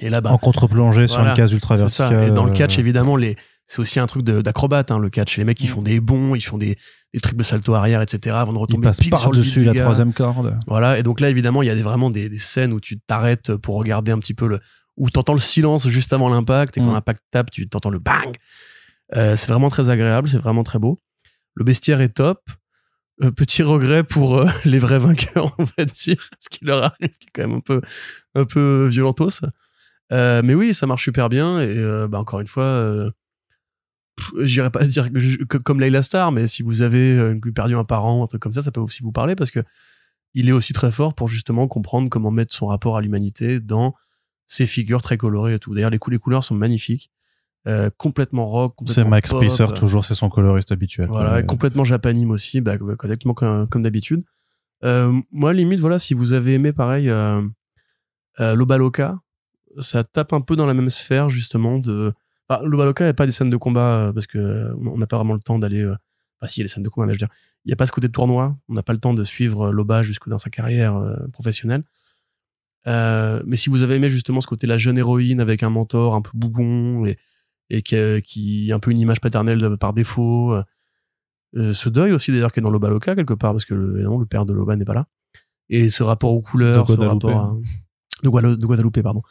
Et 0.00 0.08
là, 0.08 0.20
bah, 0.20 0.30
en 0.30 0.38
contre-plongée 0.38 1.08
sur 1.08 1.20
une 1.20 1.34
case 1.34 1.52
ultra 1.52 1.76
c'est 1.76 1.88
ça. 1.88 2.08
verticale. 2.08 2.32
Et 2.32 2.34
dans 2.34 2.44
le 2.44 2.52
euh, 2.52 2.54
catch, 2.54 2.78
évidemment, 2.78 3.16
les, 3.16 3.36
c'est 3.72 3.78
aussi 3.78 4.00
un 4.00 4.06
truc 4.06 4.24
d'acrobate, 4.24 4.90
hein, 4.90 4.98
le 4.98 5.10
catch. 5.10 5.36
Les 5.38 5.44
mecs, 5.44 5.60
ils 5.60 5.66
Mm. 5.66 5.72
font 5.74 5.82
des 5.82 6.00
bons, 6.00 6.34
ils 6.34 6.40
font 6.40 6.58
des, 6.58 6.76
des 7.14 7.20
triple 7.20 7.44
salto 7.44 7.72
arrière, 7.74 8.02
etc. 8.02 8.34
avant 8.36 8.52
de 8.52 8.58
retomber 8.58 8.88
passe 8.88 8.98
pile 8.98 9.08
sur 9.16 9.16
le 9.30 9.36
par-dessus 9.36 9.60
bide 9.60 9.74
la 9.74 9.80
troisième 9.82 10.12
corde. 10.12 10.58
Voilà. 10.66 10.98
Et 10.98 11.04
donc 11.04 11.20
là, 11.20 11.30
évidemment, 11.30 11.62
il 11.62 11.66
y 11.66 11.70
a 11.70 11.76
des, 11.76 11.82
vraiment 11.82 12.10
des, 12.10 12.28
des 12.28 12.36
scènes 12.38 12.72
où 12.72 12.80
tu 12.80 12.98
t'arrêtes 12.98 13.54
pour 13.54 13.76
regarder 13.76 14.10
un 14.10 14.18
petit 14.18 14.34
peu 14.34 14.48
le, 14.48 14.58
où 14.96 15.08
t'entends 15.08 15.34
le 15.34 15.38
silence 15.38 15.86
juste 15.88 16.12
avant 16.12 16.28
l'impact 16.28 16.76
et 16.78 16.80
quand 16.80 16.90
Mm. 16.90 16.94
l'impact 16.94 17.22
tape, 17.30 17.50
tu 17.52 17.68
t'entends 17.68 17.90
le 17.90 18.00
bang. 18.00 18.36
Euh, 19.14 19.36
c'est 19.36 19.52
vraiment 19.52 19.68
très 19.68 19.88
agréable, 19.88 20.28
c'est 20.28 20.38
vraiment 20.38 20.64
très 20.64 20.80
beau. 20.80 21.00
Le 21.54 21.62
bestiaire 21.64 22.00
est 22.00 22.08
top. 22.08 22.40
Euh, 23.22 23.30
petit 23.30 23.62
regret 23.62 24.02
pour 24.02 24.36
euh, 24.38 24.46
les 24.64 24.80
vrais 24.80 24.98
vainqueurs, 24.98 25.54
on 25.58 25.64
va 25.78 25.84
dire, 25.84 26.16
ce 26.40 26.48
qui 26.50 26.64
leur 26.64 26.82
arrive, 26.82 27.08
qui 27.20 27.28
est 27.28 27.30
quand 27.34 27.42
même 27.46 27.58
un 27.58 27.60
peu, 27.60 27.80
un 28.34 28.44
peu 28.46 28.88
violentos. 28.90 29.42
Mais 30.10 30.54
oui, 30.54 30.74
ça 30.74 30.88
marche 30.88 31.04
super 31.04 31.28
bien 31.28 31.60
et 31.60 31.76
bah, 32.08 32.18
encore 32.18 32.40
une 32.40 32.48
fois, 32.48 33.10
j'irais 34.40 34.70
pas 34.70 34.84
dire 34.86 35.12
que 35.12 35.18
je- 35.18 35.38
que- 35.44 35.58
comme 35.58 35.80
Layla 35.80 36.02
Star, 36.02 36.32
mais 36.32 36.46
si 36.46 36.62
vous 36.62 36.82
avez 36.82 37.16
euh, 37.18 37.32
une 37.32 37.40
perdu 37.52 37.74
un 37.74 37.84
parent, 37.84 38.22
un 38.24 38.26
truc 38.26 38.42
comme 38.42 38.52
ça, 38.52 38.62
ça 38.62 38.70
peut 38.72 38.80
aussi 38.80 39.02
vous 39.02 39.12
parler 39.12 39.34
parce 39.36 39.50
que 39.50 39.60
il 40.34 40.48
est 40.48 40.52
aussi 40.52 40.72
très 40.72 40.92
fort 40.92 41.14
pour 41.14 41.26
justement 41.28 41.66
comprendre 41.66 42.08
comment 42.08 42.30
mettre 42.30 42.54
son 42.54 42.66
rapport 42.66 42.96
à 42.96 43.00
l'humanité 43.00 43.58
dans 43.60 43.94
ces 44.46 44.66
figures 44.66 45.02
très 45.02 45.16
colorées 45.16 45.54
et 45.54 45.58
tout. 45.58 45.74
D'ailleurs, 45.74 45.90
les, 45.90 45.98
cou- 45.98 46.10
les 46.10 46.18
couleurs 46.18 46.44
sont 46.44 46.54
magnifiques, 46.54 47.10
euh, 47.66 47.90
complètement 47.96 48.46
rock, 48.46 48.74
C'est 48.86 49.02
Max 49.04 49.30
pop, 49.30 49.42
Spacer, 49.44 49.70
euh, 49.70 49.74
toujours, 49.74 50.04
c'est 50.04 50.14
son 50.14 50.28
coloriste 50.28 50.70
habituel. 50.72 51.08
quoi. 51.08 51.22
voilà, 51.22 51.40
et 51.40 51.46
complètement 51.46 51.84
japanime 51.84 52.30
aussi, 52.30 52.60
bah, 52.60 52.74
exactement 53.02 53.34
comme, 53.34 53.68
comme 53.68 53.82
d'habitude. 53.82 54.22
Euh, 54.84 55.12
moi, 55.32 55.52
limite, 55.52 55.80
voilà, 55.80 55.98
si 55.98 56.14
vous 56.14 56.32
avez 56.32 56.54
aimé 56.54 56.72
pareil 56.72 57.10
Lobaloka, 58.38 59.18
ça 59.78 60.04
tape 60.04 60.32
un 60.32 60.40
peu 60.40 60.56
dans 60.56 60.66
la 60.66 60.74
même 60.74 60.90
sphère 60.90 61.28
justement 61.28 61.78
de. 61.78 62.12
Enfin, 62.50 62.66
Lobaloka, 62.66 63.04
il 63.04 63.06
n'y 63.06 63.10
a 63.10 63.14
pas 63.14 63.26
des 63.26 63.32
scènes 63.32 63.48
de 63.50 63.56
combat 63.56 64.08
euh, 64.08 64.12
parce 64.12 64.26
que 64.26 64.38
euh, 64.38 64.74
on 64.84 64.98
n'a 64.98 65.06
pas 65.06 65.16
vraiment 65.16 65.34
le 65.34 65.40
temps 65.40 65.58
d'aller. 65.58 65.84
Enfin, 65.86 66.46
si, 66.48 66.58
il 66.58 66.60
y 66.60 66.62
a 66.62 66.64
les 66.64 66.68
scènes 66.68 66.82
de 66.82 66.88
combat, 66.88 67.06
mais 67.06 67.14
je 67.14 67.20
veux 67.20 67.26
dire, 67.26 67.34
il 67.64 67.68
n'y 67.68 67.72
a 67.72 67.76
pas 67.76 67.86
ce 67.86 67.92
côté 67.92 68.08
de 68.08 68.12
tournoi. 68.12 68.56
On 68.68 68.74
n'a 68.74 68.82
pas 68.82 68.92
le 68.92 68.98
temps 68.98 69.14
de 69.14 69.22
suivre 69.24 69.70
Loba 69.70 70.02
jusque 70.02 70.28
dans 70.28 70.38
sa 70.38 70.50
carrière 70.50 71.00
professionnelle. 71.32 71.84
Euh, 72.86 73.42
mais 73.46 73.56
si 73.56 73.68
vous 73.68 73.82
avez 73.82 73.96
aimé 73.96 74.08
justement 74.08 74.40
ce 74.40 74.46
côté 74.46 74.66
la 74.66 74.78
jeune 74.78 74.96
héroïne 74.96 75.38
avec 75.40 75.62
un 75.62 75.68
mentor 75.70 76.14
un 76.14 76.22
peu 76.22 76.30
bougon 76.34 77.04
et, 77.04 77.18
et 77.68 77.82
qui, 77.82 77.94
qui 78.24 78.70
est 78.70 78.72
un 78.72 78.78
peu 78.78 78.90
une 78.90 78.98
image 79.00 79.20
paternelle 79.20 79.58
de- 79.58 79.76
par 79.76 79.92
défaut, 79.92 80.54
euh, 81.56 81.72
ce 81.74 81.90
deuil 81.90 82.12
aussi 82.12 82.32
d'ailleurs 82.32 82.52
qui 82.52 82.60
est 82.60 82.62
dans 82.62 82.70
Loba 82.70 82.88
Loca 82.88 83.14
quelque 83.14 83.34
part 83.34 83.52
parce 83.52 83.66
que 83.66 83.74
le, 83.74 84.00
le 84.00 84.24
père 84.26 84.46
de 84.46 84.54
Loba 84.54 84.76
n'est 84.76 84.86
pas 84.86 84.94
là 84.94 85.06
et 85.68 85.90
ce 85.90 86.02
rapport 86.02 86.32
aux 86.32 86.40
couleurs 86.40 86.86
De 86.86 86.92
ce 86.92 86.96
Guadalupe. 86.96 87.22
rapport 87.24 87.40
à- 87.44 87.56
de, 88.22 88.28
Guadalupe 88.66 89.02
pardon 89.02 89.22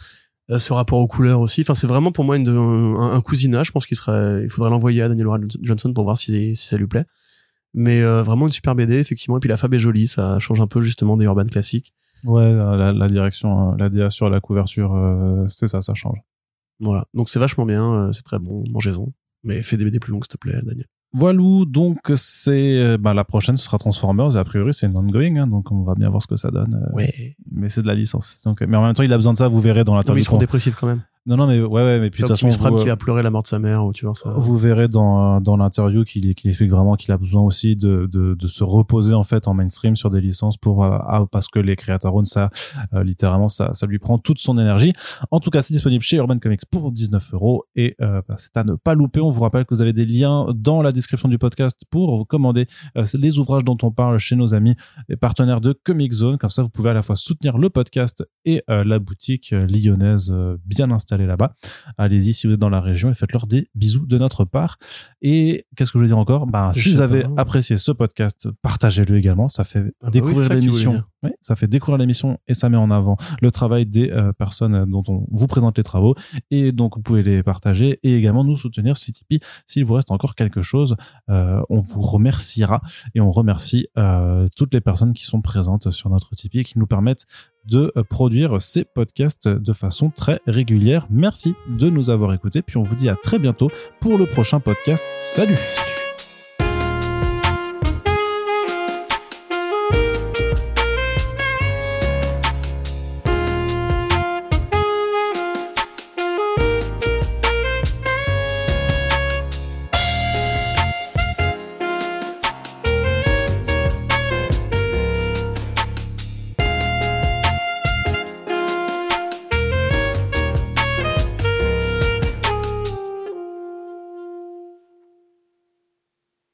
ce 0.58 0.74
rapport 0.74 0.98
aux 1.00 1.08
couleurs 1.08 1.42
aussi. 1.42 1.62
Enfin 1.62 1.76
c'est 1.76 1.86
vraiment 1.86 2.12
pour 2.12 2.24
moi 2.26 2.36
une 2.38 2.44
de- 2.44 2.52
un, 2.56 3.12
un 3.14 3.22
cousinage. 3.22 3.68
Je 3.68 3.72
pense 3.72 3.86
qu'il 3.86 3.96
serait 3.98 4.42
il 4.44 4.50
faudrait 4.50 4.72
l'envoyer 4.72 5.02
à 5.04 5.10
Daniel 5.10 5.28
Johnson 5.62 5.94
pour 5.94 6.06
voir 6.06 6.18
si, 6.18 6.56
si 6.56 6.68
ça 6.68 6.78
lui 6.78 6.88
plaît. 6.88 7.06
Mais 7.76 8.02
euh, 8.02 8.24
vraiment 8.24 8.48
une 8.48 8.52
super 8.52 8.74
BD 8.74 8.96
effectivement. 8.96 9.38
Et 9.38 9.40
puis 9.40 9.50
la 9.50 9.58
fab 9.58 9.72
est 9.74 9.80
jolie. 9.80 10.08
Ça 10.08 10.40
change 10.40 10.60
un 10.60 10.66
peu 10.68 10.82
justement 10.82 11.18
des 11.18 11.26
urban 11.26 11.46
classiques. 11.46 11.94
Ouais, 12.24 12.42
euh, 12.42 12.76
la, 12.76 12.92
la 12.94 13.08
direction, 13.08 13.74
euh, 13.74 13.76
la 13.78 13.90
DA 13.90 14.10
sur 14.10 14.30
la 14.30 14.40
couverture, 14.42 14.94
euh, 14.96 15.46
c'est 15.48 15.68
ça, 15.68 15.82
ça 15.82 15.94
change. 15.94 16.18
voilà. 16.80 17.06
Donc 17.14 17.30
c'est 17.30 17.40
vachement 17.40 17.66
bien 17.66 17.94
euh, 17.94 18.12
c'est 18.12 18.24
très 18.24 18.40
bon. 18.40 18.64
Mangez-en 18.70 19.10
mais 19.44 19.62
fais 19.62 19.78
des 19.78 19.86
BD 19.86 20.00
plus 20.00 20.12
longues 20.12 20.24
s'il 20.26 20.30
te 20.30 20.38
plaît 20.38 20.60
Daniel 20.64 20.88
Voilà, 21.14 21.42
donc 21.66 22.00
c'est 22.16 22.78
euh, 22.78 22.98
bah, 23.00 23.14
la 23.14 23.24
prochaine, 23.24 23.58
ce 23.58 23.66
sera 23.66 23.78
Transformers. 23.78 24.36
Et 24.36 24.40
a 24.40 24.44
priori, 24.44 24.74
c'est 24.74 24.86
une 24.86 24.96
ongoing, 24.98 25.38
hein, 25.38 25.48
donc 25.48 25.72
on 25.72 25.84
va 25.84 25.96
bien 25.96 26.10
voir 26.10 26.22
ce 26.22 26.28
que 26.28 26.36
ça 26.36 26.52
donne. 26.52 26.76
euh, 26.76 26.96
ouais 26.96 27.36
Mais 27.52 27.70
c'est 27.70 27.82
de 27.82 27.88
la 27.88 27.96
licence. 27.96 28.42
Donc, 28.46 28.62
mais 28.62 28.78
en 28.78 28.84
même 28.84 28.94
temps, 28.94 29.04
il 29.04 29.12
a 29.12 29.18
besoin 29.18 29.34
de 29.34 29.38
ça. 29.38 29.48
Vous 29.48 29.60
verrez 29.60 29.84
dans 29.84 29.94
non, 29.94 29.98
mais 29.98 30.02
l'interview. 30.02 30.22
ils 30.22 30.26
seront 30.26 30.38
dépressifs 30.38 30.76
quand 30.76 30.88
même 30.88 31.02
Non, 31.26 31.36
non, 31.36 31.48
mais 31.48 31.62
ouais, 31.62 31.84
ouais 31.84 32.00
mais 32.00 32.10
puis 32.10 32.24
de 32.24 32.28
toute 32.28 32.38
façon. 32.40 32.48
Vous, 32.48 32.78
qui 32.78 32.88
va 32.88 32.96
pleurer 32.96 33.24
la 33.24 33.30
mort 33.30 33.44
de 33.44 33.48
sa 33.48 33.60
mère, 33.60 33.86
ou 33.86 33.92
tu 33.92 34.06
vois 34.06 34.16
ça. 34.16 34.32
Vous 34.38 34.58
verrez 34.58 34.88
dans, 34.88 35.42
dans 35.42 35.58
l'interview 35.58 36.04
qu'il 36.06 36.28
explique 36.28 36.72
vraiment 36.72 36.96
qu'il 36.96 37.12
a 37.12 37.18
besoin 37.18 37.42
aussi 37.42 37.76
de, 37.76 38.08
de, 38.12 38.36
de, 38.36 38.48
se 38.48 38.64
reposer 38.64 39.14
en 39.14 39.24
fait 39.24 39.48
en 39.48 39.54
mainstream 39.54 39.96
sur 39.96 40.10
des 40.10 40.22
licences 40.22 40.58
pour 40.58 40.84
euh, 40.84 40.98
ah, 41.08 41.26
parce 41.30 41.48
que 41.48 41.60
les 41.60 41.76
créateurs 41.76 42.16
ça 42.24 42.50
euh, 42.94 43.04
littéralement 43.04 43.50
ça, 43.50 43.72
ça 43.74 43.86
lui 43.86 44.00
prend 44.00 44.18
toute 44.18 44.40
son 44.40 44.58
énergie. 44.58 44.94
En 45.30 45.40
tout 45.40 45.50
cas, 45.50 45.62
c'est 45.62 45.74
disponible 45.74 46.04
chez 46.04 46.18
Urban 46.18 46.40
Comics 46.40 46.66
pour 46.72 46.92
19 46.92 47.34
euros 47.34 47.66
et 47.76 47.96
euh, 48.02 48.22
bah, 48.28 48.36
c'est 48.38 48.56
à 48.56 48.64
ne 48.64 48.76
pas 48.76 48.96
louper. 48.96 49.20
On 49.20 49.30
vous 49.30 49.42
rappelle 49.42 49.66
que 49.66 49.74
vous 49.74 49.82
avez 49.82 49.94
des 49.94 50.06
liens 50.06 50.48
dans 50.56 50.82
la 50.82 50.92
description 50.92 51.28
du 51.28 51.38
podcast 51.38 51.78
pour 51.90 52.26
commander 52.28 52.68
les 53.14 53.40
ouvrages 53.40 53.64
dont 53.64 53.78
on 53.84 53.92
parle 53.92 54.18
chez 54.20 54.36
nos 54.36 54.54
amis 54.54 54.76
et 55.10 55.18
partenaires 55.18 55.62
de 55.62 55.74
Comic 55.74 56.14
Zone. 56.14 56.38
Comme 56.38 56.50
ça, 56.50 56.64
vous 56.64 56.70
pouvez 56.70 56.90
à 56.90 56.94
la 56.94 57.02
fois 57.02 57.16
soutenir 57.16 57.58
le 57.58 57.70
podcast 57.70 58.24
et 58.46 58.64
la 58.68 59.00
boutique 59.00 59.52
lyonnaise 59.52 60.34
bien 60.66 60.92
installée 60.92 61.09
là-bas. 61.18 61.56
Allez-y 61.98 62.34
si 62.34 62.48
vous 62.48 62.54
êtes 62.54 62.60
dans 62.60 62.70
la 62.70 62.82
région 62.82 63.10
et 63.10 63.14
faites-leur 63.14 63.48
des 63.48 63.70
bisous 63.76 64.06
de 64.06 64.18
notre 64.18 64.46
part. 64.46 64.78
Et 65.22 65.66
qu'est-ce 65.76 65.92
que 65.92 66.00
je 66.00 66.04
veux 66.04 66.08
dire 66.08 66.18
encore? 66.18 66.48
Bah, 66.48 66.72
Si 66.74 66.94
vous 66.94 67.02
avez 67.02 67.26
apprécié 67.38 67.78
ce 67.78 67.92
podcast, 67.92 68.48
partagez-le 68.62 69.18
également. 69.18 69.50
Ça 69.50 69.64
fait 69.64 69.84
ah 70.02 70.06
bah 70.06 70.12
découvrir 70.12 70.50
l'émission. 70.54 71.04
Oui, 71.24 71.32
ça 71.42 71.58
fait 71.58 71.68
découvrir 71.68 71.98
l'émission 71.98 72.40
et 72.48 72.54
ça 72.54 72.70
met 72.70 72.78
en 72.78 72.92
avant 72.92 73.18
le 73.42 73.52
travail 73.52 73.86
des 73.86 74.10
euh, 74.10 74.32
personnes 74.32 74.86
dont 74.86 75.04
on 75.10 75.26
vous 75.30 75.48
présente 75.48 75.78
les 75.78 75.84
travaux. 75.84 76.16
Et 76.50 76.72
donc, 76.72 76.96
vous 76.96 77.02
pouvez 77.02 77.24
les 77.24 77.44
partager 77.44 78.00
et 78.04 78.16
également 78.16 78.46
nous 78.46 78.56
soutenir 78.56 78.96
si 78.96 79.12
Tipeee. 79.12 79.42
S'il 79.68 79.84
vous 79.84 79.96
reste 79.96 80.12
encore 80.12 80.36
quelque 80.36 80.62
chose, 80.62 80.96
euh, 81.30 81.62
on 81.70 81.80
vous 81.80 82.02
remerciera 82.02 82.82
et 83.16 83.20
on 83.20 83.32
remercie 83.32 83.88
euh, 83.98 84.46
toutes 84.56 84.74
les 84.74 84.82
personnes 84.82 85.14
qui 85.14 85.26
sont 85.26 85.42
présentes 85.42 85.92
sur 85.92 86.10
notre 86.10 86.36
Tipeee 86.36 86.60
et 86.60 86.64
qui 86.64 86.80
nous 86.80 86.88
permettent 86.88 87.26
de 87.66 87.94
produire 88.10 88.62
ces 88.62 88.84
podcasts 88.84 89.48
de 89.48 89.74
façon 89.74 90.10
très 90.10 90.40
régulière. 90.48 91.08
Merci 91.10 91.56
de 91.68 91.90
nous 91.90 92.10
avoir 92.10 92.34
écoutés, 92.34 92.62
puis 92.62 92.78
on 92.78 92.84
vous 92.84 92.96
dit 92.96 93.10
à 93.10 93.16
très 93.16 93.40
bientôt 93.40 93.70
pour 94.00 94.18
le 94.18 94.26
prochain 94.26 94.60
podcast. 94.60 95.04
Salut 95.20 95.58